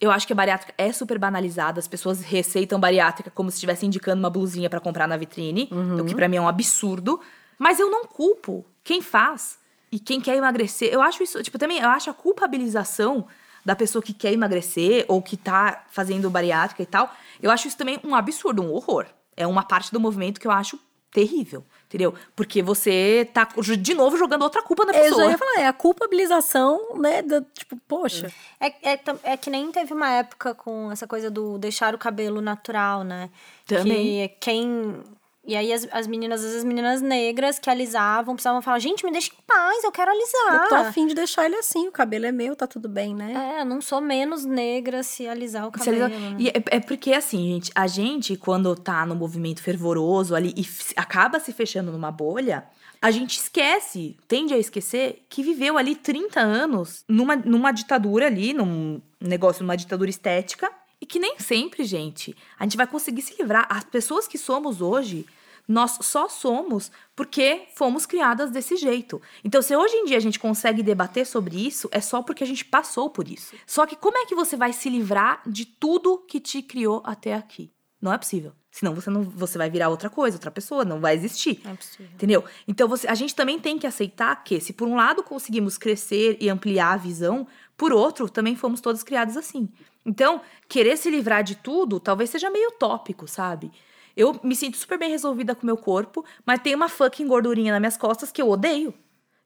Eu 0.00 0.10
acho 0.10 0.26
que 0.26 0.32
a 0.32 0.36
bariátrica 0.36 0.74
é 0.76 0.90
super 0.90 1.18
banalizada. 1.18 1.78
As 1.78 1.86
pessoas 1.86 2.22
receitam 2.22 2.80
bariátrica 2.80 3.30
como 3.30 3.50
se 3.50 3.56
estivesse 3.56 3.84
indicando 3.86 4.18
uma 4.18 4.30
blusinha 4.30 4.68
pra 4.68 4.80
comprar 4.80 5.06
na 5.06 5.16
vitrine, 5.16 5.68
o 6.00 6.04
que 6.04 6.14
pra 6.14 6.26
mim 6.26 6.36
é 6.36 6.40
um 6.40 6.48
absurdo. 6.48 7.20
Mas 7.58 7.78
eu 7.78 7.90
não 7.90 8.04
culpo 8.06 8.64
quem 8.82 9.00
faz 9.00 9.58
e 9.92 9.98
quem 10.00 10.20
quer 10.20 10.34
emagrecer. 10.34 10.92
Eu 10.92 11.02
acho 11.02 11.22
isso, 11.22 11.40
tipo, 11.42 11.58
também 11.58 11.78
eu 11.78 11.88
acho 11.88 12.10
a 12.10 12.14
culpabilização 12.14 13.26
da 13.64 13.76
pessoa 13.76 14.02
que 14.02 14.12
quer 14.12 14.32
emagrecer 14.32 15.04
ou 15.06 15.22
que 15.22 15.36
tá 15.36 15.84
fazendo 15.90 16.28
bariátrica 16.28 16.82
e 16.82 16.86
tal. 16.86 17.14
Eu 17.40 17.50
acho 17.50 17.68
isso 17.68 17.76
também 17.76 18.00
um 18.02 18.14
absurdo, 18.14 18.62
um 18.62 18.72
horror. 18.72 19.06
É 19.36 19.46
uma 19.46 19.62
parte 19.62 19.92
do 19.92 20.00
movimento 20.00 20.40
que 20.40 20.46
eu 20.46 20.50
acho 20.50 20.78
terrível, 21.10 21.64
entendeu? 21.94 22.12
Porque 22.34 22.60
você 22.60 23.28
tá 23.32 23.46
de 23.78 23.94
novo 23.94 24.16
jogando 24.16 24.42
outra 24.42 24.60
culpa 24.62 24.84
na 24.84 24.92
Eu 24.92 25.04
pessoa. 25.04 25.24
já 25.26 25.30
ia 25.30 25.38
falar, 25.38 25.60
é 25.60 25.66
a 25.68 25.72
culpabilização, 25.72 26.96
né? 26.96 27.22
Do, 27.22 27.40
tipo, 27.56 27.76
poxa. 27.86 28.32
É, 28.60 28.94
é, 28.94 29.00
é 29.22 29.36
que 29.36 29.48
nem 29.48 29.70
teve 29.70 29.94
uma 29.94 30.10
época 30.10 30.54
com 30.54 30.90
essa 30.90 31.06
coisa 31.06 31.30
do 31.30 31.56
deixar 31.56 31.94
o 31.94 31.98
cabelo 31.98 32.40
natural, 32.40 33.04
né? 33.04 33.30
Também. 33.64 34.28
Que 34.28 34.36
quem. 34.40 35.02
E 35.46 35.54
aí 35.54 35.72
as, 35.72 35.86
as 35.92 36.06
meninas, 36.06 36.40
às 36.40 36.46
vezes 36.46 36.58
as 36.60 36.64
meninas 36.64 37.02
negras 37.02 37.58
que 37.58 37.68
alisavam, 37.68 38.34
precisavam 38.34 38.62
falar, 38.62 38.78
gente, 38.78 39.04
me 39.04 39.12
deixa 39.12 39.30
em 39.30 39.42
paz, 39.46 39.84
eu 39.84 39.92
quero 39.92 40.10
alisar. 40.10 40.62
Eu 40.62 40.68
tô 40.68 40.74
afim 40.76 41.06
de 41.06 41.14
deixar 41.14 41.44
ele 41.44 41.56
assim, 41.56 41.86
o 41.88 41.92
cabelo 41.92 42.26
é 42.26 42.32
meu, 42.32 42.56
tá 42.56 42.66
tudo 42.66 42.88
bem, 42.88 43.14
né? 43.14 43.56
É, 43.56 43.60
eu 43.60 43.64
não 43.64 43.80
sou 43.80 44.00
menos 44.00 44.44
negra 44.44 45.02
se 45.02 45.28
alisar 45.28 45.66
o 45.66 45.70
cabelo. 45.70 46.08
né? 46.08 46.36
E 46.38 46.48
é, 46.48 46.52
é 46.70 46.80
porque, 46.80 47.12
assim, 47.12 47.54
gente, 47.54 47.70
a 47.74 47.86
gente, 47.86 48.36
quando 48.36 48.74
tá 48.74 49.04
no 49.04 49.14
movimento 49.14 49.62
fervoroso 49.62 50.34
ali 50.34 50.54
e 50.56 50.66
acaba 50.96 51.38
se 51.38 51.52
fechando 51.52 51.92
numa 51.92 52.10
bolha, 52.10 52.64
a 53.02 53.10
gente 53.10 53.38
esquece, 53.38 54.16
tende 54.26 54.54
a 54.54 54.58
esquecer, 54.58 55.26
que 55.28 55.42
viveu 55.42 55.76
ali 55.76 55.94
30 55.94 56.40
anos 56.40 57.04
numa, 57.06 57.36
numa 57.36 57.70
ditadura 57.70 58.26
ali, 58.26 58.54
num 58.54 58.98
negócio, 59.20 59.62
numa 59.62 59.76
ditadura 59.76 60.08
estética, 60.08 60.70
e 61.04 61.06
que 61.06 61.18
nem 61.18 61.38
sempre, 61.38 61.84
gente, 61.84 62.34
a 62.58 62.64
gente 62.64 62.78
vai 62.78 62.86
conseguir 62.86 63.20
se 63.20 63.34
livrar. 63.38 63.66
As 63.68 63.84
pessoas 63.84 64.26
que 64.26 64.38
somos 64.38 64.80
hoje, 64.80 65.26
nós 65.68 65.98
só 66.00 66.30
somos 66.30 66.90
porque 67.14 67.66
fomos 67.74 68.06
criadas 68.06 68.50
desse 68.50 68.74
jeito. 68.78 69.20
Então, 69.44 69.60
se 69.60 69.76
hoje 69.76 69.94
em 69.96 70.06
dia 70.06 70.16
a 70.16 70.20
gente 70.20 70.38
consegue 70.38 70.82
debater 70.82 71.26
sobre 71.26 71.58
isso, 71.58 71.90
é 71.92 72.00
só 72.00 72.22
porque 72.22 72.42
a 72.42 72.46
gente 72.46 72.64
passou 72.64 73.10
por 73.10 73.28
isso. 73.28 73.54
Só 73.66 73.84
que 73.84 73.96
como 73.96 74.16
é 74.16 74.24
que 74.24 74.34
você 74.34 74.56
vai 74.56 74.72
se 74.72 74.88
livrar 74.88 75.42
de 75.46 75.66
tudo 75.66 76.24
que 76.26 76.40
te 76.40 76.62
criou 76.62 77.02
até 77.04 77.34
aqui? 77.34 77.70
Não 78.00 78.10
é 78.10 78.16
possível. 78.16 78.54
Senão 78.70 78.94
você 78.94 79.10
não 79.10 79.24
você 79.24 79.58
vai 79.58 79.68
virar 79.68 79.90
outra 79.90 80.08
coisa, 80.08 80.38
outra 80.38 80.50
pessoa, 80.50 80.86
não 80.86 81.00
vai 81.00 81.14
existir. 81.14 81.60
Não 81.62 81.72
é 81.72 81.74
possível. 81.74 82.06
Entendeu? 82.14 82.44
Então 82.66 82.88
você, 82.88 83.06
a 83.06 83.14
gente 83.14 83.34
também 83.34 83.60
tem 83.60 83.78
que 83.78 83.86
aceitar 83.86 84.34
que, 84.42 84.58
se 84.58 84.72
por 84.72 84.88
um 84.88 84.96
lado 84.96 85.22
conseguimos 85.22 85.76
crescer 85.76 86.38
e 86.40 86.48
ampliar 86.48 86.94
a 86.94 86.96
visão, 86.96 87.46
por 87.76 87.92
outro, 87.92 88.26
também 88.26 88.56
fomos 88.56 88.80
todos 88.80 89.02
criados 89.02 89.36
assim. 89.36 89.68
Então, 90.04 90.40
querer 90.68 90.96
se 90.96 91.10
livrar 91.10 91.42
de 91.42 91.54
tudo 91.56 91.98
talvez 91.98 92.30
seja 92.30 92.50
meio 92.50 92.68
utópico, 92.68 93.26
sabe? 93.26 93.72
Eu 94.16 94.38
me 94.44 94.54
sinto 94.54 94.76
super 94.76 94.98
bem 94.98 95.10
resolvida 95.10 95.54
com 95.54 95.66
meu 95.66 95.76
corpo, 95.76 96.24
mas 96.46 96.60
tem 96.60 96.74
uma 96.74 96.88
fucking 96.88 97.26
gordurinha 97.26 97.72
nas 97.72 97.80
minhas 97.80 97.96
costas 97.96 98.30
que 98.30 98.40
eu 98.40 98.48
odeio. 98.48 98.94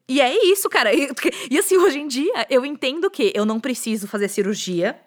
E 0.07 0.19
é 0.21 0.45
isso, 0.45 0.69
cara. 0.69 0.91
E, 0.93 1.09
e 1.51 1.57
assim, 1.57 1.77
hoje 1.77 1.99
em 1.99 2.07
dia, 2.07 2.45
eu 2.49 2.65
entendo 2.65 3.09
que 3.09 3.31
eu 3.35 3.45
não 3.45 3.59
preciso 3.59 4.07
fazer 4.07 4.27
cirurgia 4.27 4.99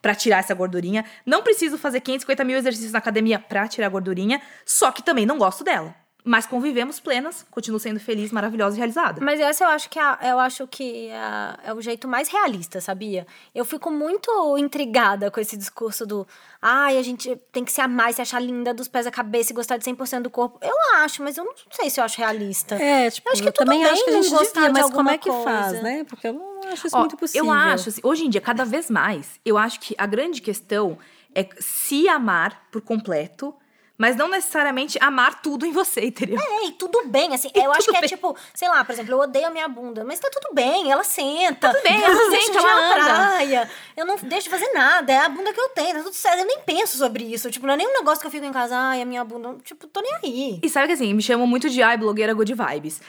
pra 0.00 0.14
tirar 0.14 0.38
essa 0.38 0.54
gordurinha. 0.54 1.04
Não 1.24 1.42
preciso 1.42 1.78
fazer 1.78 2.00
550 2.00 2.44
mil 2.44 2.58
exercícios 2.58 2.92
na 2.92 2.98
academia 2.98 3.38
pra 3.38 3.68
tirar 3.68 3.86
a 3.86 3.90
gordurinha. 3.90 4.42
Só 4.66 4.90
que 4.90 5.02
também 5.02 5.24
não 5.24 5.38
gosto 5.38 5.62
dela. 5.62 5.94
Mas 6.24 6.46
convivemos 6.46 7.00
plenas, 7.00 7.44
continuo 7.50 7.80
sendo 7.80 7.98
feliz, 7.98 8.30
maravilhosa 8.30 8.76
e 8.76 8.78
realizada. 8.78 9.20
Mas 9.20 9.40
essa 9.40 9.64
eu 9.64 9.68
acho 9.68 9.90
que, 9.90 9.98
é, 9.98 10.30
eu 10.30 10.38
acho 10.38 10.66
que 10.68 11.08
é, 11.08 11.56
é 11.64 11.74
o 11.74 11.80
jeito 11.80 12.06
mais 12.06 12.28
realista, 12.28 12.80
sabia? 12.80 13.26
Eu 13.52 13.64
fico 13.64 13.90
muito 13.90 14.56
intrigada 14.56 15.32
com 15.32 15.40
esse 15.40 15.56
discurso 15.56 16.06
do 16.06 16.26
ai, 16.60 16.96
a 16.96 17.02
gente 17.02 17.34
tem 17.50 17.64
que 17.64 17.72
se 17.72 17.80
amar 17.80 18.10
e 18.10 18.14
se 18.14 18.22
achar 18.22 18.40
linda 18.40 18.72
dos 18.72 18.86
pés 18.86 19.04
à 19.04 19.10
cabeça 19.10 19.50
e 19.50 19.54
gostar 19.54 19.76
de 19.78 19.84
100% 19.84 20.22
do 20.22 20.30
corpo. 20.30 20.60
Eu 20.62 20.74
acho, 21.02 21.24
mas 21.24 21.36
eu 21.36 21.44
não 21.44 21.54
sei 21.70 21.90
se 21.90 21.98
eu 21.98 22.04
acho 22.04 22.18
realista. 22.18 22.76
É, 22.76 23.10
tipo, 23.10 23.28
Eu 23.28 23.32
acho 23.32 23.42
que 23.42 23.48
eu 23.48 23.52
também 23.52 23.84
acho 23.84 24.04
que 24.04 24.10
a 24.10 24.12
gente 24.12 24.30
gostar 24.30 24.60
devia, 24.60 24.72
de 24.74 24.80
mas 24.80 24.90
como 24.92 25.10
é 25.10 25.18
que 25.18 25.28
faz, 25.28 25.66
coisa. 25.72 25.82
né? 25.82 26.04
Porque 26.04 26.28
eu 26.28 26.34
não 26.34 26.60
acho 26.72 26.86
isso 26.86 26.96
Ó, 26.96 27.00
muito 27.00 27.16
possível. 27.16 27.46
Eu 27.46 27.50
acho, 27.50 27.88
assim, 27.88 28.00
hoje 28.04 28.24
em 28.24 28.30
dia, 28.30 28.40
cada 28.40 28.64
vez 28.64 28.88
mais, 28.88 29.40
eu 29.44 29.58
acho 29.58 29.80
que 29.80 29.92
a 29.98 30.06
grande 30.06 30.40
questão 30.40 30.96
é 31.34 31.48
se 31.58 32.08
amar 32.08 32.68
por 32.70 32.80
completo, 32.80 33.54
mas 34.02 34.16
não 34.16 34.26
necessariamente 34.26 34.98
amar 35.00 35.40
tudo 35.40 35.64
em 35.64 35.70
você, 35.70 36.06
entendeu? 36.06 36.36
É, 36.36 36.66
e 36.66 36.72
tudo 36.72 37.04
bem, 37.06 37.32
assim, 37.32 37.48
E 37.54 37.58
eu 37.60 37.70
acho 37.70 37.88
que 37.88 37.96
é 37.96 38.00
bem. 38.00 38.08
tipo, 38.08 38.36
sei 38.52 38.68
lá, 38.68 38.84
por 38.84 38.92
exemplo, 38.92 39.12
eu 39.12 39.20
odeio 39.20 39.46
a 39.46 39.50
minha 39.50 39.68
bunda, 39.68 40.04
mas 40.04 40.18
tá 40.18 40.28
tudo 40.28 40.52
bem, 40.52 40.90
ela 40.90 41.04
senta. 41.04 41.68
Tá 41.68 41.72
tudo 41.72 41.84
bem, 41.84 42.02
ela 42.02 42.30
senta, 42.30 42.58
ela 42.58 42.94
anda. 42.94 43.04
praia, 43.04 43.70
eu 43.96 44.04
não 44.04 44.16
deixo 44.16 44.42
de 44.42 44.50
fazer 44.50 44.72
nada, 44.72 45.12
é 45.12 45.18
a 45.18 45.28
bunda 45.28 45.52
que 45.52 45.60
eu 45.60 45.68
tenho, 45.68 45.98
tá 45.98 46.02
tudo 46.02 46.14
certo, 46.14 46.40
eu 46.40 46.46
nem 46.46 46.58
penso 46.66 46.98
sobre 46.98 47.22
isso, 47.22 47.48
tipo, 47.48 47.64
não 47.64 47.74
é 47.74 47.76
nem 47.76 47.86
um 47.86 47.92
negócio 47.92 48.20
que 48.20 48.26
eu 48.26 48.30
fico 48.32 48.44
em 48.44 48.50
casa, 48.50 48.76
ai, 48.76 49.02
a 49.02 49.04
minha 49.04 49.22
bunda, 49.22 49.54
tipo, 49.62 49.86
tô 49.86 50.00
nem 50.00 50.14
aí. 50.24 50.58
E 50.60 50.68
sabe 50.68 50.88
que 50.88 50.94
assim, 50.94 51.14
me 51.14 51.22
chamam 51.22 51.46
muito 51.46 51.70
de 51.70 51.80
ai, 51.80 51.96
blogueira 51.96 52.34
good 52.34 52.52
vibes. 52.52 53.00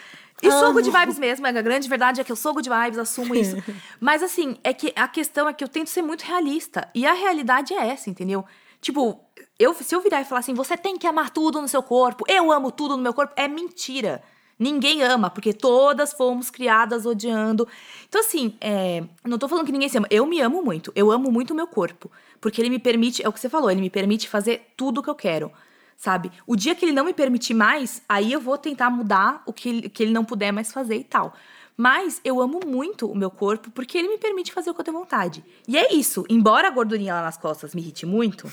E 0.43 0.51
sou 0.51 0.73
good 0.73 0.91
vibes 0.91 1.17
mesmo, 1.17 1.47
a 1.47 1.51
grande 1.53 1.89
verdade 1.89 2.21
é 2.21 2.23
que 2.23 2.31
eu 2.31 2.35
sou 2.35 2.53
good 2.53 2.69
vibes, 2.69 2.99
assumo 2.99 3.33
isso. 3.33 3.57
Mas 3.99 4.21
assim, 4.21 4.57
é 4.63 4.73
que 4.73 4.93
a 4.95 5.07
questão 5.07 5.49
é 5.49 5.53
que 5.53 5.63
eu 5.63 5.67
tento 5.67 5.89
ser 5.89 6.03
muito 6.03 6.21
realista. 6.21 6.87
E 6.93 7.07
a 7.07 7.13
realidade 7.13 7.73
é 7.73 7.87
essa, 7.87 8.11
entendeu? 8.11 8.45
Tipo, 8.83 9.17
eu, 9.57 9.73
se 9.73 9.95
eu 9.95 10.01
virar 10.01 10.19
e 10.19 10.25
falar 10.25 10.39
assim, 10.39 10.53
você 10.53 10.75
tem 10.75 10.97
que 10.97 11.07
amar 11.07 11.29
tudo 11.29 11.61
no 11.61 11.69
seu 11.69 11.81
corpo, 11.81 12.25
eu 12.27 12.51
amo 12.51 12.69
tudo 12.69 12.97
no 12.97 13.01
meu 13.01 13.13
corpo, 13.13 13.33
é 13.37 13.47
mentira. 13.47 14.21
Ninguém 14.59 15.01
ama, 15.01 15.29
porque 15.29 15.53
todas 15.53 16.11
fomos 16.11 16.49
criadas 16.49 17.05
odiando. 17.05 17.65
Então, 18.07 18.19
assim, 18.19 18.55
é, 18.59 19.01
não 19.23 19.37
tô 19.37 19.47
falando 19.47 19.65
que 19.65 19.71
ninguém 19.71 19.87
se 19.87 19.97
ama. 19.97 20.07
Eu 20.11 20.25
me 20.25 20.41
amo 20.41 20.61
muito. 20.61 20.91
Eu 20.95 21.09
amo 21.11 21.31
muito 21.31 21.51
o 21.51 21.55
meu 21.55 21.65
corpo. 21.65 22.11
Porque 22.41 22.61
ele 22.61 22.69
me 22.69 22.77
permite, 22.77 23.23
é 23.23 23.29
o 23.29 23.31
que 23.31 23.39
você 23.39 23.49
falou, 23.49 23.71
ele 23.71 23.81
me 23.81 23.89
permite 23.89 24.27
fazer 24.27 24.73
tudo 24.75 24.99
o 24.99 25.03
que 25.03 25.09
eu 25.09 25.15
quero 25.15 25.51
sabe? 25.95 26.29
O 26.45 26.53
dia 26.53 26.75
que 26.75 26.83
ele 26.83 26.91
não 26.91 27.05
me 27.05 27.13
permitir 27.13 27.53
mais, 27.53 28.01
aí 28.09 28.33
eu 28.33 28.41
vou 28.41 28.57
tentar 28.57 28.89
mudar 28.89 29.41
o 29.45 29.53
que 29.53 29.87
que 29.89 30.03
ele 30.03 30.11
não 30.11 30.25
puder 30.25 30.51
mais 30.51 30.69
fazer 30.69 30.97
e 30.97 31.03
tal. 31.03 31.33
Mas 31.75 32.21
eu 32.23 32.39
amo 32.39 32.59
muito 32.65 33.09
o 33.09 33.15
meu 33.15 33.31
corpo 33.31 33.71
porque 33.71 33.97
ele 33.97 34.07
me 34.07 34.17
permite 34.17 34.51
fazer 34.51 34.69
o 34.69 34.73
que 34.73 34.81
eu 34.81 34.85
tenho 34.85 34.97
vontade. 34.97 35.43
E 35.67 35.77
é 35.77 35.93
isso. 35.93 36.23
Embora 36.29 36.67
a 36.67 36.71
gordurinha 36.71 37.15
lá 37.15 37.21
nas 37.23 37.37
costas 37.37 37.73
me 37.73 37.81
irrite 37.81 38.05
muito, 38.05 38.51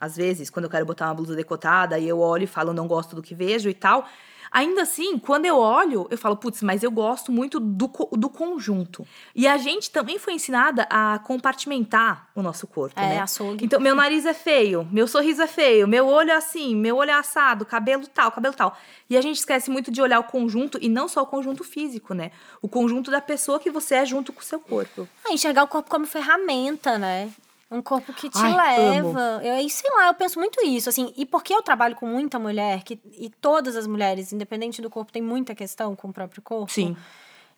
às 0.00 0.16
vezes, 0.16 0.50
quando 0.50 0.64
eu 0.64 0.70
quero 0.70 0.84
botar 0.84 1.06
uma 1.06 1.14
blusa 1.14 1.36
decotada 1.36 1.98
e 1.98 2.08
eu 2.08 2.18
olho 2.18 2.44
e 2.44 2.46
falo 2.48 2.72
não 2.72 2.88
gosto 2.88 3.14
do 3.14 3.22
que 3.22 3.34
vejo 3.34 3.68
e 3.68 3.74
tal, 3.74 4.08
Ainda 4.52 4.82
assim, 4.82 5.18
quando 5.18 5.46
eu 5.46 5.56
olho, 5.56 6.06
eu 6.10 6.18
falo, 6.18 6.36
putz, 6.36 6.60
mas 6.62 6.82
eu 6.82 6.90
gosto 6.90 7.32
muito 7.32 7.58
do, 7.58 7.90
do 8.12 8.28
conjunto. 8.28 9.06
E 9.34 9.48
a 9.48 9.56
gente 9.56 9.90
também 9.90 10.18
foi 10.18 10.34
ensinada 10.34 10.86
a 10.90 11.18
compartimentar 11.20 12.28
o 12.34 12.42
nosso 12.42 12.66
corpo, 12.66 13.00
É, 13.00 13.08
né? 13.08 13.20
açougue. 13.20 13.64
Então, 13.64 13.80
meu 13.80 13.94
nariz 13.94 14.26
é 14.26 14.34
feio, 14.34 14.86
meu 14.92 15.06
sorriso 15.08 15.40
é 15.40 15.46
feio, 15.46 15.88
meu 15.88 16.06
olho 16.06 16.30
é 16.30 16.34
assim, 16.34 16.76
meu 16.76 16.96
olho 16.96 17.10
é 17.10 17.14
assado, 17.14 17.64
cabelo 17.64 18.06
tal, 18.06 18.30
cabelo 18.30 18.54
tal. 18.54 18.76
E 19.08 19.16
a 19.16 19.22
gente 19.22 19.38
esquece 19.38 19.70
muito 19.70 19.90
de 19.90 20.02
olhar 20.02 20.20
o 20.20 20.24
conjunto, 20.24 20.78
e 20.82 20.88
não 20.88 21.08
só 21.08 21.22
o 21.22 21.26
conjunto 21.26 21.64
físico, 21.64 22.12
né? 22.12 22.30
O 22.60 22.68
conjunto 22.68 23.10
da 23.10 23.20
pessoa 23.20 23.58
que 23.58 23.70
você 23.70 23.94
é 23.96 24.04
junto 24.06 24.32
com 24.32 24.40
o 24.40 24.44
seu 24.44 24.60
corpo. 24.60 25.08
Ah, 25.24 25.32
enxergar 25.32 25.64
o 25.64 25.68
corpo 25.68 25.88
como 25.88 26.06
ferramenta, 26.06 26.98
né? 26.98 27.30
Um 27.72 27.80
corpo 27.80 28.12
que 28.12 28.28
te 28.28 28.38
Ai, 28.38 28.54
leva. 28.54 29.40
Eu, 29.42 29.58
e 29.58 29.70
sei 29.70 29.90
lá, 29.90 30.08
eu 30.08 30.14
penso 30.14 30.38
muito 30.38 30.64
isso, 30.64 30.88
assim. 30.88 31.12
E 31.16 31.24
porque 31.24 31.54
eu 31.54 31.62
trabalho 31.62 31.96
com 31.96 32.06
muita 32.06 32.38
mulher, 32.38 32.82
que, 32.82 33.00
e 33.12 33.30
todas 33.30 33.76
as 33.76 33.86
mulheres, 33.86 34.32
independente 34.32 34.82
do 34.82 34.90
corpo, 34.90 35.10
tem 35.10 35.22
muita 35.22 35.54
questão 35.54 35.96
com 35.96 36.08
o 36.08 36.12
próprio 36.12 36.42
corpo. 36.42 36.70
Sim. 36.70 36.96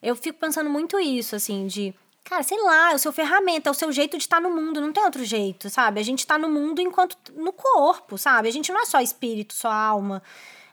Eu 0.01 0.15
fico 0.15 0.39
pensando 0.39 0.71
muito 0.71 0.99
isso, 1.01 1.35
assim, 1.35 1.67
de. 1.67 1.95
Cara, 2.23 2.43
sei 2.43 2.59
lá, 2.62 2.93
é 2.93 2.95
o 2.95 2.99
seu 2.99 3.12
ferramenta, 3.12 3.69
é 3.69 3.73
o 3.73 3.75
seu 3.75 3.91
jeito 3.93 4.17
de 4.17 4.23
estar 4.23 4.41
no 4.41 4.51
mundo, 4.51 4.81
não 4.81 4.93
tem 4.93 5.03
outro 5.05 5.25
jeito, 5.25 5.69
sabe? 5.69 6.01
A 6.01 6.03
gente 6.03 6.27
tá 6.27 6.39
no 6.39 6.49
mundo 6.49 6.81
enquanto. 6.81 7.17
no 7.35 7.53
corpo, 7.53 8.17
sabe? 8.17 8.49
A 8.49 8.53
gente 8.53 8.73
não 8.73 8.81
é 8.81 8.85
só 8.87 9.01
espírito, 9.01 9.53
só 9.53 9.71
alma, 9.71 10.23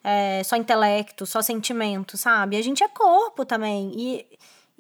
é, 0.04 0.44
só 0.44 0.56
intelecto, 0.56 1.26
só 1.26 1.42
sentimento, 1.42 2.18
sabe? 2.18 2.58
A 2.58 2.62
gente 2.62 2.84
é 2.84 2.88
corpo 2.88 3.44
também. 3.44 3.92
E, 3.96 4.26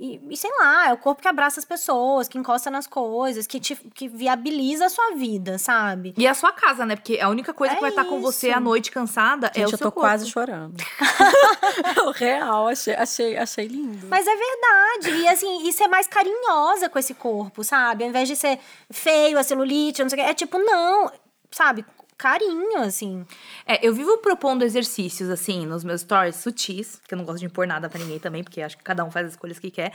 e, 0.01 0.19
e 0.31 0.35
sei 0.35 0.49
lá, 0.59 0.89
é 0.89 0.93
o 0.93 0.97
corpo 0.97 1.21
que 1.21 1.27
abraça 1.27 1.59
as 1.59 1.65
pessoas, 1.65 2.27
que 2.27 2.35
encosta 2.35 2.71
nas 2.71 2.87
coisas, 2.87 3.45
que, 3.45 3.59
te, 3.59 3.75
que 3.93 4.07
viabiliza 4.07 4.87
a 4.87 4.89
sua 4.89 5.11
vida, 5.11 5.59
sabe? 5.59 6.15
E 6.17 6.27
a 6.27 6.33
sua 6.33 6.51
casa, 6.51 6.87
né? 6.87 6.95
Porque 6.95 7.19
a 7.19 7.29
única 7.29 7.53
coisa 7.53 7.73
É 7.73 7.75
que 7.75 7.81
vai 7.81 7.91
estar 7.91 8.05
com 8.05 8.19
você 8.19 8.49
à 8.49 8.59
noite 8.59 8.89
cansada 8.89 9.51
é 9.53 9.59
o 9.59 9.67
Gente, 9.67 9.69
seu 9.69 9.75
eu 9.75 9.77
tô 9.77 9.91
corpo. 9.91 9.99
quase 9.99 10.27
chorando. 10.27 10.75
o 12.07 12.09
real, 12.09 12.67
achei, 12.67 12.95
achei, 12.95 13.37
achei 13.37 13.67
lindo. 13.67 14.07
Mas 14.07 14.25
é 14.25 14.35
verdade. 14.35 15.21
E 15.21 15.27
assim, 15.27 15.67
e 15.67 15.71
ser 15.71 15.87
mais 15.87 16.07
carinhosa 16.07 16.89
com 16.89 16.97
esse 16.97 17.13
corpo, 17.13 17.63
sabe? 17.63 18.03
Ao 18.03 18.09
invés 18.09 18.27
de 18.27 18.35
ser 18.35 18.57
feio, 18.89 19.37
a 19.37 19.43
celulite, 19.43 20.01
não 20.01 20.09
sei 20.09 20.19
o 20.19 20.23
que. 20.25 20.31
É 20.31 20.33
tipo, 20.33 20.57
não, 20.57 21.11
sabe? 21.51 21.85
Carinho, 22.21 22.77
assim. 22.81 23.25
É, 23.65 23.83
eu 23.85 23.95
vivo 23.95 24.15
propondo 24.19 24.61
exercícios, 24.61 25.27
assim, 25.27 25.65
nos 25.65 25.83
meus 25.83 26.01
stories 26.01 26.35
sutis, 26.35 27.01
que 27.07 27.15
eu 27.15 27.17
não 27.17 27.25
gosto 27.25 27.39
de 27.39 27.47
impor 27.47 27.65
nada 27.65 27.89
pra 27.89 27.97
ninguém 27.97 28.19
também, 28.19 28.43
porque 28.43 28.61
acho 28.61 28.77
que 28.77 28.83
cada 28.83 29.03
um 29.03 29.09
faz 29.09 29.25
as 29.25 29.31
escolhas 29.31 29.57
que 29.57 29.71
quer. 29.71 29.91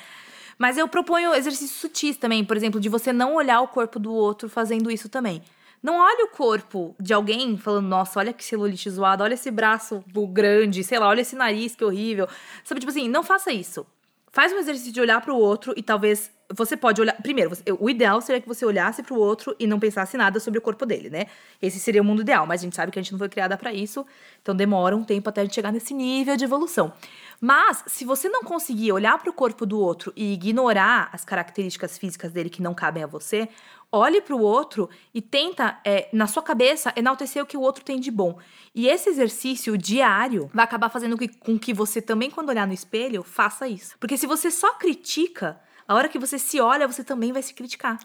Mas 0.58 0.76
eu 0.76 0.88
proponho 0.88 1.32
exercícios 1.32 1.78
sutis 1.78 2.16
também, 2.16 2.44
por 2.44 2.56
exemplo, 2.56 2.80
de 2.80 2.88
você 2.88 3.12
não 3.12 3.36
olhar 3.36 3.60
o 3.60 3.68
corpo 3.68 4.00
do 4.00 4.12
outro 4.12 4.48
fazendo 4.48 4.90
isso 4.90 5.08
também. 5.08 5.40
Não 5.80 6.00
olhe 6.00 6.24
o 6.24 6.28
corpo 6.28 6.96
de 6.98 7.14
alguém 7.14 7.56
falando, 7.56 7.86
nossa, 7.86 8.18
olha 8.18 8.32
que 8.32 8.44
celulite 8.44 8.90
zoada, 8.90 9.22
olha 9.22 9.34
esse 9.34 9.52
braço 9.52 10.02
grande, 10.32 10.82
sei 10.82 10.98
lá, 10.98 11.06
olha 11.06 11.20
esse 11.20 11.36
nariz 11.36 11.76
que 11.76 11.84
horrível. 11.84 12.26
Sabe, 12.64 12.80
tipo 12.80 12.90
assim, 12.90 13.08
não 13.08 13.22
faça 13.22 13.52
isso. 13.52 13.86
Faz 14.32 14.52
um 14.52 14.58
exercício 14.58 14.92
de 14.92 15.00
olhar 15.00 15.20
pro 15.20 15.36
outro 15.36 15.72
e 15.76 15.82
talvez 15.82 16.28
você 16.54 16.76
pode 16.76 17.00
olhar. 17.00 17.14
Primeiro, 17.22 17.50
você- 17.50 17.64
o 17.78 17.90
ideal 17.90 18.20
seria 18.20 18.40
que 18.40 18.48
você 18.48 18.64
olhasse 18.64 19.02
pro 19.02 19.16
outro 19.16 19.54
e 19.58 19.66
não 19.66 19.80
pensasse 19.80 20.16
nada 20.16 20.38
sobre 20.38 20.58
o 20.58 20.62
corpo 20.62 20.86
dele, 20.86 21.10
né? 21.10 21.26
Esse 21.60 21.78
seria 21.80 22.00
o 22.00 22.04
mundo 22.04 22.22
ideal, 22.22 22.46
mas 22.46 22.60
a 22.60 22.64
gente 22.64 22.76
sabe 22.76 22.92
que 22.92 22.98
a 22.98 23.02
gente 23.02 23.12
não 23.12 23.18
foi 23.18 23.28
criada 23.28 23.56
pra 23.56 23.72
isso, 23.72 24.06
então 24.40 24.54
demora 24.54 24.96
um 24.96 25.04
tempo 25.04 25.28
até 25.28 25.40
a 25.40 25.44
gente 25.44 25.54
chegar 25.54 25.72
nesse 25.72 25.92
nível 25.92 26.36
de 26.36 26.44
evolução. 26.44 26.92
Mas, 27.40 27.84
se 27.86 28.04
você 28.04 28.28
não 28.28 28.42
conseguir 28.42 28.92
olhar 28.92 29.18
pro 29.18 29.32
corpo 29.32 29.66
do 29.66 29.78
outro 29.78 30.12
e 30.16 30.32
ignorar 30.32 31.10
as 31.12 31.24
características 31.24 31.98
físicas 31.98 32.32
dele 32.32 32.48
que 32.48 32.62
não 32.62 32.74
cabem 32.74 33.02
a 33.02 33.06
você, 33.06 33.48
olhe 33.92 34.20
pro 34.20 34.38
outro 34.38 34.88
e 35.12 35.20
tenta, 35.20 35.78
é, 35.84 36.08
na 36.12 36.26
sua 36.26 36.42
cabeça, 36.42 36.92
enaltecer 36.96 37.42
o 37.42 37.46
que 37.46 37.56
o 37.56 37.60
outro 37.60 37.84
tem 37.84 38.00
de 38.00 38.10
bom. 38.10 38.38
E 38.74 38.88
esse 38.88 39.08
exercício 39.08 39.76
diário 39.76 40.50
vai 40.52 40.64
acabar 40.64 40.88
fazendo 40.88 41.16
com 41.40 41.58
que 41.58 41.74
você 41.74 42.00
também, 42.00 42.30
quando 42.30 42.48
olhar 42.48 42.66
no 42.66 42.72
espelho, 42.72 43.22
faça 43.22 43.68
isso. 43.68 43.96
Porque 43.98 44.16
se 44.16 44.26
você 44.26 44.50
só 44.50 44.74
critica, 44.74 45.60
a 45.88 45.94
hora 45.94 46.08
que 46.08 46.18
você 46.18 46.38
se 46.38 46.60
olha, 46.60 46.86
você 46.86 47.02
também 47.04 47.32
vai 47.32 47.42
se 47.42 47.54
criticar. 47.54 47.98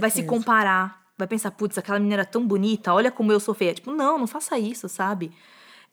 Vai 0.00 0.10
se 0.10 0.22
comparar. 0.26 1.06
Vai 1.16 1.26
pensar, 1.26 1.50
putz, 1.50 1.76
aquela 1.78 1.98
menina 1.98 2.16
era 2.16 2.24
tão 2.24 2.46
bonita, 2.46 2.92
olha 2.94 3.10
como 3.10 3.32
eu 3.32 3.40
sou 3.40 3.54
feia. 3.54 3.74
Tipo, 3.74 3.90
não, 3.92 4.18
não 4.18 4.26
faça 4.26 4.58
isso, 4.58 4.88
sabe? 4.88 5.32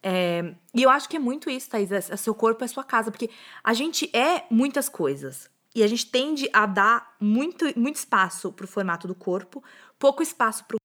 É, 0.03 0.53
e 0.73 0.83
eu 0.83 0.89
acho 0.89 1.09
que 1.09 1.15
é 1.17 1.19
muito 1.19 1.49
isso, 1.49 1.69
Thaís. 1.69 1.91
é- 1.91 1.97
é 1.97 2.15
seu 2.17 2.35
corpo 2.35 2.63
é 2.63 2.67
sua 2.67 2.83
casa. 2.83 3.09
Porque 3.09 3.29
a 3.63 3.73
gente 3.73 4.09
é 4.15 4.43
muitas 4.51 4.87
coisas. 4.87 5.49
E 5.73 5.83
a 5.83 5.87
gente 5.87 6.05
tende 6.05 6.47
a 6.53 6.65
dar 6.65 7.15
muito, 7.19 7.65
muito 7.77 7.95
espaço 7.95 8.51
pro 8.51 8.67
formato 8.67 9.07
do 9.07 9.15
corpo, 9.15 9.63
pouco 9.99 10.21
espaço 10.23 10.63
pro. 10.65 10.77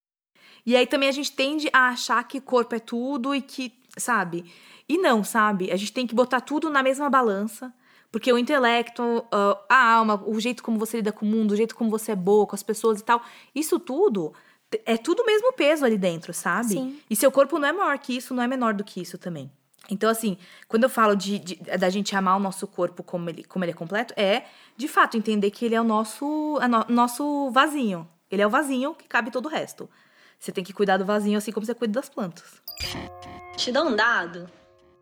E 0.66 0.74
aí 0.74 0.86
também 0.86 1.08
a 1.08 1.12
gente 1.12 1.32
tende 1.32 1.68
a 1.72 1.88
achar 1.88 2.22
que 2.24 2.40
corpo 2.40 2.74
é 2.74 2.78
tudo 2.78 3.34
e 3.34 3.40
que, 3.42 3.72
sabe? 3.96 4.50
E 4.88 4.98
não, 4.98 5.22
sabe? 5.22 5.70
A 5.70 5.76
gente 5.76 5.92
tem 5.92 6.06
que 6.06 6.14
botar 6.14 6.40
tudo 6.40 6.68
na 6.70 6.82
mesma 6.82 7.08
balança. 7.08 7.72
Porque 8.12 8.32
o 8.32 8.38
intelecto, 8.38 9.24
ah, 9.30 9.58
a 9.68 9.92
alma, 9.94 10.22
o 10.26 10.38
jeito 10.40 10.62
como 10.62 10.78
você 10.78 10.96
lida 10.98 11.12
com 11.12 11.24
o 11.24 11.28
mundo, 11.28 11.52
o 11.52 11.56
jeito 11.56 11.74
como 11.76 11.90
você 11.90 12.12
é 12.12 12.16
boa 12.16 12.46
com 12.46 12.54
as 12.56 12.62
pessoas 12.62 13.00
e 13.00 13.04
tal, 13.04 13.22
isso 13.54 13.78
tudo 13.78 14.32
é 14.86 14.96
tudo 14.96 15.22
o 15.22 15.26
mesmo 15.26 15.52
peso 15.52 15.84
ali 15.84 15.98
dentro, 15.98 16.32
sabe? 16.32 16.68
Sim. 16.74 17.00
E 17.08 17.16
seu 17.16 17.30
corpo 17.32 17.58
não 17.58 17.68
é 17.68 17.72
maior 17.72 17.98
que 17.98 18.16
isso, 18.16 18.32
não 18.34 18.42
é 18.42 18.46
menor 18.46 18.72
do 18.74 18.84
que 18.84 19.00
isso 19.00 19.18
também. 19.18 19.50
Então, 19.90 20.08
assim, 20.08 20.36
quando 20.68 20.84
eu 20.84 20.88
falo 20.90 21.16
de, 21.16 21.38
de- 21.40 21.56
da 21.56 21.88
gente 21.90 22.14
amar 22.14 22.36
o 22.36 22.40
nosso 22.40 22.66
corpo 22.68 23.02
como 23.02 23.28
ele, 23.28 23.42
como 23.44 23.64
ele 23.64 23.72
é 23.72 23.74
completo, 23.74 24.14
é, 24.16 24.44
de 24.76 24.86
fato, 24.86 25.16
entender 25.16 25.50
que 25.50 25.64
ele 25.64 25.74
é 25.74 25.80
o 25.80 25.84
nosso, 25.84 26.58
é 26.62 26.68
no- 26.68 26.84
nosso 26.88 27.50
vasinho. 27.50 28.08
Ele 28.30 28.42
é 28.42 28.46
o 28.46 28.50
vasinho 28.50 28.94
que 28.94 29.08
cabe 29.08 29.30
todo 29.32 29.46
o 29.46 29.48
resto. 29.48 29.90
Você 30.38 30.52
tem 30.52 30.62
que 30.62 30.72
cuidar 30.72 30.96
do 30.96 31.04
vasinho 31.04 31.36
assim 31.38 31.50
como 31.50 31.66
você 31.66 31.74
cuida 31.74 31.94
das 31.94 32.08
plantas. 32.08 32.62
Te 33.56 33.72
dá 33.72 33.82
um 33.82 33.96
dado? 33.96 34.48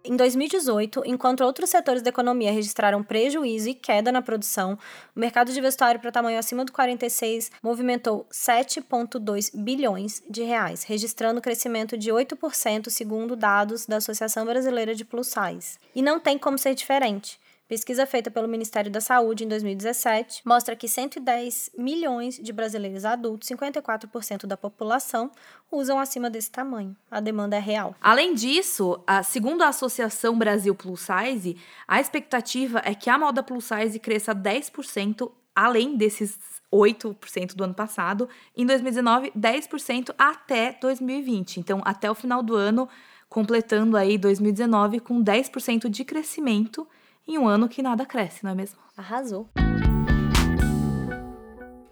Em 0.05 0.17
2018, 0.17 1.03
enquanto 1.05 1.43
outros 1.43 1.71
setores 1.71 2.03
da 2.03 2.09
economia 2.09 2.53
registraram 2.53 3.03
prejuízo 3.03 3.69
e 3.69 3.75
queda 3.75 4.13
na 4.13 4.23
produção, 4.23 4.79
o 5.15 5.21
mercado 5.21 5.53
de 5.53 5.61
vestuário 5.61 6.01
para 6.01 6.13
tamanho 6.13 6.39
acima 6.39 6.65
do 6.65 6.73
46 6.73 7.51
movimentou 7.63 8.25
7,2 8.31 9.51
bilhões 9.55 10.23
de 10.31 10.43
reais, 10.43 10.85
registrando 10.85 11.41
crescimento 11.41 11.99
de 11.99 12.11
8% 12.11 12.89
segundo 12.91 13.35
dados 13.35 13.87
da 13.87 13.97
Associação 13.97 14.47
Brasileira 14.47 14.95
de 14.95 15.05
Plus 15.05 15.29
Size. 15.29 15.79
E 15.95 16.01
não 16.01 16.21
tem 16.21 16.39
como 16.39 16.57
ser 16.57 16.75
diferente. 16.75 17.39
Pesquisa 17.69 18.07
feita 18.07 18.31
pelo 18.31 18.49
Ministério 18.49 18.91
da 18.91 18.99
Saúde 18.99 19.45
em 19.45 19.49
2017 19.49 20.41
mostra 20.43 20.75
que 20.75 20.89
110 20.89 21.73
milhões 21.77 22.37
de 22.37 22.51
brasileiros 22.51 23.05
adultos, 23.05 23.47
54% 23.51 24.47
da 24.47 24.57
população, 24.57 25.31
usam 25.71 25.99
acima 26.01 26.31
desse 26.31 26.51
tamanho. 26.51 26.97
A 27.11 27.21
demanda 27.21 27.57
é 27.57 27.61
real. 27.61 27.95
Além 28.01 28.35
disso, 28.35 28.99
a- 29.07 29.23
segundo 29.23 29.61
a 29.61 29.69
Associação 29.69 30.39
Brasil 30.39 30.75
Plus 30.75 31.03
Size, 31.03 31.59
a 31.87 32.01
expectativa 32.01 32.81
é 32.87 32.95
que 32.95 33.11
a 33.11 33.19
moda 33.19 33.43
plus 33.43 33.67
size 33.67 33.99
cresça 33.99 34.35
10%, 34.35 35.31
além 35.55 35.95
desses 35.95 36.39
8% 36.73 37.55
do 37.55 37.65
ano 37.65 37.75
passado, 37.75 38.31
em 38.57 38.65
2019, 38.65 39.31
10% 39.37 40.15
até 40.17 40.73
2020. 40.81 41.61
Então, 41.61 41.83
até 41.85 42.11
o 42.11 42.15
final 42.15 42.43
do 42.43 42.57
ano, 42.57 42.89
completando 43.29 43.95
aí 43.95 44.17
2019 44.17 45.01
com 45.01 45.23
10% 45.23 45.91
de 45.91 46.03
crescimento 46.03 46.89
em 47.29 47.39
um 47.39 47.47
ano 47.47 47.69
que 47.69 47.83
nada 47.83 48.07
cresce, 48.07 48.43
não 48.43 48.53
é 48.53 48.55
mesmo? 48.55 48.79
Arrasou. 48.97 49.49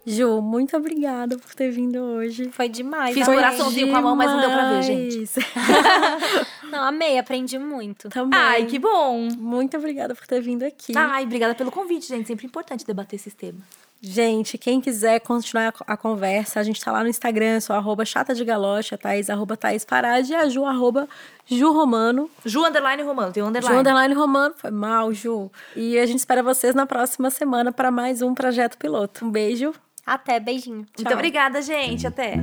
Ju, 0.09 0.41
muito 0.41 0.75
obrigada 0.75 1.37
por 1.37 1.53
ter 1.53 1.69
vindo 1.69 1.99
hoje. 1.99 2.49
Foi 2.51 2.67
demais. 2.69 3.13
Fiz 3.13 3.27
amei. 3.27 3.39
coraçãozinho 3.39 3.89
com 3.89 3.97
a 3.97 4.01
mão, 4.01 4.15
mas 4.15 4.31
não 4.31 4.39
deu 4.39 4.49
pra 4.49 4.71
ver, 4.71 4.83
gente. 4.83 5.25
Não, 6.71 6.83
amei, 6.83 7.17
aprendi 7.17 7.57
muito. 7.57 8.09
Também. 8.09 8.37
Ai, 8.37 8.65
que 8.65 8.77
bom! 8.77 9.29
Muito 9.37 9.77
obrigada 9.77 10.13
por 10.13 10.27
ter 10.27 10.41
vindo 10.41 10.63
aqui. 10.63 10.91
Ai, 10.97 11.23
obrigada 11.23 11.55
pelo 11.55 11.71
convite, 11.71 12.07
gente. 12.07 12.27
Sempre 12.27 12.45
importante 12.45 12.85
debater 12.85 13.15
esses 13.15 13.33
temas. 13.33 13.63
Gente, 14.01 14.57
quem 14.57 14.79
quiser 14.79 15.19
continuar 15.19 15.73
a 15.87 15.97
conversa, 15.97 16.59
a 16.59 16.63
gente 16.63 16.83
tá 16.83 16.91
lá 16.91 17.01
no 17.01 17.09
Instagram, 17.09 17.59
sou 17.59 17.75
arroba 17.75 18.05
chata 18.05 18.35
de 18.35 18.45
galocha, 18.45 18.95
a 18.95 18.97
Thaís, 18.97 19.29
arroba 19.29 19.57
Thaís 19.57 19.83
Parade, 19.83 20.31
e 20.31 20.35
a 20.35 20.47
Ju, 20.47 20.65
arroba 20.65 21.07
Ju 21.45 21.71
Romano. 21.71 22.29
Ju 22.45 22.63
Underline 22.63 23.01
Romano, 23.01 23.31
tem 23.31 23.41
um 23.41 23.47
Ju 23.47 23.49
underline. 23.49 23.79
Underline 23.79 24.13
Romano, 24.13 24.55
foi 24.55 24.71
mal, 24.71 25.11
Ju. 25.13 25.51
E 25.75 25.97
a 25.97 26.05
gente 26.05 26.19
espera 26.19 26.43
vocês 26.43 26.75
na 26.75 26.85
próxima 26.85 27.29
semana 27.31 27.71
para 27.71 27.89
mais 27.89 28.21
um 28.21 28.33
projeto 28.35 28.77
piloto. 28.77 29.25
Um 29.25 29.31
beijo. 29.31 29.73
Até, 30.05 30.39
beijinho. 30.39 30.85
Muito 30.97 31.13
obrigada, 31.13 31.61
gente. 31.61 32.07
Até. 32.07 32.35